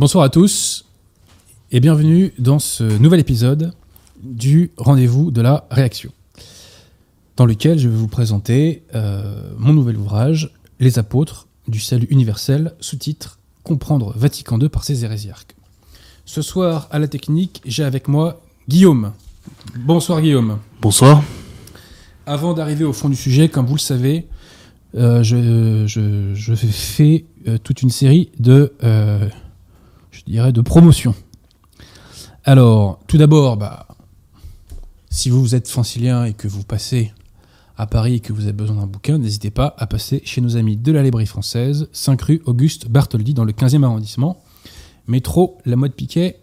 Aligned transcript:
Bonsoir 0.00 0.24
à 0.24 0.30
tous 0.30 0.86
et 1.72 1.78
bienvenue 1.80 2.32
dans 2.38 2.58
ce 2.58 2.84
nouvel 2.84 3.20
épisode 3.20 3.74
du 4.22 4.70
rendez-vous 4.78 5.30
de 5.30 5.42
la 5.42 5.66
réaction, 5.70 6.10
dans 7.36 7.44
lequel 7.44 7.78
je 7.78 7.86
vais 7.90 7.94
vous 7.96 8.08
présenter 8.08 8.82
euh, 8.94 9.52
mon 9.58 9.74
nouvel 9.74 9.98
ouvrage, 9.98 10.54
Les 10.78 10.98
apôtres 10.98 11.48
du 11.68 11.80
salut 11.80 12.06
universel, 12.08 12.72
sous-titre 12.80 13.38
Comprendre 13.62 14.14
Vatican 14.16 14.58
II 14.58 14.70
par 14.70 14.84
ses 14.84 15.04
hérésiarques. 15.04 15.54
Ce 16.24 16.40
soir, 16.40 16.88
à 16.90 16.98
la 16.98 17.06
technique, 17.06 17.60
j'ai 17.66 17.84
avec 17.84 18.08
moi 18.08 18.40
Guillaume. 18.70 19.12
Bonsoir 19.76 20.22
Guillaume. 20.22 20.58
Bonsoir. 20.80 21.22
Avant 22.24 22.54
d'arriver 22.54 22.84
au 22.84 22.94
fond 22.94 23.10
du 23.10 23.16
sujet, 23.16 23.50
comme 23.50 23.66
vous 23.66 23.74
le 23.74 23.80
savez, 23.80 24.26
euh, 24.94 25.22
je, 25.22 25.84
je- 25.86 26.32
je 26.34 26.54
fais 26.54 27.26
euh, 27.46 27.58
toute 27.62 27.82
une 27.82 27.90
série 27.90 28.30
de, 28.38 28.72
je 30.30 30.34
dirais, 30.34 30.52
de 30.52 30.60
promotions. 30.60 31.16
Alors, 32.44 33.00
tout 33.08 33.18
d'abord, 33.18 33.56
bah, 33.56 33.88
si 35.10 35.28
vous 35.28 35.56
êtes 35.56 35.66
francilien 35.66 36.24
et 36.24 36.34
que 36.34 36.46
vous 36.46 36.62
passez 36.62 37.12
à 37.76 37.86
Paris 37.86 38.14
et 38.14 38.20
que 38.20 38.32
vous 38.32 38.42
avez 38.44 38.52
besoin 38.52 38.76
d'un 38.76 38.86
bouquin, 38.86 39.18
n'hésitez 39.18 39.50
pas 39.50 39.74
à 39.76 39.88
passer 39.88 40.22
chez 40.24 40.40
nos 40.40 40.56
amis 40.56 40.76
de 40.76 40.92
la 40.92 41.02
librairie 41.02 41.26
française, 41.26 41.88
5 41.92 42.22
rue 42.22 42.42
Auguste 42.46 42.88
Bartholdi, 42.88 43.34
dans 43.34 43.42
le 43.42 43.52
15e 43.52 43.82
arrondissement, 43.82 44.40
métro 45.08 45.58
La 45.64 45.74
Mode 45.74 45.94
Piquet, 45.94 46.38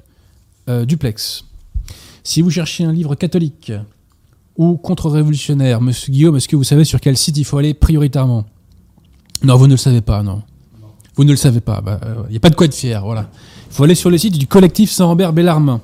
euh, 0.67 0.83
duplex. 0.83 1.45
Si 2.25 2.41
vous 2.41 2.51
cherchez 2.51 2.83
un 2.83 2.91
livre 2.91 3.15
catholique 3.15 3.71
ou 4.57 4.75
contre-révolutionnaire, 4.75 5.79
monsieur 5.79 6.11
Guillaume, 6.11 6.35
est-ce 6.35 6.49
que 6.49 6.57
vous 6.57 6.65
savez 6.65 6.83
sur 6.83 6.99
quel 6.99 7.15
site 7.15 7.37
il 7.37 7.45
faut 7.45 7.57
aller 7.57 7.73
prioritairement? 7.73 8.43
Non, 9.43 9.55
vous 9.55 9.67
ne 9.67 9.73
le 9.73 9.77
savez 9.77 10.01
pas, 10.01 10.23
non. 10.23 10.43
Vous 11.15 11.23
ne 11.23 11.31
le 11.31 11.37
savez 11.37 11.61
pas. 11.61 11.81
Il 12.27 12.31
n'y 12.31 12.37
a 12.37 12.41
pas 12.41 12.49
de 12.49 12.55
quoi 12.55 12.65
être 12.65 12.75
fier, 12.75 13.01
voilà. 13.01 13.29
Faut 13.69 13.83
aller 13.83 13.95
sur 13.95 14.09
le 14.09 14.17
site 14.17 14.37
du 14.37 14.47
collectif 14.47 14.91
Saint-Rambert 14.91 15.33
Bellarmin, 15.33 15.81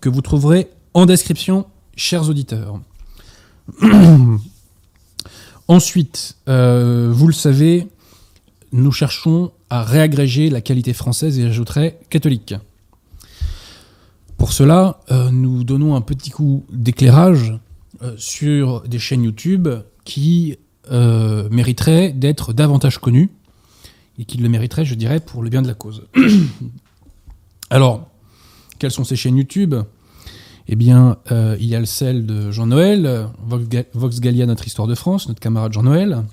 que 0.00 0.08
vous 0.08 0.22
trouverez 0.22 0.68
en 0.94 1.06
description, 1.06 1.66
chers 1.96 2.28
auditeurs. 2.28 2.80
Ensuite, 5.68 6.36
euh, 6.48 7.10
vous 7.12 7.26
le 7.26 7.32
savez, 7.32 7.86
nous 8.72 8.90
cherchons 8.90 9.52
à 9.70 9.82
réagréger 9.82 10.48
la 10.48 10.60
qualité 10.62 10.94
française 10.94 11.38
et 11.38 11.42
j'ajouterai 11.42 11.98
catholique. 12.08 12.54
Pour 14.38 14.52
cela, 14.52 15.00
euh, 15.10 15.30
nous 15.30 15.62
donnons 15.64 15.94
un 15.94 16.00
petit 16.00 16.30
coup 16.30 16.64
d'éclairage 16.72 17.58
euh, 18.02 18.14
sur 18.16 18.80
des 18.82 18.98
chaînes 18.98 19.24
YouTube 19.24 19.68
qui 20.04 20.56
mériteraient 21.50 22.12
d'être 22.12 22.54
davantage 22.54 22.96
connues 22.96 23.28
et 24.18 24.24
qui 24.24 24.38
le 24.38 24.48
mériteraient, 24.48 24.86
je 24.86 24.94
dirais, 24.94 25.20
pour 25.20 25.42
le 25.42 25.50
bien 25.50 25.60
de 25.60 25.68
la 25.68 25.74
cause. 25.74 26.04
Alors, 27.70 28.08
quelles 28.78 28.90
sont 28.90 29.04
ces 29.04 29.16
chaînes 29.16 29.36
YouTube? 29.36 29.74
Eh 30.68 30.76
bien, 30.76 31.16
euh, 31.32 31.56
il 31.60 31.66
y 31.66 31.74
a 31.74 31.84
celle 31.86 32.26
de 32.26 32.50
Jean-Noël, 32.50 33.26
Vox 33.46 33.64
Ga- 33.68 33.84
Vox 33.94 34.20
Gallia, 34.20 34.46
notre 34.46 34.66
histoire 34.66 34.86
de 34.88 34.94
France, 34.94 35.28
notre 35.28 35.40
camarade 35.40 35.72
Jean-Noël. 35.72 36.24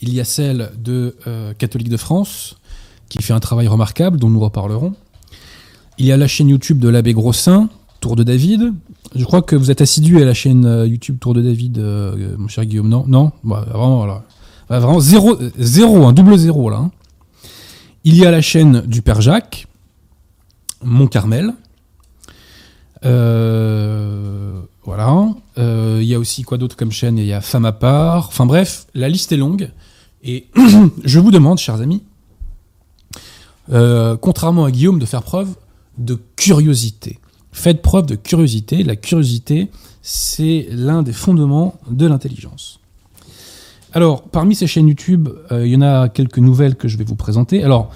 Il 0.00 0.14
y 0.14 0.20
a 0.20 0.24
celle 0.24 0.70
de 0.78 1.16
euh, 1.26 1.52
Catholique 1.54 1.88
de 1.88 1.96
France, 1.96 2.56
qui 3.08 3.20
fait 3.22 3.32
un 3.32 3.40
travail 3.40 3.66
remarquable, 3.66 4.18
dont 4.18 4.30
nous 4.30 4.38
reparlerons. 4.40 4.94
Il 5.98 6.06
y 6.06 6.12
a 6.12 6.16
la 6.16 6.28
chaîne 6.28 6.48
YouTube 6.48 6.78
de 6.78 6.88
l'abbé 6.88 7.12
Grossin, 7.12 7.68
Tour 8.00 8.14
de 8.14 8.22
David. 8.22 8.72
Je 9.16 9.24
crois 9.24 9.42
que 9.42 9.56
vous 9.56 9.72
êtes 9.72 9.80
assidu 9.80 10.22
à 10.22 10.24
la 10.24 10.34
chaîne 10.34 10.64
euh, 10.66 10.86
YouTube 10.86 11.18
Tour 11.20 11.34
de 11.34 11.42
David, 11.42 11.78
mon 12.38 12.46
cher 12.48 12.64
Guillaume. 12.64 12.88
Non, 12.88 13.04
non, 13.08 13.32
Bah, 13.42 13.64
vraiment. 13.68 14.06
Bah, 14.68 14.78
vraiment 14.78 15.00
zéro, 15.00 15.36
zéro, 15.58 16.06
un 16.06 16.12
double 16.12 16.36
zéro 16.38 16.70
là. 16.70 16.76
hein. 16.76 16.90
Il 18.04 18.14
y 18.16 18.24
a 18.24 18.30
la 18.30 18.40
chaîne 18.42 18.82
du 18.82 19.02
Père 19.02 19.20
Jacques, 19.20 19.66
Mont 20.82 21.06
Carmel. 21.06 21.54
Euh, 23.04 24.60
voilà. 24.84 25.28
Euh, 25.58 25.98
il 26.00 26.06
y 26.06 26.14
a 26.14 26.18
aussi 26.18 26.42
quoi 26.42 26.58
d'autre 26.58 26.76
comme 26.76 26.92
chaîne? 26.92 27.18
Il 27.18 27.26
y 27.26 27.32
a 27.32 27.40
Femme 27.40 27.64
à 27.64 27.72
part. 27.72 28.28
Enfin 28.28 28.46
bref, 28.46 28.86
la 28.94 29.08
liste 29.08 29.32
est 29.32 29.36
longue. 29.36 29.70
Et 30.22 30.46
je 31.04 31.18
vous 31.18 31.30
demande, 31.30 31.58
chers 31.58 31.80
amis, 31.80 32.02
euh, 33.72 34.16
contrairement 34.16 34.64
à 34.64 34.70
Guillaume, 34.70 34.98
de 34.98 35.06
faire 35.06 35.22
preuve 35.22 35.54
de 35.98 36.18
curiosité. 36.36 37.18
Faites 37.52 37.82
preuve 37.82 38.06
de 38.06 38.14
curiosité. 38.14 38.82
La 38.82 38.96
curiosité, 38.96 39.70
c'est 40.02 40.68
l'un 40.70 41.02
des 41.02 41.12
fondements 41.12 41.78
de 41.90 42.06
l'intelligence. 42.06 42.80
Alors, 43.94 44.22
parmi 44.22 44.54
ces 44.54 44.66
chaînes 44.66 44.88
YouTube, 44.88 45.28
euh, 45.50 45.66
il 45.66 45.72
y 45.72 45.76
en 45.76 45.82
a 45.82 46.08
quelques 46.08 46.38
nouvelles 46.38 46.76
que 46.76 46.88
je 46.88 46.98
vais 46.98 47.04
vous 47.04 47.16
présenter. 47.16 47.64
Alors, 47.64 47.90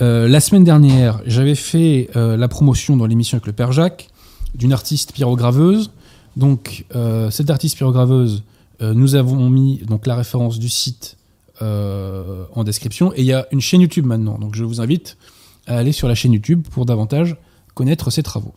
euh, 0.00 0.28
la 0.28 0.40
semaine 0.40 0.64
dernière, 0.64 1.20
j'avais 1.26 1.54
fait 1.54 2.08
euh, 2.16 2.36
la 2.36 2.48
promotion 2.48 2.96
dans 2.96 3.06
l'émission 3.06 3.36
avec 3.36 3.46
le 3.46 3.52
Père 3.52 3.72
Jacques 3.72 4.08
d'une 4.54 4.72
artiste 4.72 5.12
pyrograveuse. 5.12 5.90
Donc, 6.36 6.86
euh, 6.94 7.30
cette 7.30 7.50
artiste 7.50 7.76
pyrograveuse, 7.76 8.42
nous 8.82 9.14
avons 9.14 9.50
mis 9.50 9.76
donc 9.86 10.06
la 10.06 10.16
référence 10.16 10.58
du 10.58 10.70
site 10.70 11.18
en 11.60 12.64
description. 12.64 13.12
Et 13.12 13.20
il 13.20 13.26
y 13.26 13.34
a 13.34 13.46
une 13.52 13.60
chaîne 13.60 13.82
YouTube 13.82 14.06
maintenant. 14.06 14.38
Donc, 14.38 14.54
je 14.54 14.64
vous 14.64 14.80
invite 14.80 15.18
à 15.66 15.76
aller 15.76 15.92
sur 15.92 16.08
la 16.08 16.14
chaîne 16.14 16.32
YouTube 16.32 16.66
pour 16.70 16.86
davantage 16.86 17.36
connaître 17.74 18.10
ses 18.10 18.22
travaux. 18.22 18.54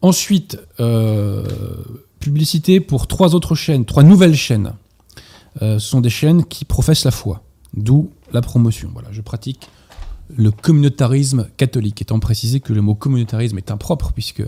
Ensuite, 0.00 0.60
publicité 2.20 2.78
pour 2.78 3.08
trois 3.08 3.34
autres 3.34 3.56
chaînes, 3.56 3.84
trois 3.84 4.04
nouvelles 4.04 4.36
chaînes. 4.36 4.74
Ce 5.60 5.80
sont 5.80 6.00
des 6.00 6.08
chaînes 6.10 6.44
qui 6.44 6.64
professent 6.64 7.04
la 7.04 7.10
foi, 7.10 7.42
d'où 7.74 8.12
la 8.30 8.42
promotion. 8.42 8.90
Voilà, 8.92 9.08
je 9.10 9.22
pratique 9.22 9.68
le 10.36 10.50
communautarisme 10.50 11.48
catholique, 11.56 12.02
étant 12.02 12.20
précisé 12.20 12.60
que 12.60 12.72
le 12.72 12.82
mot 12.82 12.94
communautarisme 12.94 13.58
est 13.58 13.70
impropre, 13.70 14.12
puisque 14.12 14.42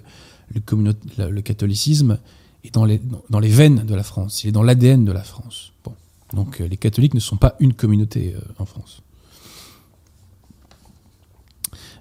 le, 0.55 1.41
catholicisme 1.41 2.19
est 2.65 2.75
dans 2.75 2.85
les, 2.85 3.49
veines 3.49 3.85
de 3.87 3.95
la 3.95 4.03
France, 4.03 4.45
il 4.45 4.49
est 4.49 4.53
dans 4.53 4.63
l'ADN 4.63 5.05
de 5.05 5.13
la 5.13 5.23
France. 5.23 5.73
Donc 6.35 6.61
euh, 6.61 6.69
les 6.69 6.77
catholiques 6.77 7.15
ne 7.15 7.21
sont 7.21 7.37
pas 7.37 7.57
une 7.61 7.75
communauté 7.75 8.35
euh, 8.37 8.41
en 8.59 8.67
France. 8.67 9.03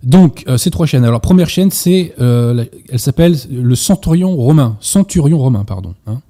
Donc, 0.02 0.46
euh, 0.48 0.58
ces 0.58 0.72
trois 0.72 0.86
chaînes. 0.86 1.04
Alors, 1.04 1.20
première 1.20 1.50
chaîne, 1.50 1.72
c'est, 1.72 2.14
elle 2.18 3.00
s'appelle 3.00 3.36
le 3.52 3.76
Centurion 3.76 4.34
romain. 4.34 4.78
Centurion 4.80 5.38
romain, 5.38 5.66
pardon. 5.66 5.94
hein. 6.08 6.22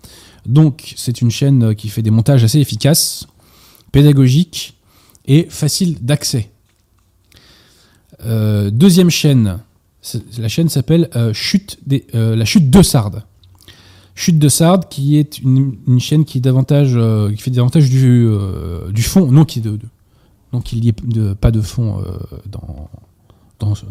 Donc, 0.47 0.95
c'est 0.97 1.21
une 1.21 1.29
chaîne 1.29 1.75
qui 1.75 1.89
fait 1.89 2.01
des 2.01 2.09
montages 2.09 2.43
assez 2.43 2.59
efficaces, 2.59 3.27
pédagogiques 3.91 4.75
et 5.27 5.45
faciles 5.51 6.03
d'accès. 6.03 6.49
Euh, 8.25 8.69
deuxième 8.69 9.10
chaîne, 9.10 9.60
la 10.38 10.48
chaîne 10.48 10.69
s'appelle 10.69 11.10
euh, 11.16 11.33
Chute 11.33 11.77
des- 11.86 12.06
euh, 12.16 12.36
la 12.36 12.45
Chute 12.45 12.69
de 12.69 12.81
Sardes. 12.81 13.24
Chute 14.16 14.39
de 14.39 14.50
Sardes, 14.50 14.89
qui 14.89 15.18
est 15.18 15.39
une, 15.39 16.00
chaîne 16.00 16.25
qui 16.25 16.39
est 16.39 16.42
davantage, 16.42 16.98
qui 17.33 17.42
fait 17.42 17.51
davantage 17.51 17.89
du, 17.89 18.27
fond, 19.01 19.31
non 19.31 19.45
qui 19.45 19.63
non 20.51 20.60
qu'il 20.60 20.81
n'y 20.81 20.89
ait 20.89 21.36
pas 21.36 21.51
de 21.51 21.62
fond 21.62 22.04
dans, 22.45 22.89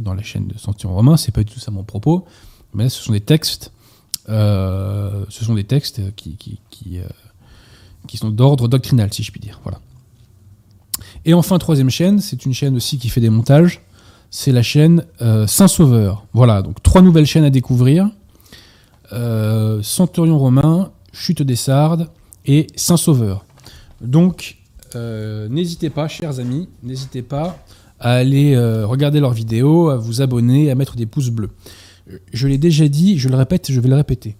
dans, 0.01 0.13
la 0.13 0.23
chaîne 0.23 0.47
de 0.49 0.59
Centurion 0.59 0.95
romain, 0.95 1.17
c'est 1.17 1.33
pas 1.33 1.43
du 1.43 1.51
tout 1.51 1.61
ça 1.61 1.71
mon 1.71 1.83
propos, 1.83 2.27
mais 2.75 2.91
ce 2.91 3.03
sont 3.03 3.13
des 3.13 3.23
textes, 3.23 3.73
ce 4.29 5.25
sont 5.31 5.55
des 5.55 5.65
textes 5.65 6.15
qui, 6.15 6.37
qui, 6.37 6.59
qui 8.07 8.17
sont 8.19 8.29
d'ordre 8.29 8.69
doctrinal, 8.69 9.11
si 9.11 9.23
je 9.23 9.33
puis 9.33 9.41
dire. 9.41 9.61
Voilà. 9.63 9.81
Et 11.25 11.35
enfin, 11.35 11.59
troisième 11.59 11.91
chaîne, 11.91 12.21
c'est 12.21 12.45
une 12.45 12.55
chaîne 12.55 12.77
aussi 12.77 12.99
qui 12.99 13.09
fait 13.09 13.21
des 13.21 13.31
montages, 13.31 13.81
c'est 14.31 14.53
la 14.53 14.63
chaîne 14.63 15.05
euh, 15.23 15.47
Saint-Sauveur. 15.47 16.27
Voilà, 16.33 16.63
donc 16.63 16.83
trois 16.83 17.03
nouvelles 17.03 17.27
chaînes 17.27 17.45
à 17.45 17.51
découvrir. 17.51 18.11
Euh, 19.13 19.83
Centurion 19.83 20.39
romain, 20.39 20.91
Chute 21.13 21.43
des 21.43 21.57
Sardes 21.57 22.09
et 22.45 22.67
Saint-Sauveur. 22.77 23.45
Donc, 24.01 24.59
euh, 24.95 25.49
n'hésitez 25.49 25.91
pas, 25.91 26.09
chers 26.09 26.39
amis, 26.41 26.69
n'hésitez 26.83 27.23
pas 27.23 27.59
à 28.01 28.13
aller 28.13 28.57
regarder 28.85 29.19
leurs 29.19 29.33
vidéos, 29.33 29.89
à 29.89 29.97
vous 29.97 30.23
abonner, 30.23 30.71
à 30.71 30.77
mettre 30.77 30.95
des 30.95 31.07
pouces 31.07 31.31
bleus. 31.31 31.51
Je 32.33 32.47
l'ai 32.47 32.57
déjà 32.57 32.87
dit, 32.87 33.19
je 33.19 33.29
le 33.29 33.35
répète, 33.35 33.73
je 33.73 33.81
vais 33.81 33.89
le 33.89 33.97
répéter. 33.97 34.37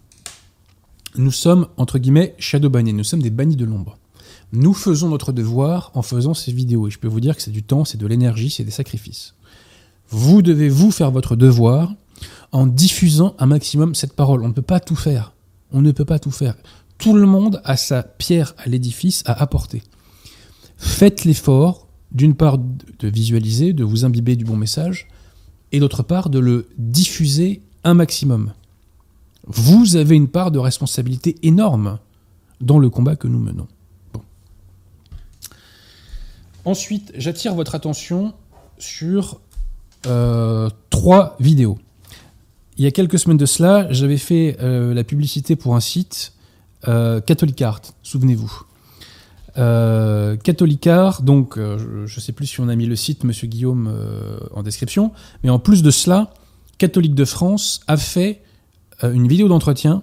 Nous 1.17 1.33
sommes, 1.33 1.67
entre 1.77 1.99
guillemets, 1.99 2.37
shadow 2.39 2.71
bannés, 2.71 2.93
nous 2.93 3.03
sommes 3.03 3.21
des 3.21 3.31
bannis 3.31 3.57
de 3.57 3.65
l'ombre. 3.65 3.99
Nous 4.53 4.75
faisons 4.75 5.09
notre 5.09 5.33
devoir 5.33 5.91
en 5.95 6.03
faisant 6.03 6.35
ces 6.35 6.53
vidéos, 6.53 6.87
et 6.87 6.91
je 6.91 7.01
peux 7.01 7.09
vous 7.09 7.21
dire 7.21 7.37
que 7.37 7.43
c'est 7.43 7.51
du 7.51 7.65
temps, 7.65 7.85
c'est 7.85 7.99
de 7.99 8.07
l'énergie, 8.07 8.51
c'est 8.51 8.63
des 8.63 8.71
sacrifices. 8.71 9.35
Vous 10.11 10.43
devez 10.43 10.69
vous 10.69 10.91
faire 10.91 11.11
votre 11.11 11.37
devoir 11.37 11.93
en 12.53 12.67
diffusant 12.67 13.35
un 13.39 13.47
maximum 13.47 13.95
cette 13.95 14.15
parole. 14.15 14.43
On 14.43 14.49
ne 14.49 14.53
peut 14.53 14.63
pas 14.63 14.81
tout 14.81 14.97
faire. 14.97 15.35
On 15.73 15.83
ne 15.83 15.93
peut 15.93 16.05
pas 16.05 16.19
tout 16.19 16.31
faire. 16.31 16.57
Tout 16.97 17.15
le 17.15 17.27
monde 17.27 17.61
a 17.65 17.77
sa 17.77 18.03
pierre 18.03 18.55
à 18.59 18.69
l'édifice 18.69 19.23
à 19.27 19.41
apporter. 19.41 19.83
Faites 20.79 21.25
l'effort, 21.25 21.87
d'une 22.13 22.35
part, 22.35 22.59
de 22.59 23.09
visualiser, 23.09 23.73
de 23.73 23.85
vous 23.85 24.05
imbiber 24.05 24.37
du 24.37 24.45
bon 24.45 24.57
message, 24.57 25.09
et 25.73 25.81
d'autre 25.81 26.03
part, 26.03 26.31
de 26.31 26.39
le 26.39 26.69
diffuser 26.79 27.63
un 27.85 27.95
maximum. 27.95 28.53
Vous 29.47 29.97
avez 29.97 30.17
une 30.17 30.29
part 30.29 30.51
de 30.51 30.59
responsabilité 30.59 31.37
énorme 31.43 31.99
dans 32.61 32.79
le 32.79 32.91
combat 32.91 33.17
que 33.17 33.29
nous 33.29 33.39
menons. 33.39 33.69
Ensuite, 36.65 37.13
j'attire 37.15 37.55
votre 37.55 37.75
attention 37.75 38.35
sur 38.79 39.41
trois 40.91 41.37
vidéos. 41.41 41.79
Il 42.77 42.85
y 42.85 42.87
a 42.87 42.91
quelques 42.91 43.19
semaines 43.19 43.37
de 43.37 43.47
cela, 43.47 43.87
j'avais 43.91 44.17
fait 44.17 44.57
la 44.61 45.05
publicité 45.05 45.57
pour 45.57 45.75
un 45.75 45.81
site, 45.81 46.33
Catholic 46.85 47.61
Art, 47.63 47.83
souvenez-vous. 48.03 48.63
Euh, 49.57 50.37
Catholicard, 50.37 51.23
donc 51.23 51.57
je 51.57 52.03
ne 52.03 52.21
sais 52.21 52.33
plus 52.33 52.47
si 52.47 52.61
on 52.61 52.69
a 52.69 52.77
mis 52.77 52.87
le 52.87 52.95
site, 52.95 53.25
Monsieur 53.25 53.49
Guillaume, 53.49 53.93
en 54.55 54.63
description, 54.63 55.13
mais 55.43 55.51
en 55.51 55.59
plus 55.59 55.83
de 55.83 55.91
cela, 55.91 56.33
Catholique 56.79 57.17
de 57.17 57.25
France 57.25 57.81
a 57.89 57.97
fait 57.97 58.43
une 59.03 59.27
vidéo 59.27 59.49
d'entretien 59.49 60.03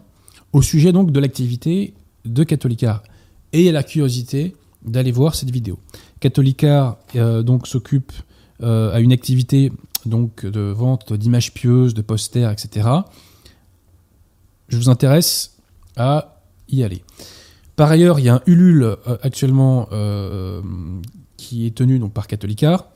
au 0.56 0.62
sujet 0.62 0.94
donc 0.94 1.12
de 1.12 1.20
l'activité 1.20 1.94
de 2.24 2.44
Catholicard. 2.44 3.04
Et 3.52 3.72
la 3.72 3.84
curiosité 3.84 4.56
d'aller 4.86 5.12
voir 5.12 5.36
cette 5.36 5.52
vidéo. 5.52 5.80
Catholicard 6.22 6.98
euh, 7.16 7.44
donc 7.44 7.68
s'occupe 7.68 8.14
euh, 8.14 8.22
à 8.62 9.00
une 9.00 9.12
activité 9.12 9.72
donc 10.06 10.46
de 10.46 10.62
vente 10.62 11.14
d'images 11.14 11.54
pieuses, 11.54 11.94
de 11.94 12.02
posters, 12.02 12.52
etc. 12.52 12.88
Je 14.70 14.78
vous 14.78 14.90
intéresse 14.90 15.58
à 15.98 16.42
y 16.70 16.84
aller. 16.84 17.04
Par 17.76 17.92
ailleurs, 17.92 18.20
il 18.20 18.26
y 18.26 18.30
a 18.30 18.36
un 18.36 18.42
Ulule 18.46 18.84
euh, 18.84 19.18
actuellement 19.22 19.90
qui 21.38 21.68
est 21.68 21.76
tenu 21.76 22.00
donc 22.00 22.14
par 22.14 22.28
Catholicard. 22.28 22.88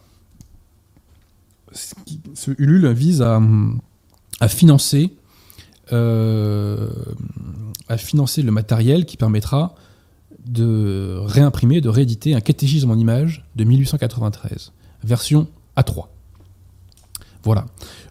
Ce 1.74 2.52
Ulule 2.58 2.92
vise 2.94 3.22
à, 3.22 3.42
à 4.40 4.48
financer 4.48 5.12
à 7.90 7.98
financer 7.98 8.42
le 8.44 8.52
matériel 8.52 9.06
qui 9.06 9.18
permettra 9.18 9.76
de 10.46 11.18
réimprimer, 11.20 11.82
de 11.82 11.90
rééditer 11.90 12.36
un 12.36 12.40
catéchisme 12.40 12.92
en 12.92 12.96
images 12.96 13.44
de 13.56 13.64
1893, 13.64 14.72
version 15.04 15.48
A3. 15.78 16.06
Voilà. 17.44 17.66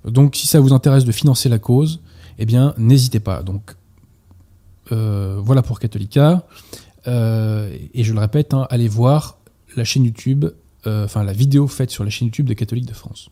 Donc 0.05 0.37
si 0.37 0.47
ça 0.47 0.61
vous 0.61 0.73
intéresse 0.73 1.05
de 1.05 1.13
financer 1.13 1.49
la 1.49 1.59
cause, 1.59 2.01
eh 2.39 2.47
bien 2.47 2.75
n'hésitez 2.79 3.21
pas. 3.21 3.43
Donc 3.43 3.77
euh, 4.93 5.41
voilà 5.43 5.63
pour 5.63 5.81
Catholica. 5.81 6.47
Euh, 7.07 7.75
et 7.95 8.05
je 8.05 8.13
le 8.13 8.21
répète, 8.21 8.55
hein, 8.55 8.67
allez 8.71 8.89
voir 8.89 9.39
la 9.77 9.85
chaîne 9.85 10.05
YouTube, 10.05 10.47
euh, 10.87 11.05
enfin 11.05 11.23
la 11.25 11.33
vidéo 11.33 11.67
faite 11.69 11.91
sur 11.91 12.05
la 12.05 12.11
chaîne 12.11 12.29
YouTube 12.29 12.47
de 12.47 12.55
Catholique 12.55 12.87
de 12.87 12.95
France. 12.95 13.31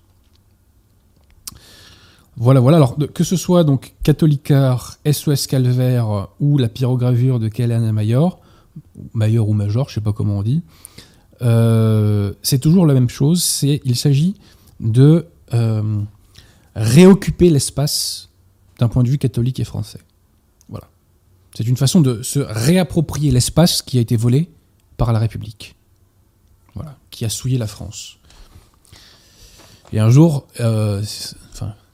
Voilà, 2.38 2.60
voilà. 2.60 2.76
Alors, 2.76 2.96
que 3.14 3.24
ce 3.24 3.36
soit 3.36 3.64
donc 3.64 3.94
Catholicar, 4.02 4.98
SOS 5.10 5.46
Calvaire 5.46 6.28
ou 6.38 6.58
la 6.58 6.68
pyrogravure 6.68 7.40
de 7.40 7.48
Kellen 7.48 7.90
Mayor, 7.92 8.40
Mayor 9.14 9.48
ou 9.48 9.54
Major, 9.54 9.88
je 9.88 9.94
sais 9.94 10.00
pas 10.02 10.12
comment 10.12 10.38
on 10.38 10.42
dit, 10.42 10.62
c'est 11.40 12.58
toujours 12.58 12.86
la 12.86 12.94
même 12.94 13.08
chose. 13.08 13.62
Il 13.62 13.96
s'agit 13.96 14.34
de 14.80 15.26
euh, 15.54 16.00
réoccuper 16.74 17.50
l'espace 17.50 18.28
d'un 18.78 18.88
point 18.88 19.02
de 19.02 19.08
vue 19.08 19.18
catholique 19.18 19.60
et 19.60 19.64
français. 19.64 20.00
Voilà. 20.68 20.88
C'est 21.56 21.66
une 21.66 21.76
façon 21.76 22.00
de 22.00 22.22
se 22.22 22.40
réapproprier 22.40 23.30
l'espace 23.30 23.80
qui 23.80 23.98
a 23.98 24.00
été 24.00 24.16
volé 24.16 24.50
par 24.96 25.12
la 25.12 25.18
République. 25.18 25.76
Voilà, 26.74 26.98
qui 27.10 27.24
a 27.24 27.30
souillé 27.30 27.56
la 27.56 27.66
France. 27.66 28.18
Et 29.92 29.98
un 29.98 30.10
jour, 30.10 30.46
euh, 30.60 31.02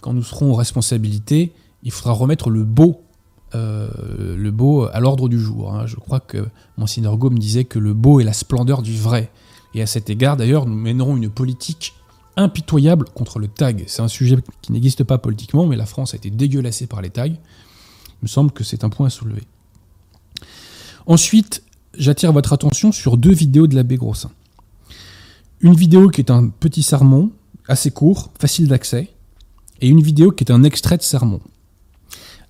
quand 0.01 0.13
nous 0.13 0.25
serons 0.25 0.51
aux 0.51 0.57
responsabilités, 0.57 1.53
il 1.85 1.93
faudra 1.93 2.13
remettre 2.13 2.51
le 2.51 2.65
beau, 2.65 3.02
euh, 3.55 3.89
le 4.37 4.51
beau 4.51 4.85
à 4.93 5.01
l'ordre 5.01 5.29
du 5.29 5.39
jour. 5.39 5.75
Hein. 5.75 5.87
Je 5.87 5.97
crois 5.97 6.21
que 6.21 6.49
Monsignor 6.77 7.17
Gaume 7.19 7.39
disait 7.39 7.65
que 7.65 7.79
le 7.79 7.95
beau 7.95 8.21
est 8.21 8.25
la 8.25 8.33
splendeur 8.33 8.83
du 8.83 8.97
vrai. 8.97 9.31
Et 9.75 9.83
à 9.83 9.87
cet 9.87 10.11
égard, 10.11 10.37
d'ailleurs, 10.37 10.67
nous 10.67 10.75
mènerons 10.75 11.17
une 11.17 11.31
politique 11.31 11.95
impitoyable 12.37 13.07
contre 13.15 13.39
le 13.39 13.49
tag. 13.49 13.85
C'est 13.87 14.03
un 14.03 14.09
sujet 14.09 14.37
qui 14.63 14.73
n'existe 14.73 15.05
pas 15.05 15.19
politiquement, 15.19 15.67
mais 15.67 15.77
la 15.77 15.87
France 15.87 16.15
a 16.15 16.17
été 16.17 16.31
dégueulassée 16.31 16.87
par 16.87 17.03
les 17.03 17.11
tags. 17.11 17.27
Il 17.27 17.37
me 18.23 18.29
semble 18.29 18.53
que 18.53 18.65
c'est 18.65 18.85
un 18.85 18.89
point 18.89 19.09
à 19.09 19.11
soulever. 19.11 19.43
Ensuite, 21.07 21.63
j'attire 21.97 22.33
votre 22.33 22.53
attention 22.53 22.93
sur 22.93 23.17
deux 23.17 23.33
vidéos 23.33 23.67
de 23.67 23.75
l'abbé 23.75 23.97
Grossin. 23.97 24.31
Une 25.61 25.75
vidéo 25.75 26.09
qui 26.09 26.21
est 26.21 26.31
un 26.31 26.49
petit 26.49 26.83
sermon, 26.83 27.31
assez 27.69 27.91
court, 27.91 28.31
facile 28.39 28.69
d'accès, 28.69 29.11
et 29.81 29.89
une 29.89 30.01
vidéo 30.01 30.31
qui 30.31 30.45
est 30.45 30.53
un 30.53 30.63
extrait 30.63 30.97
de 30.97 31.03
sermon. 31.03 31.41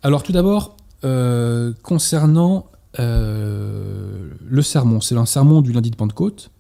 Alors 0.03 0.23
tout 0.23 0.33
d'abord, 0.33 0.77
euh, 1.05 1.73
concernant 1.83 2.67
euh, 2.99 4.31
le 4.45 4.63
sermon, 4.63 5.01
c'est 5.01 5.17
un 5.17 5.27
sermon 5.27 5.63
du 5.63 5.73
lundi 5.73 5.91
de 5.91 5.97
Pentecôte. 5.97 6.51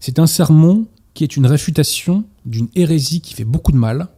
C'est 0.00 0.18
un 0.18 0.26
sermon 0.26 0.86
qui 1.14 1.24
est 1.24 1.36
une 1.36 1.46
réfutation 1.46 2.24
d'une 2.44 2.68
hérésie 2.74 3.20
qui 3.20 3.34
fait 3.34 3.44
beaucoup 3.44 3.72
de 3.72 3.76
mal, 3.76 4.08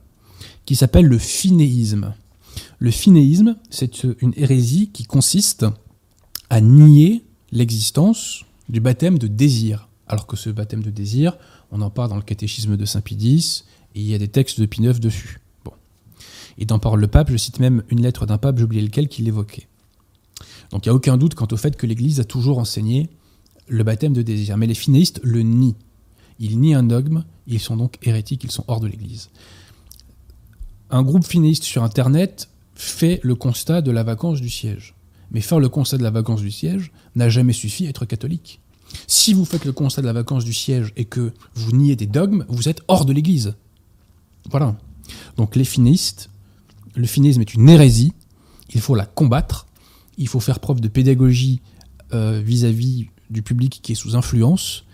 qui 0.65 0.75
s'appelle 0.75 1.07
le 1.07 1.19
finéisme. 1.19 2.15
Le 2.79 2.91
finéisme, 2.91 3.57
c'est 3.71 4.05
une 4.05 4.33
hérésie 4.37 4.91
qui 4.93 5.05
consiste 5.05 5.67
à 6.51 6.61
nier 6.61 7.25
l'existence 7.53 8.45
du 8.69 8.81
baptême 8.81 9.19
de 9.19 9.27
désir. 9.27 9.89
Alors 10.09 10.27
que 10.27 10.37
ce 10.37 10.51
baptême 10.51 10.83
de 10.83 10.91
désir, 10.91 11.37
on 11.71 11.83
en 11.83 11.91
parle 11.91 12.11
dans 12.11 12.17
le 12.17 12.23
catéchisme 12.23 12.77
de 12.77 12.85
Saint 12.85 13.01
Pie 13.01 13.65
et 13.95 14.01
il 14.01 14.07
y 14.07 14.15
a 14.15 14.19
des 14.19 14.29
textes 14.29 14.61
de 14.61 14.67
Pie 14.67 14.81
dessus. 14.81 15.41
Et 16.59 16.65
dans 16.65 16.79
Parole 16.79 17.01
le 17.01 17.09
Pape, 17.09 17.31
je 17.31 17.37
cite 17.37 17.59
même 17.59 17.83
une 17.91 18.03
lettre 18.03 18.27
d'un 18.27 18.39
pape, 18.39 18.59
j'ai 18.59 18.65
oublié 18.65 18.83
lequel, 18.83 19.09
qui 19.09 19.23
l'évoquait. 19.23 19.69
Donc 20.71 20.87
il 20.87 20.89
n'y 20.89 20.93
a 20.93 20.95
aucun 20.95 21.17
doute 21.17 21.35
quant 21.35 21.49
au 21.51 21.57
fait 21.57 21.77
que 21.77 21.87
l'Église 21.87 22.21
a 22.21 22.25
toujours 22.25 22.59
enseigné 22.59 23.09
le 23.69 23.85
baptême 23.85 24.13
de 24.13 24.23
désir. 24.23 24.57
Mais 24.57 24.67
les 24.67 24.75
finéistes 24.75 25.21
le 25.23 25.43
nient. 25.43 25.77
Ils 26.39 26.59
nient 26.59 26.75
un 26.75 26.83
dogme, 26.83 27.25
ils 27.47 27.61
sont 27.61 27.77
donc 27.77 27.99
hérétiques, 28.03 28.45
ils 28.45 28.51
sont 28.51 28.65
hors 28.69 28.81
de 28.81 28.87
l'Église. 28.87 29.31
Un 30.91 31.03
groupe 31.03 31.25
finéiste 31.25 31.65
sur 31.65 31.83
Internet 31.83 32.49
fait 32.75 33.21
le 33.23 33.35
constat 33.35 33.81
de 33.81 33.91
la 33.91 34.03
vacance 34.03 34.41
du 34.41 34.51
siège. 34.51 34.95
Mais 35.31 35.41
faire 35.41 35.59
le 35.59 35.69
constat 35.69 35.99
de 35.99 36.03
la 36.03 36.11
vacance 36.11 36.41
du 36.41 36.51
siège 36.51 36.93
n'a 37.15 37.29
jamais 37.29 37.53
suffi 37.53 37.87
à 37.87 37.91
être 37.91 38.05
catholique. 38.05 38.61
Si 39.07 39.33
vous 39.33 39.45
faites 39.45 39.65
le 39.65 39.73
constat 39.73 40.03
de 40.03 40.07
la 40.07 40.13
vacance 40.13 40.45
du 40.45 40.53
siège 40.53 40.93
et 40.97 41.05
que 41.05 41.33
vous 41.55 41.73
niez 41.73 41.97
des 41.97 42.07
dogmes, 42.07 42.45
vous 42.49 42.69
êtes 42.69 42.83
hors 42.87 43.05
de 43.05 43.13
l'Église. 43.13 43.55
Voilà. 44.51 44.77
Donc 45.37 45.57
les 45.57 45.65
finéistes 45.65 46.31
le 46.97 47.07
finisme 47.07 47.41
est 47.41 47.55
une 47.55 47.69
hérésie, 47.69 48.13
il 48.75 48.81
faut 48.81 48.95
la 48.95 49.07
combattre, 49.07 49.67
il 50.19 50.29
faut 50.29 50.41
faire 50.41 50.61
preuve 50.61 50.81
de 50.81 50.89
pédagogie 50.89 51.61
euh, 52.13 52.41
vis-à-vis 52.45 53.07
du 53.31 53.43
public 53.43 53.81
qui 53.83 53.93
est 53.93 53.97
sous 53.97 54.17
influence, 54.17 54.85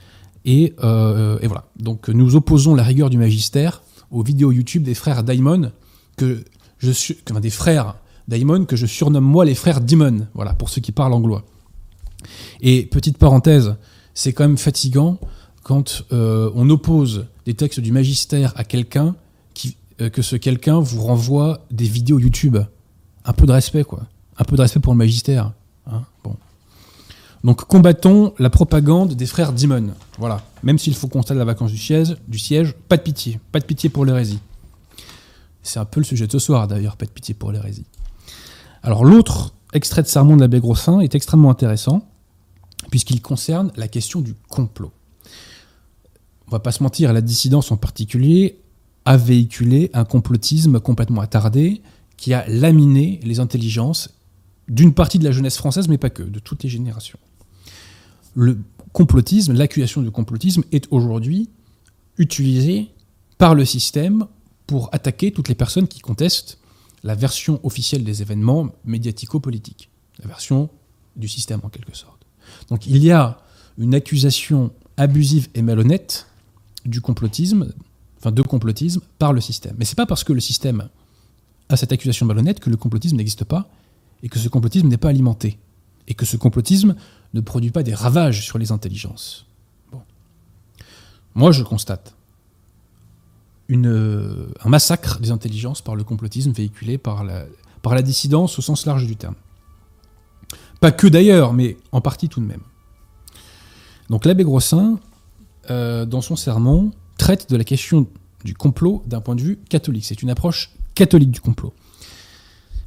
euh, 0.47 1.38
et, 1.40 1.47
voilà. 1.47 1.64
Donc 1.78 2.09
nous 2.09 2.35
opposons 2.35 2.75
la 2.75 2.82
rigueur 2.82 3.11
du 3.11 3.18
magistère 3.18 3.82
aux 4.11 4.23
vidéos 4.23 4.50
YouTube 4.52 4.82
des 4.82 4.94
frères 4.94 5.23
Daimon, 5.23 5.73
que 6.16 6.44
je 6.78 6.90
des 7.40 7.50
frères 7.50 7.97
que 8.68 8.76
je 8.76 8.87
surnomme 8.87 9.25
moi 9.25 9.44
les 9.44 9.54
frères 9.54 9.80
Dimon, 9.80 10.26
voilà, 10.35 10.54
pour 10.54 10.68
ceux 10.68 10.80
qui 10.80 10.92
parlent 10.92 11.12
anglois. 11.12 11.44
Et 12.61 12.85
petite 12.87 13.18
parenthèse, 13.18 13.76
c'est 14.14 14.32
quand 14.32 14.44
même 14.44 14.59
fatigant 14.59 15.18
quand 15.62 16.04
euh, 16.12 16.50
on 16.54 16.68
oppose 16.71 17.26
des 17.47 17.54
textes 17.54 17.80
du 17.80 17.92
magistère 17.92 18.52
à 18.56 18.64
quelqu'un 18.64 19.09
euh, 19.09 19.12
que 20.09 20.23
ce 20.23 20.37
quelqu'un 20.37 20.80
vous 20.80 21.02
renvoie 21.02 21.64
des 21.71 21.87
vidéos 21.87 22.18
YouTube. 22.18 22.59
Un 23.25 23.32
peu 23.32 23.47
de 23.47 23.52
respect, 23.52 23.85
quoi. 23.85 24.02
Un 24.38 24.44
peu 24.44 24.56
de 24.56 24.62
respect 24.62 24.80
pour 24.80 24.92
le 24.92 24.99
magistère. 24.99 25.52
Hein. 25.87 26.02
bon. 26.25 26.37
Donc 27.44 27.64
combattons 27.64 28.35
la 28.38 28.50
propagande 28.50 29.14
des 29.14 29.26
frères 29.26 29.52
Dimon. 29.52 29.90
Voilà. 30.18 30.42
Même 30.62 30.78
s'il 30.78 30.94
faut 30.94 31.09
constater 31.09 31.38
la 31.38 31.44
vacance 31.44 31.73
du 31.73 31.78
siège, 31.78 32.16
du 32.28 32.38
siège, 32.38 32.75
pas 32.88 32.97
de 32.97 33.02
pitié. 33.02 33.40
Pas 33.50 33.59
de 33.59 33.64
pitié 33.64 33.90
pour 33.90 34.04
l'hérésie. 34.04 34.38
C'est 35.62 35.78
un 35.78 35.85
peu 35.85 36.00
le 36.00 36.04
sujet 36.04 36.26
de 36.26 36.32
ce 36.32 36.38
soir, 36.38 36.66
d'ailleurs, 36.68 36.97
pas 36.97 37.06
de 37.06 37.11
pitié 37.11 37.35
pour 37.35 37.52
l'hérésie. 37.52 37.87
Alors 38.82 39.04
l'autre 39.04 39.54
extrait 39.73 40.02
de 40.02 40.09
sermon 40.09 40.37
de 40.37 40.40
l'abbé 40.40 40.61
Grossin 40.61 41.00
est 41.00 41.14
extrêmement 41.14 41.50
intéressant, 41.50 42.09
puisqu'il 42.90 43.23
concerne 43.23 43.73
la 43.76 43.88
question 43.88 44.21
du 44.21 44.35
complot. 44.49 44.92
On 46.49 46.50
va 46.50 46.61
pas 46.61 46.73
se 46.73 46.82
mentir, 46.82 47.12
la 47.12 47.21
dissidence 47.21 47.73
en 47.73 47.76
particulier 47.76 48.62
a 49.04 49.16
véhiculé 49.16 49.90
un 49.94 50.04
complotisme 50.04 50.80
complètement 50.80 51.21
attardé 51.21 51.82
qui 52.16 52.35
a 52.35 52.47
laminé 52.49 53.21
les 53.25 53.40
intelligences 53.40 54.11
d'une 54.68 54.94
partie 54.94 55.18
de 55.18 55.25
la 55.25 55.32
jeunesse 55.32 55.56
française, 55.56 55.88
mais 55.88 55.99
pas 55.99 56.11
que, 56.11 56.23
de 56.23 56.38
toutes 56.38 56.62
les 56.62 56.68
générations. 56.68 57.18
Le 58.35 58.59
complotisme, 58.92 59.52
l'accusation 59.54 60.02
du 60.02 60.11
complotisme 60.11 60.62
est 60.71 60.87
aujourd'hui 60.90 61.50
utilisée 62.18 62.90
par 63.38 63.54
le 63.54 63.64
système 63.64 64.26
pour 64.66 64.88
attaquer 64.92 65.32
toutes 65.32 65.49
les 65.49 65.54
personnes 65.54 65.88
qui 65.88 66.00
contestent 66.00 66.59
la 67.02 67.14
version 67.14 67.59
officielle 67.64 68.04
des 68.04 68.23
événements 68.23 68.68
médiatico-politiques, 68.85 69.90
la 70.21 70.28
version 70.28 70.71
du 71.16 71.28
système 71.28 71.61
en 71.64 71.68
quelque 71.68 71.97
sorte. 71.97 72.25
Donc 72.68 72.87
il 72.87 72.99
y 72.99 73.11
a 73.11 73.38
une 73.78 73.94
accusation 73.94 74.71
abusive 74.97 75.49
et 75.54 75.62
malhonnête 75.62 76.26
du 76.85 77.00
complotisme 77.00 77.73
enfin 78.23 78.31
de 78.31 78.43
complotisme 78.43 79.00
par 79.19 79.33
le 79.33 79.41
système. 79.41 79.75
Mais 79.79 79.85
c'est 79.85 79.97
pas 79.97 80.07
parce 80.07 80.23
que 80.23 80.33
le 80.33 80.41
système 80.41 80.88
a 81.69 81.76
cette 81.76 81.91
accusation 81.91 82.25
malhonnête 82.25 82.61
que 82.61 82.71
le 82.71 82.76
complotisme 82.76 83.17
n'existe 83.17 83.45
pas 83.45 83.69
et 84.23 84.29
que 84.29 84.38
ce 84.38 84.49
complotisme 84.49 84.87
n'est 84.87 84.97
pas 84.97 85.09
alimenté 85.09 85.59
et 86.07 86.14
que 86.14 86.25
ce 86.25 86.37
complotisme 86.37 86.95
ne 87.35 87.41
produit 87.41 87.71
pas 87.71 87.83
des 87.83 87.95
ravages 87.95 88.45
sur 88.45 88.59
les 88.59 88.71
intelligences. 88.71 89.47
Bon. 89.91 90.02
Moi, 91.35 91.50
je 91.50 91.64
constate 91.64 92.14
une, 93.69 94.52
un 94.62 94.69
massacre 94.69 95.19
des 95.19 95.33
intelligences 95.33 95.81
par 95.81 95.97
le 95.97 96.05
complotisme 96.05 96.52
véhiculé 96.52 96.99
par 96.99 97.25
la, 97.25 97.47
par 97.81 97.95
la 97.95 98.02
dissidence 98.02 98.59
au 98.59 98.62
sens 98.62 98.87
large 98.87 99.07
du 99.07 99.17
terme. 99.17 99.35
Pas 100.81 100.93
que 100.93 101.09
d'ailleurs, 101.09 101.52
mais 101.52 101.76
en 101.91 102.00
partie 102.00 102.29
tout 102.29 102.41
de 102.41 102.47
même. 102.47 102.62
Donc 104.11 104.25
l'abbé 104.26 104.45
Grossin, 104.45 105.00
euh, 105.71 106.05
dans 106.05 106.21
son 106.21 106.37
sermon, 106.37 106.93
traite 107.23 107.49
de 107.49 107.57
la 107.57 107.62
question 107.62 108.09
du 108.45 108.55
complot 108.55 109.05
d'un 109.07 109.21
point 109.21 109.37
de 109.37 109.41
vue 109.41 109.59
catholique. 109.69 110.05
C'est 110.05 110.23
une 110.23 110.31
approche 110.31 110.73
catholique 110.97 111.31
du 111.31 111.41
complot. 111.41 111.73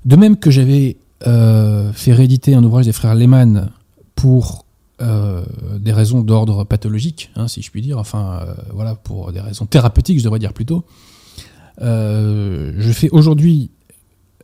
De 0.03 0.17
même 0.17 0.35
que 0.35 0.51
j'avais 0.51 0.97
euh, 1.25 1.93
fait 1.93 2.11
rééditer 2.11 2.53
un 2.53 2.61
ouvrage 2.61 2.85
des 2.85 2.91
frères 2.91 3.15
Lehmann 3.15 3.71
pour 4.13 4.65
euh, 5.01 5.45
des 5.79 5.93
raisons 5.93 6.21
d'ordre 6.21 6.65
pathologique, 6.65 7.31
hein, 7.37 7.47
si 7.47 7.61
je 7.61 7.71
puis 7.71 7.81
dire, 7.81 7.97
enfin 7.97 8.45
voilà, 8.73 8.95
pour 8.95 9.31
des 9.31 9.39
raisons 9.39 9.65
thérapeutiques, 9.65 10.19
je 10.19 10.25
devrais 10.25 10.39
dire 10.39 10.51
plutôt. 10.51 10.83
je 11.79 12.91
fais 12.93 13.09
aujourd'hui 13.11 13.71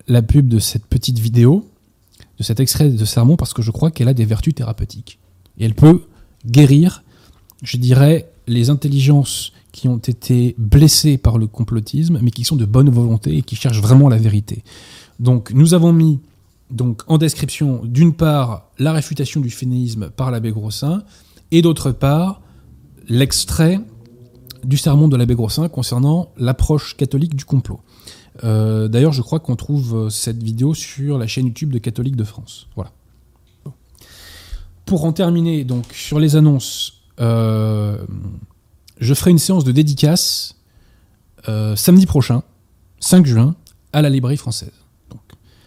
la 0.07 0.21
pub 0.21 0.47
de 0.47 0.59
cette 0.59 0.85
petite 0.85 1.19
vidéo, 1.19 1.69
de 2.39 2.43
cet 2.43 2.61
extrait 2.61 2.89
de 2.89 3.05
sermon, 3.05 3.35
parce 3.35 3.53
que 3.53 3.61
je 3.61 3.71
crois 3.71 3.91
qu'elle 3.91 4.07
a 4.07 4.13
des 4.13 4.25
vertus 4.25 4.55
thérapeutiques. 4.55 5.19
Et 5.57 5.65
elle 5.65 5.75
peut 5.75 6.03
guérir, 6.45 7.03
je 7.61 7.75
dirais, 7.75 8.31
les 8.47 8.69
intelligences 8.69 9.51
qui 9.71 9.87
ont 9.87 9.97
été 9.97 10.55
blessées 10.57 11.17
par 11.17 11.37
le 11.37 11.47
complotisme, 11.47 12.19
mais 12.21 12.31
qui 12.31 12.43
sont 12.43 12.55
de 12.55 12.65
bonne 12.65 12.89
volonté 12.89 13.37
et 13.37 13.41
qui 13.41 13.55
cherchent 13.55 13.81
vraiment 13.81 14.09
la 14.09 14.17
vérité. 14.17 14.63
Donc 15.19 15.51
nous 15.53 15.73
avons 15.73 15.93
mis 15.93 16.19
donc, 16.71 17.01
en 17.07 17.17
description, 17.17 17.81
d'une 17.83 18.13
part, 18.13 18.69
la 18.79 18.93
réfutation 18.93 19.41
du 19.41 19.49
fénéisme 19.49 20.09
par 20.09 20.31
l'abbé 20.31 20.51
Grossin, 20.51 21.03
et 21.51 21.61
d'autre 21.61 21.91
part, 21.91 22.41
l'extrait 23.09 23.79
du 24.63 24.77
sermon 24.77 25.07
de 25.07 25.17
l'abbé 25.17 25.35
Grossin 25.35 25.67
concernant 25.67 26.29
l'approche 26.37 26.95
catholique 26.95 27.35
du 27.35 27.45
complot. 27.45 27.81
Euh, 28.43 28.87
d'ailleurs, 28.87 29.11
je 29.11 29.21
crois 29.21 29.39
qu'on 29.39 29.57
trouve 29.57 29.95
euh, 29.95 30.09
cette 30.09 30.41
vidéo 30.41 30.73
sur 30.73 31.17
la 31.17 31.27
chaîne 31.27 31.47
YouTube 31.47 31.71
de 31.71 31.79
Catholique 31.79 32.15
de 32.15 32.23
France. 32.23 32.67
Voilà. 32.75 32.91
Pour 34.85 35.03
en 35.03 35.11
terminer, 35.11 35.65
donc 35.65 35.85
sur 35.93 36.19
les 36.19 36.37
annonces, 36.37 37.01
euh, 37.19 37.97
je 39.01 39.13
ferai 39.13 39.31
une 39.31 39.39
séance 39.39 39.63
de 39.63 39.71
dédicace 39.71 40.55
samedi 41.75 42.05
prochain, 42.05 42.43
5 42.99 43.25
juin, 43.25 43.55
à 43.93 44.01
la 44.01 44.09
librairie 44.09 44.37
française. 44.37 44.71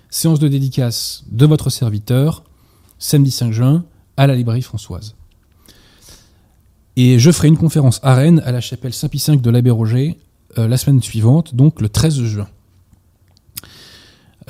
Séance 0.09 0.39
de 0.39 0.49
dédicace 0.49 1.25
de 1.31 1.45
votre 1.45 1.69
serviteur, 1.69 2.45
samedi 2.99 3.31
5 3.33 3.53
juin, 3.53 3.85
à 4.17 4.27
la 4.27 4.37
librairie 4.37 4.63
françoise. 4.63 5.17
Et 6.97 7.19
je 7.19 7.31
ferai 7.33 7.49
une 7.49 7.57
conférence 7.57 7.99
à 8.05 8.15
Rennes, 8.15 8.41
à 8.47 8.53
la 8.53 8.61
chapelle 8.61 8.95
Saint-Pie 8.95 9.23
V 9.27 9.37
de 9.39 9.51
l'Abbé 9.51 9.71
Roger, 9.71 10.17
la 10.57 10.77
semaine 10.77 11.03
suivante, 11.03 11.57
donc 11.57 11.81
le 11.81 11.89
13 11.89 12.23
juin. 12.23 12.49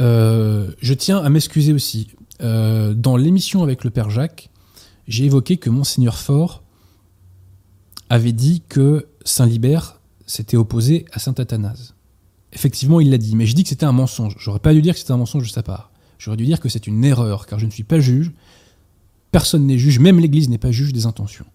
Euh, 0.01 0.71
je 0.81 0.95
tiens 0.95 1.19
à 1.19 1.29
m'excuser 1.29 1.73
aussi. 1.73 2.09
Euh, 2.43 2.95
dans 2.95 3.17
l'émission 3.17 3.63
avec 3.63 3.85
le 3.85 3.91
Père 3.91 4.11
Jacques, 4.11 4.51
j'ai 5.07 5.25
évoqué 5.25 5.57
que 5.57 5.71
Monseigneur 5.71 6.19
Fort 6.19 6.63
avait 8.11 8.33
dit 8.33 8.63
que 8.69 9.07
Saint-Libert 9.25 10.01
s'était 10.27 10.57
opposé 10.57 11.05
à 11.13 11.19
Saint-Athanase. 11.19 11.95
Effectivement, 12.53 13.01
il 13.01 13.11
l'a 13.11 13.19
dit, 13.19 13.35
mais 13.35 13.47
je 13.47 13.55
dis 13.55 13.63
que 13.65 13.69
c'était 13.69 13.87
un 13.87 13.93
mensonge. 13.93 14.37
J'aurais 14.39 14.61
pas 14.61 14.73
dû 14.73 14.83
dire 14.83 14.95
que 14.95 15.01
c'était 15.01 15.13
un 15.13 15.19
mensonge 15.19 15.49
de 15.49 15.53
sa 15.53 15.63
part. 15.63 15.91
J'aurais 16.19 16.37
dû 16.37 16.45
dire 16.45 16.61
que 16.61 16.69
c'est 16.69 16.87
une 16.87 17.05
erreur, 17.05 17.47
car 17.47 17.59
je 17.59 17.67
ne 17.67 17.71
suis 17.71 17.83
pas 17.83 18.01
juge. 18.01 18.33
Personne 19.31 19.67
n'est 19.67 19.79
juge, 19.79 19.99
même 19.99 20.21
l'Église 20.21 20.49
n'est 20.49 20.59
pas 20.59 20.71
juge 20.71 20.93
des 20.93 21.07
intentions. 21.07 21.47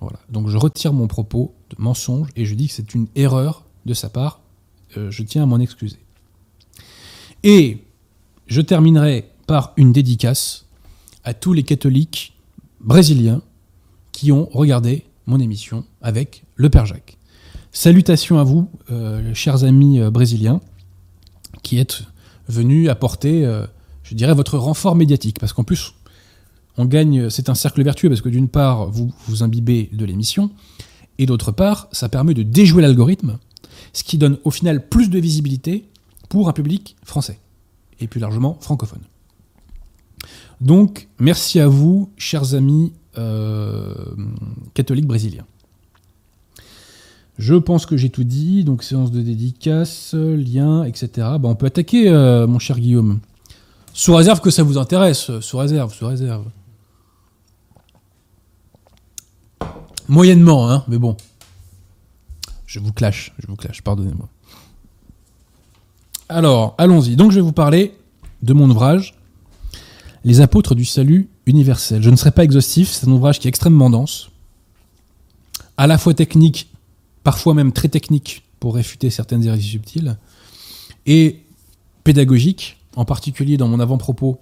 Voilà. 0.00 0.20
Donc 0.28 0.48
je 0.48 0.56
retire 0.56 0.92
mon 0.92 1.08
propos 1.08 1.54
de 1.70 1.76
mensonge 1.78 2.28
et 2.36 2.44
je 2.44 2.54
dis 2.54 2.68
que 2.68 2.74
c'est 2.74 2.94
une 2.94 3.08
erreur 3.16 3.64
de 3.86 3.94
sa 3.94 4.08
part. 4.08 4.40
Euh, 4.96 5.10
je 5.10 5.22
tiens 5.22 5.42
à 5.42 5.46
m'en 5.46 5.58
excuser. 5.58 5.98
Et 7.42 7.78
je 8.46 8.60
terminerai 8.60 9.28
par 9.46 9.72
une 9.76 9.92
dédicace 9.92 10.66
à 11.24 11.34
tous 11.34 11.52
les 11.52 11.62
catholiques 11.62 12.34
brésiliens 12.80 13.42
qui 14.12 14.30
ont 14.30 14.48
regardé 14.52 15.04
mon 15.26 15.40
émission 15.40 15.84
avec 16.02 16.44
le 16.56 16.70
Père 16.70 16.86
Jacques. 16.86 17.18
Salutations 17.72 18.38
à 18.38 18.44
vous, 18.44 18.68
euh, 18.90 19.34
chers 19.34 19.64
amis 19.64 20.00
euh, 20.00 20.10
brésiliens, 20.10 20.60
qui 21.62 21.78
êtes 21.78 22.02
venus 22.48 22.88
apporter, 22.88 23.44
euh, 23.44 23.66
je 24.02 24.14
dirais, 24.14 24.34
votre 24.34 24.58
renfort 24.58 24.94
médiatique. 24.94 25.38
Parce 25.40 25.52
qu'en 25.52 25.64
plus, 25.64 25.94
on 26.76 26.84
gagne, 26.84 27.30
c'est 27.30 27.48
un 27.48 27.54
cercle 27.54 27.82
vertueux, 27.82 28.08
parce 28.08 28.20
que 28.20 28.28
d'une 28.28 28.48
part, 28.48 28.90
vous 28.90 29.12
vous 29.26 29.42
imbibez 29.42 29.88
de 29.92 30.04
l'émission, 30.04 30.50
et 31.18 31.26
d'autre 31.26 31.52
part, 31.52 31.88
ça 31.92 32.08
permet 32.08 32.34
de 32.34 32.42
déjouer 32.42 32.82
l'algorithme, 32.82 33.38
ce 33.92 34.04
qui 34.04 34.18
donne 34.18 34.38
au 34.44 34.50
final 34.50 34.88
plus 34.88 35.08
de 35.08 35.18
visibilité 35.18 35.88
pour 36.28 36.48
un 36.48 36.52
public 36.52 36.96
français 37.04 37.38
et 38.00 38.06
plus 38.06 38.20
largement 38.20 38.58
francophone. 38.60 39.02
Donc, 40.60 41.08
merci 41.18 41.60
à 41.60 41.68
vous, 41.68 42.10
chers 42.16 42.54
amis 42.54 42.92
euh, 43.18 43.94
catholiques 44.74 45.06
brésiliens. 45.06 45.46
Je 47.38 47.54
pense 47.54 47.84
que 47.84 47.96
j'ai 47.96 48.10
tout 48.10 48.24
dit, 48.24 48.64
donc 48.64 48.84
séance 48.84 49.10
de 49.10 49.20
dédicace, 49.20 50.14
lien, 50.14 50.84
etc. 50.84 51.08
Bah, 51.16 51.48
on 51.48 51.56
peut 51.56 51.66
attaquer, 51.66 52.08
euh, 52.08 52.46
mon 52.46 52.58
cher 52.58 52.78
Guillaume. 52.78 53.18
Sous 53.92 54.14
réserve 54.14 54.40
que 54.40 54.50
ça 54.50 54.62
vous 54.62 54.78
intéresse, 54.78 55.30
sous 55.40 55.58
réserve, 55.58 55.92
sous 55.92 56.06
réserve. 56.06 56.44
Moyennement, 60.08 60.70
hein, 60.70 60.84
mais 60.86 60.98
bon. 60.98 61.16
Je 62.66 62.78
vous 62.78 62.92
clash, 62.92 63.32
je 63.38 63.46
vous 63.46 63.56
clash, 63.56 63.82
pardonnez-moi. 63.82 64.28
Alors, 66.28 66.74
allons-y. 66.78 67.16
Donc, 67.16 67.30
je 67.30 67.36
vais 67.36 67.42
vous 67.42 67.52
parler 67.52 67.94
de 68.42 68.52
mon 68.52 68.68
ouvrage, 68.70 69.14
Les 70.24 70.40
apôtres 70.40 70.74
du 70.74 70.86
salut 70.86 71.28
universel. 71.44 72.02
Je 72.02 72.08
ne 72.08 72.16
serai 72.16 72.30
pas 72.30 72.44
exhaustif, 72.44 72.90
c'est 72.90 73.06
un 73.06 73.12
ouvrage 73.12 73.38
qui 73.38 73.46
est 73.46 73.50
extrêmement 73.50 73.90
dense, 73.90 74.30
à 75.76 75.86
la 75.86 75.98
fois 75.98 76.14
technique, 76.14 76.70
parfois 77.22 77.52
même 77.52 77.72
très 77.72 77.88
technique 77.88 78.42
pour 78.58 78.74
réfuter 78.74 79.10
certaines 79.10 79.44
hérésies 79.44 79.68
subtiles, 79.68 80.16
et 81.04 81.42
pédagogique, 82.04 82.78
en 82.96 83.04
particulier 83.04 83.58
dans 83.58 83.68
mon 83.68 83.80
avant-propos 83.80 84.40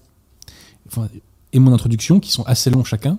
et 1.52 1.58
mon 1.58 1.72
introduction, 1.72 2.20
qui 2.20 2.30
sont 2.30 2.44
assez 2.44 2.70
longs 2.70 2.84
chacun. 2.84 3.18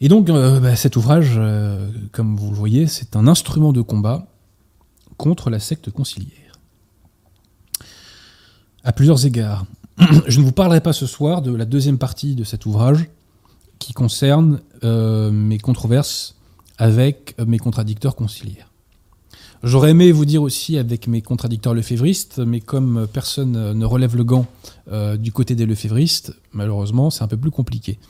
Et 0.00 0.08
donc, 0.08 0.28
euh, 0.30 0.58
bah, 0.58 0.74
cet 0.74 0.96
ouvrage, 0.96 1.34
euh, 1.36 1.88
comme 2.10 2.36
vous 2.36 2.50
le 2.50 2.56
voyez, 2.56 2.88
c'est 2.88 3.14
un 3.14 3.28
instrument 3.28 3.72
de 3.72 3.82
combat 3.82 4.26
contre 5.16 5.48
la 5.48 5.60
secte 5.60 5.90
conciliaire. 5.90 6.58
À 8.82 8.92
plusieurs 8.92 9.24
égards. 9.26 9.64
Je 10.26 10.40
ne 10.40 10.44
vous 10.44 10.52
parlerai 10.52 10.80
pas 10.80 10.92
ce 10.92 11.06
soir 11.06 11.42
de 11.42 11.54
la 11.54 11.64
deuxième 11.64 11.98
partie 11.98 12.34
de 12.34 12.44
cet 12.44 12.66
ouvrage 12.66 13.08
qui 13.78 13.92
concerne 13.92 14.60
euh, 14.84 15.30
mes 15.30 15.58
controverses 15.58 16.36
avec 16.78 17.36
mes 17.44 17.58
contradicteurs 17.58 18.16
conciliaires. 18.16 18.72
J'aurais 19.62 19.90
aimé 19.90 20.10
vous 20.10 20.24
dire 20.24 20.42
aussi 20.42 20.76
avec 20.76 21.06
mes 21.06 21.22
contradicteurs 21.22 21.72
lefévristes, 21.72 22.38
mais 22.38 22.58
comme 22.58 23.06
personne 23.12 23.72
ne 23.72 23.84
relève 23.84 24.16
le 24.16 24.24
gant 24.24 24.46
euh, 24.90 25.16
du 25.16 25.30
côté 25.30 25.54
des 25.54 25.66
lefévristes, 25.66 26.34
malheureusement, 26.52 27.10
c'est 27.10 27.22
un 27.22 27.28
peu 27.28 27.36
plus 27.36 27.52
compliqué. 27.52 28.00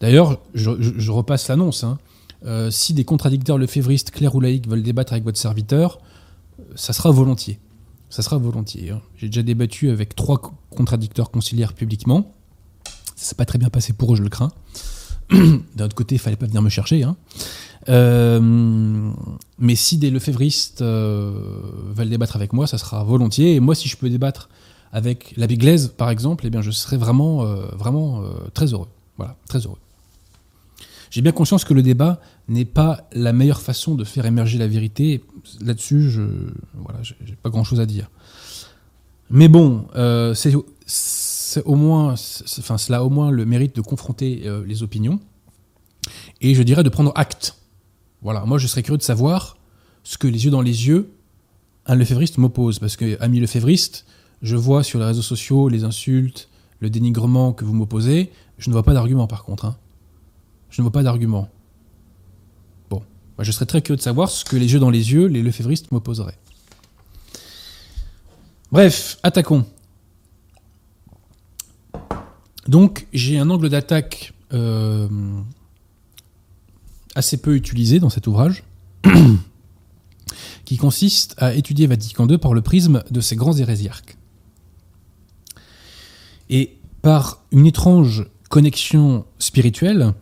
D'ailleurs, 0.00 0.40
je, 0.54 1.10
repasse 1.10 1.48
l'annonce. 1.48 1.84
Hein. 1.84 1.98
Euh, 2.46 2.70
si 2.70 2.94
des 2.94 3.04
contradicteurs 3.04 3.58
lefévristes 3.58 4.12
clairs 4.12 4.34
ou 4.34 4.40
laïcs 4.40 4.66
veulent 4.66 4.82
débattre 4.82 5.12
avec 5.12 5.24
votre 5.24 5.38
serviteur, 5.38 5.98
ça 6.74 6.94
sera 6.94 7.10
volontiers. 7.10 7.58
Ça 8.08 8.22
sera 8.22 8.38
volontiers. 8.38 8.90
Hein. 8.90 9.02
J'ai 9.16 9.26
déjà 9.26 9.42
débattu 9.42 9.90
avec 9.90 10.14
trois 10.16 10.40
contradicteurs 10.74 11.30
conciliaires 11.30 11.72
publiquement. 11.72 12.32
Ça 13.16 13.26
s'est 13.26 13.34
pas 13.34 13.46
très 13.46 13.58
bien 13.58 13.70
passé 13.70 13.92
pour 13.92 14.12
eux, 14.12 14.16
je 14.16 14.22
le 14.22 14.28
crains. 14.28 14.52
D'un 15.30 15.86
autre 15.86 15.94
côté, 15.94 16.16
il 16.16 16.18
fallait 16.18 16.36
pas 16.36 16.46
venir 16.46 16.62
me 16.62 16.68
chercher. 16.68 17.02
Hein. 17.02 17.16
Euh, 17.88 19.10
mais 19.58 19.74
si 19.74 19.98
des 19.98 20.10
lefévristes 20.10 20.82
euh, 20.82 21.32
veulent 21.94 22.08
débattre 22.08 22.36
avec 22.36 22.52
moi, 22.52 22.66
ça 22.66 22.78
sera 22.78 23.04
volontiers. 23.04 23.54
Et 23.54 23.60
moi, 23.60 23.74
si 23.74 23.88
je 23.88 23.96
peux 23.96 24.08
débattre 24.08 24.48
avec 24.92 25.34
l'abbé 25.36 25.56
Glaise, 25.56 25.92
par 25.96 26.10
exemple, 26.10 26.46
eh 26.46 26.50
bien, 26.50 26.62
je 26.62 26.70
serai 26.70 26.96
vraiment, 26.96 27.44
euh, 27.44 27.66
vraiment 27.76 28.22
très 28.52 28.66
heureux. 28.72 28.88
Voilà, 29.16 29.36
très 29.48 29.60
heureux. 29.60 29.78
J'ai 31.10 31.22
bien 31.22 31.32
conscience 31.32 31.64
que 31.64 31.74
le 31.74 31.82
débat 31.82 32.20
n'est 32.48 32.64
pas 32.64 33.08
la 33.12 33.32
meilleure 33.32 33.60
façon 33.60 33.94
de 33.94 34.04
faire 34.04 34.26
émerger 34.26 34.58
la 34.58 34.66
vérité. 34.66 35.22
Là-dessus, 35.60 36.10
je 36.10 36.22
voilà, 36.74 37.00
pas 37.42 37.50
grand-chose 37.50 37.80
à 37.80 37.86
dire. 37.86 38.10
Mais 39.34 39.48
bon, 39.48 39.88
euh, 39.96 40.32
c'est 40.32 41.62
au 41.64 41.74
moins, 41.74 42.14
enfin, 42.58 42.78
cela 42.78 42.98
a 42.98 43.02
au 43.02 43.10
moins 43.10 43.32
le 43.32 43.44
mérite 43.44 43.74
de 43.74 43.80
confronter 43.80 44.42
euh, 44.44 44.64
les 44.64 44.84
opinions 44.84 45.18
et 46.40 46.54
je 46.54 46.62
dirais 46.62 46.84
de 46.84 46.88
prendre 46.88 47.10
acte. 47.16 47.56
Voilà, 48.22 48.44
moi 48.44 48.58
je 48.58 48.68
serais 48.68 48.84
curieux 48.84 48.96
de 48.96 49.02
savoir 49.02 49.56
ce 50.04 50.18
que 50.18 50.28
les 50.28 50.44
yeux 50.44 50.52
dans 50.52 50.60
les 50.60 50.86
yeux 50.86 51.10
un 51.86 51.96
lefévriste 51.96 52.38
m'oppose, 52.38 52.78
parce 52.78 52.96
que 52.96 53.20
ami 53.20 53.40
lefévriste, 53.40 54.06
je 54.40 54.54
vois 54.54 54.84
sur 54.84 55.00
les 55.00 55.04
réseaux 55.04 55.20
sociaux 55.20 55.68
les 55.68 55.82
insultes, 55.82 56.48
le 56.78 56.88
dénigrement 56.88 57.52
que 57.52 57.64
vous 57.64 57.74
m'opposez, 57.74 58.30
je 58.58 58.70
ne 58.70 58.72
vois 58.72 58.84
pas 58.84 58.94
d'argument 58.94 59.26
par 59.26 59.42
contre. 59.42 59.64
Hein. 59.64 59.76
Je 60.70 60.80
ne 60.80 60.84
vois 60.84 60.92
pas 60.92 61.02
d'argument. 61.02 61.48
Bon. 62.88 63.02
je 63.40 63.50
serais 63.50 63.66
très 63.66 63.82
curieux 63.82 63.96
de 63.96 64.02
savoir 64.02 64.30
ce 64.30 64.44
que 64.44 64.54
les 64.54 64.74
yeux 64.74 64.78
dans 64.78 64.90
les 64.90 65.12
yeux, 65.12 65.26
les 65.26 65.42
lefévristes 65.42 65.90
m'opposeraient. 65.90 66.38
Bref, 68.74 69.18
attaquons. 69.22 69.64
Donc, 72.66 73.06
j'ai 73.12 73.38
un 73.38 73.48
angle 73.48 73.68
d'attaque 73.68 74.34
euh, 74.52 75.06
assez 77.14 77.36
peu 77.36 77.54
utilisé 77.54 78.00
dans 78.00 78.10
cet 78.10 78.26
ouvrage, 78.26 78.64
qui 80.64 80.76
consiste 80.76 81.36
à 81.38 81.54
étudier 81.54 81.86
Vatican 81.86 82.26
II 82.26 82.36
par 82.38 82.52
le 82.52 82.62
prisme 82.62 83.04
de 83.12 83.20
ses 83.20 83.36
grands 83.36 83.56
hérésiarques. 83.56 84.16
Et 86.50 86.76
par 87.00 87.44
une 87.52 87.66
étrange 87.66 88.26
connexion 88.50 89.24
spirituelle, 89.38 90.14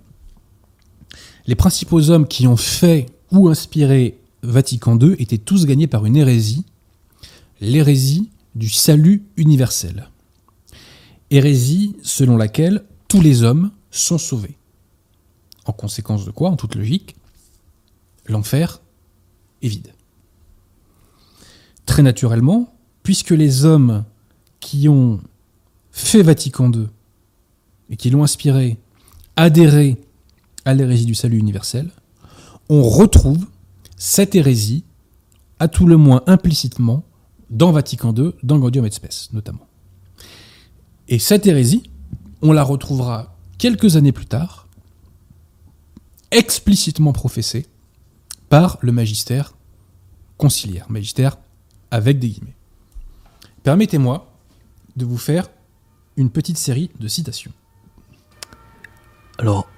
les 1.47 1.55
principaux 1.55 2.11
hommes 2.11 2.29
qui 2.29 2.47
ont 2.47 2.59
fait 2.59 3.07
ou 3.31 3.49
inspiré 3.49 4.19
Vatican 4.43 4.99
II 4.99 5.17
étaient 5.19 5.39
tous 5.39 5.65
gagnés 5.65 5.87
par 5.87 6.05
une 6.05 6.19
hérésie, 6.19 6.67
l'hérésie 7.63 8.29
du 8.55 8.69
salut 8.69 9.25
universel. 9.37 10.09
Hérésie 11.31 11.97
selon 12.03 12.37
laquelle 12.37 12.85
tous 13.09 13.21
les 13.21 13.43
hommes 13.43 13.71
sont 13.91 14.19
sauvés. 14.19 14.57
En 15.65 15.73
conséquence 15.73 16.25
de 16.25 16.31
quoi, 16.31 16.51
en 16.51 16.57
toute 16.57 16.75
logique, 16.75 17.17
l'enfer 18.27 18.83
est 19.63 19.69
vide. 19.69 19.93
Très 21.87 22.03
naturellement, 22.03 22.75
puisque 23.03 23.31
les 23.31 23.65
hommes 23.65 24.05
qui 24.61 24.89
ont 24.89 25.21
fait 25.91 26.23
Vatican 26.23 26.71
II 26.71 26.89
et 27.91 27.97
qui 27.97 28.11
l'ont 28.11 28.23
inspiré 28.23 28.79
adhéraient 29.37 29.99
à 30.65 30.75
l'hérésie 30.75 31.07
du 31.07 31.15
salut 31.15 31.39
universel, 31.39 31.91
on 32.69 32.83
retrouve 32.83 33.47
cette 33.97 34.35
hérésie, 34.35 34.85
à 35.59 35.69
tout 35.69 35.87
le 35.87 35.97
moins 35.97 36.23
implicitement, 36.27 37.05
dans 37.53 37.71
Vatican 37.71 38.13
II, 38.15 38.33
dans 38.43 38.59
Gaudium 38.59 38.87
et 38.87 38.91
Spes 38.91 39.29
notamment. 39.33 39.67
Et 41.09 41.19
cette 41.19 41.47
hérésie, 41.47 41.85
on 42.41 42.53
la 42.53 42.65
retrouvera 42.65 43.37
quelques 43.59 43.97
années 43.97 44.13
plus 44.13 44.27
tard, 44.27 44.67
explicitement 46.31 47.13
professée 47.13 47.67
par 48.49 48.79
le 48.81 48.91
magistère 48.91 49.55
conciliaire, 50.39 50.91
magistère 50.91 51.37
avec 51.91 52.19
des 52.19 52.31
guillemets. 52.31 52.57
Permettez-moi 53.63 54.33
de 54.97 55.05
vous 55.05 55.19
faire 55.19 55.49
une 56.17 56.31
petite 56.31 56.59
série 56.59 56.91
de 56.99 57.07
citations. 57.07 57.53
Alors, 59.39 59.69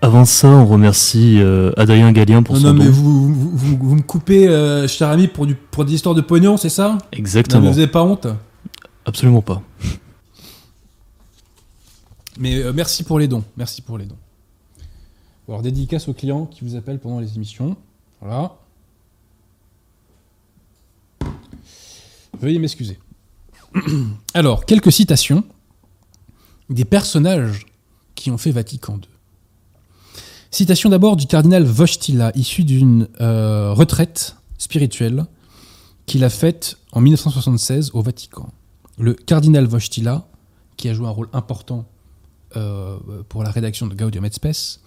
avant 0.00 0.24
ça, 0.24 0.48
on 0.48 0.66
remercie 0.66 1.38
euh, 1.40 1.72
Adrien 1.76 2.12
Gallien 2.12 2.42
pour 2.42 2.54
non, 2.56 2.60
son 2.60 2.66
non, 2.74 2.84
mais 2.84 2.88
vous, 2.90 3.32
vous, 3.34 3.50
vous- 3.56 3.76
vous 3.80 3.94
me 3.96 4.02
coupez, 4.02 4.48
euh, 4.48 4.86
cher 4.86 5.08
ami, 5.08 5.26
pour, 5.28 5.46
du, 5.46 5.54
pour 5.54 5.84
des 5.84 5.94
histoires 5.94 6.14
de 6.14 6.20
pognon, 6.20 6.56
c'est 6.56 6.68
ça? 6.68 6.90
Non, 6.92 6.98
Exactement. 7.12 7.60
Vous 7.62 7.76
n'avez 7.78 7.86
pas 7.88 8.02
honte? 8.04 8.26
Absolument 9.04 9.42
pas. 9.42 9.60
Mais 12.38 12.56
euh, 12.62 12.72
merci 12.72 13.02
pour 13.02 13.18
les 13.18 13.26
dons. 13.26 13.42
Merci 13.56 13.82
pour 13.82 13.98
les 13.98 14.04
dons. 14.06 14.16
Bon, 15.46 15.54
Alors, 15.54 15.62
dédicace 15.62 16.08
aux 16.08 16.14
clients 16.14 16.46
qui 16.46 16.64
vous 16.64 16.76
appellent 16.76 17.00
pendant 17.00 17.18
les 17.18 17.34
émissions. 17.34 17.76
Voilà. 18.20 18.52
Veuillez 22.40 22.58
m'excuser. 22.60 22.98
Alors, 24.34 24.64
quelques 24.64 24.92
citations 24.92 25.42
des 26.70 26.84
personnages 26.84 27.66
qui 28.14 28.30
ont 28.30 28.38
fait 28.38 28.52
Vatican 28.52 28.94
II. 28.96 29.08
Citation 30.50 30.88
d'abord 30.88 31.16
du 31.16 31.26
cardinal 31.26 31.66
Wojtyla, 31.66 32.32
issu 32.34 32.64
d'une 32.64 33.08
euh, 33.20 33.74
retraite 33.74 34.36
spirituelle 34.56 35.26
qu'il 36.06 36.24
a 36.24 36.30
faite 36.30 36.78
en 36.92 37.02
1976 37.02 37.90
au 37.92 38.00
Vatican. 38.00 38.50
Le 38.98 39.12
cardinal 39.12 39.66
Wojtyla, 39.66 40.26
qui 40.78 40.88
a 40.88 40.94
joué 40.94 41.06
un 41.06 41.10
rôle 41.10 41.28
important 41.34 41.86
euh, 42.56 42.96
pour 43.28 43.42
la 43.42 43.50
rédaction 43.50 43.86
de 43.86 43.94
Gaudium 43.94 44.24
et 44.24 44.32
Spes, 44.32 44.80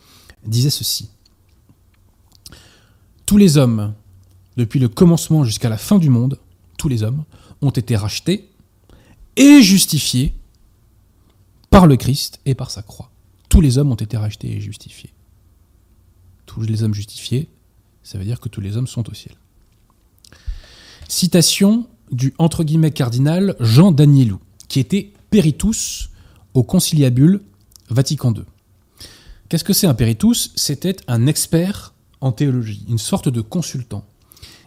disait 0.45 0.71
ceci. 0.71 1.12
Tous 3.28 3.38
les 3.38 3.58
hommes, 3.58 3.93
depuis 4.58 4.80
le 4.80 4.89
commencement 4.89 5.43
jusqu'à 5.43 5.69
la 5.69 5.78
fin 5.78 6.00
du 6.00 6.10
monde, 6.10 6.39
tous 6.80 6.89
les 6.89 7.04
hommes, 7.04 7.24
ont 7.62 7.69
été 7.69 7.95
rachetés 7.95 8.50
et 9.36 9.62
justifiés 9.62 10.34
par 11.69 11.86
le 11.86 11.97
Christ 11.97 12.39
et 12.47 12.56
par 12.56 12.71
sa 12.71 12.82
croix. 12.82 13.12
Tous 13.47 13.62
les 13.62 13.78
hommes 13.78 13.91
ont 13.91 13.95
été 13.95 14.17
rachetés 14.17 14.58
et 14.58 14.60
justifiés. 14.60 15.12
Tous 16.53 16.63
les 16.63 16.83
hommes 16.83 16.93
justifiés, 16.93 17.47
ça 18.03 18.17
veut 18.17 18.25
dire 18.25 18.41
que 18.41 18.49
tous 18.49 18.59
les 18.59 18.75
hommes 18.75 18.85
sont 18.85 19.09
au 19.09 19.13
ciel. 19.13 19.35
Citation 21.07 21.87
du 22.11 22.33
entre 22.39 22.65
guillemets 22.65 22.91
cardinal 22.91 23.55
Jean 23.61 23.93
Danielou, 23.93 24.37
qui 24.67 24.81
était 24.81 25.13
péritus 25.29 26.09
au 26.53 26.63
conciliabule 26.63 27.39
Vatican 27.89 28.33
II. 28.33 28.43
Qu'est-ce 29.47 29.63
que 29.63 29.71
c'est 29.71 29.87
un 29.87 29.93
péritus? 29.93 30.51
C'était 30.57 30.97
un 31.07 31.25
expert 31.25 31.93
en 32.19 32.33
théologie, 32.33 32.85
une 32.89 32.97
sorte 32.97 33.29
de 33.29 33.39
consultant. 33.39 34.03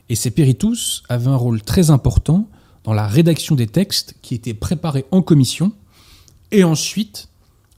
Et 0.08 0.14
ces 0.14 0.30
péritus 0.30 1.02
avaient 1.10 1.26
un 1.26 1.36
rôle 1.36 1.60
très 1.60 1.90
important 1.90 2.48
dans 2.84 2.94
la 2.94 3.06
rédaction 3.06 3.56
des 3.56 3.66
textes 3.66 4.14
qui 4.22 4.34
étaient 4.34 4.54
préparés 4.54 5.04
en 5.10 5.20
commission 5.20 5.70
et 6.50 6.64
ensuite 6.64 7.28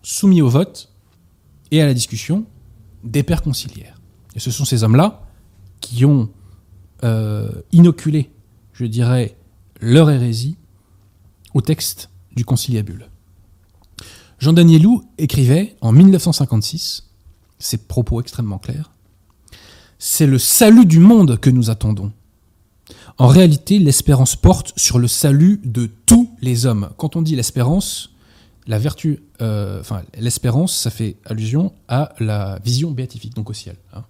soumis 0.04 0.42
au 0.42 0.48
vote 0.48 0.92
et 1.72 1.82
à 1.82 1.86
la 1.86 1.94
discussion 1.94 2.44
des 3.02 3.24
pères 3.24 3.42
conciliaires. 3.42 3.95
Et 4.36 4.40
ce 4.40 4.50
sont 4.50 4.64
ces 4.64 4.84
hommes-là 4.84 5.22
qui 5.80 6.04
ont 6.04 6.28
euh, 7.02 7.50
inoculé, 7.72 8.30
je 8.74 8.84
dirais, 8.84 9.36
leur 9.80 10.10
hérésie 10.10 10.56
au 11.54 11.62
texte 11.62 12.10
du 12.34 12.44
conciliabule. 12.44 13.08
Jean 14.38 14.52
Danielou 14.52 15.02
écrivait 15.16 15.76
en 15.80 15.92
1956 15.92 17.04
ces 17.58 17.78
propos 17.78 18.20
extrêmement 18.20 18.58
clairs. 18.58 18.92
C'est 19.98 20.26
le 20.26 20.38
salut 20.38 20.84
du 20.84 20.98
monde 20.98 21.40
que 21.40 21.48
nous 21.48 21.70
attendons. 21.70 22.12
En 23.16 23.28
réalité, 23.28 23.78
l'espérance 23.78 24.36
porte 24.36 24.74
sur 24.76 24.98
le 24.98 25.08
salut 25.08 25.58
de 25.64 25.88
tous 26.04 26.30
les 26.42 26.66
hommes. 26.66 26.90
Quand 26.98 27.16
on 27.16 27.22
dit 27.22 27.34
l'espérance, 27.34 28.10
la 28.66 28.78
vertu, 28.78 29.22
euh, 29.40 29.80
enfin 29.80 30.02
l'espérance, 30.18 30.76
ça 30.76 30.90
fait 30.90 31.16
allusion 31.24 31.72
à 31.88 32.12
la 32.18 32.58
vision 32.62 32.90
béatifique, 32.90 33.34
donc 33.34 33.48
au 33.48 33.54
ciel. 33.54 33.76
hein. 33.94 34.04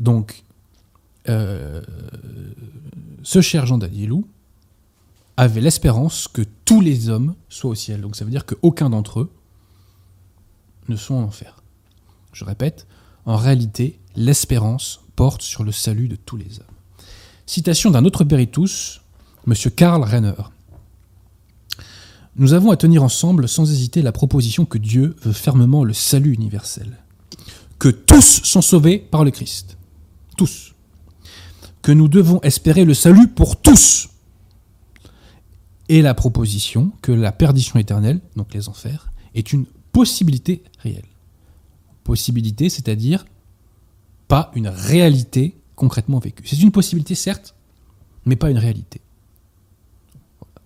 Donc, 0.00 0.44
euh, 1.28 1.82
ce 3.22 3.40
cher 3.40 3.66
Jean 3.66 3.78
Danielou 3.78 4.26
avait 5.36 5.60
l'espérance 5.60 6.28
que 6.28 6.42
tous 6.64 6.80
les 6.80 7.08
hommes 7.08 7.34
soient 7.48 7.70
au 7.70 7.74
ciel. 7.74 8.00
Donc 8.00 8.16
ça 8.16 8.24
veut 8.24 8.30
dire 8.30 8.46
qu'aucun 8.46 8.90
d'entre 8.90 9.20
eux 9.20 9.32
ne 10.88 10.96
sont 10.96 11.14
en 11.14 11.22
enfer. 11.22 11.62
Je 12.32 12.44
répète, 12.44 12.86
en 13.26 13.36
réalité, 13.36 14.00
l'espérance 14.16 15.00
porte 15.16 15.42
sur 15.42 15.64
le 15.64 15.72
salut 15.72 16.08
de 16.08 16.16
tous 16.16 16.36
les 16.36 16.58
hommes. 16.60 16.66
Citation 17.46 17.90
d'un 17.90 18.04
autre 18.04 18.24
péritus, 18.24 19.00
M. 19.46 19.54
Karl 19.74 20.02
Renner. 20.02 20.34
Nous 22.36 22.52
avons 22.52 22.70
à 22.70 22.76
tenir 22.76 23.02
ensemble 23.02 23.48
sans 23.48 23.70
hésiter 23.70 24.02
la 24.02 24.12
proposition 24.12 24.64
que 24.64 24.78
Dieu 24.78 25.16
veut 25.22 25.32
fermement 25.32 25.84
le 25.84 25.92
salut 25.92 26.32
universel. 26.32 26.98
Que 27.78 27.88
tous 27.88 28.42
sont 28.44 28.62
sauvés 28.62 28.98
par 28.98 29.24
le 29.24 29.30
Christ. 29.30 29.76
Que 31.82 31.92
nous 31.92 32.08
devons 32.08 32.40
espérer 32.42 32.84
le 32.84 32.94
salut 32.94 33.28
pour 33.28 33.60
tous. 33.60 34.08
Et 35.88 36.02
la 36.02 36.14
proposition 36.14 36.92
que 37.02 37.12
la 37.12 37.32
perdition 37.32 37.78
éternelle, 37.78 38.20
donc 38.36 38.54
les 38.54 38.68
enfers, 38.68 39.10
est 39.34 39.52
une 39.52 39.66
possibilité 39.92 40.62
réelle. 40.78 41.08
Possibilité, 42.04 42.68
c'est-à-dire 42.68 43.24
pas 44.28 44.52
une 44.54 44.68
réalité 44.68 45.56
concrètement 45.74 46.20
vécue. 46.20 46.46
C'est 46.46 46.60
une 46.60 46.70
possibilité, 46.70 47.14
certes, 47.14 47.54
mais 48.24 48.36
pas 48.36 48.50
une 48.50 48.58
réalité. 48.58 49.00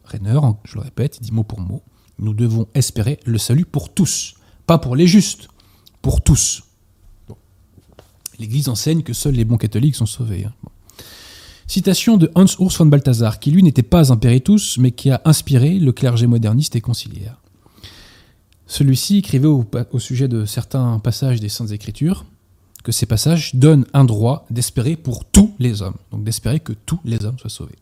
Renner, 0.04 0.38
je 0.64 0.74
le 0.74 0.82
répète, 0.82 1.22
dit 1.22 1.32
mot 1.32 1.44
pour 1.44 1.60
mot, 1.60 1.82
nous 2.18 2.34
devons 2.34 2.68
espérer 2.74 3.18
le 3.24 3.38
salut 3.38 3.64
pour 3.64 3.92
tous, 3.92 4.34
pas 4.66 4.78
pour 4.78 4.96
les 4.96 5.06
justes, 5.06 5.48
pour 6.02 6.20
tous. 6.20 6.63
L'Église 8.38 8.68
enseigne 8.68 9.02
que 9.02 9.12
seuls 9.12 9.34
les 9.34 9.44
bons 9.44 9.56
catholiques 9.56 9.96
sont 9.96 10.06
sauvés. 10.06 10.44
hein. 10.44 10.52
Citation 11.66 12.16
de 12.16 12.30
Hans 12.34 12.46
Urs 12.60 12.76
von 12.76 12.86
Balthasar, 12.86 13.40
qui 13.40 13.50
lui 13.50 13.62
n'était 13.62 13.82
pas 13.82 14.12
un 14.12 14.16
péritus, 14.16 14.76
mais 14.78 14.90
qui 14.90 15.10
a 15.10 15.22
inspiré 15.24 15.78
le 15.78 15.92
clergé 15.92 16.26
moderniste 16.26 16.76
et 16.76 16.80
conciliaire. 16.80 17.40
Celui-ci 18.66 19.18
écrivait 19.18 19.48
au 19.48 19.98
sujet 19.98 20.28
de 20.28 20.44
certains 20.44 20.98
passages 20.98 21.40
des 21.40 21.48
Saintes 21.48 21.70
Écritures 21.70 22.24
que 22.82 22.92
ces 22.92 23.06
passages 23.06 23.54
donnent 23.54 23.86
un 23.94 24.04
droit 24.04 24.46
d'espérer 24.50 24.96
pour 24.96 25.24
tous 25.24 25.54
les 25.58 25.80
hommes, 25.80 25.96
donc 26.12 26.22
d'espérer 26.22 26.60
que 26.60 26.72
tous 26.72 27.00
les 27.04 27.24
hommes 27.24 27.38
soient 27.38 27.50
sauvés. 27.50 27.78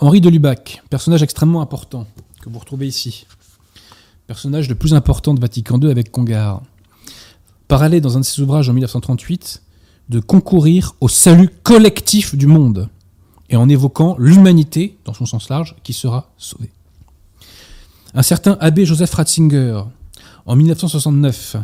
Henri 0.00 0.20
de 0.20 0.28
Lubac, 0.28 0.82
personnage 0.90 1.22
extrêmement 1.22 1.62
important 1.62 2.06
que 2.42 2.50
vous 2.50 2.58
retrouvez 2.58 2.86
ici, 2.86 3.26
personnage 4.26 4.68
le 4.68 4.74
plus 4.74 4.92
important 4.92 5.32
de 5.32 5.40
Vatican 5.40 5.80
II 5.80 5.90
avec 5.90 6.10
Congar, 6.10 6.62
parlait 7.68 8.00
dans 8.00 8.16
un 8.16 8.20
de 8.20 8.24
ses 8.24 8.42
ouvrages 8.42 8.68
en 8.68 8.72
1938 8.72 9.62
de 10.08 10.20
concourir 10.20 10.94
au 11.00 11.08
salut 11.08 11.48
collectif 11.62 12.34
du 12.34 12.46
monde, 12.46 12.88
et 13.48 13.56
en 13.56 13.68
évoquant 13.68 14.16
l'humanité, 14.18 14.98
dans 15.04 15.14
son 15.14 15.26
sens 15.26 15.48
large, 15.48 15.76
qui 15.82 15.92
sera 15.92 16.30
sauvée. 16.36 16.70
Un 18.14 18.22
certain 18.22 18.56
abbé 18.60 18.84
Joseph 18.84 19.12
Ratzinger, 19.14 19.82
en 20.46 20.56
1969, 20.56 21.56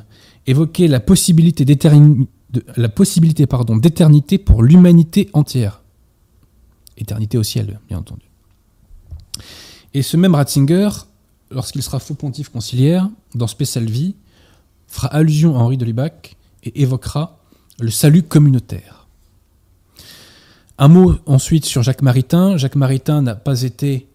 évoquait 0.46 0.88
la 0.88 1.00
possibilité 1.00 1.64
d'éternité 1.64 4.38
pour 4.38 4.62
l'humanité 4.62 5.28
entière. 5.32 5.82
Éternité 6.96 7.38
au 7.38 7.42
ciel, 7.42 7.80
bien 7.88 7.98
entendu. 7.98 8.30
Et 9.94 10.02
ce 10.02 10.16
même 10.16 10.34
Ratzinger, 10.34 10.90
lorsqu'il 11.50 11.82
sera 11.82 11.98
faux 11.98 12.14
pontife 12.14 12.48
conciliaire, 12.48 13.08
dans 13.34 13.46
Spécial 13.46 13.84
Vie, 13.84 14.14
fera 14.90 15.08
allusion 15.08 15.56
à 15.56 15.60
Henri 15.60 15.78
de 15.78 15.84
Lubac 15.84 16.36
et 16.64 16.82
évoquera 16.82 17.38
le 17.78 17.90
salut 17.90 18.22
communautaire. 18.22 19.06
Un 20.76 20.88
mot 20.88 21.14
ensuite 21.26 21.64
sur 21.64 21.82
Jacques 21.82 22.02
Maritain. 22.02 22.56
Jacques 22.56 22.74
Maritain 22.74 23.22
n'a 23.22 23.34
pas 23.34 23.62
été 23.62 24.08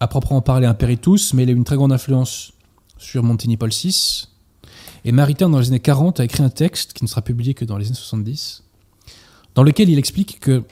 à 0.00 0.06
proprement 0.06 0.40
parler 0.40 0.66
un 0.66 0.74
péritus, 0.74 1.34
mais 1.34 1.42
il 1.42 1.48
a 1.48 1.52
eu 1.52 1.56
une 1.56 1.64
très 1.64 1.76
grande 1.76 1.92
influence 1.92 2.52
sur 2.98 3.22
Montigny 3.22 3.56
Paul 3.56 3.70
VI. 3.70 4.28
Et 5.04 5.12
Maritain, 5.12 5.48
dans 5.48 5.58
les 5.58 5.68
années 5.68 5.80
40, 5.80 6.20
a 6.20 6.24
écrit 6.24 6.42
un 6.42 6.50
texte 6.50 6.92
qui 6.92 7.04
ne 7.04 7.08
sera 7.08 7.22
publié 7.22 7.54
que 7.54 7.64
dans 7.64 7.78
les 7.78 7.86
années 7.86 7.94
70, 7.94 8.62
dans 9.54 9.62
lequel 9.62 9.88
il 9.88 9.98
explique 9.98 10.38
que 10.38 10.62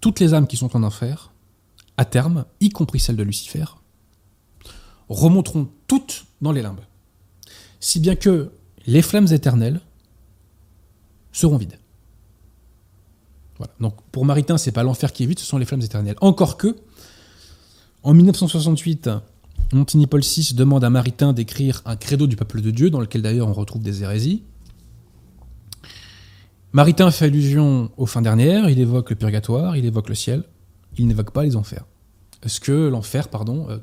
toutes 0.00 0.20
les 0.20 0.34
âmes 0.34 0.46
qui 0.46 0.56
sont 0.56 0.74
en 0.76 0.82
enfer, 0.82 1.32
à 1.96 2.04
terme, 2.04 2.44
y 2.60 2.70
compris 2.70 3.00
celle 3.00 3.16
de 3.16 3.22
Lucifer, 3.22 3.64
remonteront 5.08 5.68
toutes 5.86 6.26
dans 6.40 6.52
les 6.52 6.62
limbes. 6.62 6.80
Si 7.84 8.00
bien 8.00 8.16
que 8.16 8.50
les 8.86 9.02
flammes 9.02 9.30
éternelles 9.30 9.78
seront 11.32 11.58
vides. 11.58 11.78
Voilà. 13.58 13.74
Donc 13.78 14.00
pour 14.10 14.24
Maritain, 14.24 14.56
c'est 14.56 14.72
pas 14.72 14.82
l'enfer 14.82 15.12
qui 15.12 15.24
est 15.24 15.26
vide, 15.26 15.38
ce 15.38 15.44
sont 15.44 15.58
les 15.58 15.66
flammes 15.66 15.82
éternelles. 15.82 16.16
Encore 16.22 16.56
que, 16.56 16.76
en 18.02 18.14
1968, 18.14 19.10
Montigny 19.74 20.06
Paul 20.06 20.22
VI 20.22 20.54
demande 20.54 20.82
à 20.82 20.88
Maritain 20.88 21.34
d'écrire 21.34 21.82
un 21.84 21.96
credo 21.96 22.26
du 22.26 22.36
peuple 22.36 22.62
de 22.62 22.70
Dieu, 22.70 22.88
dans 22.88 23.00
lequel 23.00 23.20
d'ailleurs 23.20 23.48
on 23.48 23.52
retrouve 23.52 23.82
des 23.82 24.02
hérésies. 24.02 24.44
Maritain 26.72 27.10
fait 27.10 27.26
allusion 27.26 27.90
aux 27.98 28.06
fins 28.06 28.22
dernières, 28.22 28.70
il 28.70 28.80
évoque 28.80 29.10
le 29.10 29.16
purgatoire, 29.16 29.76
il 29.76 29.84
évoque 29.84 30.08
le 30.08 30.14
ciel, 30.14 30.44
il 30.96 31.06
n'évoque 31.06 31.32
pas 31.32 31.44
les 31.44 31.54
enfers. 31.54 31.84
Est-ce 32.42 32.60
que 32.60 32.88
l'enfer, 32.88 33.28
pardon, 33.28 33.66
euh, 33.68 33.76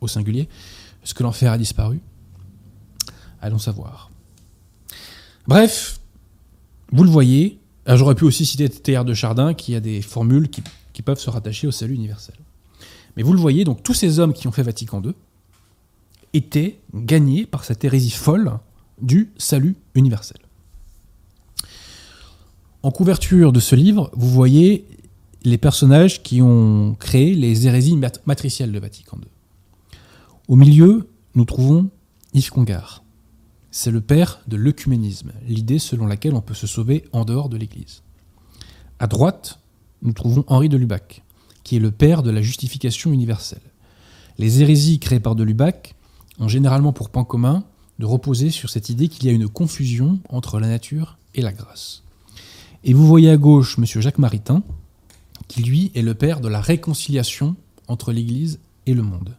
au 0.00 0.08
singulier, 0.08 0.48
est-ce 1.04 1.12
que 1.12 1.22
l'enfer 1.22 1.52
a 1.52 1.58
disparu? 1.58 2.00
Allons 3.42 3.58
savoir. 3.58 4.10
Bref, 5.48 6.00
vous 6.92 7.02
le 7.02 7.10
voyez, 7.10 7.58
ah, 7.86 7.96
j'aurais 7.96 8.14
pu 8.14 8.24
aussi 8.24 8.46
citer 8.46 8.68
Théard 8.68 9.04
de 9.04 9.14
Chardin 9.14 9.52
qui 9.52 9.74
a 9.74 9.80
des 9.80 10.00
formules 10.00 10.48
qui, 10.48 10.62
peuvent 11.02 11.18
se 11.18 11.28
rattacher 11.28 11.66
au 11.66 11.72
salut 11.72 11.94
universel. 11.94 12.36
Mais 13.16 13.24
vous 13.24 13.32
le 13.32 13.40
voyez, 13.40 13.64
donc 13.64 13.82
tous 13.82 13.94
ces 13.94 14.20
hommes 14.20 14.32
qui 14.32 14.46
ont 14.46 14.52
fait 14.52 14.62
Vatican 14.62 15.02
II 15.02 15.14
étaient 16.32 16.78
gagnés 16.94 17.44
par 17.44 17.64
cette 17.64 17.84
hérésie 17.84 18.10
folle 18.10 18.52
du 19.00 19.32
salut 19.36 19.74
universel. 19.96 20.38
En 22.84 22.92
couverture 22.92 23.52
de 23.52 23.58
ce 23.58 23.74
livre, 23.74 24.10
vous 24.14 24.30
voyez 24.30 24.86
les 25.42 25.58
personnages 25.58 26.22
qui 26.22 26.40
ont 26.40 26.94
créé 26.94 27.34
les 27.34 27.66
hérésies 27.66 27.98
matricielles 28.26 28.70
de 28.70 28.78
Vatican 28.78 29.18
II. 29.20 29.28
Au 30.46 30.54
milieu, 30.54 31.08
nous 31.34 31.44
trouvons 31.44 31.90
Yves 32.34 32.50
Congar. 32.50 33.02
C'est 33.74 33.90
le 33.90 34.02
père 34.02 34.42
de 34.48 34.56
l'œcuménisme, 34.56 35.32
l'idée 35.48 35.78
selon 35.78 36.06
laquelle 36.06 36.34
on 36.34 36.42
peut 36.42 36.52
se 36.52 36.66
sauver 36.66 37.04
en 37.12 37.24
dehors 37.24 37.48
de 37.48 37.56
l'Église. 37.56 38.02
À 38.98 39.06
droite, 39.06 39.60
nous 40.02 40.12
trouvons 40.12 40.44
Henri 40.46 40.68
de 40.68 40.76
Lubac, 40.76 41.22
qui 41.64 41.76
est 41.76 41.80
le 41.80 41.90
père 41.90 42.22
de 42.22 42.30
la 42.30 42.42
justification 42.42 43.14
universelle. 43.14 43.62
Les 44.36 44.60
hérésies 44.60 44.98
créées 44.98 45.20
par 45.20 45.34
de 45.34 45.42
Lubac 45.42 45.94
ont 46.38 46.48
généralement 46.48 46.92
pour 46.92 47.08
point 47.08 47.24
commun 47.24 47.64
de 47.98 48.04
reposer 48.04 48.50
sur 48.50 48.68
cette 48.68 48.90
idée 48.90 49.08
qu'il 49.08 49.24
y 49.24 49.30
a 49.30 49.32
une 49.32 49.48
confusion 49.48 50.20
entre 50.28 50.60
la 50.60 50.68
nature 50.68 51.16
et 51.34 51.40
la 51.40 51.52
grâce. 51.52 52.02
Et 52.84 52.92
vous 52.92 53.06
voyez 53.06 53.30
à 53.30 53.38
gauche 53.38 53.78
M. 53.78 53.86
Jacques 53.86 54.18
Maritain, 54.18 54.62
qui 55.48 55.62
lui 55.62 55.90
est 55.94 56.02
le 56.02 56.12
père 56.12 56.40
de 56.42 56.48
la 56.48 56.60
réconciliation 56.60 57.56
entre 57.88 58.12
l'Église 58.12 58.60
et 58.84 58.92
le 58.92 59.02
monde. 59.02 59.34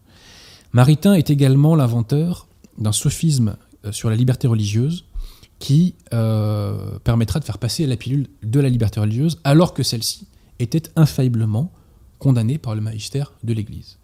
Maritain 0.71 1.13
est 1.13 1.29
également 1.29 1.75
l'inventeur 1.75 2.47
d'un 2.79 2.91
sophisme 2.91 3.57
sur 3.91 4.09
la 4.09 4.15
liberté 4.15 4.47
religieuse 4.47 5.05
qui 5.63 5.95
euh, 6.13 6.99
permettra 7.05 7.39
de 7.39 7.45
faire 7.45 7.57
passer 7.57 7.87
la 7.87 7.95
pilule 7.95 8.27
de 8.43 8.59
la 8.59 8.67
liberté 8.67 8.99
religieuse 8.99 9.39
alors 9.45 9.73
que 9.73 9.81
celle-ci 9.81 10.27
était 10.59 10.83
infailliblement 10.97 11.71
condamné 12.19 12.57
par 12.57 12.75
le 12.75 12.81
magistère 12.81 13.31
de 13.45 13.53
l'Église. 13.53 13.97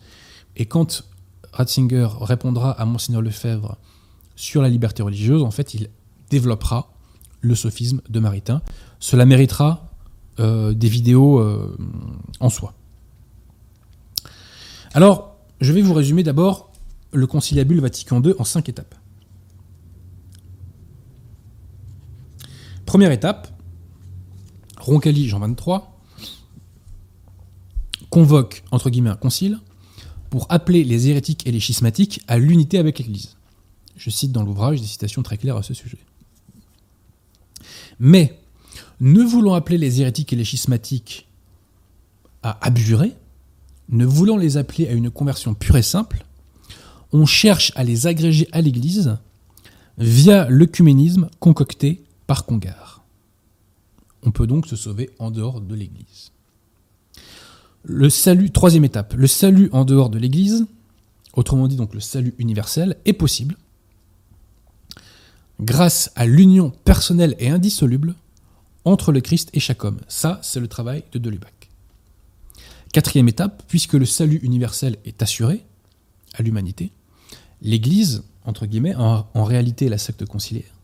Et 0.56 0.66
quand 0.68 1.04
Ratzinger 1.52 2.08
répondra 2.22 2.72
à 2.72 2.86
Monseigneur 2.86 3.22
Lefebvre 3.22 3.78
sur 4.38 4.62
la 4.62 4.70
liberté 4.70 5.04
religieuse, 5.04 5.44
en 5.44 5.52
fait, 5.52 5.74
il 5.74 5.90
développera 6.30 6.94
le 7.42 7.56
sophisme 7.56 8.00
de 8.08 8.20
Maritain. 8.22 8.62
Cela 9.02 9.26
méritera 9.26 9.92
euh, 10.40 10.74
des 10.74 10.88
vidéos 10.88 11.40
euh, 11.40 11.76
en 12.40 12.50
soi. 12.50 12.74
Alors, 14.94 15.36
je 15.60 15.74
vais 15.74 15.82
vous 15.82 15.94
résumer 15.94 16.24
d'abord 16.24 16.72
le 17.12 17.28
conciliabule 17.28 17.82
Vatican 17.82 18.22
II 18.22 18.34
en 18.40 18.46
cinq 18.46 18.70
étapes. 18.70 18.96
Première 22.90 23.12
étape, 23.12 23.56
Roncalli 24.80 25.30
Jean 25.30 25.38
23, 25.38 25.96
convoque, 28.10 28.64
entre 28.72 28.90
guillemets, 28.90 29.12
un 29.12 29.16
concile 29.16 29.60
pour 30.32 30.48
appeler 30.50 30.84
les 30.84 31.08
hérétiques 31.08 31.46
et 31.46 31.52
les 31.52 31.60
schismatiques 31.60 32.24
à 32.28 32.40
l'unité 32.40 32.80
avec 32.80 32.98
l'Église. 32.98 33.38
Je 33.96 34.10
cite 34.10 34.32
dans 34.32 34.42
l'ouvrage 34.42 34.82
des 34.82 34.88
citations 34.88 35.22
très 35.22 35.38
claires 35.38 35.58
à 35.58 35.62
ce 35.62 35.76
sujet. 35.76 36.00
Mais, 38.00 38.40
ne 39.00 39.22
voulant 39.22 39.54
appeler 39.54 39.78
les 39.78 40.02
hérétiques 40.02 40.34
et 40.34 40.36
les 40.36 40.44
schismatiques 40.44 41.28
à 42.42 42.58
abjurer, 42.66 43.14
ne 43.90 44.06
voulant 44.08 44.38
les 44.38 44.58
appeler 44.58 44.88
à 44.88 44.94
une 44.94 45.12
conversion 45.12 45.54
pure 45.54 45.78
et 45.78 45.84
simple, 45.84 46.26
on 47.14 47.28
cherche 47.28 47.72
à 47.76 47.84
les 47.84 48.08
agréger 48.08 48.48
à 48.52 48.62
l'Église 48.62 49.16
via 50.00 50.50
l'œcuménisme 50.50 51.30
concocté 51.40 52.02
par 52.30 52.46
Congar. 52.46 53.04
On 54.22 54.30
peut 54.30 54.46
donc 54.46 54.68
se 54.68 54.76
sauver 54.76 55.10
en 55.18 55.32
dehors 55.32 55.62
de 55.62 55.74
l'Église. 55.74 56.32
Le 57.82 58.08
salut, 58.12 58.52
troisième 58.52 58.86
étape, 58.86 59.16
le 59.16 59.26
salut 59.26 59.68
en 59.72 59.84
dehors 59.84 60.12
de 60.12 60.20
l'Église, 60.20 60.68
autrement 61.34 61.68
dit 61.68 61.76
donc 61.76 61.96
le 61.96 62.00
salut 62.00 62.36
universel, 62.38 62.98
est 63.06 63.14
possible 63.14 63.58
grâce 65.60 66.12
à 66.16 66.28
l'union 66.28 66.70
personnelle 66.86 67.36
et 67.40 67.50
indissoluble 67.50 68.14
entre 68.86 69.12
le 69.12 69.22
Christ 69.22 69.50
et 69.54 69.60
chaque 69.60 69.84
homme. 69.84 70.00
Ça, 70.08 70.40
c'est 70.44 70.60
le 70.60 70.68
travail 70.68 71.06
de 71.12 71.18
Delubac. 71.18 71.72
Quatrième 72.94 73.28
étape, 73.28 73.64
puisque 73.68 73.94
le 73.94 74.06
salut 74.06 74.40
universel 74.44 74.98
est 75.04 75.24
assuré 75.24 75.66
à 76.36 76.44
l'humanité, 76.44 76.92
l'Église, 77.64 78.22
entre 78.46 78.68
guillemets, 78.68 78.94
en, 78.94 79.28
en 79.34 79.44
réalité 79.46 79.90
la 79.90 79.98
secte 79.98 80.26
conciliaire, 80.26 80.79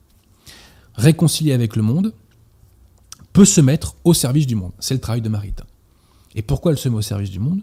réconciliée 0.96 1.54
avec 1.54 1.76
le 1.76 1.82
monde, 1.82 2.14
peut 3.34 3.46
se 3.46 3.62
mettre 3.62 3.96
au 4.04 4.14
service 4.14 4.48
du 4.48 4.56
monde. 4.56 4.72
C'est 4.80 4.94
le 4.94 5.02
travail 5.02 5.22
de 5.22 5.30
Maritain. 5.30 5.66
Et 6.36 6.42
pourquoi 6.42 6.72
elle 6.72 6.78
se 6.78 6.90
met 6.90 6.96
au 6.96 7.02
service 7.02 7.32
du 7.32 7.40
monde? 7.40 7.62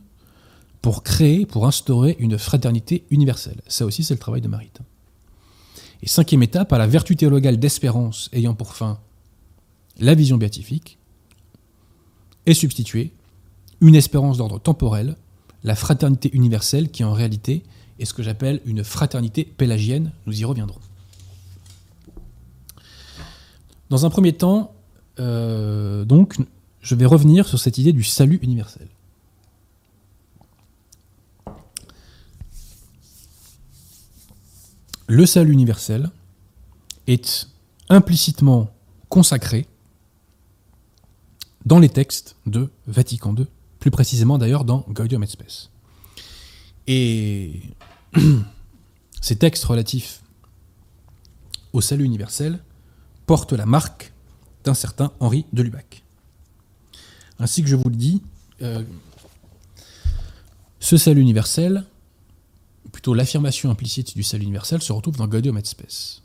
Pour 0.81 1.03
créer, 1.03 1.47
pour 1.47 1.67
instaurer 1.67 2.17
une 2.19 2.39
fraternité 2.39 3.05
universelle. 3.11 3.61
Ça 3.69 3.87
aussi, 3.87 4.03
c'est 4.03 4.15
le 4.15 4.21
travail 4.21 4.41
de 4.41 4.49
Maritain. 4.49 4.85
Et 6.03 6.09
cinquième 6.09 6.43
étape, 6.43 6.73
à 6.73 6.79
la 6.79 6.87
vertu 6.87 7.17
théologale 7.17 7.59
d'espérance 7.59 8.29
ayant 8.33 8.55
pour 8.55 8.75
fin 8.75 8.99
la 9.99 10.15
vision 10.15 10.37
béatifique, 10.37 10.99
est 12.47 12.55
substituée 12.55 13.13
une 13.81 13.95
espérance 13.95 14.39
d'ordre 14.39 14.59
temporel, 14.59 15.17
la 15.65 15.75
fraternité 15.75 16.31
universelle 16.33 16.91
qui 16.91 17.05
en 17.05 17.13
réalité 17.13 17.63
est 17.99 18.05
ce 18.05 18.15
que 18.15 18.23
j'appelle 18.23 18.61
une 18.65 18.85
fraternité 18.85 19.45
pélagienne, 19.45 20.13
nous 20.27 20.41
y 20.41 20.45
reviendrons. 20.45 20.81
Dans 23.93 24.07
un 24.07 24.09
premier 24.09 24.33
temps, 24.33 24.75
euh, 25.21 26.07
donc, 26.07 26.39
je 26.81 26.95
vais 26.95 27.05
revenir 27.05 27.47
sur 27.47 27.59
cette 27.59 27.77
idée 27.77 27.93
du 27.93 28.03
salut 28.03 28.39
universel. 28.41 28.89
Le 35.09 35.27
salut 35.27 35.53
universel 35.53 36.11
est 37.07 37.51
implicitement 37.91 38.71
consacré 39.11 39.67
dans 41.67 41.79
les 41.79 41.91
textes 41.91 42.37
de 42.47 42.71
Vatican 42.87 43.37
II, 43.37 43.47
plus 43.79 43.91
précisément 43.91 44.39
d'ailleurs 44.39 44.65
dans 44.65 44.87
Gaudium 44.89 45.23
et 45.23 45.27
Spes. 45.27 45.69
Et 46.87 47.61
ces 49.21 49.37
textes 49.37 49.67
relatifs 49.67 50.23
au 51.75 51.83
salut 51.83 52.05
universel 52.07 52.59
porte 53.27 53.53
la 53.53 53.67
marque 53.67 54.13
d'un 54.65 54.75
certain 54.75 55.13
Henri 55.21 55.45
de 55.53 55.63
Lubac. 55.63 56.05
Ainsi 57.39 57.63
que 57.63 57.69
je 57.69 57.77
vous 57.77 57.89
le 57.89 57.97
dis, 57.97 58.23
euh, 58.63 58.83
ce 60.81 60.97
salut 60.97 61.21
universel, 61.21 61.85
plutôt 62.93 63.15
l'affirmation 63.15 63.71
implicite 63.71 64.15
du 64.15 64.23
salut 64.23 64.45
universel, 64.45 64.83
se 64.83 64.93
retrouve 64.93 65.17
dans 65.17 65.27
Gaudium 65.27 65.59
et 65.59 65.65
Spes. 65.65 66.23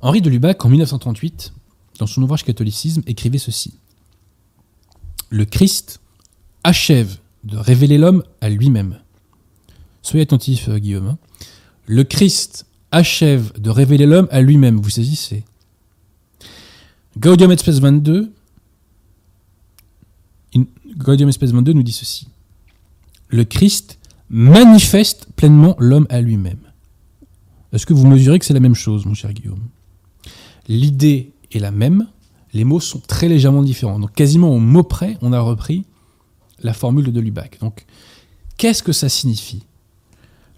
Henri 0.00 0.20
de 0.20 0.28
Lubac, 0.28 0.64
en 0.64 0.68
1938, 0.68 1.52
dans 1.98 2.06
son 2.06 2.22
ouvrage 2.22 2.44
Catholicisme, 2.44 3.02
écrivait 3.06 3.38
ceci. 3.38 3.74
Le 5.30 5.44
Christ 5.44 6.00
achève 6.64 7.18
de 7.44 7.56
révéler 7.56 7.98
l'homme 7.98 8.24
à 8.40 8.50
lui-même. 8.50 8.98
Soyez 10.02 10.22
attentif, 10.22 10.68
euh, 10.68 10.78
Guillaume. 10.78 11.08
Hein. 11.08 11.18
Le 11.86 12.04
Christ 12.04 12.66
achève 12.92 13.58
de 13.60 13.70
révéler 13.70 14.06
l'homme 14.06 14.28
à 14.30 14.40
lui-même. 14.40 14.78
Vous 14.80 14.90
saisissez 14.90 15.44
Gaudium 17.18 17.50
et 17.50 17.56
Spes 17.56 17.80
22, 17.80 18.32
Gaudium 20.96 21.28
et 21.28 21.32
Spes 21.32 21.46
22 21.46 21.72
nous 21.72 21.82
dit 21.82 21.92
ceci. 21.92 22.28
Le 23.28 23.44
Christ 23.44 23.98
manifeste 24.28 25.26
pleinement 25.36 25.74
l'homme 25.78 26.06
à 26.10 26.20
lui-même. 26.20 26.60
Est-ce 27.72 27.86
que 27.86 27.94
vous 27.94 28.06
mesurez 28.06 28.38
que 28.38 28.44
c'est 28.44 28.54
la 28.54 28.60
même 28.60 28.74
chose, 28.74 29.06
mon 29.06 29.14
cher 29.14 29.32
Guillaume? 29.32 29.62
L'idée 30.68 31.32
est 31.50 31.58
la 31.58 31.70
même, 31.70 32.06
les 32.52 32.64
mots 32.64 32.80
sont 32.80 33.00
très 33.00 33.28
légèrement 33.28 33.62
différents. 33.62 33.98
Donc 33.98 34.12
quasiment 34.12 34.54
au 34.54 34.58
mot 34.58 34.82
près, 34.82 35.16
on 35.22 35.32
a 35.32 35.40
repris 35.40 35.84
la 36.62 36.74
formule 36.74 37.10
de 37.12 37.20
Lubac. 37.20 37.58
Donc 37.60 37.86
qu'est-ce 38.58 38.82
que 38.82 38.92
ça 38.92 39.08
signifie? 39.08 39.64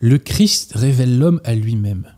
Le 0.01 0.19
Christ 0.19 0.73
révèle 0.75 1.19
l'homme 1.19 1.41
à 1.45 1.55
lui-même. 1.55 2.13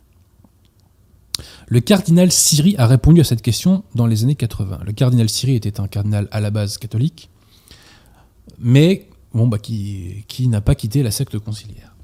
Le 1.68 1.80
cardinal 1.80 2.30
Siri 2.30 2.76
a 2.78 2.86
répondu 2.86 3.20
à 3.20 3.24
cette 3.24 3.42
question 3.42 3.82
dans 3.94 4.06
les 4.06 4.22
années 4.22 4.36
80. 4.36 4.80
Le 4.84 4.92
cardinal 4.92 5.28
Siri 5.28 5.56
était 5.56 5.80
un 5.80 5.88
cardinal 5.88 6.28
à 6.30 6.40
la 6.40 6.50
base 6.50 6.78
catholique, 6.78 7.28
mais 8.58 9.08
bon, 9.34 9.48
bah, 9.48 9.58
qui, 9.58 10.24
n'a 10.48 10.60
pas 10.60 10.76
quitté 10.76 11.02
la 11.02 11.10
secte 11.10 11.38
conciliaire. 11.38 11.94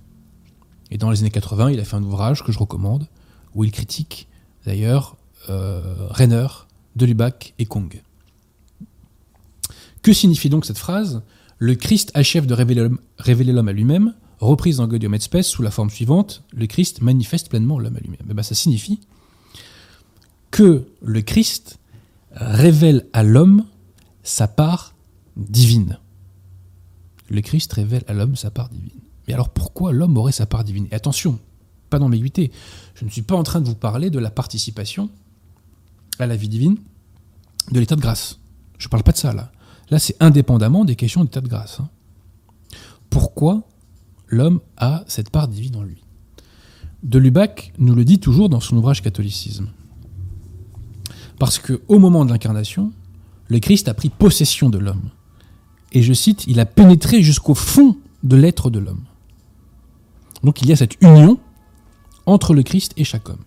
Et 0.91 0.99
dans 0.99 1.11
les 1.11 1.21
années 1.21 1.31
80, 1.31 1.71
il 1.71 1.81
a 1.81 1.85
fait 1.85 1.97
un 1.97 2.03
ouvrage 2.03 2.43
que 2.43 2.51
je 2.51 2.59
recommande, 2.59 3.07
où 3.55 3.63
il 3.63 3.71
critique 3.71 4.29
d'ailleurs 4.67 5.17
euh, 5.49 6.09
Renner, 6.11 6.47
et 7.59 7.65
Kong. 7.65 8.03
Que 10.03 10.13
signifie 10.13 10.51
donc 10.51 10.67
cette 10.67 10.79
phrase? 10.79 11.23
Le 11.59 11.77
Christ 11.77 12.11
achève 12.15 12.47
de 12.47 12.55
révéler 12.55 13.53
l'homme 13.53 13.69
à 13.69 13.73
lui-même, 13.73 14.15
reprise 14.41 14.79
dans 14.79 14.89
Gaudium 14.89 15.15
et 15.15 15.21
Spes 15.21 15.43
sous 15.43 15.63
la 15.63 15.71
forme 15.71 15.89
suivante 15.89 16.43
Le 16.53 16.67
Christ 16.67 17.01
manifeste 17.01 17.49
pleinement 17.49 17.79
l'homme 17.79 17.97
à 17.97 18.01
lui-même. 18.01 18.27
Eh 18.29 18.35
ben, 18.35 18.43
ça 18.43 18.57
signifie 18.57 18.99
que 20.53 20.87
le 21.03 21.23
Christ 21.23 21.81
révèle 22.31 23.07
à 23.13 23.25
l'homme 23.25 23.65
sa 24.23 24.47
part 24.47 24.95
divine. 25.37 25.99
Le 27.29 27.41
Christ 27.41 27.73
révèle 27.73 28.05
à 28.07 28.13
l'homme 28.13 28.37
sa 28.37 28.53
part 28.53 28.69
divine. 28.69 29.01
Mais 29.27 29.35
alors 29.35 29.49
pourquoi 29.49 29.93
l'homme 29.93 30.17
aurait 30.17 30.31
sa 30.31 30.47
part 30.47 30.63
divine? 30.63 30.87
Et 30.93 30.95
attention, 30.95 31.41
pas 31.91 31.99
d'ambiguïté, 31.99 32.53
je 32.95 33.05
ne 33.05 33.11
suis 33.11 33.23
pas 33.23 33.35
en 33.35 33.43
train 33.43 33.61
de 33.61 33.67
vous 33.67 33.75
parler 33.75 34.11
de 34.11 34.19
la 34.19 34.31
participation 34.31 35.11
à 36.19 36.27
la 36.27 36.37
vie 36.37 36.49
divine 36.49 36.77
de 37.71 37.81
l'état 37.81 37.97
de 37.97 38.01
grâce. 38.01 38.39
Je 38.79 38.87
ne 38.87 38.91
parle 38.91 39.03
pas 39.03 39.13
de 39.13 39.17
ça 39.17 39.33
là. 39.33 39.51
Là, 39.91 39.99
c'est 39.99 40.17
indépendamment 40.21 40.85
des 40.85 40.97
questions 40.97 41.25
d'état 41.25 41.41
de 41.41 41.49
grâce. 41.49 41.81
Hein. 41.81 41.89
Pourquoi 43.11 43.63
l'homme 44.27 44.61
a 44.77 45.05
cette 45.07 45.31
part 45.31 45.49
divine 45.49 45.77
en 45.77 45.83
lui? 45.83 46.03
De 47.03 47.19
Lubac 47.19 47.73
nous 47.79 47.95
le 47.95 48.05
dit 48.05 48.21
toujours 48.21 48.49
dans 48.49 48.61
son 48.61 48.77
ouvrage 48.77 49.03
Catholicisme. 49.03 49.69
Parce 51.39 51.59
qu'au 51.59 51.99
moment 51.99 52.25
de 52.25 52.31
l'incarnation, 52.31 52.93
le 53.49 53.59
Christ 53.59 53.89
a 53.89 53.95
pris 53.95 54.09
possession 54.09 54.71
de 54.71 54.79
l'homme. 54.79 55.11
Et 55.93 56.03
je 56.03 56.13
cite, 56.13 56.45
il 56.47 56.61
a 56.61 56.67
pénétré 56.67 57.23
jusqu'au 57.23 57.55
fond 57.55 57.99
de 58.23 58.37
l'être 58.37 58.71
de 58.71 58.79
l'homme. 58.79 59.05
Donc 60.43 60.63
il 60.63 60.69
y 60.69 60.73
a 60.73 60.77
cette 60.77 61.01
union 61.03 61.39
entre 62.27 62.55
le 62.55 62.63
Christ 62.63 62.93
et 62.97 63.05
chaque 63.05 63.29
homme. 63.29 63.45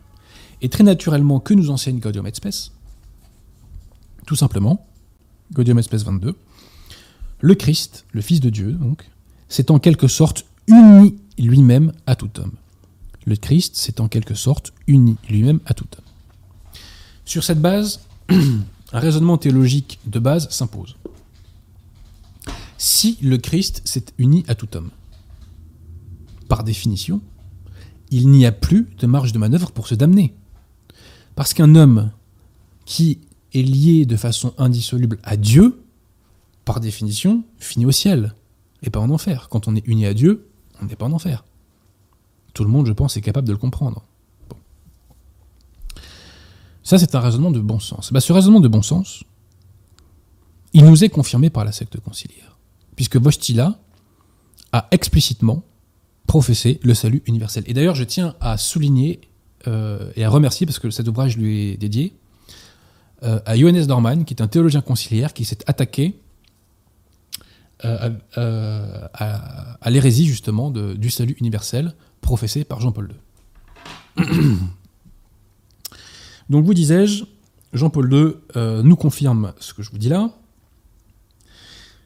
Et 0.62 0.69
très 0.69 0.84
naturellement, 0.84 1.39
que 1.39 1.54
nous 1.54 1.69
enseigne 1.69 2.00
Gaudium 2.00 2.28
et 2.28 2.32
Tout 4.26 4.36
simplement, 4.36 4.86
Gaudium 5.54 5.80
et 5.80 5.84
Spes 5.84 6.04
22, 6.04 6.36
le 7.41 7.56
Christ, 7.56 8.06
le 8.12 8.21
Fils 8.21 8.39
de 8.39 8.50
Dieu, 8.50 8.71
donc, 8.71 9.10
s'est 9.50 9.71
en 9.71 9.80
quelque 9.80 10.08
sorte 10.08 10.45
uni 10.67 11.17
lui-même 11.38 11.91
à 12.08 12.15
tout 12.15 12.39
homme. 12.39 12.54
Le 13.26 13.36
Christ 13.36 13.76
s'est 13.76 14.00
en 14.02 14.08
quelque 14.08 14.36
sorte 14.36 14.74
uni 14.88 15.17
lui-même 15.30 15.60
à 15.65 15.74
tout 15.74 15.88
homme. 15.98 16.05
Sur 17.26 17.44
cette 17.44 17.62
base, 17.62 18.02
un 18.30 19.00
raisonnement 19.00 19.38
théologique 19.38 20.00
de 20.06 20.20
base 20.20 20.50
s'impose. 20.50 20.96
Si 22.78 23.18
le 23.22 23.38
Christ 23.38 23.82
s'est 23.86 24.06
uni 24.18 24.46
à 24.48 24.56
tout 24.56 24.76
homme, 24.78 24.92
par 26.48 26.64
définition, 26.64 27.22
il 28.12 28.30
n'y 28.30 28.46
a 28.46 28.52
plus 28.52 28.88
de 29.00 29.08
marge 29.08 29.32
de 29.32 29.40
manœuvre 29.40 29.72
pour 29.72 29.88
se 29.88 29.96
damner. 29.96 30.36
Parce 31.36 31.54
qu'un 31.54 31.76
homme 31.76 32.12
qui 32.86 33.20
est 33.54 33.64
lié 33.64 34.06
de 34.06 34.16
façon 34.16 34.54
indissoluble 34.58 35.18
à 35.24 35.38
Dieu, 35.38 35.82
par 36.64 36.80
définition, 36.80 37.44
finit 37.58 37.86
au 37.86 37.92
ciel 37.92 38.34
et 38.84 38.90
pas 38.90 39.00
en 39.00 39.10
enfer. 39.10 39.48
Quand 39.50 39.68
on 39.68 39.76
est 39.76 39.88
uni 39.88 40.06
à 40.06 40.14
Dieu, 40.14 40.48
on 40.82 40.86
n'est 40.86 40.96
pas 40.96 41.06
en 41.06 41.12
enfer. 41.12 41.44
Tout 42.54 42.64
le 42.64 42.70
monde, 42.70 42.86
je 42.86 42.94
pense, 42.94 43.18
est 43.18 43.22
capable 43.22 43.48
de 43.48 43.54
le 43.54 43.58
comprendre. 43.58 44.06
Ça, 46.86 47.00
c'est 47.00 47.15
un 47.15 47.19
raisonnement 47.19 47.52
de 47.52 47.60
bon 47.60 47.80
sens. 47.80 48.13
Bah, 48.13 48.21
ce 48.21 48.32
raisonnement 48.32 48.60
de 48.60 48.67
bon 48.67 48.84
sens, 48.84 49.24
il 50.71 50.86
nous 50.86 51.04
est 51.04 51.10
confirmé 51.10 51.50
par 51.50 51.65
la 51.65 51.71
secte 51.71 52.00
conciliaire, 52.00 52.58
puisque 52.95 53.17
Vostila 53.17 53.80
a 54.71 54.88
explicitement 54.91 55.63
professé 56.28 56.80
le 56.84 56.93
salut 56.93 57.24
universel. 57.26 57.63
Et 57.65 57.74
d'ailleurs, 57.74 57.95
je 57.95 58.04
tiens 58.04 58.36
à 58.39 58.58
souligner 58.58 59.21
euh, 59.67 60.12
et 60.15 60.24
à 60.24 60.30
remercier, 60.30 60.67
parce 60.67 60.78
que 60.78 60.91
cet 60.91 61.08
ouvrage 61.08 61.38
lui 61.38 61.71
est 61.71 61.78
dédié, 61.78 62.13
euh, 63.24 63.39
à 63.48 63.58
Johannes 63.58 63.88
Dorman, 63.88 64.24
qui 64.24 64.36
est 64.36 64.41
un 64.41 64.48
théologien 64.48 64.82
conciliaire 64.82 65.34
qui 65.34 65.43
s'est 65.43 65.58
attaqué 65.65 66.19
euh, 67.84 68.12
à, 69.13 69.89
l'hérésie 69.89 70.28
justement 70.28 70.69
du 70.69 71.10
salut 71.10 71.36
universel 71.39 71.95
professé 72.21 72.63
par 72.63 72.80
Jean-Paul 72.80 73.12
II. 74.19 74.26
Donc 76.49 76.65
vous 76.65 76.73
disais-je, 76.73 77.25
Jean-Paul 77.73 78.13
II 78.13 78.34
euh, 78.55 78.84
nous 78.84 78.95
confirme 78.95 79.53
ce 79.60 79.73
que 79.73 79.84
je 79.84 79.91
vous 79.91 79.97
dis 79.97 80.10
là, 80.10 80.31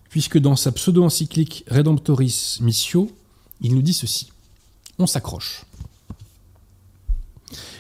puisque 0.10 0.38
dans 0.38 0.56
sa 0.56 0.71
pseudo-encyclique 0.71 1.65
Redemptoris 1.69 2.60
Missio, 2.62 3.12
il 3.62 3.75
nous 3.75 3.82
dit 3.82 3.93
ceci. 3.93 4.32
On 4.97 5.08
s'accroche. 5.08 5.65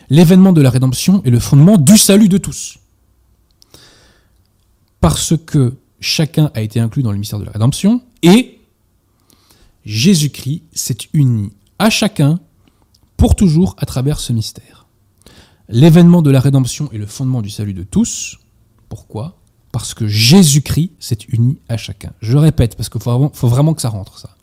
L'événement 0.09 0.53
de 0.53 0.61
la 0.61 0.69
rédemption 0.69 1.23
est 1.23 1.29
le 1.29 1.39
fondement 1.39 1.77
du 1.77 1.97
salut 1.97 2.29
de 2.29 2.37
tous. 2.37 2.79
Parce 5.01 5.35
que 5.37 5.75
chacun 5.99 6.51
a 6.53 6.61
été 6.61 6.79
inclus 6.79 7.03
dans 7.03 7.11
le 7.11 7.17
mystère 7.17 7.39
de 7.39 7.45
la 7.45 7.51
rédemption 7.51 8.01
et 8.21 8.59
Jésus-Christ 9.85 10.63
s'est 10.73 10.97
uni 11.13 11.51
à 11.77 11.89
chacun 11.89 12.39
pour 13.17 13.35
toujours 13.35 13.75
à 13.77 13.85
travers 13.85 14.19
ce 14.19 14.33
mystère. 14.33 14.78
L'événement 15.71 16.23
de 16.23 16.31
la 16.31 16.39
rédemption 16.39 16.91
est 16.91 16.97
le 16.97 17.05
fondement 17.05 17.43
du 17.43 17.51
salut 17.51 17.75
de 17.75 17.83
tous. 17.83 18.39
Pourquoi? 18.89 19.39
Parce 19.71 19.93
que 19.93 20.07
Jésus-Christ 20.07 20.93
s'est 20.97 21.19
uni 21.29 21.59
à 21.69 21.77
chacun. 21.77 22.11
Je 22.21 22.35
répète, 22.37 22.75
parce 22.75 22.89
qu'il 22.89 22.99
faut, 22.99 23.47
vraiment 23.47 23.75
que 23.75 23.81
ça 23.83 23.89
rentre, 23.89 24.17
ça. 24.17 24.35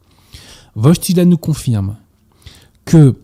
Vostila 0.77 1.25
nous 1.25 1.37
confirme 1.37 1.97
que 2.85 3.17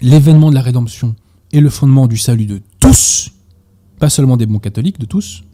l'événement 0.00 0.50
de 0.50 0.56
la 0.56 0.62
rédemption 0.62 1.14
est 1.52 1.60
le 1.60 1.70
fondement 1.70 2.08
du 2.08 2.16
salut 2.16 2.46
de 2.46 2.60
tous, 2.80 3.30
pas 4.00 4.10
seulement 4.10 4.36
des 4.36 4.46
bons 4.46 4.58
catholiques, 4.58 4.98
de 4.98 5.06
tous, 5.06 5.44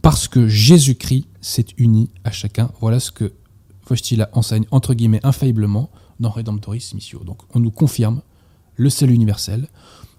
parce 0.00 0.28
que 0.28 0.48
Jésus-Christ 0.48 1.26
s'est 1.42 1.66
uni 1.76 2.08
à 2.24 2.30
chacun. 2.30 2.70
Voilà 2.80 3.00
ce 3.00 3.10
que 3.10 3.34
Vostila 3.86 4.30
enseigne, 4.32 4.64
entre 4.70 4.94
guillemets, 4.94 5.20
infailliblement 5.24 5.90
dans 6.20 6.30
Redemptoris 6.30 6.94
Missio. 6.94 7.22
Donc 7.22 7.42
on 7.54 7.60
nous 7.60 7.70
confirme 7.70 8.22
le 8.76 8.88
salut 8.88 9.12
universel 9.12 9.68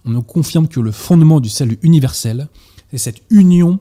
on 0.08 0.12
nous 0.12 0.24
confirme 0.24 0.68
que 0.68 0.80
le 0.80 0.92
fondement 0.92 1.40
du 1.40 1.50
salut 1.50 1.78
universel, 1.82 2.48
c'est 2.90 2.98
cette 2.98 3.22
union 3.30 3.80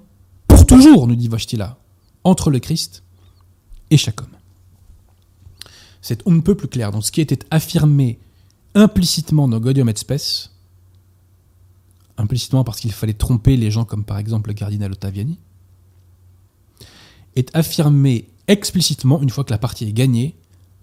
pour 0.48 0.66
toujours, 0.66 1.06
nous 1.06 1.14
dit 1.14 1.28
Vostila, 1.28 1.78
entre 2.24 2.50
le 2.50 2.58
Christ 2.58 3.04
et 3.90 3.96
chaque 3.96 4.20
homme. 4.20 4.28
C'est 6.02 6.22
on 6.26 6.32
ne 6.32 6.40
peut 6.40 6.56
plus 6.56 6.68
clair. 6.68 6.90
Donc 6.90 7.04
ce 7.04 7.12
qui 7.12 7.20
était 7.20 7.38
affirmé 7.50 8.18
implicitement 8.74 9.48
dans 9.48 9.60
Gaudium 9.60 9.88
et 9.88 9.96
Spes, 9.96 10.50
implicitement 12.18 12.64
parce 12.64 12.80
qu'il 12.80 12.92
fallait 12.92 13.12
tromper 13.12 13.56
les 13.56 13.70
gens 13.70 13.84
comme 13.84 14.04
par 14.04 14.18
exemple 14.18 14.50
le 14.50 14.54
cardinal 14.54 14.92
Ottaviani, 14.92 15.38
est 17.36 17.54
affirmé 17.54 18.28
explicitement 18.48 19.20
une 19.22 19.30
fois 19.30 19.44
que 19.44 19.52
la 19.52 19.58
partie 19.58 19.84
est 19.84 19.92
gagnée 19.92 20.34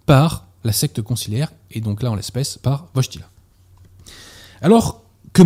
par 0.06 0.48
la 0.64 0.72
secte 0.72 1.02
conciliaire, 1.02 1.52
et 1.72 1.82
donc 1.82 2.02
là 2.02 2.12
en 2.12 2.16
l'espèce 2.16 2.58
par 2.58 2.88
Vostila. 2.94 3.30
Alors, 4.62 5.03
que 5.34 5.42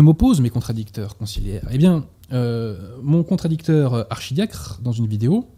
m'opposent 0.00 0.40
mes 0.40 0.50
contradicteurs 0.50 1.16
conciliaires? 1.16 1.66
Eh 1.70 1.78
bien, 1.78 2.06
euh, 2.32 2.96
mon 3.02 3.22
contradicteur 3.22 4.06
archidiacre, 4.10 4.80
dans 4.82 4.92
une 4.92 5.06
vidéo, 5.06 5.48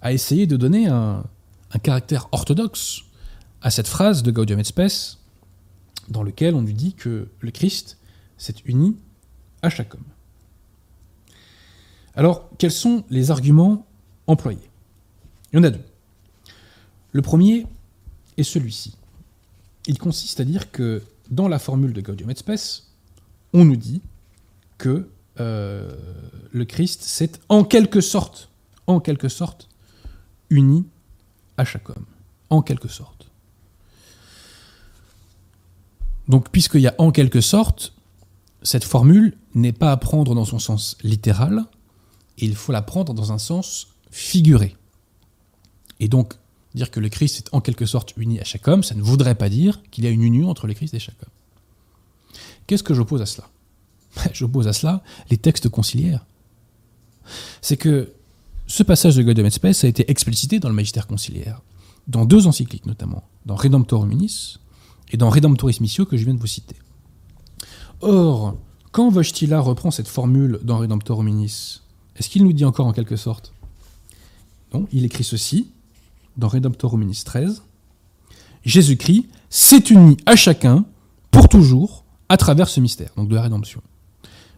a 0.00 0.12
essayé 0.12 0.46
de 0.46 0.56
donner 0.56 0.88
un, 0.88 1.24
un 1.70 1.78
caractère 1.78 2.28
orthodoxe 2.32 3.02
à 3.62 3.70
cette 3.70 3.86
phrase 3.86 4.22
de 4.22 4.30
Gaudium 4.30 4.58
et 4.58 4.64
Spes, 4.64 5.18
dans 6.08 6.24
lequel 6.24 6.54
on 6.54 6.62
lui 6.62 6.74
dit 6.74 6.94
que 6.94 7.28
le 7.40 7.50
Christ 7.52 7.98
s'est 8.36 8.56
uni 8.66 8.96
à 9.62 9.70
chaque 9.70 9.94
homme. 9.94 10.02
Alors, 12.14 12.50
quels 12.58 12.72
sont 12.72 13.04
les 13.08 13.30
arguments 13.30 13.86
employés? 14.26 14.70
Il 15.52 15.56
y 15.56 15.60
en 15.60 15.62
a 15.62 15.70
deux. 15.70 15.84
Le 17.12 17.22
premier 17.22 17.66
est 18.36 18.42
celui-ci. 18.42 18.96
Il 19.86 19.98
consiste 19.98 20.40
à 20.40 20.44
dire 20.44 20.70
que 20.72 21.02
dans 21.32 21.48
la 21.48 21.58
formule 21.58 21.92
de 21.94 22.00
Gaudium 22.00 22.30
et 22.30 22.36
Spes, 22.36 22.84
on 23.54 23.64
nous 23.64 23.76
dit 23.76 24.02
que 24.78 25.08
euh, 25.40 25.90
le 26.52 26.64
Christ 26.64 27.02
s'est 27.02 27.32
en 27.48 27.64
quelque 27.64 28.02
sorte, 28.02 28.50
en 28.86 29.00
quelque 29.00 29.28
sorte, 29.28 29.68
uni 30.50 30.84
à 31.56 31.64
chaque 31.64 31.88
homme. 31.88 32.04
En 32.50 32.60
quelque 32.60 32.88
sorte. 32.88 33.30
Donc, 36.28 36.50
puisqu'il 36.50 36.82
y 36.82 36.86
a 36.86 36.94
en 36.98 37.10
quelque 37.10 37.40
sorte, 37.40 37.94
cette 38.62 38.84
formule 38.84 39.36
n'est 39.54 39.72
pas 39.72 39.90
à 39.90 39.96
prendre 39.96 40.34
dans 40.34 40.44
son 40.44 40.58
sens 40.58 40.98
littéral, 41.02 41.64
il 42.36 42.54
faut 42.54 42.72
la 42.72 42.82
prendre 42.82 43.14
dans 43.14 43.32
un 43.32 43.38
sens 43.38 43.88
figuré. 44.10 44.76
Et 45.98 46.08
donc, 46.08 46.34
dire 46.74 46.90
que 46.90 47.00
le 47.00 47.08
Christ 47.08 47.38
est 47.38 47.54
en 47.54 47.60
quelque 47.60 47.86
sorte 47.86 48.14
uni 48.16 48.40
à 48.40 48.44
chaque 48.44 48.66
homme, 48.68 48.82
ça 48.82 48.94
ne 48.94 49.02
voudrait 49.02 49.34
pas 49.34 49.48
dire 49.48 49.80
qu'il 49.90 50.04
y 50.04 50.06
a 50.06 50.10
une 50.10 50.22
union 50.22 50.48
entre 50.48 50.66
le 50.66 50.74
Christ 50.74 50.94
et 50.94 50.98
chaque 50.98 51.20
homme. 51.22 52.38
Qu'est-ce 52.66 52.82
que 52.82 52.94
j'oppose 52.94 53.22
à 53.22 53.26
cela? 53.26 53.48
J'oppose 54.32 54.68
à 54.68 54.72
cela 54.72 55.02
les 55.30 55.38
textes 55.38 55.68
conciliaires. 55.68 56.24
C'est 57.60 57.76
que 57.76 58.12
ce 58.66 58.82
passage 58.82 59.16
de 59.16 59.22
Gaudium 59.22 59.46
et 59.46 59.84
a 59.84 59.88
été 59.88 60.10
explicité 60.10 60.58
dans 60.58 60.68
le 60.68 60.74
Magistère 60.74 61.06
conciliaire, 61.06 61.60
dans 62.08 62.24
deux 62.24 62.46
encycliques 62.46 62.86
notamment, 62.86 63.24
dans 63.46 63.54
Redemptor 63.54 64.02
Hominis 64.02 64.58
et 65.10 65.16
dans 65.16 65.30
Redemptoris 65.30 65.80
Missio 65.80 66.06
que 66.06 66.16
je 66.16 66.24
viens 66.24 66.34
de 66.34 66.40
vous 66.40 66.46
citer. 66.46 66.76
Or, 68.00 68.56
quand 68.90 69.10
Vostila 69.10 69.60
reprend 69.60 69.90
cette 69.90 70.08
formule 70.08 70.58
dans 70.62 70.78
Redemptor 70.78 71.18
Hominis, 71.18 71.80
est-ce 72.16 72.28
qu'il 72.28 72.44
nous 72.44 72.52
dit 72.52 72.64
encore 72.64 72.86
en 72.86 72.92
quelque 72.92 73.16
sorte? 73.16 73.52
Non, 74.74 74.88
il 74.92 75.04
écrit 75.04 75.24
ceci 75.24 75.68
dans 76.36 76.48
Redemptor 76.48 76.94
Hominis 76.94 77.22
13. 77.24 77.62
Jésus-Christ 78.64 79.26
s'est 79.50 79.84
uni 79.90 80.16
à 80.26 80.36
chacun 80.36 80.84
pour 81.30 81.48
toujours 81.48 82.04
à 82.28 82.36
travers 82.36 82.68
ce 82.68 82.80
mystère, 82.80 83.10
donc 83.16 83.28
de 83.28 83.34
la 83.34 83.42
rédemption. 83.42 83.82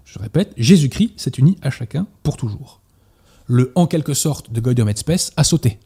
Je 0.04 0.18
répète, 0.18 0.52
Jésus-Christ 0.56 1.14
s'est 1.16 1.32
uni 1.38 1.56
à 1.62 1.70
chacun 1.70 2.06
pour 2.22 2.36
toujours. 2.36 2.80
Le 3.46 3.72
en 3.74 3.86
quelque 3.86 4.14
sorte 4.14 4.52
de 4.52 4.60
Gaudium 4.60 4.88
et 4.88 4.96
Spes 4.96 5.32
a 5.36 5.44
sauté. 5.44 5.78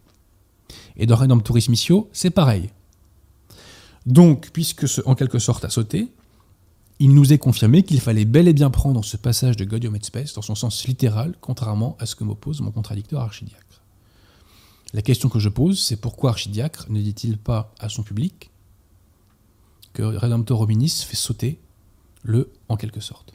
Et 0.96 1.06
dans 1.06 1.16
Redemptoris 1.16 1.68
Missio, 1.68 2.08
c'est 2.12 2.30
pareil. 2.30 2.70
Donc, 4.06 4.50
puisque 4.52 4.88
ce 4.88 5.00
en 5.06 5.14
quelque 5.14 5.38
sorte 5.38 5.64
a 5.64 5.70
sauté, 5.70 6.08
il 6.98 7.14
nous 7.14 7.32
est 7.32 7.38
confirmé 7.38 7.82
qu'il 7.84 8.00
fallait 8.00 8.24
bel 8.24 8.48
et 8.48 8.52
bien 8.52 8.70
prendre 8.70 9.04
ce 9.04 9.16
passage 9.16 9.56
de 9.56 9.64
Gaudium 9.64 9.94
et 9.94 10.02
Spes 10.02 10.34
dans 10.34 10.42
son 10.42 10.54
sens 10.54 10.86
littéral, 10.86 11.34
contrairement 11.40 11.96
à 12.00 12.06
ce 12.06 12.16
que 12.16 12.24
m'oppose 12.24 12.60
mon 12.60 12.72
contradicteur 12.72 13.20
archidiacre. 13.20 13.67
La 14.94 15.02
question 15.02 15.28
que 15.28 15.38
je 15.38 15.48
pose, 15.48 15.80
c'est 15.80 15.96
pourquoi 15.96 16.30
archidiacre 16.30 16.86
ne 16.88 17.00
dit-il 17.00 17.36
pas 17.38 17.74
à 17.78 17.88
son 17.88 18.02
public 18.02 18.50
que 19.92 20.02
Redemptor 20.02 20.60
Hominis 20.60 21.04
fait 21.06 21.16
sauter 21.16 21.58
le 22.22 22.50
en 22.68 22.76
quelque 22.76 23.00
sorte? 23.00 23.34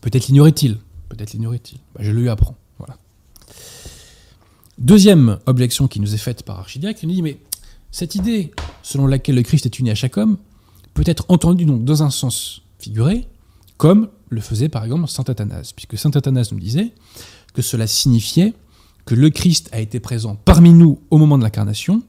Peut-être 0.00 0.26
l'ignorait-il, 0.26 0.78
peut-être 1.08 1.32
l'ignorait-il. 1.32 1.78
Bah, 1.94 2.00
je 2.02 2.10
lui 2.10 2.28
apprends. 2.28 2.56
Voilà. 2.78 2.96
Deuxième 4.78 5.38
objection 5.46 5.88
qui 5.88 6.00
nous 6.00 6.14
est 6.14 6.18
faite 6.18 6.42
par 6.42 6.58
Archidiacre, 6.58 7.00
il 7.02 7.08
nous 7.08 7.14
dit 7.14 7.22
mais 7.22 7.38
cette 7.90 8.14
idée 8.14 8.52
selon 8.82 9.06
laquelle 9.06 9.34
le 9.34 9.42
Christ 9.42 9.66
est 9.66 9.78
uni 9.78 9.90
à 9.90 9.94
chaque 9.94 10.16
homme, 10.16 10.38
peut 10.94 11.04
être 11.06 11.24
entendu 11.28 11.64
donc 11.64 11.84
dans 11.84 12.02
un 12.02 12.10
sens 12.10 12.62
figuré, 12.78 13.26
comme 13.76 14.08
le 14.28 14.40
faisait 14.40 14.68
par 14.68 14.84
exemple 14.84 15.08
saint 15.08 15.24
Athanase, 15.26 15.72
puisque 15.72 15.98
saint 15.98 16.10
Athanase 16.10 16.52
nous 16.52 16.60
disait 16.60 16.92
que 17.54 17.62
cela 17.62 17.86
signifiait 17.86 18.54
que 19.04 19.14
le 19.14 19.30
Christ 19.30 19.68
a 19.72 19.80
été 19.80 20.00
présent 20.00 20.36
parmi 20.36 20.72
nous 20.72 21.00
au 21.10 21.18
moment 21.18 21.38
de 21.38 21.42
l'incarnation 21.42 22.02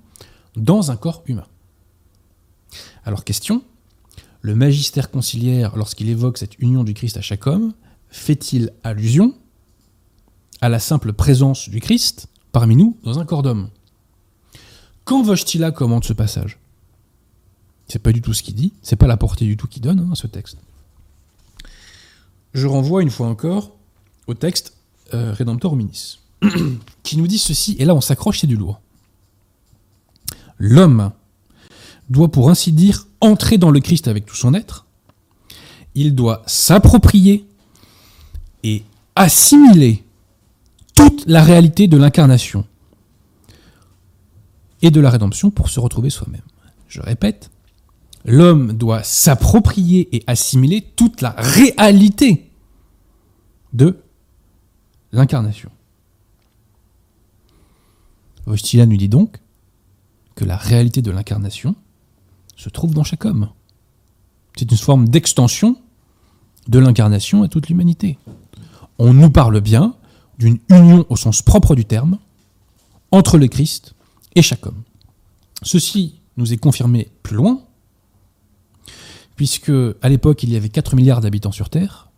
dans 0.55 0.91
un 0.91 0.95
corps 0.95 1.23
humain. 1.25 1.47
Alors 3.05 3.23
question, 3.23 3.63
le 4.41 4.55
magistère 4.55 5.11
conciliaire, 5.11 5.75
lorsqu'il 5.75 6.09
évoque 6.09 6.37
cette 6.37 6.59
union 6.59 6.83
du 6.83 6.93
Christ 6.93 7.17
à 7.17 7.21
chaque 7.21 7.47
homme, 7.47 7.73
fait-il 8.09 8.71
allusion 8.83 9.35
à 10.61 10.69
la 10.69 10.79
simple 10.79 11.13
présence 11.13 11.69
du 11.69 11.79
Christ 11.79 12.27
parmi 12.51 12.75
nous 12.75 12.97
dans 13.03 13.19
un 13.19 13.25
corps 13.25 13.43
d'homme? 13.43 13.69
Quand 15.05 15.23
Vostila 15.23 15.71
commente 15.71 16.05
ce 16.05 16.13
passage? 16.13 16.59
C'est 17.87 17.99
pas 17.99 18.13
du 18.13 18.21
tout 18.21 18.33
ce 18.33 18.43
qu'il 18.43 18.55
dit, 18.55 18.73
c'est 18.81 18.95
pas 18.95 19.07
la 19.07 19.17
portée 19.17 19.45
du 19.45 19.57
tout 19.57 19.67
qu'il 19.67 19.81
donne, 19.81 19.99
hein, 19.99 20.15
ce 20.15 20.27
texte. 20.27 20.57
Je 22.53 22.67
renvoie 22.67 23.01
une 23.01 23.09
fois 23.09 23.27
encore 23.27 23.75
au 24.27 24.33
texte 24.33 24.77
euh, 25.13 25.33
Redemptor 25.33 25.73
Hominis, 25.73 26.19
qui 27.03 27.17
nous 27.17 27.27
dit 27.27 27.37
ceci, 27.37 27.75
et 27.79 27.85
là 27.85 27.95
on 27.95 28.01
s'accroche, 28.01 28.39
c'est 28.39 28.47
du 28.47 28.55
lourd. 28.55 28.81
L'homme 30.57 31.11
doit 32.09 32.31
pour 32.31 32.49
ainsi 32.49 32.71
dire 32.71 33.07
entrer 33.19 33.57
dans 33.57 33.71
le 33.71 33.79
Christ 33.79 34.07
avec 34.07 34.25
tout 34.25 34.35
son 34.35 34.53
être, 34.53 34.85
il 35.95 36.15
doit 36.15 36.43
s'approprier 36.45 37.45
et 38.63 38.83
assimiler 39.15 40.03
toute 40.95 41.25
la 41.27 41.43
réalité 41.43 41.87
de 41.87 41.97
l'incarnation 41.97 42.65
et 44.81 44.91
de 44.91 45.01
la 45.01 45.09
rédemption 45.09 45.51
pour 45.51 45.69
se 45.69 45.79
retrouver 45.79 46.09
soi-même. 46.09 46.41
Je 46.87 47.01
répète, 47.01 47.51
l'homme 48.25 48.73
doit 48.73 49.03
s'approprier 49.03 50.15
et 50.15 50.23
assimiler 50.27 50.81
toute 50.95 51.21
la 51.21 51.35
réalité 51.37 52.49
de 53.73 53.99
l'incarnation. 55.11 55.69
Vostila 58.45 58.85
nous 58.85 58.97
dit 58.97 59.09
donc 59.09 59.37
que 60.35 60.45
la 60.45 60.57
réalité 60.57 61.01
de 61.01 61.11
l'incarnation 61.11 61.75
se 62.55 62.69
trouve 62.69 62.93
dans 62.93 63.03
chaque 63.03 63.25
homme. 63.25 63.49
C'est 64.55 64.71
une 64.71 64.77
forme 64.77 65.07
d'extension 65.07 65.77
de 66.67 66.79
l'incarnation 66.79 67.43
à 67.43 67.47
toute 67.47 67.69
l'humanité. 67.69 68.17
On 68.99 69.13
nous 69.13 69.29
parle 69.29 69.61
bien 69.61 69.95
d'une 70.37 70.59
union 70.69 71.05
au 71.09 71.15
sens 71.15 71.41
propre 71.41 71.75
du 71.75 71.85
terme 71.85 72.17
entre 73.11 73.37
le 73.37 73.47
Christ 73.47 73.93
et 74.35 74.41
chaque 74.41 74.65
homme. 74.65 74.83
Ceci 75.63 76.15
nous 76.37 76.53
est 76.53 76.57
confirmé 76.57 77.09
plus 77.23 77.35
loin 77.35 77.61
puisque 79.35 79.71
à 80.01 80.09
l'époque 80.09 80.43
il 80.43 80.51
y 80.51 80.55
avait 80.55 80.69
4 80.69 80.95
milliards 80.95 81.21
d'habitants 81.21 81.51
sur 81.51 81.69
Terre. 81.69 82.09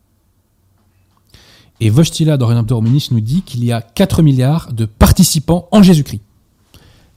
Et 1.80 1.90
Vostila 1.90 2.38
dans 2.38 2.48
Redemptor 2.48 2.80
Hominis 2.80 3.10
nous 3.12 3.22
dit 3.22 3.42
qu'il 3.42 3.64
y 3.64 3.72
a 3.72 3.82
4 3.82 4.22
milliards 4.22 4.74
de 4.74 4.86
participants 5.14 5.68
en 5.70 5.84
Jésus-Christ. 5.84 6.22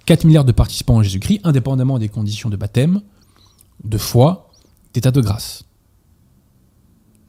4 0.04 0.24
milliards 0.24 0.44
de 0.44 0.52
participants 0.52 0.96
en 0.96 1.02
Jésus-Christ, 1.02 1.40
indépendamment 1.44 1.98
des 1.98 2.10
conditions 2.10 2.50
de 2.50 2.56
baptême, 2.56 3.00
de 3.84 3.96
foi, 3.96 4.50
d'état 4.92 5.10
de 5.10 5.22
grâce. 5.22 5.64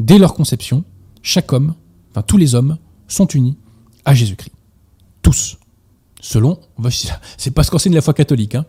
Dès 0.02 0.18
leur 0.18 0.34
conception, 0.34 0.84
chaque 1.22 1.54
homme, 1.54 1.74
enfin 2.12 2.22
tous 2.22 2.36
les 2.36 2.54
hommes, 2.54 2.78
sont 3.08 3.28
unis 3.28 3.56
à 4.04 4.14
Jésus-Christ. 4.14 4.52
Tous. 5.22 5.58
Selon. 6.20 6.60
C'est 7.38 7.52
pas 7.52 7.64
ce 7.64 7.72
qu'enseigne 7.72 7.96
la 7.96 8.02
foi 8.02 8.14
catholique. 8.14 8.56
Hein. 8.56 8.66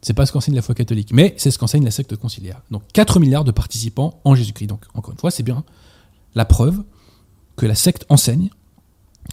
C'est 0.00 0.14
pas 0.14 0.24
ce 0.24 0.32
qu'enseigne 0.32 0.54
la 0.54 0.62
foi 0.62 0.74
catholique, 0.74 1.12
mais 1.12 1.34
c'est 1.36 1.50
ce 1.50 1.58
qu'enseigne 1.58 1.84
la 1.84 1.90
secte 1.90 2.16
conciliaire. 2.16 2.62
Donc 2.70 2.82
4 2.94 3.20
milliards 3.20 3.44
de 3.44 3.50
participants 3.50 4.20
en 4.24 4.34
Jésus-Christ. 4.34 4.68
Donc 4.68 4.84
encore 4.94 5.12
une 5.12 5.18
fois, 5.18 5.30
c'est 5.30 5.42
bien 5.42 5.64
la 6.34 6.46
preuve 6.46 6.82
que 7.56 7.66
la 7.66 7.74
secte 7.74 8.06
enseigne 8.08 8.48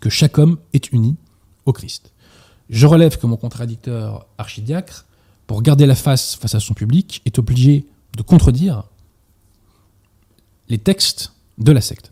que 0.01 0.09
chaque 0.09 0.37
homme 0.37 0.57
est 0.73 0.91
uni 0.91 1.15
au 1.65 1.73
Christ. 1.73 2.11
Je 2.69 2.87
relève 2.87 3.17
que 3.17 3.27
mon 3.27 3.37
contradicteur 3.37 4.25
archidiacre, 4.37 5.05
pour 5.47 5.61
garder 5.61 5.85
la 5.85 5.95
face 5.95 6.35
face 6.35 6.55
à 6.55 6.59
son 6.59 6.73
public, 6.73 7.21
est 7.25 7.39
obligé 7.39 7.85
de 8.15 8.21
contredire 8.21 8.83
les 10.69 10.77
textes 10.77 11.33
de 11.57 11.71
la 11.71 11.81
secte. 11.81 12.11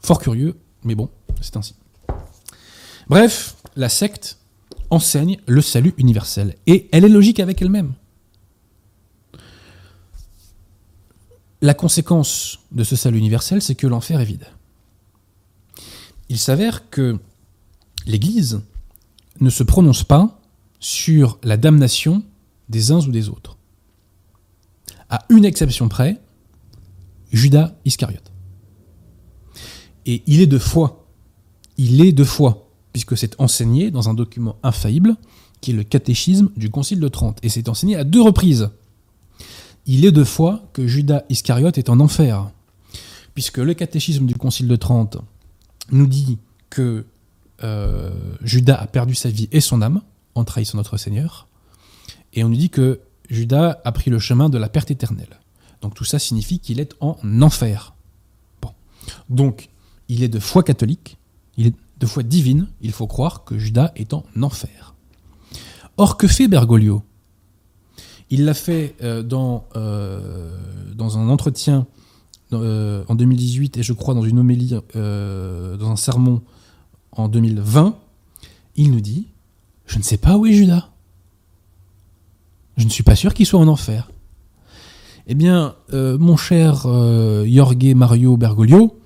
Fort 0.00 0.20
curieux, 0.20 0.56
mais 0.84 0.94
bon, 0.94 1.10
c'est 1.40 1.56
ainsi. 1.56 1.74
Bref, 3.08 3.56
la 3.76 3.88
secte 3.88 4.38
enseigne 4.90 5.38
le 5.46 5.60
salut 5.62 5.94
universel. 5.98 6.56
Et 6.66 6.88
elle 6.92 7.04
est 7.04 7.08
logique 7.08 7.40
avec 7.40 7.60
elle-même. 7.62 7.92
La 11.62 11.74
conséquence 11.74 12.60
de 12.72 12.84
ce 12.84 12.96
salut 12.96 13.18
universel, 13.18 13.60
c'est 13.60 13.74
que 13.74 13.86
l'enfer 13.86 14.20
est 14.20 14.24
vide. 14.24 14.46
Il 16.28 16.38
s'avère 16.38 16.88
que 16.88 17.18
l'Église 18.06 18.60
ne 19.40 19.50
se 19.50 19.62
prononce 19.62 20.04
pas 20.04 20.40
sur 20.78 21.38
la 21.42 21.56
damnation 21.56 22.22
des 22.68 22.92
uns 22.92 23.06
ou 23.06 23.10
des 23.10 23.28
autres. 23.28 23.56
à 25.08 25.24
une 25.28 25.44
exception 25.44 25.88
près, 25.88 26.20
Judas 27.32 27.74
Iscariote. 27.84 28.30
Et 30.06 30.22
il 30.26 30.40
est 30.40 30.46
de 30.46 30.58
foi. 30.58 31.06
Il 31.76 32.00
est 32.00 32.12
de 32.12 32.24
foi, 32.24 32.68
puisque 32.92 33.16
c'est 33.16 33.34
enseigné 33.40 33.90
dans 33.90 34.08
un 34.08 34.14
document 34.14 34.56
infaillible, 34.62 35.16
qui 35.60 35.72
est 35.72 35.74
le 35.74 35.82
catéchisme 35.82 36.50
du 36.56 36.70
Concile 36.70 37.00
de 37.00 37.08
Trente. 37.08 37.38
Et 37.42 37.48
c'est 37.48 37.68
enseigné 37.68 37.96
à 37.96 38.04
deux 38.04 38.22
reprises. 38.22 38.70
Il 39.86 40.04
est 40.04 40.12
de 40.12 40.24
foi 40.24 40.68
que 40.72 40.86
Judas 40.86 41.24
Iscariote 41.28 41.78
est 41.78 41.88
en 41.88 42.00
enfer, 42.00 42.50
puisque 43.34 43.58
le 43.58 43.74
catéchisme 43.74 44.26
du 44.26 44.34
Concile 44.34 44.68
de 44.68 44.76
Trente 44.76 45.18
nous 45.90 46.06
dit 46.06 46.38
que 46.68 47.04
euh, 47.62 48.10
Judas 48.42 48.76
a 48.76 48.86
perdu 48.86 49.14
sa 49.14 49.28
vie 49.28 49.48
et 49.52 49.60
son 49.60 49.82
âme 49.82 50.02
en 50.34 50.44
trahissant 50.44 50.78
notre 50.78 50.96
Seigneur, 50.96 51.48
et 52.32 52.44
on 52.44 52.48
nous 52.48 52.56
dit 52.56 52.70
que 52.70 53.00
Judas 53.28 53.80
a 53.84 53.92
pris 53.92 54.10
le 54.10 54.18
chemin 54.18 54.48
de 54.48 54.58
la 54.58 54.68
perte 54.68 54.90
éternelle. 54.90 55.40
Donc 55.82 55.94
tout 55.94 56.04
ça 56.04 56.18
signifie 56.18 56.58
qu'il 56.58 56.80
est 56.80 56.94
en 57.00 57.16
enfer. 57.42 57.94
Bon. 58.62 58.70
Donc, 59.28 59.70
il 60.08 60.22
est 60.22 60.28
de 60.28 60.38
foi 60.38 60.62
catholique, 60.62 61.18
il 61.56 61.68
est 61.68 61.74
de 61.98 62.06
foi 62.06 62.22
divine, 62.22 62.68
il 62.80 62.92
faut 62.92 63.06
croire 63.06 63.44
que 63.44 63.58
Judas 63.58 63.92
est 63.96 64.14
en 64.14 64.24
enfer. 64.40 64.94
Or, 65.96 66.16
que 66.16 66.26
fait 66.26 66.48
Bergoglio? 66.48 67.02
Il 68.30 68.44
l'a 68.44 68.54
fait 68.54 68.94
euh, 69.02 69.22
dans, 69.22 69.68
euh, 69.76 70.56
dans 70.94 71.18
un 71.18 71.28
entretien 71.28 71.86
en 72.52 73.14
2018 73.14 73.76
et 73.76 73.82
je 73.84 73.92
crois 73.92 74.14
dans 74.14 74.24
une 74.24 74.40
homélie, 74.40 74.74
dans 74.94 75.90
un 75.90 75.96
sermon 75.96 76.42
en 77.12 77.28
2020. 77.28 77.96
Il 78.76 78.92
nous 78.92 79.00
dit 79.00 79.26
Je 79.86 79.98
ne 79.98 80.02
sais 80.02 80.16
pas 80.16 80.36
où 80.36 80.46
est 80.46 80.52
Judas. 80.52 80.88
Je 82.76 82.84
ne 82.84 82.90
suis 82.90 83.02
pas 83.02 83.16
sûr 83.16 83.34
qu'il 83.34 83.46
soit 83.46 83.60
en 83.60 83.68
enfer. 83.68 84.10
Eh 85.26 85.34
bien, 85.34 85.74
mon 85.92 86.36
cher 86.36 86.86
Jorge 87.46 87.94
Mario 87.94 88.36
Bergoglio, 88.36 88.98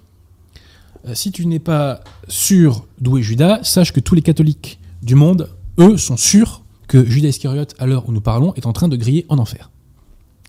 si 1.12 1.32
tu 1.32 1.44
n'es 1.46 1.58
pas 1.58 2.02
sûr 2.28 2.86
d'où 3.00 3.18
est 3.18 3.22
Judas, 3.22 3.58
sache 3.62 3.92
que 3.92 4.00
tous 4.00 4.14
les 4.14 4.22
catholiques 4.22 4.78
du 5.02 5.16
monde, 5.16 5.50
eux, 5.78 5.98
sont 5.98 6.16
sûrs 6.16 6.62
que 6.86 7.04
Judas 7.04 7.28
Iscariote, 7.28 7.74
à 7.78 7.86
l'heure 7.86 8.08
où 8.08 8.12
nous 8.12 8.20
parlons, 8.20 8.54
est 8.54 8.66
en 8.66 8.72
train 8.72 8.88
de 8.88 8.96
griller 8.96 9.26
en 9.28 9.38
enfer. 9.38 9.70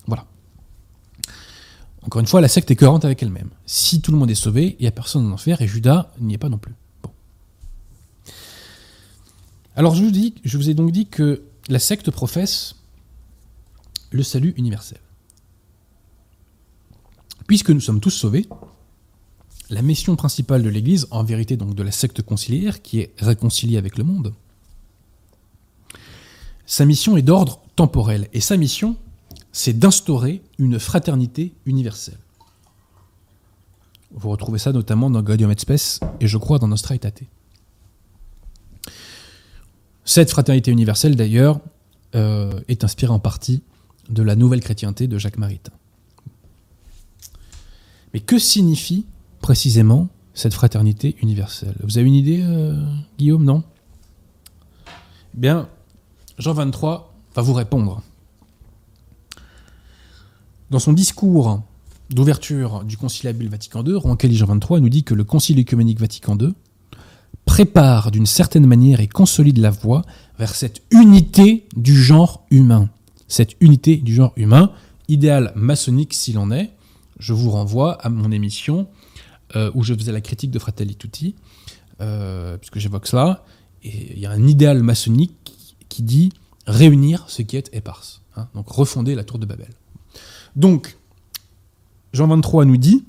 Voilà. 0.06 0.24
Encore 2.02 2.20
une 2.20 2.26
fois, 2.26 2.40
la 2.40 2.48
secte 2.48 2.70
est 2.70 2.76
cohérente 2.76 3.04
avec 3.04 3.22
elle-même. 3.22 3.50
Si 3.66 4.00
tout 4.00 4.12
le 4.12 4.18
monde 4.18 4.30
est 4.30 4.36
sauvé, 4.36 4.76
il 4.78 4.82
n'y 4.82 4.88
a 4.88 4.92
personne 4.92 5.26
en 5.26 5.32
enfer 5.32 5.60
et 5.60 5.66
Judas 5.66 6.12
n'y 6.20 6.34
est 6.34 6.38
pas 6.38 6.48
non 6.48 6.58
plus. 6.58 6.74
Alors 9.76 9.94
je 9.94 10.02
vous, 10.02 10.10
dis, 10.10 10.34
je 10.42 10.56
vous 10.56 10.70
ai 10.70 10.74
donc 10.74 10.90
dit 10.90 11.06
que 11.06 11.42
la 11.68 11.78
secte 11.78 12.10
professe 12.10 12.76
le 14.10 14.22
salut 14.22 14.54
universel. 14.56 14.98
Puisque 17.46 17.70
nous 17.70 17.80
sommes 17.80 18.00
tous 18.00 18.10
sauvés, 18.10 18.48
la 19.68 19.82
mission 19.82 20.16
principale 20.16 20.62
de 20.62 20.70
l'Église, 20.70 21.06
en 21.10 21.24
vérité 21.24 21.58
donc 21.58 21.74
de 21.74 21.82
la 21.82 21.90
secte 21.90 22.22
conciliaire, 22.22 22.80
qui 22.80 23.00
est 23.00 23.12
réconciliée 23.18 23.76
avec 23.76 23.98
le 23.98 24.04
monde, 24.04 24.32
sa 26.64 26.86
mission 26.86 27.18
est 27.18 27.22
d'ordre 27.22 27.60
temporel. 27.76 28.28
Et 28.32 28.40
sa 28.40 28.56
mission, 28.56 28.96
c'est 29.52 29.78
d'instaurer 29.78 30.42
une 30.58 30.80
fraternité 30.80 31.52
universelle. 31.66 32.18
Vous 34.12 34.30
retrouvez 34.30 34.58
ça 34.58 34.72
notamment 34.72 35.10
dans 35.10 35.22
Gaudium 35.22 35.50
et 35.50 35.58
Spes 35.58 36.00
et 36.20 36.26
je 36.26 36.38
crois 36.38 36.58
dans 36.58 36.68
Nostra 36.68 36.94
Aetate. 36.94 37.24
Cette 40.06 40.30
fraternité 40.30 40.70
universelle, 40.70 41.16
d'ailleurs, 41.16 41.58
euh, 42.14 42.60
est 42.68 42.84
inspirée 42.84 43.12
en 43.12 43.18
partie 43.18 43.62
de 44.08 44.22
la 44.22 44.36
nouvelle 44.36 44.60
chrétienté 44.60 45.08
de 45.08 45.18
Jacques 45.18 45.36
Maritain. 45.36 45.72
Mais 48.14 48.20
que 48.20 48.38
signifie 48.38 49.04
précisément 49.40 50.08
cette 50.32 50.54
fraternité 50.54 51.16
universelle? 51.20 51.74
Vous 51.82 51.98
avez 51.98 52.06
une 52.06 52.14
idée, 52.14 52.40
euh, 52.40 52.80
Guillaume, 53.18 53.44
non? 53.44 53.64
Eh 54.86 55.40
Bien, 55.40 55.68
Jean 56.38 56.54
23 56.54 57.12
va 57.34 57.42
vous 57.42 57.52
répondre. 57.52 58.00
Dans 60.70 60.78
son 60.78 60.92
discours 60.92 61.62
d'ouverture 62.10 62.84
du 62.84 62.96
conciliabule 62.96 63.48
Vatican 63.48 63.84
II, 63.84 63.96
Roncalli 63.96 64.36
Jean 64.36 64.46
23 64.46 64.78
nous 64.78 64.88
dit 64.88 65.02
que 65.02 65.14
le 65.14 65.24
Concile 65.24 65.58
œcuménique 65.58 65.98
Vatican 65.98 66.38
II 66.38 66.54
prépare 67.56 68.10
d'une 68.10 68.26
certaine 68.26 68.66
manière 68.66 69.00
et 69.00 69.08
consolide 69.08 69.56
la 69.56 69.70
voie 69.70 70.02
vers 70.38 70.54
cette 70.54 70.82
unité 70.90 71.66
du 71.74 71.98
genre 71.98 72.44
humain. 72.50 72.90
Cette 73.28 73.56
unité 73.60 73.96
du 73.96 74.14
genre 74.14 74.34
humain, 74.36 74.72
idéal 75.08 75.54
maçonnique 75.56 76.12
s'il 76.12 76.36
en 76.36 76.50
est. 76.50 76.70
Je 77.18 77.32
vous 77.32 77.50
renvoie 77.50 77.94
à 77.94 78.10
mon 78.10 78.30
émission 78.30 78.88
euh, 79.56 79.70
où 79.74 79.84
je 79.84 79.94
faisais 79.94 80.12
la 80.12 80.20
critique 80.20 80.50
de 80.50 80.58
Fratelli 80.58 80.96
Tutti, 80.96 81.34
euh, 82.02 82.58
puisque 82.58 82.78
j'évoque 82.78 83.06
cela. 83.06 83.42
Et 83.82 84.12
il 84.12 84.18
y 84.18 84.26
a 84.26 84.32
un 84.32 84.46
idéal 84.46 84.82
maçonnique 84.82 85.54
qui 85.88 86.02
dit 86.02 86.32
réunir 86.66 87.24
ce 87.26 87.40
qui 87.40 87.56
est 87.56 87.74
éparse. 87.74 88.20
Hein, 88.36 88.48
donc 88.54 88.68
refonder 88.68 89.14
la 89.14 89.24
tour 89.24 89.38
de 89.38 89.46
Babel. 89.46 89.70
Donc, 90.56 90.98
Jean 92.12 92.26
23 92.26 92.66
nous 92.66 92.76
dit, 92.76 93.06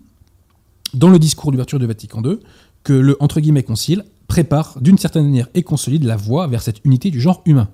dans 0.94 1.10
le 1.10 1.20
discours 1.20 1.52
d'ouverture 1.52 1.80
de 1.80 1.86
Vatican 1.86 2.24
II, 2.24 2.40
que 2.86 2.94
le 2.94 3.18
entre 3.20 3.42
guillemets 3.42 3.64
concile 3.64 4.06
prépare 4.28 4.78
d'une 4.82 4.98
certaine 4.98 5.26
manière 5.26 5.48
et 5.54 5.64
consolide 5.64 6.04
la 6.04 6.18
voie 6.18 6.48
vers 6.48 6.62
cette 6.62 6.84
unité 6.86 7.12
du 7.12 7.22
genre 7.22 7.42
humain. 7.46 7.70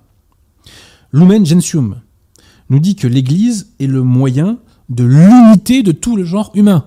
Lumen 1.12 1.44
Gentium 1.44 2.00
nous 2.70 2.78
dit 2.78 2.96
que 2.96 3.06
l'Église 3.06 3.72
est 3.78 3.86
le 3.86 4.02
moyen 4.02 4.58
de 4.88 5.04
l'unité 5.04 5.82
de 5.82 5.92
tout 5.92 6.16
le 6.16 6.24
genre 6.24 6.50
humain. 6.54 6.86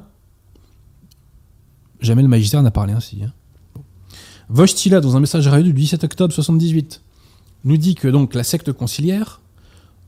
Jamais 1.99 2.22
le 2.22 2.28
magistère 2.28 2.61
n'a 2.61 2.72
parlé 2.72 2.93
ainsi. 2.93 3.22
Hein. 3.24 3.32
dans 4.49 5.18
un 5.18 5.20
message 5.20 5.47
radio 5.47 5.72
du 5.72 5.82
17 5.82 6.03
octobre 6.03 6.34
78, 6.34 7.01
nous 7.63 7.78
dit 7.78 7.95
que 7.95 8.07
donc 8.07 8.34
la 8.34 8.43
secte 8.43 8.72
conciliaire 8.72 9.41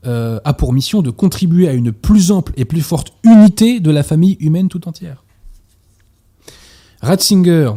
euh, 0.06 0.40
a 0.44 0.54
pour 0.54 0.72
mission 0.72 1.02
de 1.02 1.10
contribuer 1.10 1.68
à 1.68 1.72
une 1.72 1.92
plus 1.92 2.30
ample 2.30 2.52
et 2.56 2.64
plus 2.64 2.80
forte 2.80 3.12
unité 3.22 3.80
de 3.80 3.90
la 3.90 4.02
famille 4.02 4.36
humaine 4.40 4.68
tout 4.68 4.88
entière. 4.88 5.24
Ratzinger, 7.02 7.72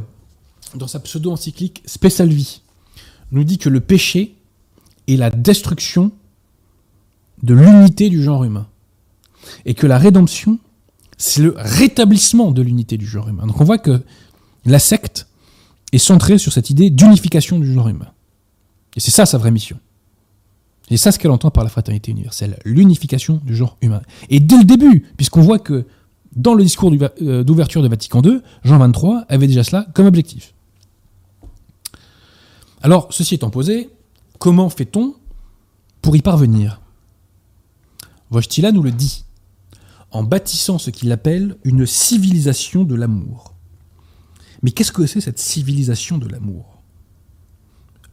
dans 0.76 0.88
sa 0.88 1.00
pseudo-encyclique 1.00 1.84
Vie, 2.20 2.62
nous 3.32 3.44
dit 3.44 3.58
que 3.58 3.70
le 3.70 3.80
péché 3.80 4.36
est 5.08 5.16
la 5.16 5.30
destruction 5.30 6.12
de 7.42 7.54
l'unité 7.54 8.10
du 8.10 8.24
genre 8.24 8.44
humain. 8.44 8.68
Et 9.66 9.74
que 9.74 9.88
la 9.88 9.98
rédemption, 9.98 10.60
c'est 11.18 11.42
le 11.42 11.54
rétablissement 11.58 12.52
de 12.52 12.62
l'unité 12.62 12.98
du 12.98 13.06
genre 13.06 13.28
humain. 13.28 13.46
Donc 13.46 13.60
on 13.60 13.66
voit 13.66 13.78
que 13.78 14.02
la 14.66 14.80
secte 14.80 15.28
est 15.92 15.98
centrée 15.98 16.38
sur 16.38 16.54
cette 16.54 16.70
idée 16.70 16.90
d'unification 16.90 17.60
du 17.60 17.72
genre 17.72 17.90
humain. 17.90 18.12
Et 18.96 19.00
c'est 19.00 19.12
ça 19.12 19.26
sa 19.26 19.38
vraie 19.38 19.52
mission. 19.52 19.78
Et 20.90 20.98
ça 20.98 21.12
ce 21.12 21.20
qu'elle 21.20 21.32
entend 21.32 21.52
par 21.52 21.64
la 21.64 21.70
fraternité 21.70 22.12
universelle, 22.12 22.60
l'unification 22.66 23.42
du 23.44 23.56
genre 23.56 23.78
humain. 23.82 24.02
Et 24.30 24.40
dès 24.40 24.58
le 24.58 24.64
début, 24.64 25.08
puisqu'on 25.18 25.42
voit 25.42 25.60
que 25.60 25.86
dans 26.36 26.54
le 26.54 26.64
discours 26.64 26.92
euh, 27.22 27.44
d'ouverture 27.44 27.82
de 27.82 27.88
Vatican 27.88 28.22
II, 28.22 28.40
Jean 28.64 28.80
XXIII 28.88 29.22
avait 29.30 29.48
déjà 29.48 29.64
cela 29.64 29.86
comme 29.94 30.08
objectif. 30.08 30.54
Alors, 32.84 33.08
ceci 33.12 33.36
étant 33.36 33.50
posé, 33.50 33.90
comment 34.40 34.70
fait-on 34.70 35.16
pour 36.02 36.18
y 36.18 36.22
parvenir? 36.22 36.82
Wojtyla 38.30 38.74
nous 38.74 38.84
le 38.84 38.92
dit, 38.92 39.24
en 40.12 40.22
bâtissant 40.22 40.78
ce 40.78 40.90
qu'il 40.90 41.14
appelle 41.14 41.56
une 41.64 41.86
civilisation 41.86 42.84
de 42.84 42.96
l'amour. 42.96 43.54
Mais 44.62 44.72
qu'est-ce 44.72 44.92
que 44.92 45.06
c'est 45.06 45.22
cette 45.22 45.40
civilisation 45.40 46.18
de 46.18 46.28
l'amour? 46.28 46.82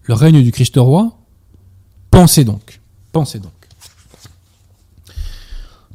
Le 0.04 0.14
règne 0.14 0.40
du 0.40 0.52
Christ 0.52 0.76
roi? 0.76 1.18
Pensez 2.12 2.44
donc, 2.44 2.80
pensez 3.10 3.40
donc. 3.40 3.52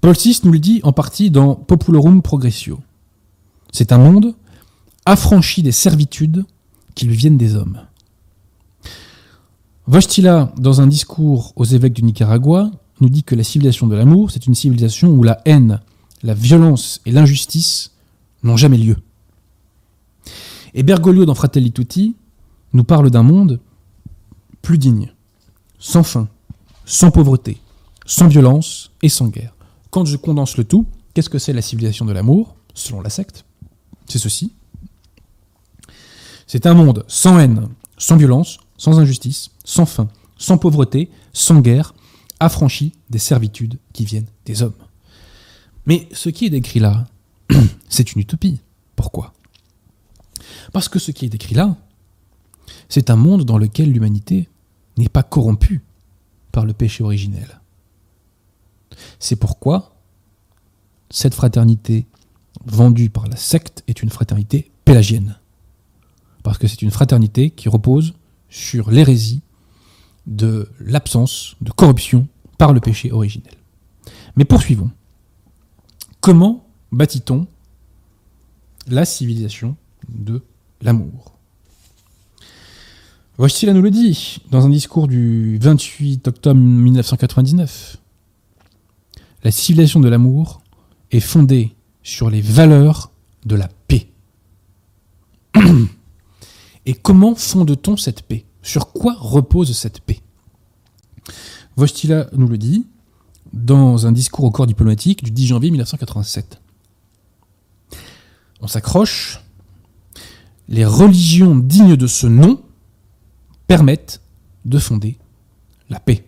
Paul 0.01 0.15
VI 0.15 0.41
nous 0.43 0.51
le 0.51 0.59
dit 0.59 0.81
en 0.83 0.91
partie 0.91 1.31
dans 1.31 1.55
Populorum 1.55 2.21
Progressio. 2.21 2.81
C'est 3.71 3.93
un 3.93 3.99
monde 3.99 4.35
affranchi 5.05 5.63
des 5.63 5.71
servitudes 5.71 6.45
qui 6.93 7.05
lui 7.05 7.15
viennent 7.15 7.37
des 7.37 7.55
hommes. 7.55 7.84
Vostila, 9.87 10.51
dans 10.57 10.81
un 10.81 10.87
discours 10.87 11.53
aux 11.55 11.63
évêques 11.63 11.93
du 11.93 12.01
Nicaragua, 12.01 12.71
nous 13.01 13.09
dit 13.09 13.23
que 13.23 13.35
la 13.35 13.43
civilisation 13.43 13.85
de 13.85 13.95
l'amour, 13.95 14.31
c'est 14.31 14.47
une 14.47 14.55
civilisation 14.55 15.09
où 15.09 15.21
la 15.21 15.39
haine, 15.45 15.79
la 16.23 16.33
violence 16.33 17.01
et 17.05 17.11
l'injustice 17.11 17.91
n'ont 18.41 18.57
jamais 18.57 18.79
lieu. 18.79 18.97
Et 20.73 20.81
Bergoglio, 20.81 21.25
dans 21.25 21.35
Fratelli 21.35 21.71
Tutti, 21.71 22.15
nous 22.73 22.83
parle 22.83 23.11
d'un 23.11 23.21
monde 23.21 23.59
plus 24.63 24.79
digne, 24.79 25.13
sans 25.77 26.03
faim, 26.03 26.27
sans 26.85 27.11
pauvreté, 27.11 27.61
sans 28.07 28.27
violence 28.27 28.91
et 29.03 29.09
sans 29.09 29.27
guerre. 29.27 29.53
Quand 29.91 30.05
je 30.05 30.17
condense 30.17 30.57
le 30.57 30.63
tout, 30.63 30.87
qu'est-ce 31.13 31.29
que 31.29 31.37
c'est 31.37 31.53
la 31.53 31.61
civilisation 31.61 32.05
de 32.05 32.11
l'amour, 32.11 32.55
selon 32.73 33.01
la 33.01 33.11
secte? 33.11 33.45
C'est 34.07 34.17
ceci. 34.17 34.51
C'est 36.47 36.65
un 36.65 36.73
monde 36.73 37.05
sans 37.07 37.39
haine, 37.39 37.69
sans 37.97 38.17
violence, 38.17 38.57
sans 38.77 38.99
injustice, 38.99 39.51
sans 39.63 39.85
faim, 39.85 40.09
sans 40.37 40.57
pauvreté, 40.57 41.09
sans 41.33 41.61
guerre, 41.61 41.93
affranchi 42.39 42.93
des 43.09 43.19
servitudes 43.19 43.77
qui 43.93 44.05
viennent 44.05 44.27
des 44.45 44.61
hommes. 44.61 44.73
Mais 45.85 46.07
ce 46.11 46.29
qui 46.29 46.45
est 46.45 46.49
décrit 46.49 46.79
là, 46.79 47.05
c'est 47.89 48.13
une 48.13 48.21
utopie. 48.21 48.59
Pourquoi? 48.95 49.33
Parce 50.73 50.89
que 50.89 50.99
ce 50.99 51.11
qui 51.11 51.25
est 51.25 51.29
décrit 51.29 51.55
là, 51.55 51.75
c'est 52.89 53.09
un 53.09 53.15
monde 53.15 53.45
dans 53.45 53.57
lequel 53.57 53.91
l'humanité 53.91 54.49
n'est 54.97 55.09
pas 55.09 55.23
corrompue 55.23 55.81
par 56.51 56.65
le 56.65 56.73
péché 56.73 57.03
originel. 57.03 57.61
C'est 59.19 59.35
pourquoi 59.35 59.95
cette 61.09 61.35
fraternité 61.35 62.07
vendue 62.65 63.09
par 63.09 63.27
la 63.27 63.35
secte 63.35 63.83
est 63.87 64.01
une 64.01 64.09
fraternité 64.09 64.71
pélagienne. 64.85 65.37
Parce 66.43 66.57
que 66.57 66.67
c'est 66.67 66.81
une 66.81 66.91
fraternité 66.91 67.49
qui 67.49 67.69
repose 67.69 68.13
sur 68.55 68.89
l'hérésie 68.89 69.41
de 70.27 70.69
l'absence 70.79 71.57
de 71.59 71.71
corruption 71.71 72.27
par 72.57 72.71
le 72.71 72.79
péché 72.79 73.11
originel. 73.11 73.53
Mais 74.37 74.45
poursuivons. 74.45 74.89
Comment 76.21 76.65
bâtit-on 76.91 77.47
la 78.87 79.03
civilisation 79.03 79.75
de 80.07 80.41
l'amour? 80.81 81.33
Voici 83.37 83.65
nous 83.67 83.81
le 83.81 83.91
dit 83.91 84.41
dans 84.51 84.65
un 84.65 84.69
discours 84.69 85.09
du 85.09 85.57
28 85.61 86.29
octobre 86.29 86.59
1999. 86.59 87.97
La 89.43 89.51
civilisation 89.51 89.99
de 89.99 90.07
l'amour 90.07 90.61
est 91.11 91.19
fondée 91.19 91.75
sur 92.03 92.29
les 92.29 92.39
valeurs 92.39 93.11
de 93.45 93.55
la 93.57 93.67
paix. 93.87 94.07
Et 96.85 96.93
comment 96.93 97.35
fonde-t-on 97.35 97.97
cette 97.97 98.21
paix? 98.23 98.45
Sur 98.61 98.91
quoi 98.91 99.15
repose 99.19 99.75
cette 99.75 100.01
paix? 100.01 100.21
Vostila 101.75 102.27
nous 102.33 102.47
le 102.47 102.57
dit 102.57 102.85
dans 103.53 104.05
un 104.05 104.11
discours 104.11 104.45
au 104.45 104.51
corps 104.51 104.67
diplomatique 104.67 105.23
du 105.23 105.31
10 105.31 105.47
janvier 105.47 105.71
1987. 105.71 106.61
On 108.61 108.67
s'accroche. 108.67 109.41
Les 110.67 110.85
religions 110.85 111.55
dignes 111.55 111.95
de 111.95 112.07
ce 112.07 112.27
nom 112.27 112.61
permettent 113.67 114.21
de 114.65 114.79
fonder 114.79 115.17
la 115.89 115.99
paix. 115.99 116.25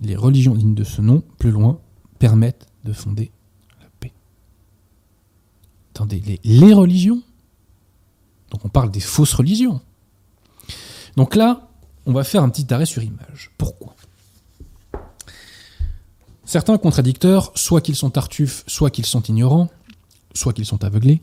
Les 0.00 0.16
religions 0.16 0.54
dignes 0.54 0.74
de 0.74 0.84
ce 0.84 1.00
nom, 1.00 1.22
plus 1.38 1.50
loin, 1.50 1.78
permettent 2.18 2.66
de 2.84 2.92
fonder 2.92 3.30
la 3.80 3.86
paix. 4.00 4.12
Attendez, 5.94 6.40
les, 6.44 6.74
religions? 6.74 7.22
Donc 8.56 8.64
on 8.64 8.70
parle 8.70 8.90
des 8.90 9.00
fausses 9.00 9.34
religions. 9.34 9.82
Donc 11.14 11.36
là, 11.36 11.68
on 12.06 12.12
va 12.12 12.24
faire 12.24 12.42
un 12.42 12.48
petit 12.48 12.72
arrêt 12.72 12.86
sur 12.86 13.02
image. 13.02 13.50
Pourquoi? 13.58 13.94
Certains 16.46 16.78
contradicteurs, 16.78 17.52
soit 17.54 17.82
qu'ils 17.82 17.96
sont 17.96 18.08
tartuffes, 18.08 18.64
soit 18.66 18.88
qu'ils 18.88 19.04
sont 19.04 19.20
ignorants, 19.20 19.68
soit 20.32 20.54
qu'ils 20.54 20.64
sont 20.64 20.84
aveuglés, 20.84 21.20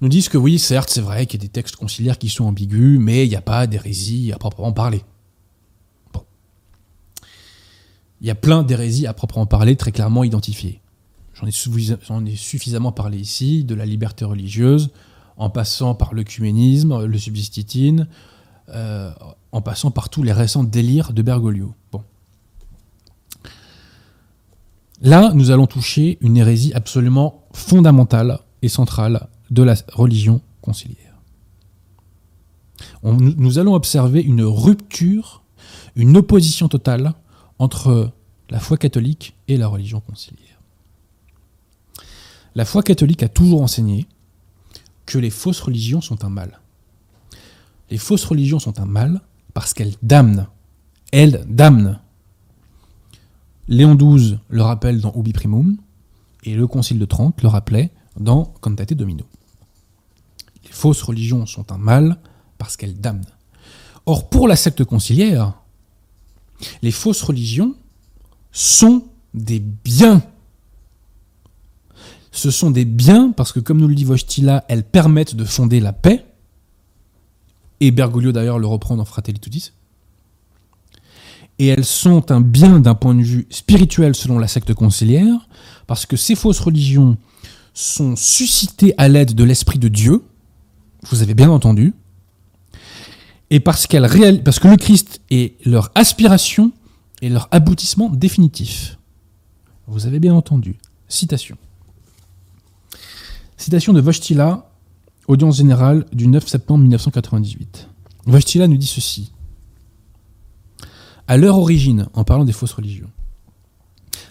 nous 0.00 0.08
disent 0.08 0.30
que 0.30 0.38
oui, 0.38 0.58
certes, 0.58 0.88
c'est 0.88 1.02
vrai 1.02 1.26
qu'il 1.26 1.42
y 1.42 1.44
a 1.44 1.46
des 1.46 1.52
textes 1.52 1.76
conciliaires 1.76 2.16
qui 2.16 2.30
sont 2.30 2.44
ambigus, 2.44 2.98
mais 2.98 3.26
il 3.26 3.28
n'y 3.28 3.36
a 3.36 3.42
pas 3.42 3.66
d'hérésie 3.66 4.32
à 4.32 4.38
proprement 4.38 4.72
parler. 4.72 5.04
Bon. 6.14 6.22
Il 8.22 8.26
y 8.26 8.30
a 8.30 8.34
plein 8.34 8.62
d'hérésies 8.62 9.06
à 9.06 9.12
proprement 9.12 9.46
parler, 9.46 9.76
très 9.76 9.92
clairement 9.92 10.24
identifiées. 10.24 10.80
J'en 11.34 11.46
ai, 12.24 12.34
suffisamment 12.34 12.92
parlé 12.92 13.18
ici, 13.18 13.62
de 13.62 13.74
la 13.74 13.84
liberté 13.84 14.24
religieuse, 14.24 14.88
en 15.36 15.50
passant 15.50 15.94
par 15.94 16.14
l'œcuménisme, 16.14 17.04
le 17.04 17.18
subsistitine, 17.18 18.08
euh, 18.68 19.12
en 19.52 19.60
passant 19.60 19.90
par 19.90 20.08
tous 20.08 20.22
les 20.22 20.32
récents 20.32 20.64
délires 20.64 21.12
de 21.12 21.22
Bergoglio. 21.22 21.74
Là, 25.02 25.32
nous 25.34 25.50
allons 25.50 25.66
toucher 25.66 26.16
une 26.22 26.38
hérésie 26.38 26.72
absolument 26.74 27.44
fondamentale 27.52 28.40
et 28.62 28.68
centrale 28.68 29.28
de 29.50 29.62
la 29.62 29.74
religion 29.92 30.40
conciliaire. 30.62 31.14
nous 33.02 33.58
allons 33.58 33.74
observer 33.74 34.22
une 34.22 34.42
rupture, 34.42 35.42
une 35.96 36.16
opposition 36.16 36.68
totale 36.68 37.12
entre 37.58 38.10
la 38.50 38.58
foi 38.58 38.78
catholique 38.78 39.34
et 39.48 39.56
la 39.56 39.68
religion 39.68 40.00
conciliaire. 40.00 40.60
La 42.54 42.64
foi 42.64 42.82
catholique 42.82 43.22
a 43.22 43.28
toujours 43.28 43.62
enseigné 43.62 44.06
que 45.06 45.18
les 45.18 45.30
fausses 45.30 45.60
religions 45.60 46.00
sont 46.00 46.24
un 46.24 46.28
mal. 46.28 46.60
Les 47.90 47.98
fausses 47.98 48.24
religions 48.24 48.58
sont 48.58 48.80
un 48.80 48.86
mal 48.86 49.20
parce 49.54 49.72
qu'elles 49.72 49.94
damnent. 50.02 50.48
Elles 51.12 51.44
damnent. 51.48 52.00
Léon 53.68 53.94
XII 53.94 54.38
le 54.48 54.62
rappelle 54.62 55.00
dans 55.00 55.12
Ubi 55.14 55.32
Primum, 55.32 55.76
et 56.44 56.54
le 56.54 56.66
Concile 56.66 56.98
de 56.98 57.04
Trente 57.04 57.42
le 57.42 57.48
rappelait 57.48 57.90
dans 58.18 58.44
Cantate 58.60 58.94
Domino. 58.94 59.24
Les 60.64 60.70
fausses 60.70 61.02
religions 61.02 61.46
sont 61.46 61.72
un 61.72 61.78
mal 61.78 62.18
parce 62.58 62.76
qu'elles 62.76 63.00
damnent. 63.00 63.26
Or, 64.06 64.30
pour 64.30 64.46
la 64.46 64.56
secte 64.56 64.84
conciliaire, 64.84 65.54
les 66.82 66.92
fausses 66.92 67.22
religions 67.22 67.74
sont 68.52 69.08
des 69.34 69.58
biens. 69.58 70.22
Ce 72.36 72.50
sont 72.50 72.70
des 72.70 72.84
biens 72.84 73.32
parce 73.32 73.52
que, 73.52 73.60
comme 73.60 73.78
nous 73.78 73.88
le 73.88 73.94
dit 73.94 74.04
Vostila, 74.04 74.64
elles 74.68 74.84
permettent 74.84 75.34
de 75.34 75.44
fonder 75.44 75.80
la 75.80 75.92
paix. 75.92 76.26
Et 77.80 77.90
Bergoglio 77.90 78.30
d'ailleurs 78.30 78.58
le 78.58 78.66
reprend 78.66 78.96
dans 78.96 79.04
Fratelli 79.04 79.40
Tutti 79.40 79.72
et 81.58 81.68
elles 81.68 81.84
sont 81.84 82.30
un 82.30 82.40
bien 82.40 82.80
d'un 82.80 82.94
point 82.94 83.14
de 83.14 83.22
vue 83.22 83.46
spirituel 83.50 84.14
selon 84.14 84.38
la 84.38 84.48
secte 84.48 84.74
conciliaire, 84.74 85.48
parce 85.86 86.04
que 86.06 86.16
ces 86.16 86.34
fausses 86.34 86.60
religions 86.60 87.16
sont 87.72 88.16
suscitées 88.16 88.94
à 88.98 89.08
l'aide 89.08 89.34
de 89.34 89.44
l'Esprit 89.44 89.78
de 89.78 89.88
Dieu, 89.88 90.22
vous 91.04 91.22
avez 91.22 91.34
bien 91.34 91.50
entendu, 91.50 91.94
et 93.48 93.60
parce, 93.60 93.86
qu'elles 93.86 94.42
parce 94.42 94.58
que 94.58 94.68
le 94.68 94.76
Christ 94.76 95.20
est 95.30 95.54
leur 95.66 95.90
aspiration 95.94 96.72
et 97.22 97.28
leur 97.28 97.48
aboutissement 97.52 98.10
définitif. 98.10 98.98
Vous 99.86 100.06
avez 100.06 100.18
bien 100.18 100.34
entendu. 100.34 100.76
Citation. 101.08 101.56
Citation 103.56 103.94
de 103.94 104.00
Vostila, 104.02 104.70
audience 105.28 105.56
générale 105.56 106.04
du 106.12 106.28
9 106.28 106.46
septembre 106.46 106.82
1998. 106.82 107.88
Vostila 108.26 108.68
nous 108.68 108.76
dit 108.76 108.86
ceci 108.86 109.32
à 111.26 111.36
leur 111.36 111.58
origine, 111.58 112.06
en 112.14 112.22
parlant 112.22 112.44
des 112.44 112.52
fausses 112.52 112.74
religions, 112.74 113.10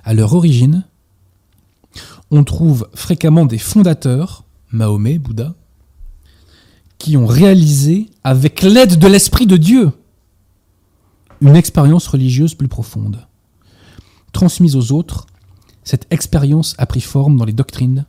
à 0.05 0.13
leur 0.13 0.33
origine, 0.33 0.85
on 2.31 2.45
trouve 2.45 2.87
fréquemment 2.93 3.45
des 3.45 3.57
fondateurs, 3.57 4.45
Mahomet, 4.71 5.17
Bouddha, 5.17 5.55
qui 6.97 7.17
ont 7.17 7.25
réalisé, 7.25 8.09
avec 8.23 8.61
l'aide 8.61 8.97
de 8.97 9.07
l'Esprit 9.07 9.47
de 9.47 9.57
Dieu, 9.57 9.91
une 11.41 11.57
expérience 11.57 12.07
religieuse 12.07 12.53
plus 12.53 12.69
profonde. 12.69 13.27
Transmise 14.31 14.77
aux 14.77 14.93
autres, 14.93 15.25
cette 15.83 16.07
expérience 16.11 16.75
a 16.77 16.85
pris 16.85 17.01
forme 17.01 17.35
dans 17.35 17.45
les 17.45 17.53
doctrines, 17.53 18.05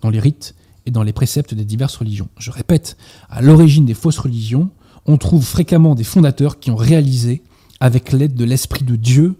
dans 0.00 0.08
les 0.08 0.20
rites 0.20 0.54
dans 0.90 1.02
les 1.02 1.12
préceptes 1.12 1.54
des 1.54 1.64
diverses 1.64 1.96
religions. 1.96 2.28
Je 2.38 2.50
répète, 2.50 2.96
à 3.28 3.42
l'origine 3.42 3.84
des 3.84 3.94
fausses 3.94 4.18
religions, 4.18 4.70
on 5.06 5.16
trouve 5.16 5.44
fréquemment 5.44 5.94
des 5.94 6.04
fondateurs 6.04 6.58
qui 6.58 6.70
ont 6.70 6.76
réalisé 6.76 7.42
avec 7.80 8.12
l'aide 8.12 8.34
de 8.34 8.44
l'Esprit 8.44 8.84
de 8.84 8.96
Dieu, 8.96 9.36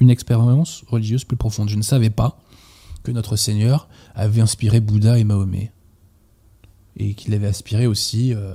une 0.00 0.10
expérience 0.10 0.84
religieuse 0.88 1.24
plus 1.24 1.36
profonde. 1.36 1.68
Je 1.68 1.76
ne 1.76 1.82
savais 1.82 2.10
pas 2.10 2.38
que 3.02 3.12
notre 3.12 3.36
Seigneur 3.36 3.88
avait 4.14 4.40
inspiré 4.40 4.80
Bouddha 4.80 5.18
et 5.18 5.24
Mahomet. 5.24 5.72
Et 6.96 7.14
qu'il 7.14 7.34
avait 7.34 7.46
inspiré 7.46 7.86
aussi 7.86 8.34
euh, 8.34 8.54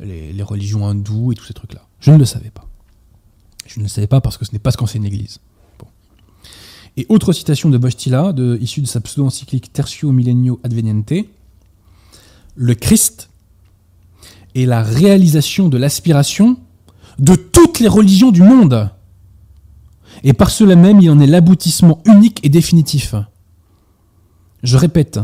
les, 0.00 0.42
religions 0.42 0.86
hindoues 0.86 1.32
et 1.32 1.34
tous 1.34 1.44
ces 1.44 1.54
trucs-là. 1.54 1.86
Je 2.00 2.10
ne 2.10 2.18
le 2.18 2.24
savais 2.24 2.50
pas. 2.50 2.66
Je 3.66 3.78
ne 3.78 3.84
le 3.84 3.88
savais 3.88 4.06
pas 4.06 4.20
parce 4.20 4.38
que 4.38 4.44
ce 4.44 4.52
n'est 4.52 4.58
pas 4.58 4.70
ce 4.70 4.76
qu'enseigne 4.76 5.04
l'Église. 5.04 5.38
Et 6.96 7.06
autre 7.08 7.32
citation 7.32 7.70
de 7.70 7.78
Bostila, 7.78 8.34
issue 8.60 8.80
de 8.80 8.86
sa 8.86 9.00
pseudo-encyclique 9.00 9.72
Tertio 9.72 10.10
Millennio 10.10 10.60
Adveniente, 10.64 11.12
le 12.60 12.74
Christ 12.74 13.30
est 14.54 14.66
la 14.66 14.82
réalisation 14.82 15.70
de 15.70 15.78
l'aspiration 15.78 16.58
de 17.18 17.34
toutes 17.34 17.80
les 17.80 17.88
religions 17.88 18.30
du 18.30 18.42
monde. 18.42 18.90
Et 20.24 20.34
par 20.34 20.50
cela 20.50 20.76
même, 20.76 21.00
il 21.00 21.10
en 21.10 21.18
est 21.20 21.26
l'aboutissement 21.26 22.02
unique 22.04 22.38
et 22.42 22.50
définitif. 22.50 23.14
Je 24.62 24.76
répète, 24.76 25.20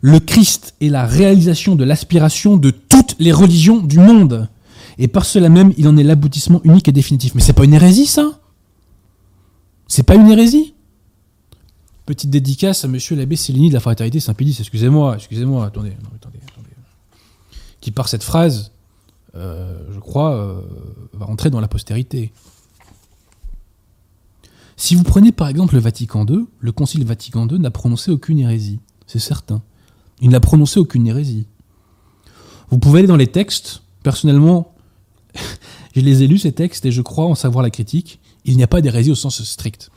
le 0.00 0.18
Christ 0.18 0.74
est 0.80 0.88
la 0.88 1.06
réalisation 1.06 1.76
de 1.76 1.84
l'aspiration 1.84 2.56
de 2.56 2.70
toutes 2.70 3.14
les 3.20 3.30
religions 3.30 3.78
du 3.78 4.00
monde. 4.00 4.48
Et 4.98 5.06
par 5.06 5.26
cela 5.26 5.48
même, 5.48 5.72
il 5.78 5.86
en 5.86 5.96
est 5.96 6.02
l'aboutissement 6.02 6.60
unique 6.64 6.88
et 6.88 6.92
définitif. 6.92 7.36
Mais 7.36 7.40
c'est 7.40 7.52
pas 7.52 7.64
une 7.64 7.74
hérésie, 7.74 8.06
ça? 8.06 8.40
C'est 9.86 10.02
pas 10.02 10.16
une 10.16 10.28
hérésie? 10.28 10.74
Petite 12.04 12.30
dédicace 12.30 12.84
à 12.84 12.88
monsieur 12.88 13.14
l'abbé 13.14 13.36
Céline 13.36 13.68
de 13.68 13.74
la 13.74 13.80
fraternité 13.80 14.18
Saint-Pédis. 14.18 14.56
Excusez-moi, 14.58 15.14
excusez-moi, 15.14 15.66
attendez, 15.66 15.90
attendez, 15.90 16.16
attendez. 16.16 16.53
Qui 17.84 17.90
par 17.90 18.08
cette 18.08 18.22
phrase 18.22 18.72
euh, 19.36 19.76
je 19.92 20.00
crois, 20.00 20.36
euh, 20.36 20.62
va 21.12 21.26
rentrer 21.26 21.50
dans 21.50 21.60
la 21.60 21.68
postérité. 21.68 22.32
Si 24.78 24.94
vous 24.94 25.02
prenez 25.02 25.32
par 25.32 25.48
exemple 25.48 25.74
le 25.74 25.80
Vatican 25.80 26.24
II, 26.24 26.46
le 26.60 26.72
Concile 26.72 27.04
Vatican 27.04 27.46
II 27.46 27.58
n'a 27.58 27.70
prononcé 27.70 28.10
aucune 28.10 28.38
hérésie, 28.38 28.80
c'est 29.06 29.18
certain. 29.18 29.60
Il 30.22 30.30
n'a 30.30 30.40
prononcé 30.40 30.80
aucune 30.80 31.06
hérésie. 31.06 31.46
Vous 32.70 32.78
pouvez 32.78 33.00
aller 33.00 33.06
dans 33.06 33.16
les 33.16 33.26
textes, 33.26 33.82
personnellement, 34.02 34.74
je 35.94 36.00
les 36.00 36.22
ai 36.22 36.26
lus 36.26 36.38
ces 36.38 36.52
textes 36.52 36.86
et 36.86 36.90
je 36.90 37.02
crois 37.02 37.26
en 37.26 37.34
savoir 37.34 37.62
la 37.62 37.68
critique, 37.68 38.18
il 38.46 38.56
n'y 38.56 38.62
a 38.62 38.66
pas 38.66 38.80
d'hérésie 38.80 39.10
au 39.10 39.14
sens 39.14 39.42
strict. 39.42 39.90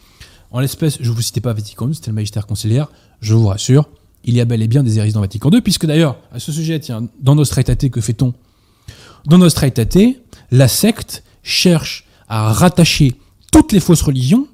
En 0.52 0.60
l'espèce, 0.60 0.98
je 1.00 1.10
ne 1.10 1.16
vous 1.16 1.22
citais 1.22 1.40
pas 1.40 1.54
Vatican 1.54 1.88
II, 1.88 1.96
c'était 1.96 2.12
le 2.12 2.16
magistère 2.16 2.48
conciliaire, 2.48 2.90
je 3.22 3.34
vous 3.34 3.48
rassure, 3.48 3.88
il 4.28 4.36
y 4.36 4.42
a 4.42 4.46
bel 4.46 4.62
et 4.62 4.68
bien 4.68 4.84
des 4.84 5.00
hérésies 5.00 5.14
dans 5.14 5.22
Vatican 5.22 5.50
II, 5.50 5.62
puisque 5.62 5.86
d'ailleurs, 5.86 6.18
à 6.34 6.40
ce 6.40 6.52
sujet, 6.52 6.80
tiens, 6.80 7.08
dans 7.22 7.34
Nostra 7.34 7.62
Aetate, 7.62 7.90
que 7.90 8.02
fait-on? 8.02 8.34
Dans 9.26 9.38
Nostra 9.38 9.68
Aetate, 9.68 10.18
la 10.52 10.68
secte 10.68 11.24
cherche 11.44 12.06
à 12.28 12.52
rattacher 12.52 13.16
toutes 13.54 13.72
les 13.72 13.80
fausses 13.80 14.02
religions, 14.02 14.48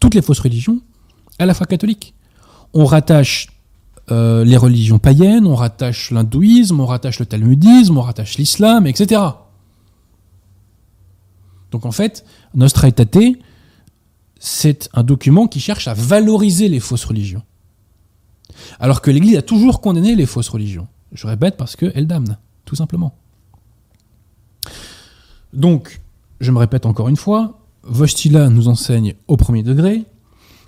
toutes 0.00 0.14
les 0.14 0.22
fausses 0.22 0.40
religions, 0.40 0.80
à 1.38 1.46
la 1.46 1.54
foi 1.54 1.66
catholique. 1.66 2.14
On 2.74 2.84
rattache 2.84 3.46
euh, 4.10 4.44
les 4.44 4.56
religions 4.56 4.98
païennes, 4.98 5.46
on 5.46 5.54
rattache 5.54 6.10
l'hindouisme, 6.10 6.80
on 6.80 6.86
rattache 6.86 7.20
le 7.20 7.26
talmudisme, 7.26 7.96
on 7.96 8.02
rattache 8.02 8.38
l'islam, 8.38 8.88
etc. 8.88 9.22
Donc 11.70 11.86
en 11.86 11.92
fait, 11.92 12.24
Nostra 12.54 12.88
Aetate, 12.88 13.38
c'est 14.40 14.88
un 14.94 15.04
document 15.04 15.46
qui 15.46 15.60
cherche 15.60 15.86
à 15.86 15.94
valoriser 15.94 16.68
les 16.68 16.80
fausses 16.80 17.04
religions. 17.04 17.42
Alors 18.78 19.00
que 19.00 19.10
l'Église 19.10 19.36
a 19.36 19.42
toujours 19.42 19.80
condamné 19.80 20.14
les 20.14 20.26
fausses 20.26 20.48
religions. 20.48 20.88
Je 21.12 21.26
répète 21.26 21.56
parce 21.56 21.76
qu'elle 21.76 22.06
damne, 22.06 22.38
tout 22.64 22.76
simplement. 22.76 23.14
Donc, 25.52 26.00
je 26.40 26.52
me 26.52 26.58
répète 26.58 26.86
encore 26.86 27.08
une 27.08 27.16
fois, 27.16 27.60
Vostila 27.82 28.48
nous 28.48 28.68
enseigne 28.68 29.14
au 29.26 29.36
premier 29.36 29.62
degré 29.62 30.04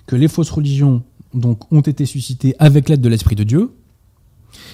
que 0.05 0.15
les 0.15 0.27
fausses 0.27 0.49
religions 0.49 1.03
donc, 1.33 1.71
ont 1.71 1.81
été 1.81 2.05
suscitées 2.05 2.55
avec 2.59 2.89
l'aide 2.89 3.01
de 3.01 3.09
l'Esprit 3.09 3.35
de 3.35 3.43
Dieu, 3.43 3.71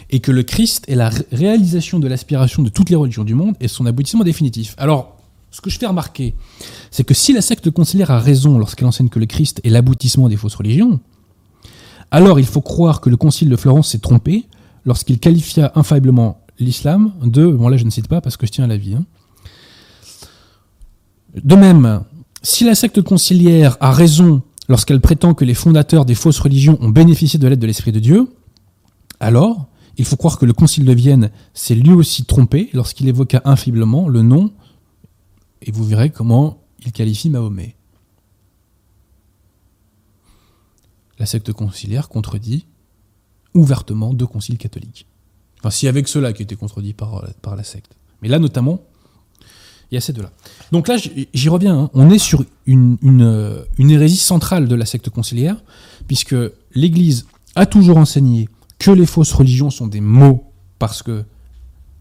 et 0.10 0.20
que 0.20 0.32
le 0.32 0.44
Christ 0.44 0.86
est 0.88 0.96
la 0.96 1.10
réalisation 1.32 2.00
de 2.00 2.08
l'aspiration 2.08 2.64
de 2.64 2.70
toutes 2.70 2.90
les 2.90 2.96
religions 2.96 3.24
du 3.24 3.36
monde 3.36 3.56
et 3.60 3.68
son 3.68 3.86
aboutissement 3.86 4.24
définitif. 4.24 4.76
Alors, 4.78 5.18
ce 5.52 5.62
que 5.62 5.70
je 5.70 5.80
fais 5.80 5.88
remarquer, 5.88 6.36
c'est 6.92 7.04
que 7.04 7.14
si 7.14 7.34
la 7.34 7.42
secte 7.42 7.70
conciliaire 7.72 8.12
a 8.12 8.20
raison 8.20 8.58
lorsqu'elle 8.60 8.88
enseigne 8.88 9.10
que 9.10 9.20
le 9.20 9.26
Christ 9.26 9.62
est 9.64 9.70
l'aboutissement 9.70 10.28
des 10.28 10.38
fausses 10.38 10.56
religions, 10.56 11.00
alors 12.12 12.40
il 12.40 12.46
faut 12.46 12.62
croire 12.62 13.02
que 13.02 13.10
le 13.10 13.18
concile 13.18 13.50
de 13.50 13.56
Florence 13.56 13.90
s'est 13.90 14.00
trompé 14.00 14.48
lorsqu'il 14.86 15.20
qualifia 15.20 15.72
infailliblement 15.76 16.42
l'islam 16.60 17.14
de, 17.24 17.48
bon 17.48 17.70
là 17.70 17.78
je 17.78 17.86
ne 17.86 17.90
cite 17.90 18.08
pas 18.08 18.22
parce 18.22 18.38
que 18.38 18.46
je 18.46 18.52
tiens 18.52 18.66
à 18.66 18.68
la 18.68 18.78
vie, 18.78 18.96
hein. 18.96 19.06
de 21.36 21.56
même, 21.56 22.04
si 22.42 22.64
la 22.66 22.76
secte 22.76 23.02
conciliaire 23.02 23.78
a 23.80 23.92
raison 23.92 24.42
lorsqu'elle 24.68 25.02
prétend 25.02 25.34
que 25.34 25.46
les 25.46 25.54
fondateurs 25.54 26.06
des 26.06 26.16
fausses 26.16 26.40
religions 26.40 26.78
ont 26.82 26.90
bénéficié 26.90 27.40
de 27.40 27.48
l'aide 27.48 27.60
de 27.60 27.68
l'Esprit 27.68 27.92
de 27.92 28.00
Dieu, 28.00 28.28
alors 29.20 29.68
il 29.98 30.06
faut 30.06 30.16
croire 30.16 30.38
que 30.38 30.46
le 30.46 30.54
concile 30.54 30.86
de 30.86 30.94
Vienne 30.94 31.30
s'est 31.54 31.76
lui 31.76 31.92
aussi 31.92 32.24
trompé 32.24 32.70
lorsqu'il 32.74 33.10
évoqua 33.10 33.42
infailliblement 33.44 34.08
le 34.08 34.22
nom, 34.22 34.52
et 35.62 35.72
vous 35.72 35.84
verrez 35.84 36.10
comment 36.10 36.64
il 36.86 36.94
qualifie 36.94 37.30
Mahomet. 37.30 37.76
La 41.20 41.26
secte 41.26 41.52
conciliaire 41.54 42.10
contredit 42.10 42.66
ouvertement 43.54 44.14
deux 44.14 44.28
conciles 44.28 44.58
catholiques. 44.58 45.06
Enfin, 45.60 45.70
si 45.70 45.88
avec 45.88 46.08
ceux-là 46.08 46.34
qui 46.34 46.44
étaient 46.44 46.56
contredits 46.56 46.94
par, 46.94 47.26
par 47.42 47.56
la 47.56 47.64
secte. 47.64 47.92
Mais 48.22 48.30
là, 48.30 48.40
notamment, 48.40 48.82
il 49.92 49.96
y 49.96 49.98
a 49.98 50.02
ces 50.02 50.14
deux-là. 50.14 50.32
Donc 50.72 50.88
là, 50.88 50.98
j'y 50.98 51.50
reviens. 51.50 51.78
Hein. 51.78 51.90
On 51.94 52.10
est 52.10 52.20
sur 52.20 52.44
une, 52.66 52.98
une, 53.02 53.66
une, 53.78 53.92
hérésie 53.92 54.18
centrale 54.18 54.68
de 54.68 54.76
la 54.76 54.86
secte 54.86 55.10
conciliaire, 55.10 55.62
puisque 56.08 56.36
l'Église 56.74 57.26
a 57.56 57.66
toujours 57.66 57.98
enseigné 57.98 58.48
que 58.78 58.92
les 58.92 59.06
fausses 59.06 59.34
religions 59.34 59.70
sont 59.70 59.88
des 59.88 60.02
maux 60.02 60.52
parce 60.78 61.04
que 61.04 61.26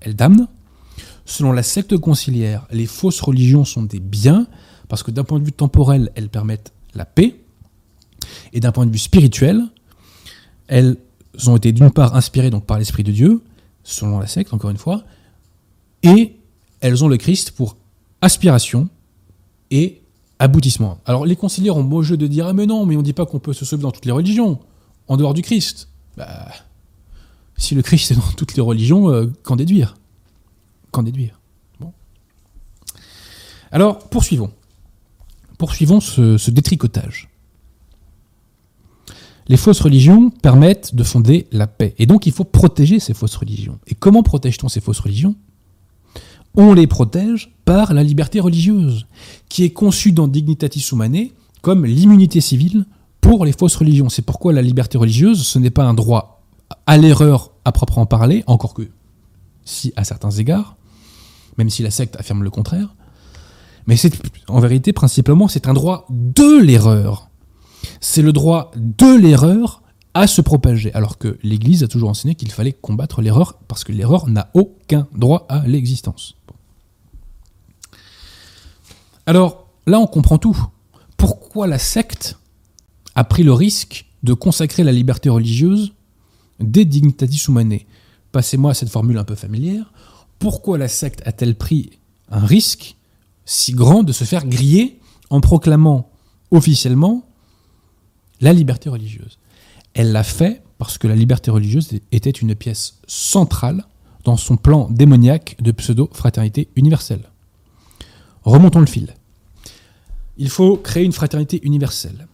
elles 0.00 0.14
damnent. 0.14 0.46
Selon 1.24 1.52
la 1.52 1.62
secte 1.62 1.96
conciliaire, 1.96 2.66
les 2.70 2.86
fausses 2.86 3.20
religions 3.20 3.64
sont 3.64 3.82
des 3.82 4.00
biens 4.00 4.46
parce 4.88 5.02
que 5.02 5.10
d'un 5.10 5.24
point 5.24 5.38
de 5.38 5.44
vue 5.44 5.52
temporel, 5.52 6.10
elles 6.14 6.28
permettent 6.28 6.72
la 6.94 7.04
paix. 7.04 7.40
Et 8.52 8.60
d'un 8.60 8.72
point 8.72 8.86
de 8.86 8.90
vue 8.90 8.98
spirituel, 8.98 9.62
elles 10.66 10.96
ont 11.46 11.56
été 11.56 11.72
d'une 11.72 11.90
part 11.90 12.14
inspirées 12.14 12.50
donc 12.50 12.64
par 12.64 12.78
l'Esprit 12.78 13.04
de 13.04 13.12
Dieu, 13.12 13.42
selon 13.84 14.18
la 14.18 14.26
secte, 14.26 14.52
encore 14.52 14.70
une 14.70 14.78
fois, 14.78 15.04
et 16.02 16.36
elles 16.80 17.04
ont 17.04 17.08
le 17.08 17.16
Christ 17.16 17.52
pour 17.52 17.76
aspiration 18.20 18.88
et 19.70 20.02
aboutissement. 20.38 20.98
Alors 21.06 21.26
les 21.26 21.36
conciliaires 21.36 21.76
ont 21.76 21.84
beau 21.84 22.02
jeu 22.02 22.16
de 22.16 22.26
dire 22.26 22.46
Ah 22.46 22.52
mais 22.52 22.66
non, 22.66 22.86
mais 22.86 22.96
on 22.96 23.00
ne 23.00 23.04
dit 23.04 23.12
pas 23.12 23.26
qu'on 23.26 23.38
peut 23.38 23.52
se 23.52 23.64
sauver 23.64 23.82
dans 23.82 23.90
toutes 23.90 24.04
les 24.04 24.12
religions, 24.12 24.60
en 25.08 25.16
dehors 25.16 25.34
du 25.34 25.42
Christ. 25.42 25.88
Bah, 26.16 26.48
si 27.56 27.74
le 27.74 27.82
Christ 27.82 28.12
est 28.12 28.14
dans 28.14 28.32
toutes 28.36 28.54
les 28.54 28.62
religions, 28.62 29.10
euh, 29.10 29.26
qu'en 29.42 29.56
déduire? 29.56 29.96
Qu'en 30.90 31.02
déduire? 31.02 31.34
Alors, 33.70 33.98
poursuivons. 33.98 34.50
Poursuivons 35.58 36.00
ce 36.00 36.50
détricotage 36.50 37.27
les 39.48 39.56
fausses 39.56 39.80
religions 39.80 40.30
permettent 40.30 40.94
de 40.94 41.02
fonder 41.02 41.46
la 41.52 41.66
paix. 41.66 41.94
Et 41.98 42.06
donc 42.06 42.26
il 42.26 42.32
faut 42.32 42.44
protéger 42.44 43.00
ces 43.00 43.14
fausses 43.14 43.36
religions. 43.36 43.78
Et 43.86 43.94
comment 43.94 44.22
protège-t-on 44.22 44.68
ces 44.68 44.80
fausses 44.80 45.00
religions? 45.00 45.36
On 46.54 46.74
les 46.74 46.86
protège 46.86 47.54
par 47.64 47.94
la 47.94 48.02
liberté 48.02 48.40
religieuse, 48.40 49.06
qui 49.48 49.64
est 49.64 49.70
conçue 49.70 50.12
dans 50.12 50.28
Dignitatis 50.28 50.86
Humanae 50.92 51.32
comme 51.62 51.84
l'immunité 51.84 52.40
civile 52.40 52.84
pour 53.20 53.44
les 53.44 53.52
fausses 53.52 53.76
religions. 53.76 54.08
C'est 54.08 54.22
pourquoi 54.22 54.52
la 54.52 54.62
liberté 54.62 54.98
religieuse, 54.98 55.46
ce 55.46 55.58
n'est 55.58 55.70
pas 55.70 55.84
un 55.84 55.94
droit 55.94 56.42
à 56.86 56.96
l'erreur 56.98 57.52
à 57.64 57.72
proprement 57.72 58.06
parler, 58.06 58.44
encore 58.46 58.74
que 58.74 58.88
si 59.64 59.92
à 59.96 60.04
certains 60.04 60.30
égards, 60.30 60.76
même 61.56 61.70
si 61.70 61.82
la 61.82 61.90
secte 61.90 62.16
affirme 62.16 62.42
le 62.42 62.50
contraire, 62.50 62.94
mais 63.86 63.96
c'est 63.96 64.12
en 64.48 64.60
vérité 64.60 64.92
principalement 64.92 65.48
c'est 65.48 65.66
un 65.66 65.74
droit 65.74 66.06
de 66.10 66.60
l'erreur 66.62 67.27
c'est 68.00 68.22
le 68.22 68.32
droit 68.32 68.70
de 68.76 69.16
l'erreur 69.16 69.82
à 70.14 70.26
se 70.26 70.40
propager, 70.40 70.92
alors 70.94 71.18
que 71.18 71.38
l'Église 71.42 71.84
a 71.84 71.88
toujours 71.88 72.08
enseigné 72.08 72.34
qu'il 72.34 72.50
fallait 72.50 72.72
combattre 72.72 73.22
l'erreur, 73.22 73.58
parce 73.68 73.84
que 73.84 73.92
l'erreur 73.92 74.26
n'a 74.26 74.50
aucun 74.54 75.06
droit 75.14 75.46
à 75.48 75.66
l'existence. 75.66 76.34
Alors, 79.26 79.68
là, 79.86 80.00
on 80.00 80.06
comprend 80.06 80.38
tout. 80.38 80.58
Pourquoi 81.16 81.66
la 81.66 81.78
secte 81.78 82.38
a 83.14 83.24
pris 83.24 83.42
le 83.42 83.52
risque 83.52 84.06
de 84.22 84.32
consacrer 84.32 84.82
la 84.82 84.92
liberté 84.92 85.28
religieuse 85.28 85.92
des 86.60 86.84
dignitatis 86.84 87.44
humanae 87.46 87.86
Passez-moi 88.32 88.74
cette 88.74 88.90
formule 88.90 89.18
un 89.18 89.24
peu 89.24 89.34
familière. 89.34 89.92
Pourquoi 90.38 90.78
la 90.78 90.88
secte 90.88 91.22
a-t-elle 91.26 91.56
pris 91.56 91.90
un 92.30 92.44
risque 92.44 92.96
si 93.44 93.72
grand 93.72 94.02
de 94.02 94.12
se 94.12 94.24
faire 94.24 94.46
griller 94.46 95.00
en 95.30 95.40
proclamant 95.40 96.10
officiellement 96.50 97.27
la 98.40 98.52
liberté 98.52 98.88
religieuse. 98.88 99.38
Elle 99.94 100.12
l'a 100.12 100.22
fait 100.22 100.62
parce 100.78 100.98
que 100.98 101.08
la 101.08 101.16
liberté 101.16 101.50
religieuse 101.50 101.90
était 102.12 102.30
une 102.30 102.54
pièce 102.54 102.98
centrale 103.06 103.84
dans 104.24 104.36
son 104.36 104.56
plan 104.56 104.88
démoniaque 104.90 105.56
de 105.60 105.72
pseudo-fraternité 105.72 106.68
universelle. 106.76 107.22
Remontons 108.42 108.80
le 108.80 108.86
fil. 108.86 109.14
Il 110.36 110.50
faut 110.50 110.76
créer 110.76 111.04
une 111.04 111.12
fraternité 111.12 111.60
universelle. 111.64 112.28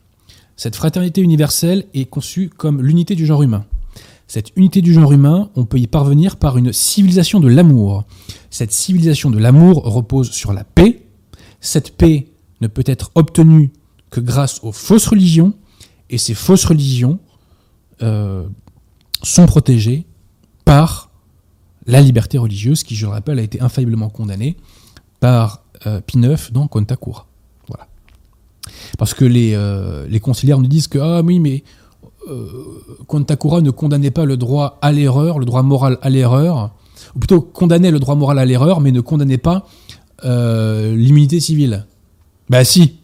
Cette 0.56 0.76
fraternité 0.76 1.20
universelle 1.20 1.86
est 1.94 2.04
conçue 2.04 2.48
comme 2.48 2.82
l'unité 2.82 3.14
du 3.14 3.26
genre 3.26 3.42
humain. 3.42 3.64
Cette 4.28 4.52
unité 4.56 4.82
du 4.82 4.92
genre 4.92 5.12
humain, 5.12 5.50
on 5.56 5.64
peut 5.64 5.78
y 5.78 5.86
parvenir 5.86 6.36
par 6.36 6.56
une 6.56 6.72
civilisation 6.72 7.40
de 7.40 7.48
l'amour. 7.48 8.04
Cette 8.50 8.72
civilisation 8.72 9.30
de 9.30 9.38
l'amour 9.38 9.84
repose 9.84 10.30
sur 10.30 10.52
la 10.52 10.64
paix. 10.64 11.02
Cette 11.60 11.96
paix 11.96 12.28
ne 12.60 12.66
peut 12.66 12.84
être 12.86 13.10
obtenue 13.14 13.72
que 14.10 14.20
grâce 14.20 14.62
aux 14.62 14.72
fausses 14.72 15.06
religions 15.06 15.54
et 16.14 16.18
ces 16.18 16.34
fausses 16.34 16.64
religions 16.64 17.18
euh, 18.02 18.46
sont 19.22 19.46
protégées 19.46 20.06
par 20.64 21.10
la 21.86 22.00
liberté 22.00 22.38
religieuse, 22.38 22.84
qui, 22.84 22.94
je 22.94 23.04
le 23.06 23.12
rappelle, 23.12 23.40
a 23.40 23.42
été 23.42 23.60
infailliblement 23.60 24.08
condamnée 24.08 24.56
par 25.18 25.64
euh, 25.86 26.00
Pie 26.00 26.18
IX 26.18 26.52
dans 26.52 26.68
Contakura. 26.68 27.26
Voilà. 27.68 27.88
Parce 28.96 29.12
que 29.12 29.24
les, 29.24 29.54
euh, 29.54 30.06
les 30.08 30.20
conciliaires 30.20 30.60
nous 30.60 30.68
disent 30.68 30.86
que, 30.86 30.98
ah 30.98 31.20
oui, 31.22 31.40
mais 31.40 31.64
euh, 32.30 32.46
Contakura 33.08 33.60
ne 33.60 33.72
condamnait 33.72 34.12
pas 34.12 34.24
le 34.24 34.36
droit 34.36 34.78
à 34.82 34.92
l'erreur, 34.92 35.40
le 35.40 35.44
droit 35.44 35.62
moral 35.62 35.98
à 36.00 36.10
l'erreur, 36.10 36.70
ou 37.16 37.18
plutôt 37.18 37.40
condamnait 37.40 37.90
le 37.90 37.98
droit 37.98 38.14
moral 38.14 38.38
à 38.38 38.44
l'erreur, 38.44 38.80
mais 38.80 38.92
ne 38.92 39.00
condamnait 39.00 39.36
pas 39.36 39.66
l'immunité 40.22 41.38
civile. 41.38 41.86
Bah 42.48 42.64
si, 42.64 42.98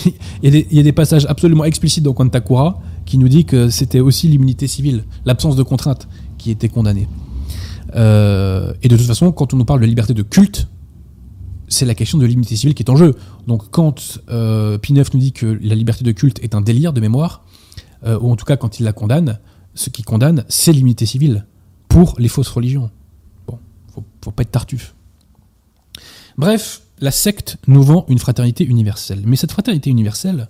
il, 0.42 0.66
y 0.70 0.78
a 0.78 0.82
des, 0.82 0.92
passages 0.92 1.26
absolument 1.26 1.64
explicites 1.64 2.02
dans 2.02 2.12
Kwantakura 2.12 2.80
qui 3.04 3.18
nous 3.18 3.28
dit 3.28 3.44
que 3.44 3.68
c'était 3.68 4.00
aussi 4.00 4.28
l'immunité 4.28 4.66
civile, 4.66 5.04
l'absence 5.24 5.56
de 5.56 5.62
contrainte 5.62 6.08
qui 6.38 6.50
était 6.50 6.68
condamnée. 6.68 7.08
Euh, 7.94 8.72
et 8.82 8.88
de 8.88 8.96
toute 8.96 9.06
façon, 9.06 9.32
quand 9.32 9.52
on 9.54 9.56
nous 9.56 9.64
parle 9.64 9.80
de 9.80 9.86
liberté 9.86 10.14
de 10.14 10.22
culte, 10.22 10.68
c'est 11.68 11.84
la 11.86 11.94
question 11.94 12.18
de 12.18 12.26
l'immunité 12.26 12.56
civile 12.56 12.74
qui 12.74 12.82
est 12.82 12.90
en 12.90 12.96
jeu. 12.96 13.14
Donc 13.46 13.70
quand 13.70 14.20
euh, 14.30 14.78
Pineuf 14.78 15.12
nous 15.14 15.20
dit 15.20 15.32
que 15.32 15.58
la 15.62 15.74
liberté 15.74 16.04
de 16.04 16.12
culte 16.12 16.42
est 16.42 16.54
un 16.54 16.60
délire 16.60 16.92
de 16.92 17.00
mémoire, 17.00 17.44
euh, 18.04 18.18
ou 18.20 18.30
en 18.30 18.36
tout 18.36 18.44
cas 18.44 18.56
quand 18.56 18.80
il 18.80 18.84
la 18.84 18.92
condamne, 18.92 19.38
ce 19.74 19.90
qui 19.90 20.02
condamne, 20.02 20.44
c'est 20.48 20.72
l'immunité 20.72 21.06
civile 21.06 21.46
pour 21.88 22.14
les 22.18 22.28
fausses 22.28 22.48
religions. 22.48 22.90
Bon, 23.46 23.58
faut, 23.94 24.04
faut 24.22 24.30
pas 24.30 24.42
être 24.42 24.50
tartuffe. 24.50 24.94
Bref, 26.36 26.82
la 27.02 27.10
secte 27.10 27.58
nous 27.66 27.82
vend 27.82 28.06
une 28.08 28.20
fraternité 28.20 28.64
universelle. 28.64 29.22
Mais 29.26 29.36
cette 29.36 29.50
fraternité 29.50 29.90
universelle, 29.90 30.48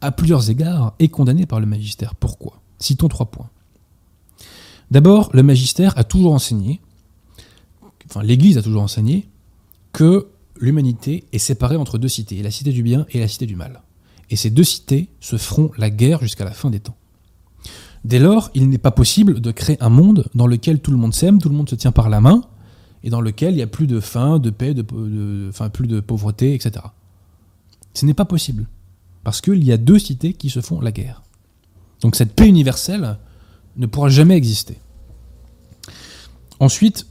à 0.00 0.10
plusieurs 0.10 0.50
égards, 0.50 0.94
est 0.98 1.08
condamnée 1.08 1.46
par 1.46 1.60
le 1.60 1.66
magistère. 1.66 2.16
Pourquoi? 2.16 2.60
Citons 2.80 3.08
trois 3.08 3.26
points. 3.26 3.48
D'abord, 4.90 5.30
le 5.32 5.44
magistère 5.44 5.96
a 5.96 6.02
toujours 6.02 6.34
enseigné, 6.34 6.80
enfin 8.10 8.22
l'Église 8.22 8.58
a 8.58 8.62
toujours 8.62 8.82
enseigné, 8.82 9.28
que 9.92 10.26
l'humanité 10.60 11.24
est 11.32 11.38
séparée 11.38 11.76
entre 11.76 11.96
deux 11.96 12.08
cités, 12.08 12.42
la 12.42 12.50
cité 12.50 12.72
du 12.72 12.82
bien 12.82 13.06
et 13.10 13.20
la 13.20 13.28
cité 13.28 13.46
du 13.46 13.54
mal. 13.54 13.80
Et 14.30 14.36
ces 14.36 14.50
deux 14.50 14.64
cités 14.64 15.08
se 15.20 15.36
feront 15.36 15.70
la 15.78 15.90
guerre 15.90 16.20
jusqu'à 16.20 16.44
la 16.44 16.50
fin 16.50 16.70
des 16.70 16.80
temps. 16.80 16.96
Dès 18.04 18.18
lors, 18.18 18.50
il 18.54 18.68
n'est 18.68 18.78
pas 18.78 18.90
possible 18.90 19.40
de 19.40 19.50
créer 19.52 19.80
un 19.80 19.90
monde 19.90 20.26
dans 20.34 20.48
lequel 20.48 20.80
tout 20.80 20.90
le 20.90 20.96
monde 20.96 21.14
s'aime, 21.14 21.40
tout 21.40 21.48
le 21.48 21.54
monde 21.54 21.70
se 21.70 21.76
tient 21.76 21.92
par 21.92 22.08
la 22.08 22.20
main, 22.20 22.42
et 23.04 23.10
dans 23.10 23.20
lequel 23.20 23.52
il 23.52 23.56
n'y 23.56 23.62
a 23.62 23.68
plus 23.68 23.86
de 23.86 24.00
faim, 24.00 24.38
de 24.38 24.48
paix, 24.48 24.72
de, 24.72 24.82
plus 24.82 25.86
de 25.86 26.00
pauvreté, 26.00 26.54
etc. 26.54 26.86
Ce 27.92 28.06
n'est 28.06 28.14
pas 28.14 28.24
possible. 28.24 28.66
Parce 29.22 29.42
qu'il 29.42 29.62
y 29.62 29.72
a 29.72 29.76
deux 29.76 29.98
cités 29.98 30.32
qui 30.32 30.48
se 30.48 30.60
font 30.60 30.80
la 30.80 30.90
guerre. 30.90 31.22
Donc 32.00 32.16
cette 32.16 32.34
paix 32.34 32.48
universelle 32.48 33.18
ne 33.76 33.86
pourra 33.86 34.08
jamais 34.08 34.36
exister. 34.36 34.78
Ensuite, 36.60 37.06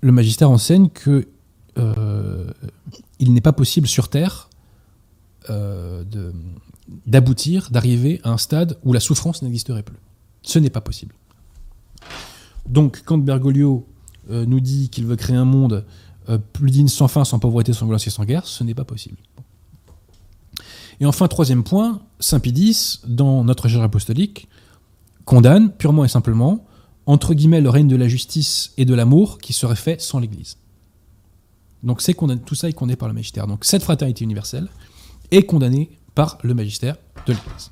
le 0.00 0.10
magistère 0.10 0.50
enseigne 0.50 0.88
que 0.88 1.28
euh, 1.76 2.50
il 3.18 3.34
n'est 3.34 3.42
pas 3.42 3.52
possible 3.52 3.86
sur 3.86 4.08
Terre 4.08 4.48
euh, 5.50 6.02
d'aboutir, 7.06 7.68
d'arriver 7.70 8.20
à 8.24 8.30
un 8.30 8.38
stade 8.38 8.78
où 8.84 8.94
la 8.94 9.00
souffrance 9.00 9.42
n'existerait 9.42 9.82
plus. 9.82 9.98
Ce 10.40 10.58
n'est 10.58 10.70
pas 10.70 10.80
possible. 10.80 11.14
Donc, 12.66 13.02
quand 13.04 13.18
Bergoglio 13.18 13.86
nous 14.28 14.60
dit 14.60 14.88
qu'il 14.90 15.06
veut 15.06 15.16
créer 15.16 15.36
un 15.36 15.44
monde 15.44 15.84
euh, 16.28 16.38
plus 16.38 16.70
digne, 16.70 16.88
sans 16.88 17.08
faim, 17.08 17.24
sans 17.24 17.38
pauvreté, 17.38 17.72
sans 17.72 17.86
violence 17.86 18.06
et 18.06 18.10
sans 18.10 18.24
guerre, 18.24 18.46
ce 18.46 18.64
n'est 18.64 18.74
pas 18.74 18.84
possible. 18.84 19.16
Et 20.98 21.06
enfin, 21.06 21.28
troisième 21.28 21.62
point, 21.62 22.00
Saint 22.18 22.40
X, 22.44 23.02
dans 23.06 23.44
notre 23.44 23.68
gère 23.68 23.82
apostolique, 23.82 24.48
condamne 25.24 25.70
purement 25.70 26.04
et 26.04 26.08
simplement, 26.08 26.64
entre 27.04 27.34
guillemets, 27.34 27.60
le 27.60 27.70
règne 27.70 27.86
de 27.86 27.96
la 27.96 28.08
justice 28.08 28.72
et 28.76 28.84
de 28.84 28.94
l'amour 28.94 29.38
qui 29.38 29.52
serait 29.52 29.76
fait 29.76 30.00
sans 30.00 30.18
l'Église. 30.18 30.56
Donc 31.84 32.00
c'est 32.00 32.16
tout 32.44 32.54
ça 32.56 32.68
est 32.68 32.72
condamné 32.72 32.96
par 32.96 33.08
le 33.08 33.14
magistère. 33.14 33.46
Donc 33.46 33.64
cette 33.64 33.82
fraternité 33.82 34.24
universelle 34.24 34.68
est 35.30 35.44
condamnée 35.44 35.90
par 36.14 36.38
le 36.42 36.54
magistère 36.54 36.96
de 37.26 37.34
l'Église. 37.34 37.70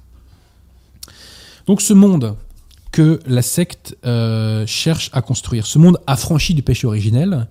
Donc 1.67 1.81
ce 1.81 1.95
monde 1.95 2.37
que 2.95 3.19
la 3.27 3.43
secte 3.43 3.97
euh, 4.07 4.65
cherche 4.69 5.11
à 5.13 5.21
construire, 5.21 5.67
ce 5.67 5.81
monde 5.81 5.99
affranchi 6.07 6.55
du 6.55 6.63
péché 6.63 6.87
originel, 6.87 7.49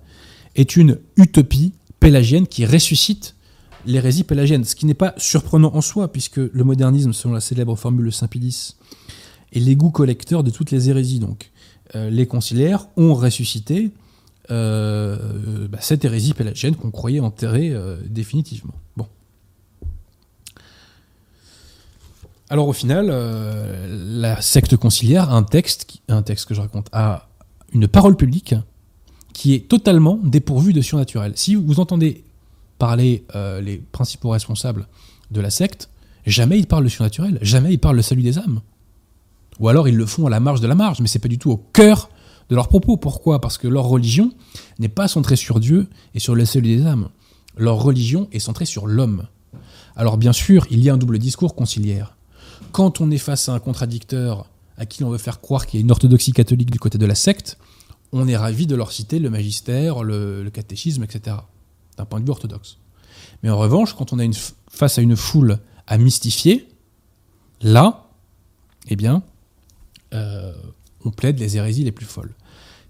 est 0.56 0.74
une 0.74 0.98
utopie 1.18 1.74
pélagienne 2.00 2.46
qui 2.46 2.64
ressuscite 2.64 3.36
l'hérésie 3.84 4.24
pélagienne, 4.24 4.64
ce 4.64 4.74
qui 4.74 4.86
n'est 4.86 4.94
pas 4.94 5.12
surprenant 5.18 5.74
en 5.74 5.82
soi, 5.82 6.10
puisque 6.10 6.38
le 6.38 6.64
modernisme, 6.64 7.12
selon 7.12 7.34
la 7.34 7.42
célèbre 7.42 7.76
formule 7.76 8.06
de 8.06 8.10
Saint 8.10 8.26
Pie 8.26 8.38
X, 8.38 8.78
est 9.52 9.60
l'égout 9.60 9.90
collecteur 9.90 10.44
de 10.44 10.50
toutes 10.50 10.70
les 10.70 10.88
hérésies. 10.88 11.18
Donc, 11.18 11.50
euh, 11.94 12.08
les 12.08 12.26
conciliaires 12.26 12.86
ont 12.96 13.12
ressuscité 13.12 13.90
euh, 14.50 15.68
bah, 15.68 15.78
cette 15.82 16.06
hérésie 16.06 16.32
pélagienne 16.32 16.74
qu'on 16.74 16.90
croyait 16.90 17.20
enterrée 17.20 17.70
définitivement. 18.06 18.72
Bon. 18.96 19.08
Alors 22.54 22.68
au 22.68 22.72
final, 22.72 23.08
euh, 23.10 24.20
la 24.20 24.40
secte 24.40 24.76
conciliaire 24.76 25.28
a 25.28 25.36
un 25.36 25.42
texte, 25.42 25.98
que 26.06 26.54
je 26.54 26.60
raconte, 26.60 26.86
a 26.92 27.26
une 27.72 27.88
parole 27.88 28.16
publique 28.16 28.54
qui 29.32 29.54
est 29.54 29.66
totalement 29.66 30.20
dépourvue 30.22 30.72
de 30.72 30.80
surnaturel. 30.80 31.32
Si 31.34 31.56
vous 31.56 31.80
entendez 31.80 32.22
parler 32.78 33.24
euh, 33.34 33.60
les 33.60 33.78
principaux 33.78 34.28
responsables 34.28 34.86
de 35.32 35.40
la 35.40 35.50
secte, 35.50 35.90
jamais 36.26 36.56
ils 36.56 36.68
parlent 36.68 36.84
de 36.84 36.88
surnaturel, 36.88 37.40
jamais 37.42 37.72
ils 37.72 37.80
parlent 37.80 37.96
le 37.96 38.02
salut 38.02 38.22
des 38.22 38.38
âmes. 38.38 38.60
Ou 39.58 39.66
alors 39.66 39.88
ils 39.88 39.96
le 39.96 40.06
font 40.06 40.28
à 40.28 40.30
la 40.30 40.38
marge 40.38 40.60
de 40.60 40.68
la 40.68 40.76
marge, 40.76 41.00
mais 41.00 41.08
c'est 41.08 41.18
pas 41.18 41.26
du 41.26 41.38
tout 41.38 41.50
au 41.50 41.56
cœur 41.56 42.08
de 42.50 42.54
leurs 42.54 42.68
propos. 42.68 42.96
Pourquoi? 42.96 43.40
Parce 43.40 43.58
que 43.58 43.66
leur 43.66 43.86
religion 43.86 44.30
n'est 44.78 44.88
pas 44.88 45.08
centrée 45.08 45.34
sur 45.34 45.58
Dieu 45.58 45.88
et 46.14 46.20
sur 46.20 46.36
le 46.36 46.44
salut 46.44 46.76
des 46.76 46.86
âmes. 46.86 47.08
Leur 47.56 47.82
religion 47.82 48.28
est 48.30 48.38
centrée 48.38 48.64
sur 48.64 48.86
l'homme. 48.86 49.24
Alors 49.96 50.18
bien 50.18 50.32
sûr, 50.32 50.68
il 50.70 50.84
y 50.84 50.88
a 50.88 50.94
un 50.94 50.98
double 50.98 51.18
discours 51.18 51.56
conciliaire. 51.56 52.14
Quand 52.74 53.00
on 53.00 53.08
est 53.12 53.18
face 53.18 53.48
à 53.48 53.54
un 53.54 53.60
contradicteur 53.60 54.50
à 54.76 54.84
qui 54.84 55.04
on 55.04 55.10
veut 55.10 55.18
faire 55.18 55.40
croire 55.40 55.64
qu'il 55.64 55.78
y 55.78 55.80
a 55.80 55.84
une 55.84 55.92
orthodoxie 55.92 56.32
catholique 56.32 56.72
du 56.72 56.80
côté 56.80 56.98
de 56.98 57.06
la 57.06 57.14
secte, 57.14 57.56
on 58.10 58.26
est 58.26 58.36
ravi 58.36 58.66
de 58.66 58.74
leur 58.74 58.90
citer 58.90 59.20
le 59.20 59.30
magistère, 59.30 60.02
le, 60.02 60.50
catéchisme, 60.52 61.04
etc. 61.04 61.36
D'un 61.96 62.04
point 62.04 62.18
de 62.18 62.24
vue 62.24 62.32
orthodoxe. 62.32 62.78
Mais 63.44 63.50
en 63.50 63.58
revanche, 63.58 63.94
quand 63.94 64.12
on 64.12 64.18
est 64.18 64.28
face 64.68 64.98
à 64.98 65.02
une 65.02 65.14
foule 65.14 65.60
à 65.86 65.98
mystifier, 65.98 66.68
là, 67.60 68.10
eh 68.88 68.96
bien, 68.96 69.22
euh, 70.12 70.52
on 71.04 71.12
plaide 71.12 71.38
les 71.38 71.56
hérésies 71.56 71.84
les 71.84 71.92
plus 71.92 72.06
folles. 72.06 72.34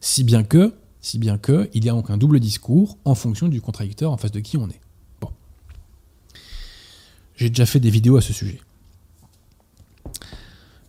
Si 0.00 0.24
bien 0.24 0.44
que, 0.44 0.72
si 1.02 1.18
bien 1.18 1.36
que, 1.36 1.68
il 1.74 1.84
y 1.84 1.90
a 1.90 1.92
donc 1.92 2.08
un 2.08 2.16
double 2.16 2.40
discours 2.40 2.96
en 3.04 3.14
fonction 3.14 3.48
du 3.48 3.60
contradicteur 3.60 4.12
en 4.12 4.16
face 4.16 4.32
de 4.32 4.40
qui 4.40 4.56
on 4.56 4.70
est. 4.70 4.80
Bon. 5.20 5.28
J'ai 7.36 7.50
déjà 7.50 7.66
fait 7.66 7.80
des 7.80 7.90
vidéos 7.90 8.16
à 8.16 8.22
ce 8.22 8.32
sujet. 8.32 8.62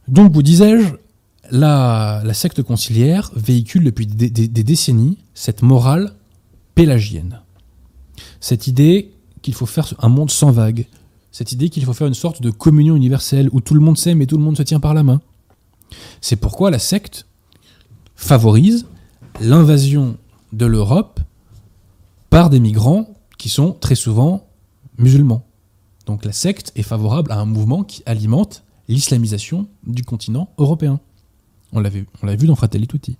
Donc, 0.07 0.31
vous 0.33 0.43
disais-je, 0.43 0.87
la, 1.51 2.23
secte 2.33 2.61
conciliaire 2.63 3.31
véhicule 3.35 3.83
depuis 3.83 4.07
des, 4.07 4.29
des- 4.29 4.47
des 4.47 4.63
décennies 4.63 5.17
cette 5.33 5.61
morale 5.61 6.13
pélagienne. 6.75 7.41
Cette 8.39 8.67
idée 8.67 9.11
qu'il 9.41 9.53
faut 9.53 9.65
faire 9.65 9.93
un 9.99 10.09
monde 10.09 10.31
sans 10.31 10.51
vagues. 10.51 10.85
Cette 11.31 11.51
idée 11.51 11.69
qu'il 11.69 11.83
faut 11.85 11.93
faire 11.93 12.07
une 12.07 12.13
sorte 12.13 12.41
de 12.41 12.49
communion 12.49 12.95
universelle 12.95 13.49
où 13.51 13.61
tout 13.61 13.73
le 13.73 13.79
monde 13.79 13.97
s'aime 13.97 14.21
et 14.21 14.27
tout 14.27 14.37
le 14.37 14.43
monde 14.43 14.57
se 14.57 14.63
tient 14.63 14.79
par 14.79 14.93
la 14.93 15.03
main. 15.03 15.21
C'est 16.21 16.35
pourquoi 16.37 16.71
la 16.71 16.79
secte 16.79 17.27
favorise 18.15 18.85
l'invasion 19.41 20.17
de 20.53 20.65
l'Europe 20.65 21.19
par 22.29 22.49
des 22.49 22.59
migrants 22.59 23.07
qui 23.37 23.49
sont 23.49 23.73
très 23.73 23.95
souvent 23.95 24.47
musulmans. 24.97 25.45
Donc 26.05 26.23
la 26.25 26.31
secte 26.31 26.71
est 26.75 26.83
favorable 26.83 27.31
à 27.31 27.39
un 27.39 27.45
mouvement 27.45 27.83
qui 27.83 28.01
alimente 28.05 28.63
l'islamisation 28.87 29.67
du 29.85 30.03
continent 30.03 30.49
européen. 30.57 30.99
On 31.73 31.81
l'a 31.81 31.89
vu, 31.89 32.47
dans 32.47 32.55
Fratelli 32.55 32.87
Tutti. 32.87 33.17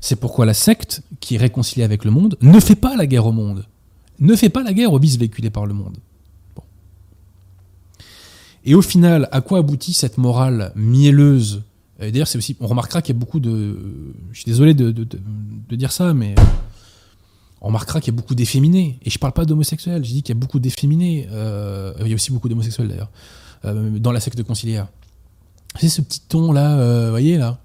C'est 0.00 0.16
pourquoi 0.16 0.46
la 0.46 0.54
secte, 0.54 1.02
qui 1.20 1.34
est 1.34 1.38
réconciliée 1.38 1.84
avec 1.84 2.04
le 2.04 2.10
monde, 2.10 2.36
ne 2.40 2.58
fait 2.58 2.76
pas 2.76 2.96
la 2.96 3.06
guerre 3.06 3.26
au 3.26 3.32
monde. 3.32 3.66
Ne 4.18 4.34
fait 4.36 4.48
pas 4.48 4.62
la 4.62 4.72
guerre 4.72 4.92
aux 4.92 4.98
bis 4.98 5.18
véhiculés 5.18 5.50
par 5.50 5.66
le 5.66 5.74
monde. 5.74 5.98
Bon. 6.56 6.62
Et 8.64 8.74
au 8.74 8.82
final, 8.82 9.28
à 9.32 9.40
quoi 9.40 9.58
aboutit 9.58 9.92
cette 9.92 10.16
morale 10.16 10.72
mielleuse? 10.76 11.62
D'ailleurs, 11.98 12.28
c'est 12.28 12.38
aussi, 12.38 12.56
on 12.60 12.66
remarquera 12.66 13.02
qu'il 13.02 13.14
y 13.14 13.18
a 13.18 13.20
beaucoup 13.20 13.40
de. 13.40 13.76
Je 14.32 14.40
suis 14.40 14.46
désolé 14.50 14.72
de, 14.72 14.90
de- 14.90 15.76
dire 15.76 15.92
ça, 15.92 16.14
mais 16.14 16.34
on 17.60 17.66
remarquera 17.66 18.00
qu'il 18.00 18.14
y 18.14 18.16
a 18.16 18.18
beaucoup 18.18 18.34
d'efféminés. 18.34 18.98
Et 19.02 19.10
je 19.10 19.18
parle 19.18 19.34
pas 19.34 19.44
d'homosexuels, 19.44 20.02
je 20.02 20.10
dis 20.10 20.22
qu'il 20.22 20.34
y 20.34 20.38
a 20.38 20.40
beaucoup 20.40 20.58
d'efféminés. 20.58 21.28
Euh, 21.30 21.92
il 22.00 22.08
y 22.08 22.12
a 22.12 22.14
aussi 22.14 22.32
beaucoup 22.32 22.48
d'homosexuels 22.48 22.88
d'ailleurs, 22.88 23.10
euh, 23.66 23.98
dans 23.98 24.12
la 24.12 24.20
secte 24.20 24.42
conciliaire. 24.42 24.88
C'est 25.78 25.88
ce 25.88 26.00
petit 26.00 26.20
ton 26.20 26.52
là, 26.52 26.78
euh, 26.78 27.10
voyez 27.10 27.38
là 27.38 27.58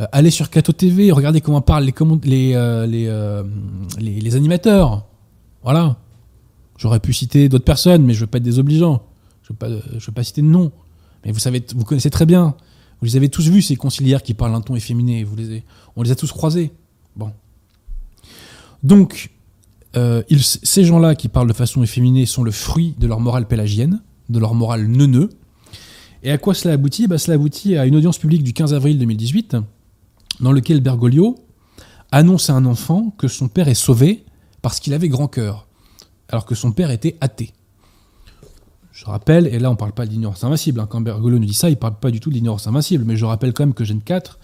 Euh, 0.00 0.06
Allez 0.12 0.30
sur 0.30 0.50
Cato 0.50 0.72
TV, 0.72 1.12
regardez 1.12 1.40
comment 1.40 1.60
parlent 1.60 1.88
euh, 1.88 2.86
euh, 2.86 3.44
les, 3.98 4.36
animateurs. 4.36 5.06
Voilà. 5.62 5.96
J'aurais 6.78 7.00
pu 7.00 7.12
citer 7.12 7.48
d'autres 7.48 7.64
personnes, 7.64 8.04
mais 8.04 8.14
je 8.14 8.20
veux 8.20 8.26
pas 8.26 8.38
être 8.38 8.44
désobligeant. 8.44 9.02
Je 9.42 9.52
je 9.98 10.06
veux 10.06 10.12
pas 10.12 10.24
citer 10.24 10.42
de 10.42 10.46
nom. 10.46 10.72
Mais 11.24 11.32
vous 11.32 11.38
savez, 11.38 11.64
vous 11.74 11.84
connaissez 11.84 12.10
très 12.10 12.26
bien. 12.26 12.54
Vous 13.00 13.06
les 13.06 13.16
avez 13.16 13.28
tous 13.28 13.48
vus, 13.48 13.62
ces 13.62 13.76
conciliaires 13.76 14.22
qui 14.22 14.34
parlent 14.34 14.54
un 14.54 14.60
ton 14.60 14.74
efféminé. 14.74 15.24
Vous 15.24 15.36
les, 15.36 15.62
on 15.96 16.02
les 16.02 16.10
a 16.10 16.16
tous 16.16 16.32
croisés. 16.32 16.72
Bon. 17.16 17.32
Donc, 18.82 19.30
euh, 19.96 20.22
ces 20.30 20.84
gens-là 20.84 21.14
qui 21.14 21.28
parlent 21.28 21.48
de 21.48 21.52
façon 21.52 21.82
efféminée 21.82 22.26
sont 22.26 22.42
le 22.42 22.50
fruit 22.50 22.94
de 22.98 23.06
leur 23.06 23.20
morale 23.20 23.46
pélagienne, 23.46 24.02
de 24.28 24.38
leur 24.38 24.54
morale 24.54 24.86
neuneux. 24.86 25.30
Et 26.24 26.30
à 26.30 26.38
quoi 26.38 26.54
cela 26.54 26.74
aboutit? 26.74 27.06
Bah, 27.06 27.18
Cela 27.18 27.34
aboutit 27.34 27.76
à 27.76 27.84
une 27.84 27.94
audience 27.94 28.18
publique 28.18 28.42
du 28.42 28.54
15 28.54 28.72
avril 28.72 28.98
2018, 28.98 29.58
dans 30.40 30.52
lequel 30.52 30.80
Bergoglio 30.80 31.36
annonce 32.10 32.48
à 32.48 32.54
un 32.54 32.64
enfant 32.64 33.14
que 33.18 33.28
son 33.28 33.48
père 33.48 33.68
est 33.68 33.74
sauvé 33.74 34.24
parce 34.62 34.80
qu'il 34.80 34.94
avait 34.94 35.08
grand 35.08 35.28
cœur, 35.28 35.66
alors 36.30 36.46
que 36.46 36.54
son 36.54 36.72
père 36.72 36.90
était 36.90 37.18
athée. 37.20 37.52
Je 38.90 39.04
rappelle, 39.04 39.48
et 39.48 39.58
là 39.58 39.68
on 39.68 39.74
ne 39.74 39.78
parle 39.78 39.92
pas 39.92 40.06
de 40.06 40.10
l'ignorance 40.10 40.44
invincible, 40.44 40.80
hein, 40.80 40.86
quand 40.88 41.02
Bergoglio 41.02 41.38
nous 41.38 41.44
dit 41.44 41.52
ça, 41.52 41.68
il 41.68 41.72
ne 41.72 41.78
parle 41.78 41.98
pas 41.98 42.10
du 42.10 42.20
tout 42.20 42.30
de 42.30 42.34
l'ignorance 42.34 42.66
invincible, 42.66 43.04
mais 43.04 43.16
je 43.16 43.26
rappelle 43.26 43.52
quand 43.52 43.66
même 43.66 43.74
que 43.74 43.84
Gen 43.84 44.00
4 44.00 44.38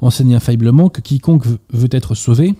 enseigne 0.00 0.36
infailliblement 0.36 0.88
que 0.88 1.00
quiconque 1.00 1.46
veut 1.46 1.88
être 1.90 2.14
sauvé 2.14 2.54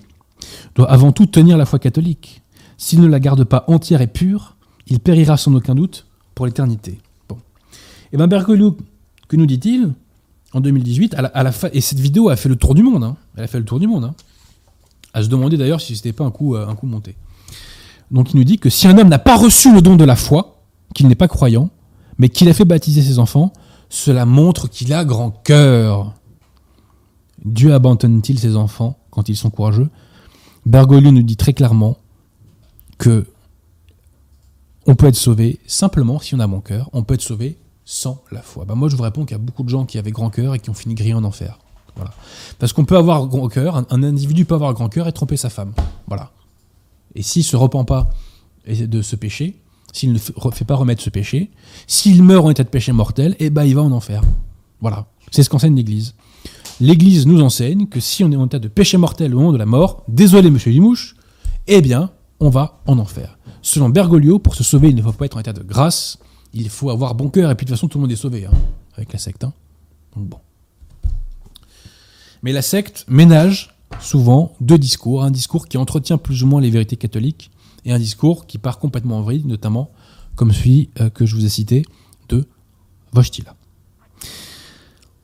doit 0.74 0.90
avant 0.90 1.12
tout 1.12 1.26
tenir 1.26 1.58
la 1.58 1.66
foi 1.66 1.78
catholique. 1.78 2.42
S'il 2.76 3.00
ne 3.00 3.06
la 3.06 3.20
garde 3.20 3.44
pas 3.44 3.64
entière 3.68 4.00
et 4.00 4.06
pure, 4.06 4.56
il 4.86 4.98
périra 4.98 5.36
sans 5.36 5.54
aucun 5.54 5.74
doute 5.74 6.06
pour 6.34 6.46
l'éternité. 6.46 6.98
Et 8.12 8.16
bien 8.16 8.26
Bergoglio, 8.26 8.76
que 9.28 9.36
nous 9.36 9.46
dit-il 9.46 9.92
en 10.52 10.60
2018 10.60 11.14
à 11.14 11.42
la, 11.42 11.52
Et 11.72 11.80
cette 11.80 12.00
vidéo 12.00 12.28
a 12.30 12.36
fait 12.36 12.48
le 12.48 12.56
tour 12.56 12.74
du 12.74 12.82
monde. 12.82 13.04
hein. 13.04 13.16
Elle 13.36 13.44
a 13.44 13.46
fait 13.46 13.58
le 13.58 13.64
tour 13.64 13.78
du 13.80 13.86
monde. 13.86 14.04
hein. 14.04 14.14
À 15.12 15.22
se 15.22 15.28
demander 15.28 15.56
d'ailleurs 15.56 15.80
si 15.80 15.96
c'était 15.96 16.12
pas 16.12 16.24
un 16.24 16.30
coup, 16.30 16.54
euh, 16.54 16.66
un 16.66 16.74
coup 16.74 16.86
monté. 16.86 17.16
Donc 18.10 18.32
il 18.32 18.36
nous 18.36 18.44
dit 18.44 18.58
que 18.58 18.70
si 18.70 18.86
un 18.86 18.96
homme 18.96 19.08
n'a 19.08 19.18
pas 19.18 19.36
reçu 19.36 19.72
le 19.72 19.82
don 19.82 19.96
de 19.96 20.04
la 20.04 20.16
foi, 20.16 20.62
qu'il 20.94 21.08
n'est 21.08 21.14
pas 21.14 21.28
croyant, 21.28 21.70
mais 22.18 22.28
qu'il 22.28 22.48
a 22.48 22.54
fait 22.54 22.64
baptiser 22.64 23.02
ses 23.02 23.18
enfants, 23.18 23.52
cela 23.90 24.24
montre 24.24 24.68
qu'il 24.68 24.92
a 24.92 25.04
grand 25.04 25.30
cœur. 25.30 26.14
Dieu 27.44 27.72
abandonne-t-il 27.74 28.38
ses 28.38 28.56
enfants 28.56 28.98
quand 29.10 29.28
ils 29.28 29.36
sont 29.36 29.50
courageux? 29.50 29.88
Bergoglio 30.66 31.10
nous 31.10 31.22
dit 31.22 31.36
très 31.36 31.52
clairement 31.52 31.96
que 32.98 33.26
on 34.86 34.94
peut 34.94 35.06
être 35.06 35.16
sauvé 35.16 35.58
simplement 35.66 36.18
si 36.18 36.34
on 36.34 36.40
a 36.40 36.46
bon 36.46 36.60
cœur, 36.60 36.88
on 36.92 37.02
peut 37.02 37.14
être 37.14 37.22
sauvé 37.22 37.58
sans 37.90 38.22
la 38.30 38.42
foi. 38.42 38.66
Bah 38.66 38.74
moi 38.74 38.90
je 38.90 38.96
vous 38.96 39.02
réponds 39.02 39.24
qu'il 39.24 39.34
y 39.34 39.40
a 39.40 39.42
beaucoup 39.42 39.62
de 39.62 39.70
gens 39.70 39.86
qui 39.86 39.96
avaient 39.96 40.10
grand 40.10 40.28
cœur 40.28 40.54
et 40.54 40.58
qui 40.58 40.68
ont 40.68 40.74
fini 40.74 40.94
grillés 40.94 41.14
en 41.14 41.24
enfer. 41.24 41.58
Voilà. 41.96 42.12
Parce 42.58 42.74
qu'on 42.74 42.84
peut 42.84 42.98
avoir 42.98 43.26
grand 43.26 43.48
cœur, 43.48 43.76
un, 43.76 43.86
un 43.88 44.02
individu 44.02 44.44
peut 44.44 44.54
avoir 44.54 44.74
grand 44.74 44.90
cœur 44.90 45.08
et 45.08 45.12
tromper 45.12 45.38
sa 45.38 45.48
femme. 45.48 45.72
Voilà. 46.06 46.30
Et 47.14 47.22
s'il 47.22 47.42
se 47.42 47.56
repent 47.56 47.86
pas 47.86 48.10
de 48.68 49.00
ce 49.00 49.16
péché, 49.16 49.62
s'il 49.94 50.12
ne 50.12 50.18
fait 50.18 50.66
pas 50.66 50.74
remettre 50.74 51.02
ce 51.02 51.08
péché, 51.08 51.50
s'il 51.86 52.22
meurt 52.22 52.44
en 52.44 52.50
état 52.50 52.62
de 52.62 52.68
péché 52.68 52.92
mortel, 52.92 53.34
eh 53.38 53.48
ben 53.48 53.64
il 53.64 53.74
va 53.74 53.82
en 53.82 53.92
enfer. 53.92 54.20
Voilà. 54.82 55.06
C'est 55.30 55.42
ce 55.42 55.48
qu'enseigne 55.48 55.74
l'Église. 55.74 56.14
L'Église 56.80 57.26
nous 57.26 57.40
enseigne 57.40 57.86
que 57.86 58.00
si 58.00 58.22
on 58.22 58.30
est 58.30 58.36
en 58.36 58.46
état 58.46 58.58
de 58.58 58.68
péché 58.68 58.98
mortel 58.98 59.34
au 59.34 59.38
moment 59.38 59.52
de 59.52 59.58
la 59.58 59.66
mort, 59.66 60.04
désolé 60.08 60.50
monsieur 60.50 60.70
Limouche, 60.70 61.16
eh 61.66 61.80
bien, 61.80 62.10
on 62.38 62.50
va 62.50 62.82
en 62.86 62.98
enfer. 62.98 63.38
Selon 63.62 63.88
Bergoglio, 63.88 64.38
pour 64.38 64.54
se 64.54 64.62
sauver, 64.62 64.90
il 64.90 64.94
ne 64.94 65.00
faut 65.00 65.12
pas 65.12 65.24
être 65.24 65.38
en 65.38 65.40
état 65.40 65.54
de 65.54 65.62
grâce, 65.62 66.18
il 66.54 66.68
faut 66.68 66.90
avoir 66.90 67.14
bon 67.14 67.28
cœur, 67.28 67.50
et 67.50 67.54
puis 67.54 67.64
de 67.64 67.70
toute 67.70 67.76
façon, 67.76 67.88
tout 67.88 67.98
le 67.98 68.02
monde 68.02 68.12
est 68.12 68.16
sauvé, 68.16 68.46
hein, 68.46 68.52
avec 68.96 69.12
la 69.12 69.18
secte. 69.18 69.44
hein. 69.44 69.52
Bon. 70.16 70.38
Mais 72.42 72.52
la 72.52 72.62
secte 72.62 73.04
ménage 73.08 73.74
souvent 74.00 74.54
deux 74.60 74.78
discours, 74.78 75.24
un 75.24 75.30
discours 75.30 75.66
qui 75.66 75.76
entretient 75.76 76.18
plus 76.18 76.42
ou 76.42 76.46
moins 76.46 76.60
les 76.60 76.70
vérités 76.70 76.96
catholiques, 76.96 77.50
et 77.84 77.92
un 77.92 77.98
discours 77.98 78.46
qui 78.46 78.58
part 78.58 78.78
complètement 78.78 79.18
en 79.18 79.22
vrille, 79.22 79.44
notamment 79.44 79.90
comme 80.34 80.52
celui 80.52 80.90
euh, 81.00 81.10
que 81.10 81.26
je 81.26 81.34
vous 81.34 81.44
ai 81.44 81.48
cité 81.48 81.84
de 82.28 82.46
Wojtyla. 83.14 83.54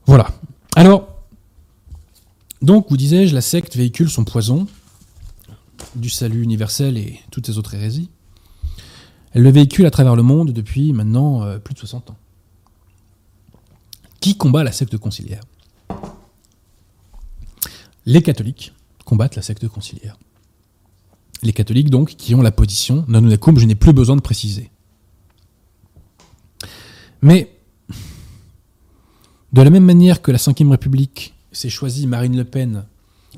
Voilà. 0.06 0.28
Alors, 0.76 1.08
donc, 2.62 2.86
vous 2.88 2.96
disais-je, 2.96 3.34
la 3.34 3.40
secte 3.40 3.76
véhicule 3.76 4.08
son 4.08 4.24
poison, 4.24 4.66
du 5.94 6.08
salut 6.08 6.42
universel 6.42 6.96
et 6.96 7.20
toutes 7.30 7.46
ces 7.46 7.58
autres 7.58 7.74
hérésies. 7.74 8.08
Elle 9.34 9.42
le 9.42 9.50
véhicule 9.50 9.84
à 9.84 9.90
travers 9.90 10.14
le 10.14 10.22
monde 10.22 10.52
depuis 10.52 10.92
maintenant 10.92 11.42
euh, 11.42 11.58
plus 11.58 11.74
de 11.74 11.78
60 11.80 12.10
ans. 12.10 12.16
Qui 14.20 14.36
combat 14.36 14.62
la 14.62 14.72
secte 14.72 14.96
conciliaire? 14.96 15.42
Les 18.06 18.22
catholiques 18.22 18.72
combattent 19.04 19.36
la 19.36 19.42
secte 19.42 19.66
conciliaire. 19.68 20.16
Les 21.42 21.52
catholiques, 21.52 21.90
donc, 21.90 22.10
qui 22.16 22.34
ont 22.34 22.42
la 22.42 22.52
position 22.52 23.04
non 23.08 23.22
unacum, 23.22 23.58
je 23.58 23.66
n'ai 23.66 23.74
plus 23.74 23.92
besoin 23.92 24.16
de 24.16 24.20
préciser. 24.20 24.70
Mais, 27.20 27.50
de 29.52 29.62
la 29.62 29.70
même 29.70 29.84
manière 29.84 30.22
que 30.22 30.30
la 30.30 30.38
Ve 30.38 30.70
République 30.70 31.34
s'est 31.52 31.68
choisi 31.68 32.06
Marine 32.06 32.36
Le 32.36 32.44
Pen 32.44 32.84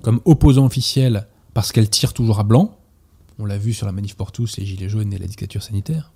comme 0.03 0.21
opposant 0.25 0.67
officiel 0.67 1.27
parce 1.55 1.73
qu'elle 1.73 1.89
tire 1.89 2.13
toujours 2.13 2.39
à 2.39 2.45
blanc, 2.45 2.76
on 3.39 3.45
l'a 3.45 3.59
vu 3.59 3.73
sur 3.73 3.87
la 3.87 3.93
manif 3.93 4.15
pour 4.15 4.33
tous, 4.33 4.57
les 4.57 4.67
gilets 4.67 4.89
jaunes 4.89 5.13
et 5.13 5.19
la 5.19 5.27
dictature 5.27 5.63
sanitaire, 5.63 6.13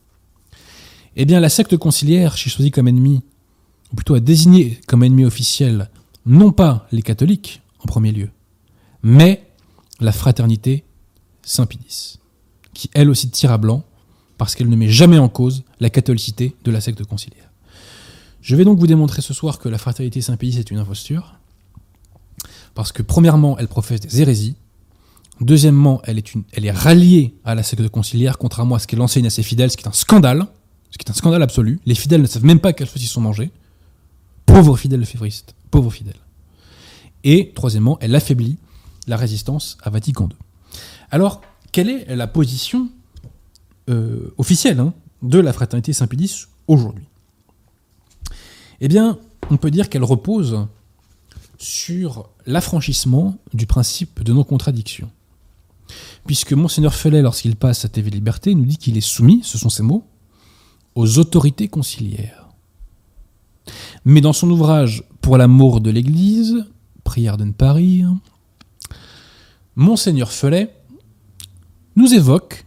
eh 1.16 1.25
bien 1.25 1.41
la 1.41 1.49
secte 1.49 1.77
conciliaire 1.77 2.37
s'est 2.37 2.51
choisie 2.51 2.71
comme 2.71 2.89
ennemi, 2.89 3.23
ou 3.93 3.97
plutôt 3.97 4.14
a 4.14 4.21
désigné 4.21 4.81
comme 4.87 5.03
ennemi 5.03 5.25
officiel, 5.25 5.91
non 6.27 6.53
pas 6.53 6.87
les 6.93 7.03
catholiques 7.03 7.62
en 7.81 7.87
premier 7.87 8.12
lieu, 8.12 8.31
mais 9.03 9.47
la 10.01 10.12
fraternité 10.12 10.85
Saint-Pédis, 11.43 12.18
qui 12.73 12.91
elle 12.95 13.11
aussi 13.11 13.31
tire 13.31 13.53
à 13.53 13.59
blanc 13.59 13.85
parce 14.39 14.55
qu'elle 14.55 14.71
ne 14.71 14.77
met 14.77 14.89
jamais 14.89 15.18
en 15.18 15.29
cause 15.29 15.64
la 15.81 15.91
catholicité 15.91 16.57
de 16.64 16.71
la 16.71 16.81
secte 16.81 17.05
conciliaire. 17.05 17.51
Je 18.41 18.57
vais 18.57 18.64
donc 18.64 18.79
vous 18.79 18.87
démontrer 18.87 19.21
ce 19.21 19.35
soir 19.35 19.59
que 19.59 19.68
la 19.68 19.77
fraternité 19.77 20.23
Saint-Pédis 20.23 20.59
est 20.59 20.71
une 20.71 20.79
imposture, 20.79 21.35
parce 22.75 22.93
que 22.93 23.03
premièrement, 23.03 23.59
elle 23.59 23.68
professe 23.68 24.01
des 24.01 24.23
hérésies, 24.23 24.57
deuxièmement, 25.41 26.03
elle 26.05 26.18
est, 26.18 26.70
ralliée 26.70 27.34
à 27.45 27.55
la 27.55 27.62
secte 27.62 27.88
conciliaire, 27.88 28.38
contrairement 28.38 28.74
à 28.74 28.78
ce 28.78 28.86
qu'elle 28.86 29.01
enseigne 29.01 29.26
à 29.26 29.30
ses 29.30 29.43
fidèles, 29.43 29.70
ce 29.70 29.76
qui 29.76 29.84
est 29.84 29.88
un 29.88 29.93
scandale, 29.93 30.47
ce 30.91 30.99
qui 30.99 31.05
est 31.07 31.11
un 31.11 31.14
scandale 31.14 31.43
absolu. 31.43 31.80
Les 31.86 31.95
fidèles 31.95 32.22
ne 32.22 32.26
savent 32.26 32.45
même 32.45 32.61
pas 32.61 32.72
quelles 32.72 32.88
choses 32.88 33.03
ils 33.03 33.09
sont 33.09 33.20
mangés. 33.20 33.51
Pauvres 34.47 34.76
fidèles 34.76 35.05
févristes, 35.07 35.55
pauvres 35.70 35.91
fidèles. 35.91 36.20
Et 37.24 37.53
troisièmement, 37.55 37.99
elle 38.01 38.14
affaiblit 38.14 38.57
la 39.07 39.16
résistance 39.16 39.78
à 39.82 39.91
Vatican 39.91 40.28
II. 40.28 40.36
Alors, 41.11 41.41
quelle 41.72 41.88
est 41.88 42.16
la 42.16 42.26
position 42.26 42.88
euh, 43.88 44.32
officielle 44.38 44.80
hein, 44.80 44.95
de 45.22 45.38
la 45.38 45.53
fraternité 45.53 45.93
Saint-Pédis 45.93 46.47
aujourd'hui? 46.66 47.05
Eh 48.80 48.88
bien, 48.88 49.18
on 49.51 49.57
peut 49.57 49.70
dire 49.70 49.88
qu'elle 49.88 50.05
repose 50.05 50.66
sur 51.59 52.30
l'affranchissement 52.47 53.36
du 53.53 53.66
principe 53.66 54.22
de 54.22 54.32
non-contradiction. 54.32 55.11
Puisque 56.27 56.53
Monseigneur 56.53 56.95
Fellet, 56.95 57.23
lorsqu'il 57.23 57.57
passe 57.57 57.85
à 57.85 57.89
TV 57.89 58.11
Liberté, 58.11 58.55
nous 58.55 58.64
dit 58.64 58.77
qu'il 58.77 58.97
est 58.97 59.01
soumis, 59.01 59.41
ce 59.43 59.59
sont 59.59 59.71
ses 59.71 59.83
mots, 59.83 60.05
aux 60.95 61.18
autorités 61.18 61.68
conciliaires. 61.68 62.49
Mais 64.05 64.21
dans 64.21 64.33
son 64.33 64.51
ouvrage 64.51 65.05
Pour 65.21 65.37
l'amour 65.37 65.81
de 65.81 65.91
l'Église, 65.91 66.64
Prière 67.05 67.37
de 67.37 67.45
ne 67.45 67.53
pas 67.53 67.73
rire, 67.73 68.14
Monseigneur 69.75 70.33
Fellet 70.33 70.75
nous 71.97 72.14
évoque 72.14 72.66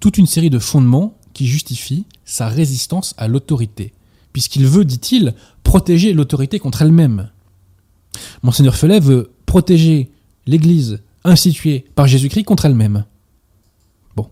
toute 0.00 0.18
une 0.18 0.26
série 0.26 0.50
de 0.50 0.58
fondements 0.58 1.16
qui 1.34 1.46
justifient 1.46 2.04
sa 2.24 2.48
résistance 2.48 3.14
à 3.16 3.28
l'autorité, 3.28 3.92
puisqu'il 4.32 4.66
veut, 4.66 4.84
dit-il, 4.84 5.34
protéger 5.62 6.12
l'autorité 6.12 6.58
contre 6.58 6.82
elle-même. 6.82 7.30
Monseigneur 8.42 8.74
Fellet 8.74 9.00
veut 9.00 9.32
protéger 9.46 10.10
l'Église 10.46 11.00
instituée 11.24 11.84
par 11.94 12.06
Jésus-Christ 12.06 12.44
contre 12.44 12.66
elle-même. 12.66 13.04
Bon. 14.16 14.28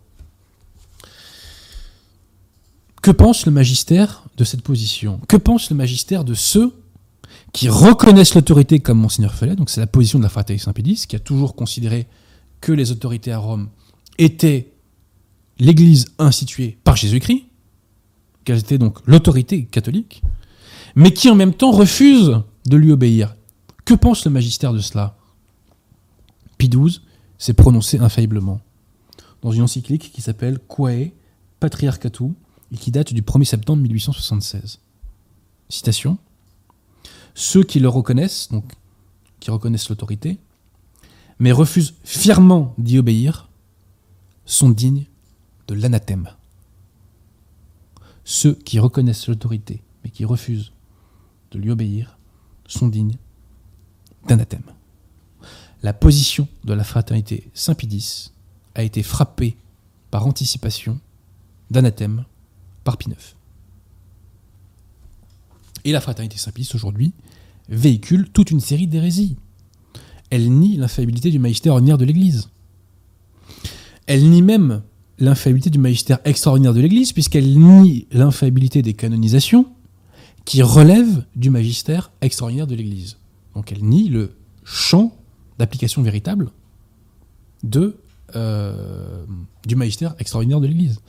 Que 3.03 3.11
pense 3.11 3.47
le 3.47 3.53
magistère 3.53 4.24
de 4.37 4.45
cette 4.45 4.62
position? 4.62 5.20
Que 5.28 5.37
pense 5.37 5.70
le 5.70 5.76
magistère 5.76 6.24
de 6.24 6.34
ceux 6.34 6.72
qui 7.53 7.68
reconnaissent 7.68 8.34
l'autorité 8.34 8.80
comme 8.80 8.99
Monseigneur 8.99 9.34
Fellet 9.34 9.57
Donc 9.57 9.70
c'est 9.70 9.80
la 9.80 9.87
position 9.87 10.18
de 10.18 10.24
la 10.24 10.28
Fraternité 10.28 10.64
Saint-Pédis, 10.64 11.07
qui 11.09 11.16
a 11.16 11.20
toujours 11.20 11.55
considéré 11.55 12.07
que 12.61 12.72
les 12.72 12.93
autorités 12.93 13.32
à 13.32 13.39
Rome 13.39 13.68
étaient 14.18 14.72
l'Église 15.59 16.07
instituée 16.18 16.78
par 16.84 16.97
Jésus-Christ, 16.97 17.45
qu'elles 18.45 18.59
étaient 18.59 18.78
donc 18.78 18.99
l'autorité 19.07 19.64
catholique, 19.64 20.22
mais 20.95 21.12
qui 21.12 21.30
en 21.30 21.34
même 21.34 21.55
temps 21.55 21.70
refusent 21.70 22.41
de 22.66 22.76
lui 22.76 22.93
obéir. 22.93 23.37
Que 23.84 23.95
pense 23.95 24.24
le 24.24 24.30
magistère 24.30 24.72
de 24.72 24.80
cela? 24.80 25.16
Pie 26.59 26.68
XII 26.68 27.00
s'est 27.38 27.54
prononcé 27.54 27.98
infailliblement 27.98 28.61
dans 29.42 29.52
une 29.52 29.62
encyclique 29.62 30.12
qui 30.12 30.22
s'appelle 30.22 30.59
Quae 30.59 31.12
Patriarchatu 31.61 32.32
et 32.72 32.76
qui 32.76 32.90
date 32.90 33.12
du 33.12 33.22
1er 33.22 33.44
septembre 33.44 33.82
1876. 33.82 34.80
Citation 35.68 36.18
Ceux 37.34 37.62
qui 37.62 37.80
le 37.80 37.88
reconnaissent, 37.88 38.48
donc 38.50 38.72
qui 39.40 39.50
reconnaissent 39.50 39.88
l'autorité, 39.88 40.38
mais 41.38 41.52
refusent 41.52 41.94
fièrement 42.04 42.74
d'y 42.78 42.98
obéir, 42.98 43.48
sont 44.46 44.70
dignes 44.70 45.07
de 45.68 45.74
l'anathème. 45.74 46.30
Ceux 48.24 48.54
qui 48.54 48.78
reconnaissent 48.78 49.28
l'autorité, 49.28 49.82
mais 50.02 50.11
qui 50.11 50.24
refusent 50.24 50.72
de 51.50 51.59
lui 51.59 51.70
obéir, 51.70 52.18
sont 52.66 52.88
dignes 52.88 53.16
d'anathème. 54.26 54.64
La 55.83 55.93
position 55.93 56.49
de 56.64 56.72
la 56.72 56.85
fraternité 56.85 57.51
Saint-Pédis 57.55 58.33
a 58.74 58.83
été 58.83 59.03
frappée 59.03 59.57
par 60.11 60.27
anticipation 60.27 60.99
d'anathème 61.70 62.24
par 62.85 62.97
Pie 62.97 63.11
IX. 63.11 63.37
Et 65.85 65.93
la 65.93 66.01
fraternité 66.01 66.39
Saint-Pédis 66.39 66.70
aujourd'hui 66.74 67.12
véhicule 67.68 68.29
toute 68.33 68.51
une 68.51 68.61
série 68.61 68.87
d'hérésies. 68.87 69.37
Elle 70.31 70.51
nie 70.51 70.77
l'infaillibilité 70.77 71.31
du 71.31 71.39
magistère 71.39 71.74
ordinaire 71.74 71.99
de 71.99 72.05
l'Église. 72.05 72.51
Elle 74.07 74.29
nie 74.29 74.43
même 74.43 74.83
l'infaillibilité 75.18 75.70
du 75.70 75.79
magistère 75.79 76.18
extraordinaire 76.24 76.74
de 76.74 76.81
l'Église, 76.81 77.12
puisqu'elle 77.12 77.59
nie 77.59 78.07
l'infaillibilité 78.11 78.83
des 78.83 78.95
canonisations 78.95 79.66
qui 80.45 80.62
relèvent 80.62 81.24
du 81.35 81.51
magistère 81.51 82.12
extraordinaire 82.20 82.66
de 82.66 82.74
l'Église. 82.74 83.18
Donc 83.55 83.72
elle 83.72 83.85
nie 83.85 84.09
le 84.09 84.37
champ 84.64 85.16
d'application 85.59 86.02
véritable 86.02 86.50
de 87.62 87.96
euh, 88.34 89.24
du 89.66 89.76
magistère 89.76 90.14
extraordinaire 90.18 90.61
de 90.61 90.66
l'Église. 90.66 91.00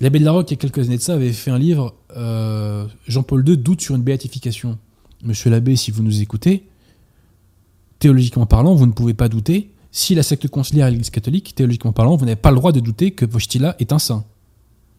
L'abbé 0.00 0.18
de 0.18 0.24
la 0.24 0.32
Roque, 0.32 0.50
il 0.50 0.54
y 0.54 0.58
a 0.58 0.58
quelques 0.58 0.86
années 0.86 0.96
de 0.96 1.02
ça, 1.02 1.14
avait 1.14 1.32
fait 1.32 1.50
un 1.50 1.58
livre, 1.58 1.94
euh, 2.16 2.86
Jean-Paul 3.06 3.46
II 3.46 3.56
doute 3.56 3.80
sur 3.80 3.94
une 3.94 4.02
béatification. 4.02 4.78
Monsieur 5.22 5.50
l'abbé, 5.50 5.76
si 5.76 5.90
vous 5.90 6.02
nous 6.02 6.20
écoutez, 6.20 6.66
théologiquement 7.98 8.46
parlant, 8.46 8.74
vous 8.74 8.86
ne 8.86 8.92
pouvez 8.92 9.14
pas 9.14 9.28
douter. 9.28 9.70
Si 9.92 10.14
la 10.14 10.22
secte 10.22 10.48
conciliaire 10.48 10.86
est 10.86 10.90
l'Église 10.90 11.10
catholique, 11.10 11.54
théologiquement 11.54 11.92
parlant, 11.92 12.16
vous 12.16 12.24
n'avez 12.24 12.36
pas 12.36 12.50
le 12.50 12.56
droit 12.56 12.72
de 12.72 12.80
douter 12.80 13.10
que 13.12 13.24
Vostila 13.26 13.76
est 13.78 13.92
un 13.92 13.98
saint. 13.98 14.24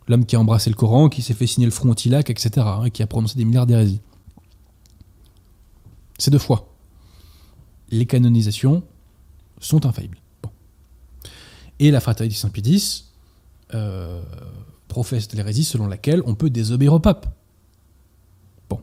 L'homme 0.07 0.25
qui 0.25 0.35
a 0.35 0.39
embrassé 0.39 0.69
le 0.69 0.75
Coran, 0.75 1.09
qui 1.09 1.21
s'est 1.21 1.33
fait 1.33 1.47
signer 1.47 1.65
le 1.65 1.71
front 1.71 1.89
au 1.89 1.93
etc., 1.93 2.49
hein, 2.57 2.89
qui 2.91 3.01
a 3.01 3.07
prononcé 3.07 3.37
des 3.37 3.45
milliards 3.45 3.67
d'hérésies. 3.67 4.01
C'est 6.17 6.31
deux 6.31 6.39
fois. 6.39 6.70
Les 7.91 8.05
canonisations 8.05 8.83
sont 9.59 9.85
infaillibles. 9.85 10.17
Et 11.79 11.91
la 11.91 11.99
fraternité 11.99 12.35
Saint-Pédis 12.35 13.05
euh, 13.73 14.21
professe 14.87 15.31
l'hérésie 15.33 15.63
selon 15.63 15.87
laquelle 15.87 16.21
on 16.25 16.35
peut 16.35 16.49
désobéir 16.49 16.93
au 16.93 16.99
pape. 16.99 17.33
Bon. 18.69 18.81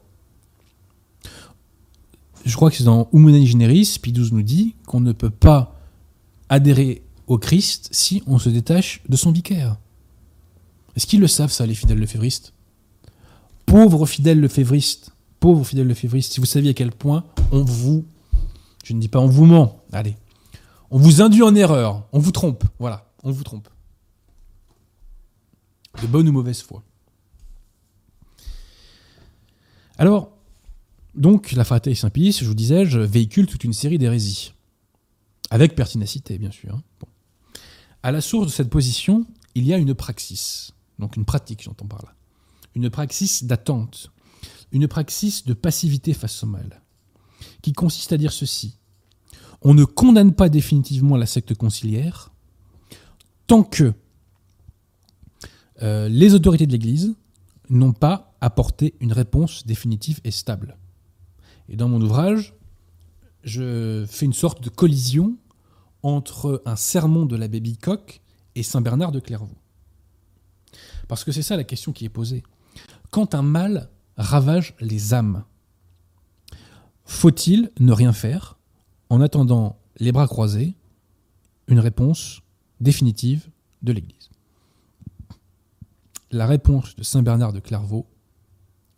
Je 2.44 2.54
crois 2.56 2.70
que 2.70 2.76
c'est 2.76 2.84
dans 2.84 3.08
Humanae 3.12 3.46
Generis, 3.46 3.98
Pie 4.02 4.12
nous 4.12 4.42
dit 4.42 4.74
qu'on 4.86 5.00
ne 5.00 5.12
peut 5.12 5.30
pas 5.30 5.78
adhérer 6.48 7.02
au 7.26 7.38
Christ 7.38 7.88
si 7.92 8.22
on 8.26 8.38
se 8.38 8.48
détache 8.48 9.02
de 9.08 9.16
son 9.16 9.30
vicaire. 9.30 9.76
Est-ce 10.96 11.06
qu'ils 11.06 11.20
le 11.20 11.28
savent, 11.28 11.52
ça, 11.52 11.66
les 11.66 11.74
fidèles 11.74 12.00
lefévristes? 12.00 12.52
Pauvres 13.66 14.06
fidèles 14.06 14.40
lefévristes, 14.40 15.12
pauvres 15.38 15.64
fidèles 15.64 15.86
lefévristes, 15.86 16.32
si 16.32 16.40
vous 16.40 16.46
saviez 16.46 16.70
à 16.70 16.74
quel 16.74 16.90
point 16.90 17.24
on 17.52 17.62
vous, 17.62 18.04
je 18.84 18.92
ne 18.92 19.00
dis 19.00 19.08
pas 19.08 19.20
on 19.20 19.26
vous 19.26 19.46
ment, 19.46 19.82
allez, 19.92 20.16
on 20.90 20.98
vous 20.98 21.20
induit 21.20 21.42
en 21.42 21.54
erreur, 21.54 22.06
on 22.12 22.18
vous 22.18 22.32
trompe, 22.32 22.64
voilà, 22.78 23.10
on 23.22 23.30
vous 23.30 23.44
trompe. 23.44 23.68
De 26.02 26.06
bonne 26.06 26.28
ou 26.28 26.32
mauvaise 26.32 26.62
foi. 26.62 26.82
Alors, 29.98 30.30
donc, 31.14 31.52
la 31.52 31.64
fraternité 31.64 32.00
Saint-Pie, 32.00 32.32
je 32.32 32.44
vous 32.44 32.54
disais, 32.54 32.84
véhicule 32.84 33.46
toute 33.46 33.64
une 33.64 33.72
série 33.72 33.98
d'hérésies. 33.98 34.54
Avec 35.50 35.74
pertinacité, 35.74 36.38
bien 36.38 36.52
sûr. 36.52 36.74
Hein. 36.74 36.82
À 38.02 38.12
la 38.12 38.20
source 38.20 38.46
de 38.46 38.52
cette 38.52 38.70
position, 38.70 39.26
il 39.56 39.66
y 39.66 39.74
a 39.74 39.78
une 39.78 39.94
praxis. 39.94 40.72
Donc 41.00 41.16
une 41.16 41.24
pratique, 41.24 41.62
j'entends 41.62 41.86
par 41.86 42.02
là. 42.02 42.14
Une 42.76 42.90
praxis 42.90 43.44
d'attente. 43.44 44.12
Une 44.70 44.86
praxis 44.86 45.44
de 45.44 45.54
passivité 45.54 46.12
face 46.12 46.44
au 46.44 46.46
mal. 46.46 46.82
Qui 47.62 47.72
consiste 47.72 48.12
à 48.12 48.16
dire 48.16 48.32
ceci. 48.32 48.76
On 49.62 49.74
ne 49.74 49.84
condamne 49.84 50.34
pas 50.34 50.48
définitivement 50.48 51.16
la 51.16 51.26
secte 51.26 51.54
conciliaire 51.54 52.30
tant 53.46 53.64
que 53.64 53.92
euh, 55.82 56.08
les 56.08 56.34
autorités 56.34 56.66
de 56.66 56.72
l'Église 56.72 57.16
n'ont 57.70 57.92
pas 57.92 58.36
apporté 58.40 58.94
une 59.00 59.12
réponse 59.12 59.66
définitive 59.66 60.20
et 60.24 60.30
stable. 60.30 60.76
Et 61.68 61.76
dans 61.76 61.88
mon 61.88 62.00
ouvrage, 62.00 62.54
je 63.44 64.04
fais 64.08 64.26
une 64.26 64.32
sorte 64.32 64.62
de 64.62 64.68
collision 64.68 65.36
entre 66.02 66.62
un 66.64 66.76
sermon 66.76 67.26
de 67.26 67.36
l'abbé 67.36 67.60
Bicoq 67.60 68.20
et 68.54 68.62
Saint 68.62 68.80
Bernard 68.80 69.12
de 69.12 69.20
Clairvaux. 69.20 69.56
Parce 71.08 71.24
que 71.24 71.32
c'est 71.32 71.42
ça 71.42 71.56
la 71.56 71.64
question 71.64 71.92
qui 71.92 72.04
est 72.04 72.10
posée. 72.10 72.42
Quand 73.10 73.34
un 73.34 73.42
mal 73.42 73.88
ravage 74.16 74.74
les 74.80 75.14
âmes, 75.14 75.44
faut-il 77.08 77.72
ne 77.80 77.92
rien 77.92 78.12
faire 78.12 78.58
en 79.08 79.20
attendant 79.20 79.80
les 79.96 80.12
bras 80.12 80.28
croisés 80.28 80.76
une 81.66 81.80
réponse 81.80 82.42
définitive 82.80 83.48
de 83.82 83.92
l'Église? 83.92 84.30
La 86.30 86.46
réponse 86.46 86.94
de 86.96 87.02
Saint 87.02 87.22
Bernard 87.22 87.54
de 87.54 87.60
Clairvaux 87.60 88.06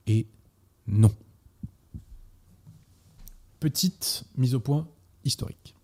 est 0.08 0.26
non. 0.88 1.14
Petite 3.60 4.24
mise 4.36 4.56
au 4.56 4.60
point 4.60 4.88
historique. 5.24 5.76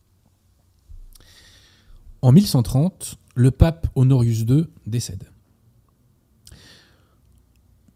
En 2.22 2.32
1130, 2.32 3.18
le 3.36 3.52
pape 3.52 3.86
Honorius 3.94 4.40
II 4.40 4.66
décède. 4.84 5.30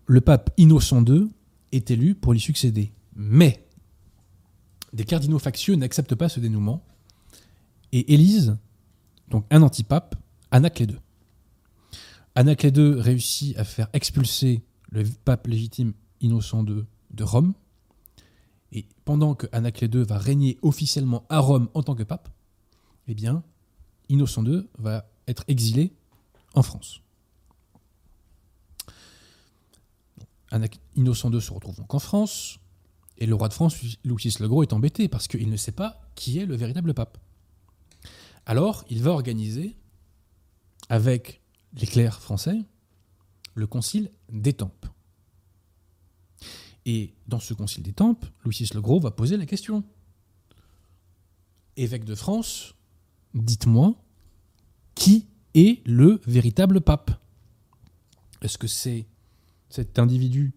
Le 0.07 0.20
pape 0.20 0.51
Innocent 0.57 1.05
II 1.05 1.31
est 1.72 1.91
élu 1.91 2.14
pour 2.14 2.33
lui 2.33 2.41
succéder. 2.41 2.93
Mais 3.16 3.66
des 4.93 5.05
cardinaux 5.05 5.38
factieux 5.38 5.74
n'acceptent 5.76 6.14
pas 6.14 6.28
ce 6.28 6.41
dénouement 6.41 6.84
et 7.93 8.12
élisent 8.12 8.57
donc 9.28 9.45
un 9.51 9.62
antipape, 9.62 10.16
Anaclet 10.51 10.86
II. 10.86 10.99
Anaclet 12.34 12.70
II 12.70 13.01
réussit 13.01 13.57
à 13.57 13.64
faire 13.64 13.88
expulser 13.93 14.62
le 14.91 15.05
pape 15.24 15.47
légitime 15.47 15.93
Innocent 16.20 16.64
II 16.66 16.84
de 17.12 17.24
Rome 17.24 17.55
et 18.72 18.86
pendant 19.05 19.34
que 19.34 19.47
Anaclet 19.53 19.88
II 19.88 20.05
va 20.05 20.18
régner 20.18 20.59
officiellement 20.62 21.24
à 21.28 21.38
Rome 21.38 21.68
en 21.74 21.82
tant 21.82 21.95
que 21.95 22.03
pape, 22.03 22.28
eh 23.09 23.14
bien, 23.14 23.43
Innocent 24.09 24.45
II 24.45 24.68
va 24.78 25.09
être 25.26 25.45
exilé 25.49 25.93
en 26.55 26.62
France. 26.62 27.03
Innocent 30.97 31.32
II 31.32 31.41
se 31.41 31.53
retrouve 31.53 31.76
donc 31.76 31.95
en 31.95 31.99
France, 31.99 32.60
et 33.21 33.27
le 33.27 33.35
roi 33.35 33.49
de 33.49 33.53
France, 33.53 33.77
Louis 34.05 34.35
le 34.41 34.49
Gros, 34.49 34.62
est 34.62 34.73
embêté 34.73 35.09
parce 35.09 35.29
qu'il 35.29 35.51
ne 35.51 35.57
sait 35.57 35.73
pas 35.73 36.01
qui 36.14 36.39
est 36.39 36.47
le 36.47 36.57
véritable 36.57 36.95
pape. 36.95 37.18
Alors, 38.47 38.85
il 38.89 39.03
va 39.03 39.11
organiser, 39.11 39.77
avec 40.89 41.43
les 41.75 41.87
clercs 41.87 42.21
français, 42.21 42.59
le 43.55 43.66
concile 43.66 44.11
d'Étampes. 44.31 44.87
Et 46.87 47.14
dans 47.29 47.41
ce 47.41 47.53
concile 47.53 47.83
des 47.83 47.93
tempes, 47.93 48.25
Louis 48.43 48.66
le 48.73 48.81
Gros 48.81 49.01
va 49.01 49.11
poser 49.11 49.37
la 49.37 49.45
question. 49.45 49.85
Évêque 51.77 52.05
de 52.05 52.14
France, 52.14 52.75
dites-moi, 53.35 54.03
qui 54.95 55.29
est 55.55 55.87
le 55.87 56.21
véritable 56.27 56.81
pape? 56.81 57.11
Est-ce 58.41 58.57
que 58.57 58.66
c'est 58.66 59.07
cet 59.68 59.99
individu 59.99 60.55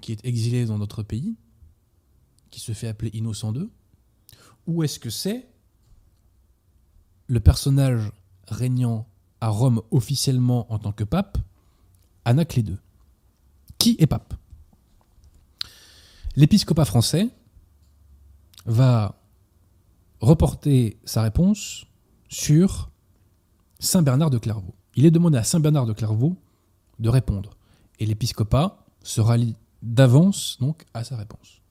qui 0.00 0.12
est 0.12 0.24
exilé 0.24 0.66
dans 0.66 0.78
notre 0.78 1.04
pays, 1.04 1.36
qui 2.52 2.60
se 2.60 2.72
fait 2.72 2.86
appeler 2.86 3.10
Innocent 3.14 3.52
II 3.54 3.68
Ou 4.68 4.84
est-ce 4.84 5.00
que 5.00 5.10
c'est 5.10 5.48
le 7.26 7.40
personnage 7.40 8.12
régnant 8.46 9.08
à 9.40 9.48
Rome 9.48 9.82
officiellement 9.90 10.72
en 10.72 10.78
tant 10.78 10.92
que 10.92 11.02
pape, 11.02 11.38
Anaclet 12.24 12.62
II 12.62 12.76
Qui 13.78 13.96
est 13.98 14.06
pape? 14.06 14.34
L'épiscopat 16.36 16.84
français 16.84 17.28
va 18.64 19.18
reporter 20.20 21.00
sa 21.04 21.22
réponse 21.22 21.86
sur 22.28 22.90
Saint 23.80 24.02
Bernard 24.02 24.30
de 24.30 24.38
Clairvaux. 24.38 24.74
Il 24.94 25.04
est 25.06 25.10
demandé 25.10 25.38
à 25.38 25.42
Saint 25.42 25.60
Bernard 25.60 25.86
de 25.86 25.92
Clairvaux 25.92 26.36
de 26.98 27.08
répondre. 27.08 27.56
Et 27.98 28.06
l'épiscopat 28.06 28.86
se 29.02 29.20
rallie 29.20 29.56
d'avance 29.82 30.58
donc 30.60 30.84
à 30.94 31.02
sa 31.02 31.16
réponse. 31.16 31.61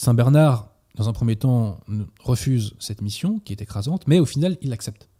Saint 0.00 0.14
Bernard, 0.14 0.70
dans 0.94 1.10
un 1.10 1.12
premier 1.12 1.36
temps, 1.36 1.78
refuse 2.20 2.72
cette 2.78 3.02
mission 3.02 3.38
qui 3.38 3.52
est 3.52 3.60
écrasante, 3.60 4.06
mais 4.06 4.18
au 4.18 4.24
final, 4.24 4.56
il 4.62 4.72
accepte. 4.72 5.10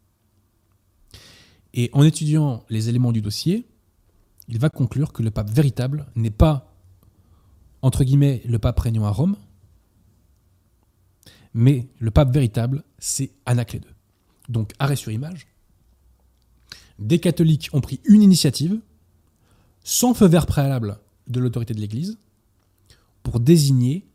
Et 1.74 1.90
en 1.92 2.02
étudiant 2.02 2.64
les 2.70 2.88
éléments 2.88 3.12
du 3.12 3.20
dossier, 3.20 3.68
il 4.48 4.58
va 4.58 4.70
conclure 4.70 5.12
que 5.12 5.22
le 5.22 5.30
pape 5.30 5.50
véritable 5.50 6.06
n'est 6.16 6.30
pas 6.30 6.72
entre 7.82 8.04
guillemets, 8.04 8.40
le 8.46 8.58
pape 8.58 8.80
régnant 8.80 9.04
à 9.04 9.10
Rome, 9.10 9.36
mais 11.52 11.90
le 11.98 12.10
pape 12.10 12.32
véritable, 12.32 12.82
c'est 12.98 13.32
Anaclet 13.44 13.80
II. 13.80 13.94
Donc, 14.48 14.72
arrêt 14.78 14.96
sur 14.96 15.12
image. 15.12 15.46
Des 16.98 17.18
catholiques 17.18 17.68
ont 17.74 17.82
pris 17.82 18.00
une 18.04 18.22
initiative, 18.22 18.80
sans 19.84 20.14
feu 20.14 20.26
vert 20.26 20.46
préalable 20.46 21.00
de 21.26 21.38
l'autorité 21.38 21.74
de 21.74 21.80
l'Église, 21.80 22.18
pour 23.22 23.40
désigner 23.40 24.09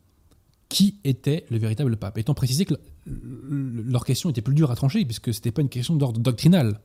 qui 0.68 0.98
était 1.04 1.46
le 1.50 1.58
véritable 1.58 1.96
pape. 1.96 2.18
Étant 2.18 2.34
précisé 2.34 2.64
que 2.64 2.74
leur 3.06 4.04
question 4.04 4.30
était 4.30 4.42
plus 4.42 4.54
dure 4.54 4.70
à 4.70 4.76
trancher, 4.76 5.04
puisque 5.04 5.32
ce 5.32 5.38
n'était 5.38 5.52
pas 5.52 5.62
une 5.62 5.68
question 5.68 5.96
d'ordre 5.96 6.20
doctrinal. 6.20 6.80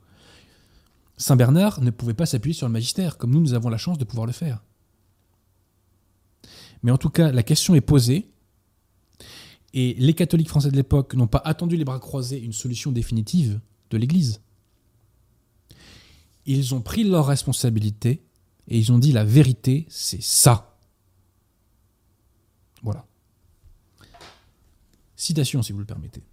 Saint 1.18 1.36
Bernard 1.36 1.82
ne 1.82 1.92
pouvait 1.92 2.14
pas 2.14 2.26
s'appuyer 2.26 2.54
sur 2.54 2.68
le 2.68 2.74
magistère, 2.74 3.18
comme 3.18 3.32
nous, 3.32 3.42
nous 3.42 3.54
avons 3.54 3.70
la 3.70 3.78
chance 3.78 3.98
de 3.98 4.04
pouvoir 4.04 4.28
le 4.28 4.34
faire. 4.34 4.64
Mais 6.84 6.92
en 6.92 6.98
tout 6.98 7.10
cas, 7.10 7.32
la 7.32 7.44
question 7.44 7.76
est 7.76 7.82
posée. 7.82 8.28
Et 9.74 9.96
les 9.98 10.14
catholiques 10.14 10.50
français 10.50 10.70
de 10.70 10.76
l'époque 10.76 11.14
n'ont 11.14 11.28
pas 11.28 11.42
attendu 11.46 11.78
les 11.78 11.86
bras 11.86 12.00
croisés 12.00 12.40
une 12.40 12.54
solution 12.54 12.92
définitive 12.92 13.62
de 13.90 13.98
l'Église. 13.98 14.42
Ils 16.46 16.76
ont 16.76 16.82
pris 16.82 17.04
leurs 17.04 17.28
responsabilités 17.28 18.24
et 18.68 18.78
ils 18.78 18.92
ont 18.92 19.00
dit 19.00 19.12
la 19.12 19.24
vérité, 19.24 19.86
c'est 19.90 20.22
ça. 20.22 20.78
Voilà. 22.84 23.06
Citation, 25.22 25.62
si 25.62 25.72
vous 25.72 25.78
le 25.78 25.86
permettez. 25.86 26.24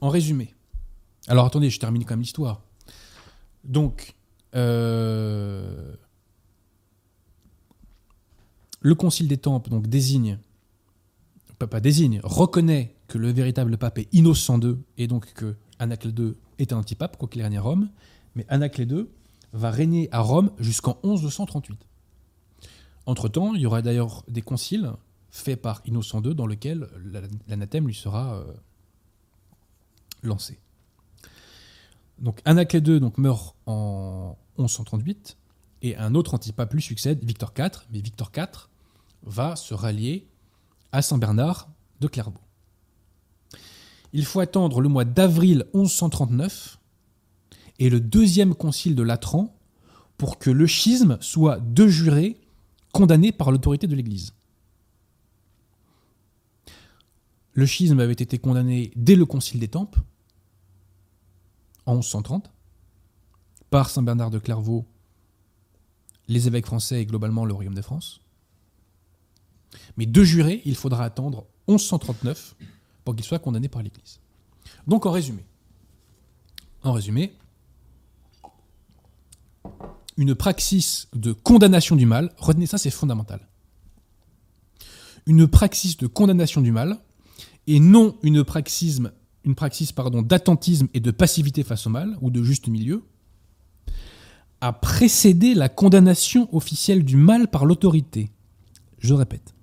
En 0.00 0.08
résumé. 0.08 0.54
Alors 1.26 1.44
attendez, 1.44 1.70
je 1.70 1.80
termine 1.80 2.04
quand 2.04 2.12
même 2.14 2.20
l'histoire. 2.20 2.62
Donc, 3.64 4.14
euh, 4.54 5.92
le 8.78 8.94
Concile 8.94 9.26
des 9.26 9.38
Tempes 9.38 9.68
donc, 9.68 9.88
désigne, 9.88 10.38
pas, 11.58 11.80
désigne, 11.80 12.20
reconnaît 12.22 12.94
que 13.08 13.18
le 13.18 13.32
véritable 13.32 13.76
pape 13.76 13.98
est 13.98 14.08
Innocent 14.12 14.60
II 14.60 14.76
et 14.98 15.08
donc 15.08 15.32
que 15.32 15.56
II 15.80 16.34
est 16.60 16.72
un 16.72 16.76
antipape, 16.76 17.16
quoi 17.16 17.28
qu'il 17.28 17.42
règne 17.42 17.58
à 17.58 17.60
Rome. 17.60 17.90
Mais 18.36 18.46
Anaclet 18.48 18.84
II 18.84 19.06
va 19.52 19.72
régner 19.72 20.08
à 20.12 20.20
Rome 20.20 20.52
jusqu'en 20.60 21.00
1138. 21.02 21.76
Entre-temps, 23.06 23.56
il 23.56 23.62
y 23.62 23.66
aura 23.66 23.82
d'ailleurs 23.82 24.22
des 24.28 24.42
conciles 24.42 24.92
faits 25.30 25.60
par 25.60 25.82
Innocent 25.84 26.22
II 26.22 26.34
dans 26.34 26.46
lesquels 26.46 26.88
l'anathème 27.48 27.86
lui 27.86 27.94
sera 27.94 28.34
euh, 28.34 28.52
lancé. 30.22 30.58
Donc 32.18 32.40
Anaclet 32.44 32.80
II 32.80 33.00
meurt 33.16 33.56
en 33.66 34.36
1138 34.58 35.36
et 35.82 35.96
un 35.96 36.14
autre 36.14 36.34
antipape 36.34 36.72
lui 36.74 36.82
succède, 36.82 37.24
Victor 37.24 37.52
IV, 37.56 37.86
mais 37.90 38.00
Victor 38.00 38.30
IV 38.36 38.68
va 39.22 39.56
se 39.56 39.72
rallier 39.74 40.28
à 40.92 41.02
Saint 41.02 41.18
Bernard 41.18 41.70
de 42.00 42.08
Clairvaux. 42.08 42.40
Il 44.12 44.24
faut 44.24 44.40
attendre 44.40 44.80
le 44.80 44.88
mois 44.88 45.04
d'avril 45.04 45.66
1139 45.72 46.78
et 47.78 47.88
le 47.88 48.00
deuxième 48.00 48.54
concile 48.54 48.94
de 48.94 49.02
Latran 49.02 49.56
pour 50.18 50.38
que 50.38 50.50
le 50.50 50.66
schisme 50.66 51.16
soit 51.20 51.60
de 51.60 51.86
juré 51.86 52.38
condamné 52.92 53.32
par 53.32 53.52
l'autorité 53.52 53.86
de 53.86 53.94
l'Église. 53.94 54.34
Le 57.52 57.66
schisme 57.66 58.00
avait 58.00 58.12
été 58.12 58.38
condamné 58.38 58.92
dès 58.96 59.16
le 59.16 59.26
concile 59.26 59.60
des 59.60 59.68
Tempes, 59.68 59.96
en 61.86 61.94
1130, 61.94 62.50
par 63.70 63.90
Saint 63.90 64.02
Bernard 64.02 64.30
de 64.30 64.38
Clairvaux, 64.38 64.86
les 66.28 66.46
évêques 66.46 66.66
français 66.66 67.02
et 67.02 67.06
globalement 67.06 67.44
le 67.44 67.52
Royaume 67.52 67.74
de 67.74 67.82
France. 67.82 68.20
Mais 69.96 70.06
de 70.06 70.22
juré, 70.22 70.62
il 70.64 70.76
faudra 70.76 71.04
attendre 71.04 71.46
1139 71.68 72.56
pour 73.04 73.16
qu'il 73.16 73.24
soit 73.24 73.38
condamné 73.38 73.68
par 73.68 73.82
l'Église. 73.82 74.20
Donc 74.86 75.06
en 75.06 75.10
résumé, 75.10 75.44
en 76.82 76.92
résumé, 76.92 77.32
une 80.16 80.34
praxis 80.34 81.08
de 81.14 81.32
condamnation 81.32 81.96
du 81.96 82.06
mal, 82.06 82.32
retenez 82.36 82.66
ça, 82.66 82.78
c'est 82.78 82.90
fondamental. 82.90 83.48
Une 85.26 85.46
praxis 85.48 85.96
de 85.96 86.06
condamnation 86.06 86.60
du 86.60 86.72
mal, 86.72 86.98
et 87.74 87.80
non 87.80 88.16
une 88.22 88.44
praxis, 88.44 89.00
pardon, 89.94 90.22
d'attentisme 90.22 90.88
et 90.94 91.00
de 91.00 91.10
passivité 91.10 91.62
face 91.62 91.86
au 91.86 91.90
mal, 91.90 92.16
ou 92.20 92.30
de 92.30 92.42
juste 92.42 92.68
milieu, 92.68 93.04
a 94.60 94.72
précédé 94.72 95.54
la 95.54 95.68
condamnation 95.68 96.54
officielle 96.54 97.04
du 97.04 97.16
mal 97.16 97.48
par 97.48 97.64
l'autorité. 97.64 98.30
Je 98.98 99.14
répète. 99.14 99.54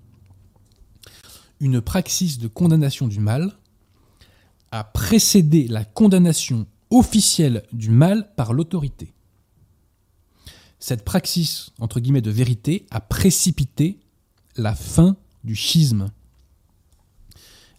Une 1.60 1.80
praxis 1.80 2.38
de 2.38 2.48
condamnation 2.48 3.08
du 3.08 3.20
mal 3.20 3.52
a 4.70 4.84
précédé 4.84 5.68
la 5.68 5.84
condamnation 5.84 6.66
officielle 6.90 7.64
du 7.72 7.90
mal 7.90 8.34
par 8.36 8.52
l'autorité 8.52 9.14
cette 10.80 11.04
praxis, 11.04 11.70
entre 11.80 12.00
guillemets, 12.00 12.20
de 12.20 12.30
vérité 12.30 12.86
a 12.90 13.00
précipité 13.00 13.98
la 14.56 14.74
fin 14.74 15.16
du 15.44 15.54
schisme. 15.54 16.10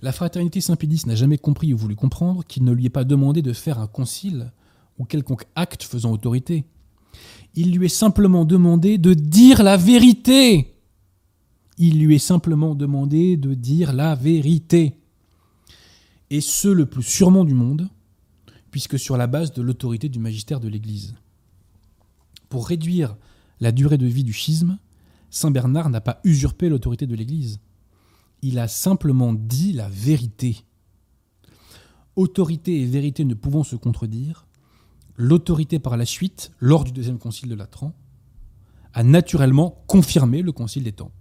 La 0.01 0.11
fraternité 0.13 0.61
Saint-Pédis 0.61 1.03
n'a 1.07 1.15
jamais 1.15 1.37
compris 1.37 1.73
ou 1.73 1.77
voulu 1.77 1.95
comprendre 1.95 2.45
qu'il 2.45 2.63
ne 2.63 2.71
lui 2.71 2.85
est 2.85 2.89
pas 2.89 3.03
demandé 3.03 3.41
de 3.41 3.51
faire 3.51 3.79
un 3.79 3.87
concile 3.87 4.51
ou 4.97 5.05
quelconque 5.05 5.45
acte 5.55 5.83
faisant 5.83 6.11
autorité. 6.11 6.63
Il 7.55 7.73
lui 7.73 7.87
est 7.87 7.89
simplement 7.89 8.45
demandé 8.45 8.97
de 8.97 9.13
dire 9.13 9.61
la 9.61 9.75
vérité. 9.75 10.75
Il 11.77 11.99
lui 11.99 12.15
est 12.15 12.19
simplement 12.19 12.75
demandé 12.75 13.35
de 13.35 13.53
dire 13.53 13.91
la 13.91 14.15
vérité. 14.15 14.95
Et 16.29 16.41
ce, 16.41 16.67
le 16.67 16.85
plus 16.85 17.03
sûrement 17.03 17.43
du 17.43 17.53
monde, 17.53 17.89
puisque 18.71 18.99
sur 18.99 19.17
la 19.17 19.27
base 19.27 19.51
de 19.51 19.61
l'autorité 19.61 20.07
du 20.09 20.19
magistère 20.19 20.59
de 20.59 20.67
l'Église. 20.67 21.15
Pour 22.49 22.67
réduire 22.67 23.17
la 23.59 23.71
durée 23.71 23.97
de 23.97 24.05
vie 24.05 24.23
du 24.23 24.33
schisme, 24.33 24.77
Saint 25.29 25.51
Bernard 25.51 25.89
n'a 25.89 26.01
pas 26.01 26.19
usurpé 26.23 26.69
l'autorité 26.69 27.05
de 27.05 27.15
l'Église. 27.15 27.59
Il 28.41 28.59
a 28.59 28.67
simplement 28.67 29.33
dit 29.33 29.73
la 29.73 29.89
vérité. 29.89 30.63
Autorité 32.15 32.81
et 32.81 32.85
vérité 32.85 33.25
ne 33.25 33.33
pouvant 33.33 33.63
se 33.63 33.75
contredire, 33.75 34.47
l'autorité 35.15 35.79
par 35.79 35.97
la 35.97 36.05
suite, 36.05 36.51
lors 36.59 36.83
du 36.83 36.91
deuxième 36.91 37.19
concile 37.19 37.49
de 37.49 37.55
Latran, 37.55 37.93
a 38.93 39.03
naturellement 39.03 39.83
confirmé 39.87 40.41
le 40.41 40.51
concile 40.51 40.83
des 40.83 40.93
temps, 40.93 41.11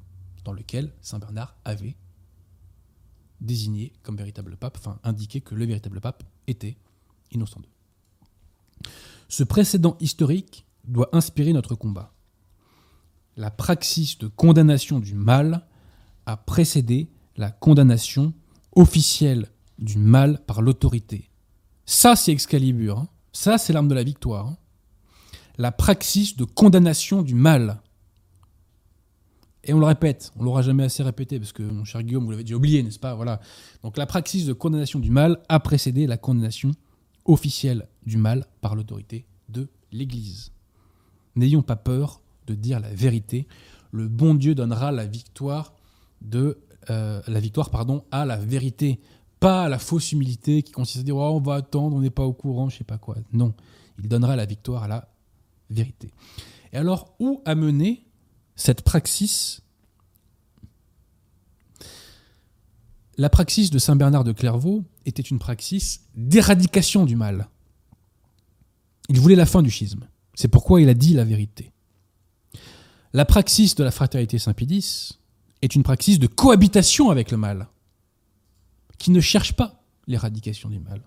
dans 0.45 0.53
lequel 0.53 0.93
Saint 1.01 1.19
Bernard 1.19 1.57
avait 1.65 1.97
désigné 3.41 3.93
comme 4.03 4.17
véritable 4.17 4.57
pape, 4.57 4.79
enfin 4.79 4.99
indiqué 5.05 5.41
que 5.41 5.55
le 5.55 5.67
véritable 5.67 6.01
pape 6.01 6.25
était 6.47 6.77
Innocent 7.31 7.61
II. 7.61 8.91
Ce 9.29 9.45
précédent 9.45 9.97
historique 10.01 10.67
doit 10.85 11.11
inspirer 11.13 11.53
notre 11.53 11.75
combat. 11.75 12.15
La 13.37 13.51
praxis 13.51 14.19
de 14.19 14.27
condamnation 14.27 14.99
du 14.99 15.15
mal 15.15 15.68
a 16.29 16.37
précédé 16.37 17.09
la 17.37 17.51
condamnation 17.51 18.35
officielle 18.77 19.49
du 19.79 19.97
mal 19.97 20.45
par 20.47 20.61
l'autorité. 20.61 21.31
Ça, 21.87 22.17
c'est 22.17 22.33
Excalibur. 22.33 22.99
Hein. 22.99 23.09
Ça, 23.33 23.57
c'est 23.57 23.73
l'arme 23.73 23.89
de 23.89 23.95
la 23.95 24.05
victoire. 24.05 24.49
Hein. 24.49 24.59
La 25.57 25.73
praxis 25.73 26.37
de 26.37 26.45
condamnation 26.45 27.23
du 27.23 27.35
mal. 27.35 27.81
Et 29.65 29.73
on 29.73 29.81
le 29.81 29.87
répète, 29.87 30.31
on 30.37 30.45
l'aura 30.45 30.61
jamais 30.61 30.85
assez 30.85 31.03
répété 31.03 31.39
parce 31.39 31.53
que 31.53 31.63
mon 31.63 31.85
cher 31.85 32.03
Guillaume, 32.03 32.25
vous 32.25 32.31
l'avez 32.31 32.45
déjà 32.45 32.57
oublié, 32.57 32.83
n'est-ce 32.83 32.99
pas? 32.99 33.15
Voilà. 33.15 33.41
Donc 33.83 33.97
la 33.97 34.05
praxis 34.05 34.45
de 34.45 34.53
condamnation 34.53 34.99
du 34.99 35.11
mal 35.11 35.41
a 35.49 35.61
précédé 35.61 36.07
la 36.07 36.19
condamnation 36.19 36.73
officielle 37.25 37.89
du 38.05 38.19
mal 38.19 38.47
par 38.61 38.77
l'autorité 38.77 39.25
de 39.49 39.69
l'Église. 39.93 40.53
N'ayons 41.37 41.63
pas 41.63 41.77
peur 41.77 42.21
de 42.47 42.55
dire 42.55 42.81
la 42.81 42.93
vérité. 42.93 43.49
Le 43.93 44.09
bon 44.09 44.35
Dieu 44.35 44.55
donnera 44.55 44.93
la 44.93 45.07
victoire 45.07 45.73
de 46.21 46.59
euh, 46.91 47.21
la 47.27 47.41
victoire 47.41 47.71
pardon 47.71 48.05
à 48.11 48.25
la 48.25 48.37
vérité, 48.37 49.01
pas 49.41 49.65
à 49.65 49.69
la 49.69 49.79
fausse 49.79 50.13
humilité 50.13 50.63
qui 50.63 50.73
consiste 50.73 51.01
à 51.01 51.03
dire 51.03 51.17
oh, 51.17 51.37
on 51.37 51.41
va 51.41 51.55
attendre, 51.55 51.97
on 51.97 52.01
n'est 52.01 52.11
pas 52.11 52.25
au 52.25 52.33
courant, 52.33 52.69
je 52.69 52.79
sais 52.79 52.85
pas 52.85 52.99
quoi. 52.99 53.17
Non, 53.33 53.55
il 53.99 54.09
donnera 54.09 54.37
la 54.37 54.47
victoire 54.47 54.85
à 54.85 54.89
la 54.89 55.09
vérité. 55.71 56.11
Et 56.73 56.77
alors 56.77 57.15
où 57.19 57.43
a 57.45 57.55
mené 57.55 58.05
cette 58.57 58.83
praxis? 58.83 59.63
La 63.17 63.29
praxis 63.29 63.71
de 63.71 63.79
Saint 63.79 63.97
Bernard 63.97 64.25
de 64.25 64.33
Clairvaux 64.33 64.85
était 65.05 65.23
une 65.23 65.41
praxis 65.41 66.03
d'éradication 66.15 67.05
du 67.05 67.17
mal. 67.17 67.49
Il 69.09 69.19
voulait 69.19 69.35
la 69.35 69.47
fin 69.47 69.63
du 69.63 69.71
schisme. 69.71 70.07
C'est 70.35 70.49
pourquoi 70.49 70.81
il 70.81 70.89
a 70.89 70.95
dit 70.95 71.15
la 71.15 71.25
vérité. 71.25 71.73
La 73.13 73.25
praxis 73.25 73.75
de 73.75 73.83
la 73.83 73.91
fraternité 73.91 74.39
Saint-Pédis 74.39 75.19
est 75.63 75.75
une 75.75 75.83
praxis 75.83 76.19
de 76.19 76.27
cohabitation 76.27 77.11
avec 77.11 77.31
le 77.31 77.37
mal, 77.37 77.69
qui 78.99 79.11
ne 79.11 79.21
cherche 79.21 79.53
pas 79.53 79.83
l'éradication 80.07 80.69
du 80.69 80.79
mal. 80.79 81.03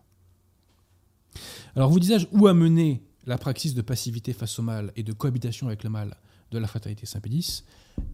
Alors 1.75 1.89
vous 1.89 1.99
disais-je, 1.99 2.27
où 2.31 2.47
a 2.47 2.53
mené 2.53 3.03
la 3.25 3.37
praxis 3.37 3.73
de 3.73 3.81
passivité 3.81 4.33
face 4.33 4.59
au 4.59 4.61
mal 4.61 4.91
et 4.95 5.03
de 5.03 5.13
cohabitation 5.13 5.67
avec 5.67 5.83
le 5.83 5.89
mal 5.89 6.17
de 6.51 6.57
la 6.57 6.67
fraternité 6.67 7.05
Saint-Pédis 7.05 7.63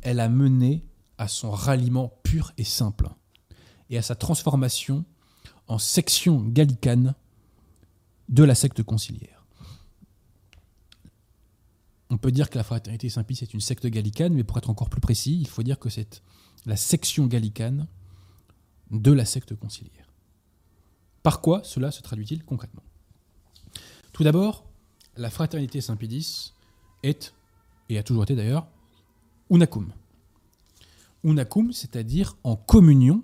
Elle 0.02 0.20
a 0.20 0.30
mené 0.30 0.86
à 1.18 1.28
son 1.28 1.50
ralliement 1.50 2.14
pur 2.24 2.54
et 2.58 2.64
simple, 2.64 3.10
et 3.90 3.98
à 3.98 4.02
sa 4.02 4.16
transformation 4.16 5.06
en 5.68 5.80
section 5.80 6.42
gallicane 6.42 7.16
de 8.30 8.44
la 8.44 8.56
secte 8.56 8.84
conciliaire 8.84 9.37
on 12.10 12.18
peut 12.18 12.32
dire 12.32 12.50
que 12.50 12.58
la 12.58 12.64
fraternité 12.64 13.10
Saint-Pie 13.10 13.40
est 13.42 13.54
une 13.54 13.62
secte 13.62 13.86
gallicane, 13.86 14.34
mais 14.34 14.44
pour 14.44 14.58
être 14.58 14.70
encore 14.70 14.90
plus 14.90 15.02
précis, 15.02 15.38
il 15.40 15.48
faut 15.48 15.64
dire 15.64 15.80
que 15.80 15.90
c'est 15.90 16.22
la 16.66 16.76
section 16.76 17.28
gallicane 17.28 17.88
de 18.92 19.12
la 19.12 19.26
secte 19.26 19.56
conciliaire. 19.56 20.12
Par 21.24 21.42
quoi 21.42 21.62
cela 21.64 21.92
se 21.92 22.02
traduit-il 22.02 22.44
concrètement? 22.46 22.84
Tout 24.14 24.24
d'abord, 24.24 24.66
la 25.18 25.30
fraternité 25.30 25.82
Saint-Pédis 25.82 26.54
est, 27.04 27.34
et 27.90 27.98
a 27.98 28.04
toujours 28.04 28.24
été 28.24 28.36
d'ailleurs, 28.36 28.68
unacum. 29.50 29.92
Unacum, 31.24 31.74
c'est-à-dire 31.74 32.38
en 32.44 32.56
communion 32.56 33.24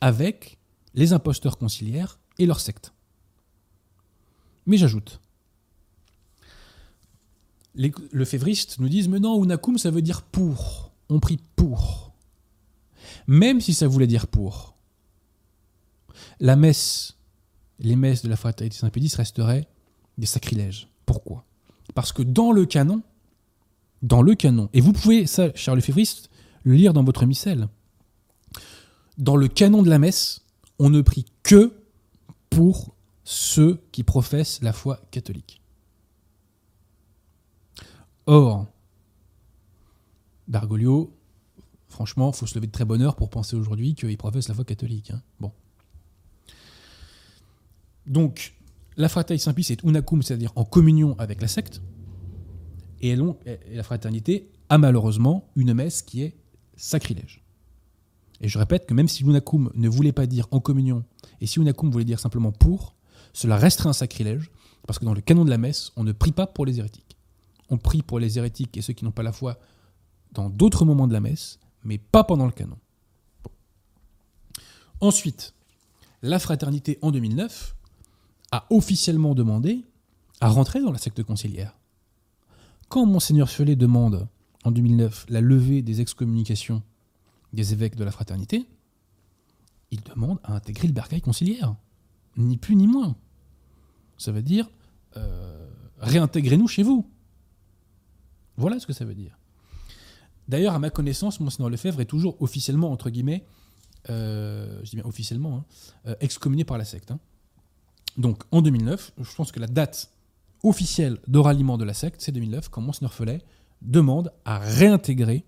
avec 0.00 0.58
les 0.94 1.12
imposteurs 1.12 1.58
conciliaires 1.58 2.20
et 2.38 2.46
leur 2.46 2.60
secte. 2.60 2.92
Mais 4.66 4.76
j'ajoute, 4.76 5.20
les, 7.76 7.92
le 8.10 8.24
févriste 8.24 8.78
nous 8.80 8.88
disent 8.88 9.08
Mais 9.08 9.20
non, 9.20 9.42
unakum, 9.42 9.78
ça 9.78 9.90
veut 9.90 10.02
dire 10.02 10.22
pour. 10.22 10.92
On 11.08 11.20
prie 11.20 11.38
pour. 11.54 12.12
Même 13.26 13.60
si 13.60 13.74
ça 13.74 13.86
voulait 13.86 14.06
dire 14.06 14.26
pour. 14.26 14.74
La 16.40 16.56
messe 16.56 17.16
les 17.78 17.96
messes 17.96 18.22
de 18.22 18.28
la 18.28 18.36
fraternité 18.36 18.76
Saint-Pédis 18.76 19.14
resteraient 19.16 19.68
des 20.18 20.26
sacrilèges. 20.26 20.88
Pourquoi? 21.04 21.44
Parce 21.94 22.12
que 22.12 22.22
dans 22.22 22.52
le 22.52 22.66
canon, 22.66 23.02
dans 24.02 24.22
le 24.22 24.34
canon, 24.34 24.68
et 24.72 24.80
vous 24.80 24.92
pouvez, 24.92 25.26
ça, 25.26 25.54
Charles 25.54 25.80
Févriste, 25.80 26.30
le 26.64 26.74
lire 26.74 26.92
dans 26.92 27.04
votre 27.04 27.26
missel, 27.26 27.68
dans 29.18 29.36
le 29.36 29.48
canon 29.48 29.82
de 29.82 29.90
la 29.90 29.98
messe, 29.98 30.42
on 30.78 30.90
ne 30.90 31.00
prie 31.00 31.26
que 31.42 31.72
pour 32.50 32.94
ceux 33.24 33.80
qui 33.92 34.02
professent 34.02 34.60
la 34.62 34.72
foi 34.72 35.00
catholique. 35.10 35.60
Or, 38.26 38.66
Bergoglio, 40.48 41.12
franchement, 41.88 42.32
faut 42.32 42.46
se 42.46 42.54
lever 42.56 42.66
de 42.66 42.72
très 42.72 42.84
bonne 42.84 43.02
heure 43.02 43.16
pour 43.16 43.30
penser 43.30 43.56
aujourd'hui 43.56 43.94
qu'il 43.94 44.16
professe 44.16 44.48
la 44.48 44.54
foi 44.54 44.64
catholique. 44.64 45.10
Hein. 45.10 45.22
Bon. 45.40 45.52
Donc, 48.06 48.54
la 48.96 49.08
fraternité 49.08 49.44
Saint-Pie, 49.44 49.72
est 49.72 49.82
unacum, 49.82 50.22
c'est-à-dire 50.22 50.52
en 50.56 50.64
communion 50.64 51.16
avec 51.18 51.40
la 51.40 51.48
secte. 51.48 51.82
Et, 53.00 53.16
la 53.16 53.82
fraternité 53.82 54.50
a 54.68 54.78
malheureusement 54.78 55.48
une 55.54 55.74
messe 55.74 56.02
qui 56.02 56.22
est 56.22 56.36
sacrilège. 56.76 57.42
Et 58.40 58.48
je 58.48 58.58
répète 58.58 58.86
que 58.86 58.94
même 58.94 59.08
si 59.08 59.22
l'unacum 59.22 59.70
ne 59.74 59.88
voulait 59.88 60.12
pas 60.12 60.26
dire 60.26 60.46
en 60.50 60.60
communion, 60.60 61.04
et 61.40 61.46
si 61.46 61.58
unacum 61.58 61.90
voulait 61.90 62.04
dire 62.04 62.20
simplement 62.20 62.52
pour, 62.52 62.94
cela 63.32 63.56
resterait 63.56 63.88
un 63.88 63.94
sacrilège, 63.94 64.50
parce 64.86 64.98
que 64.98 65.04
dans 65.04 65.14
le 65.14 65.20
canon 65.20 65.44
de 65.44 65.50
la 65.50 65.58
messe, 65.58 65.92
on 65.96 66.04
ne 66.04 66.12
prie 66.12 66.32
pas 66.32 66.46
pour 66.46 66.66
les 66.66 66.78
hérétiques. 66.78 67.05
On 67.70 67.78
prie 67.78 68.02
pour 68.02 68.18
les 68.18 68.38
hérétiques 68.38 68.76
et 68.76 68.82
ceux 68.82 68.92
qui 68.92 69.04
n'ont 69.04 69.10
pas 69.10 69.22
la 69.22 69.32
foi 69.32 69.58
dans 70.32 70.50
d'autres 70.50 70.84
moments 70.84 71.06
de 71.06 71.12
la 71.12 71.20
messe, 71.20 71.58
mais 71.84 71.98
pas 71.98 72.24
pendant 72.24 72.46
le 72.46 72.52
canon. 72.52 72.78
Ensuite, 75.00 75.54
la 76.22 76.38
fraternité 76.38 76.98
en 77.02 77.10
2009 77.10 77.74
a 78.52 78.66
officiellement 78.70 79.34
demandé 79.34 79.84
à 80.40 80.48
rentrer 80.48 80.80
dans 80.80 80.92
la 80.92 80.98
secte 80.98 81.22
conciliaire. 81.22 81.76
Quand 82.88 83.06
Monseigneur 83.06 83.48
Fiolet 83.48 83.76
demande 83.76 84.28
en 84.64 84.70
2009 84.70 85.26
la 85.28 85.40
levée 85.40 85.82
des 85.82 86.00
excommunications 86.00 86.82
des 87.52 87.72
évêques 87.72 87.96
de 87.96 88.04
la 88.04 88.10
fraternité, 88.10 88.66
il 89.90 90.02
demande 90.02 90.38
à 90.44 90.54
intégrer 90.54 90.88
le 90.88 90.92
bercail 90.92 91.20
conciliaire. 91.20 91.74
Ni 92.36 92.56
plus 92.56 92.76
ni 92.76 92.86
moins. 92.86 93.16
Ça 94.18 94.32
veut 94.32 94.42
dire 94.42 94.68
euh, 95.16 95.68
réintégrez-nous 95.98 96.68
chez 96.68 96.82
vous. 96.82 97.08
Voilà 98.56 98.78
ce 98.78 98.86
que 98.86 98.92
ça 98.92 99.04
veut 99.04 99.14
dire. 99.14 99.38
D'ailleurs, 100.48 100.74
à 100.74 100.78
ma 100.78 100.90
connaissance, 100.90 101.40
Monseigneur 101.40 101.70
Lefebvre 101.70 102.00
est 102.00 102.06
toujours 102.06 102.40
officiellement, 102.40 102.92
entre 102.92 103.10
guillemets, 103.10 103.44
euh, 104.10 104.78
je 104.84 104.90
dis 104.90 104.96
bien 104.96 105.04
officiellement, 105.04 105.56
hein, 105.56 105.64
euh, 106.06 106.14
excommunié 106.20 106.64
par 106.64 106.78
la 106.78 106.84
secte. 106.84 107.10
Hein. 107.10 107.18
Donc 108.16 108.44
en 108.52 108.62
2009, 108.62 109.12
je 109.20 109.34
pense 109.34 109.50
que 109.50 109.60
la 109.60 109.66
date 109.66 110.10
officielle 110.62 111.18
de 111.26 111.38
ralliement 111.38 111.76
de 111.76 111.84
la 111.84 111.94
secte, 111.94 112.20
c'est 112.20 112.32
2009, 112.32 112.68
quand 112.68 112.80
Monseigneur 112.80 113.12
Follet 113.12 113.42
demande 113.82 114.32
à 114.44 114.58
réintégrer, 114.58 115.44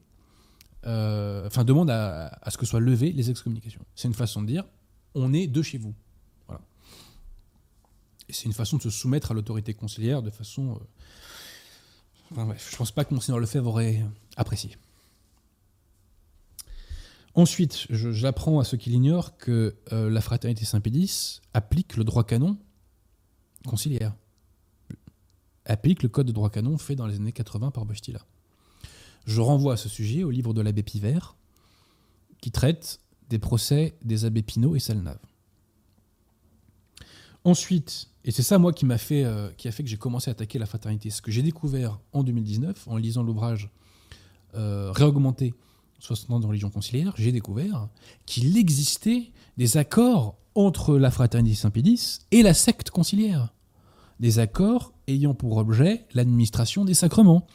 euh, 0.87 1.47
enfin 1.47 1.65
demande 1.65 1.91
à, 1.91 2.39
ce 2.51 2.59
que 2.59 2.67
soient 2.67 2.81
levées 2.81 3.13
les 3.13 3.31
excommunications. 3.31 3.85
C'est 3.95 4.09
une 4.09 4.15
façon 4.15 4.43
de 4.43 4.47
dire, 4.47 4.65
on 5.15 5.33
est 5.33 5.47
de 5.47 5.63
chez 5.63 5.79
vous. 5.79 5.95
Voilà. 6.47 6.61
Et 8.29 8.33
c'est 8.33 8.45
une 8.45 8.53
façon 8.53 8.77
de 8.77 8.83
se 8.83 8.91
soumettre 8.91 9.31
à 9.31 9.35
l'autorité 9.35 9.75
conciliaire 9.75 10.23
de 10.23 10.31
façon... 10.31 10.81
enfin 12.31 12.47
bref, 12.47 12.69
je 12.71 12.77
pense 12.77 12.91
pas 12.91 13.05
que 13.05 13.15
Monseigneur 13.15 13.39
Lefebvre 13.39 13.69
aurait 13.69 14.05
apprécié. 14.37 14.77
Ensuite, 17.35 17.87
j'apprends 17.91 18.59
à 18.59 18.65
ceux 18.65 18.77
qui 18.77 18.91
l'ignorent 18.91 19.37
que 19.37 19.77
euh, 19.93 20.11
la 20.11 20.21
fraternité 20.21 20.65
Saint-Pédis 20.65 21.41
applique 21.55 21.97
le 21.97 22.03
droit 22.03 22.25
canon 22.25 22.59
conciliaire. 23.67 24.15
Applique 25.65 26.03
le 26.03 26.09
code 26.09 26.27
de 26.27 26.33
droit 26.33 26.51
canon 26.51 26.79
fait 26.79 26.97
dans 26.97 27.07
les 27.07 27.17
années 27.17 27.33
80 27.33 27.71
par 27.71 27.85
Bostila. 27.85 28.21
Je 29.27 29.41
renvoie 29.41 29.75
à 29.75 29.77
ce 29.77 29.89
sujet 29.89 30.25
au 30.25 30.31
livre 30.31 30.55
de 30.55 30.63
l'abbé 30.63 30.83
Pivert, 30.83 31.37
qui 32.41 32.51
traite 32.51 33.01
des 33.29 33.39
procès 33.39 33.97
des 34.03 34.25
abbés 34.25 34.43
Pinault 34.43 34.75
et 34.75 34.81
Salnave. 34.81 35.21
Ensuite, 37.45 38.09
et 38.29 38.31
c'est 38.31 38.43
ça 38.43 38.59
moi 38.59 38.75
qui 38.75 38.85
m'a 38.85 38.99
fait, 38.99 39.25
euh, 39.25 39.49
qui 39.57 39.69
a 39.69 39.73
fait 39.73 39.83
que 39.83 39.89
j'ai 39.89 39.97
commencé 39.97 40.29
à 40.29 40.33
attaquer 40.33 40.59
la 40.59 40.67
fraternité, 40.67 41.09
ce 41.09 41.23
que 41.23 41.31
j'ai 41.31 41.41
découvert 41.41 41.99
en 42.13 42.23
2019 42.23 42.87
en 42.87 42.99
lisant 42.99 43.23
l'ouvrage 43.23 43.71
euh, 44.55 44.93
Réaugmenter 44.93 45.55
60 46.01 46.31
ans 46.33 46.41
de 46.41 46.47
religion 46.47 46.69
conciliaire, 46.69 47.15
j'ai 47.17 47.33
découvert 47.33 47.89
qu'il 48.27 48.59
existait 48.59 49.33
des 49.57 49.79
accords 49.79 50.37
entre 50.55 50.99
la 50.99 51.11
fraternité 51.11 51.57
Saint-Pédis 51.57 52.19
et 52.31 52.43
la 52.43 52.53
secte 52.53 52.91
conciliaire. 52.91 53.55
Des 54.21 54.41
accords 54.41 54.93
ayant 55.07 55.33
pour 55.33 55.57
objet 55.57 56.05
l'administration 56.13 56.85
des 56.85 56.93
sacrements. 56.93 57.47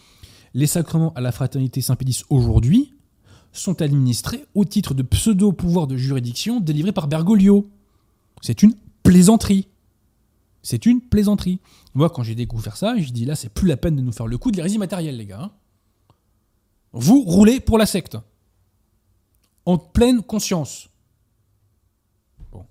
Les 0.55 0.65
sacrements 0.65 1.13
à 1.13 1.21
la 1.21 1.31
fraternité 1.31 1.81
Saint-Pédis 1.81 2.23
aujourd'hui 2.31 2.95
sont 3.51 3.79
administrés 3.83 4.43
au 4.55 4.65
titre 4.65 4.95
de 4.95 5.03
pseudo-pouvoir 5.03 5.85
de 5.85 5.97
juridiction 5.97 6.59
délivré 6.59 6.91
par 6.91 7.07
Bergoglio. 7.07 7.69
C'est 8.41 8.63
une 8.63 8.73
plaisanterie. 9.03 9.67
C'est 10.63 10.85
une 10.85 11.01
plaisanterie. 11.01 11.59
Moi, 11.93 12.09
quand 12.09 12.23
j'ai 12.23 12.35
découvert 12.35 12.77
ça, 12.77 12.97
je 12.97 13.11
dis 13.11 13.25
là, 13.25 13.35
c'est 13.35 13.49
plus 13.49 13.67
la 13.67 13.77
peine 13.77 13.95
de 13.97 14.01
nous 14.01 14.13
faire 14.13 14.27
le 14.27 14.37
coup 14.37 14.49
de 14.49 14.55
l'hérésie 14.55 14.77
matérielle, 14.77 15.17
les 15.17 15.25
gars. 15.25 15.41
Hein. 15.41 15.51
Vous 16.93 17.21
roulez 17.21 17.59
pour 17.59 17.77
la 17.77 17.85
secte 17.85 18.17
en 19.65 19.77
pleine 19.77 20.21
conscience. 20.21 20.89
Bon. 22.51 22.65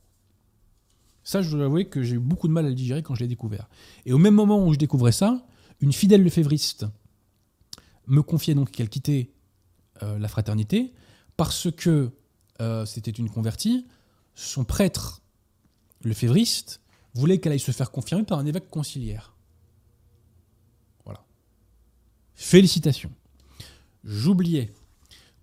Ça, 1.23 1.43
je 1.43 1.55
dois 1.55 1.67
avouer 1.67 1.89
que 1.89 2.03
j'ai 2.03 2.17
eu 2.17 2.19
beaucoup 2.19 2.49
de 2.49 2.53
mal 2.53 2.67
à 2.67 2.69
le 2.69 2.75
digérer 2.75 3.03
quand 3.03 3.15
je 3.15 3.21
l'ai 3.21 3.29
découvert. 3.29 3.69
Et 4.07 4.13
au 4.13 4.19
même 4.19 4.35
moment 4.35 4.65
où 4.67 4.73
je 4.73 4.79
découvrais 4.79 5.13
ça, 5.13 5.47
une 5.81 5.93
fidèle 5.93 6.23
lefévriste 6.23 6.87
me 8.07 8.23
confiait 8.23 8.55
donc 8.55 8.71
qu'elle 8.71 8.89
quittait 8.89 9.33
euh, 10.03 10.19
la 10.19 10.29
fraternité 10.29 10.93
parce 11.37 11.71
que 11.71 12.11
euh, 12.61 12.87
c'était 12.87 13.11
une 13.11 13.31
convertie. 13.31 13.87
Son 14.35 14.65
prêtre 14.65 15.23
lefévriste 16.03 16.82
voulait 17.15 17.39
qu'elle 17.39 17.53
aille 17.53 17.59
se 17.59 17.73
faire 17.73 17.91
confirmer 17.91 18.25
par 18.25 18.39
un 18.39 18.47
évêque 18.47 18.71
conciliaire. 18.71 19.35
Voilà. 21.05 21.25
Félicitations. 22.35 23.13
J'oubliais 24.05 24.73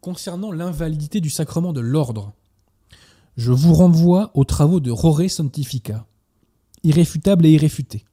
concernant 0.02 0.52
l'invalidité 0.52 1.22
du 1.22 1.30
sacrement 1.30 1.74
de 1.74 1.82
l'ordre. 1.82 2.34
Je 3.38 3.52
vous 3.52 3.74
renvoie 3.74 4.32
aux 4.34 4.44
travaux 4.44 4.80
de 4.80 4.92
Roré 4.92 5.30
Sanctifica, 5.30 6.06
irréfutable 6.84 7.46
et 7.46 7.52
irréfuté. 7.52 8.06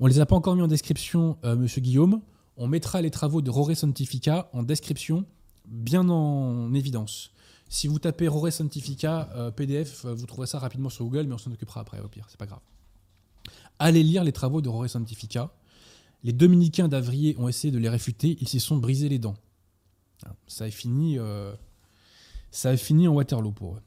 On 0.00 0.06
ne 0.06 0.10
les 0.10 0.20
a 0.20 0.26
pas 0.26 0.36
encore 0.36 0.56
mis 0.56 0.62
en 0.62 0.68
description, 0.68 1.38
euh, 1.44 1.56
monsieur 1.56 1.80
Guillaume. 1.80 2.20
On 2.56 2.66
mettra 2.66 3.00
les 3.02 3.10
travaux 3.10 3.40
de 3.40 3.50
Roré 3.50 3.74
Sanctifica 3.74 4.48
en 4.52 4.62
description, 4.62 5.24
bien 5.66 6.08
en 6.08 6.72
évidence. 6.74 7.30
Si 7.68 7.86
vous 7.86 7.98
tapez 7.98 8.28
Roré 8.28 8.50
Sanctifica 8.50 9.28
euh, 9.34 9.50
PDF, 9.50 10.04
euh, 10.04 10.14
vous 10.14 10.26
trouverez 10.26 10.46
ça 10.46 10.58
rapidement 10.58 10.88
sur 10.88 11.04
Google, 11.04 11.26
mais 11.26 11.34
on 11.34 11.38
s'en 11.38 11.52
occupera 11.52 11.80
après, 11.80 12.00
au 12.00 12.08
pire, 12.08 12.26
c'est 12.28 12.38
pas 12.38 12.46
grave. 12.46 12.60
Allez 13.78 14.02
lire 14.02 14.24
les 14.24 14.32
travaux 14.32 14.60
de 14.60 14.68
Roré 14.68 14.88
Sanctifica. 14.88 15.52
Les 16.24 16.32
dominicains 16.32 16.88
d'Avrier 16.88 17.36
ont 17.38 17.48
essayé 17.48 17.72
de 17.72 17.78
les 17.78 17.88
réfuter, 17.88 18.36
ils 18.40 18.48
s'y 18.48 18.60
sont 18.60 18.76
brisés 18.76 19.08
les 19.08 19.18
dents. 19.18 19.36
Ça 20.48 20.64
a 20.64 20.70
fini, 20.70 21.18
euh, 21.18 21.54
ça 22.50 22.76
fini 22.76 23.06
en 23.06 23.12
Waterloo 23.12 23.52
pour 23.52 23.76
eux. 23.76 23.82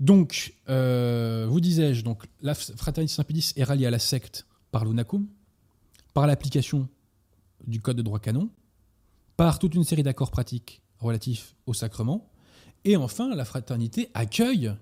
Donc, 0.00 0.54
euh, 0.68 1.46
vous 1.48 1.60
disais-je, 1.60 2.04
donc 2.04 2.24
la 2.40 2.54
fraternité 2.54 3.14
Saint-Pédis 3.14 3.52
est 3.56 3.64
ralliée 3.64 3.86
à 3.86 3.90
la 3.90 3.98
secte 3.98 4.46
par 4.70 4.84
l'UNACUM, 4.84 5.26
par 6.14 6.26
l'application 6.26 6.88
du 7.66 7.80
code 7.80 7.96
de 7.96 8.02
droit 8.02 8.20
canon, 8.20 8.50
par 9.36 9.58
toute 9.58 9.74
une 9.74 9.84
série 9.84 10.02
d'accords 10.02 10.30
pratiques 10.30 10.82
relatifs 11.00 11.56
au 11.66 11.74
sacrement, 11.74 12.30
et 12.84 12.96
enfin, 12.96 13.34
la 13.34 13.44
fraternité 13.44 14.08
accueille 14.14 14.72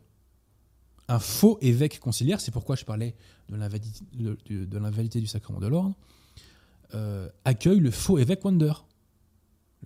un 1.08 1.18
faux 1.18 1.58
évêque 1.60 2.00
conciliaire, 2.00 2.40
c'est 2.40 2.50
pourquoi 2.50 2.76
je 2.76 2.84
parlais 2.84 3.14
de 3.48 3.56
l'invalidité 3.56 5.20
du 5.20 5.26
sacrement 5.26 5.60
de 5.60 5.66
l'ordre, 5.66 5.94
euh, 6.94 7.28
accueille 7.44 7.80
le 7.80 7.90
faux 7.90 8.18
évêque 8.18 8.44
Wonder 8.44 8.72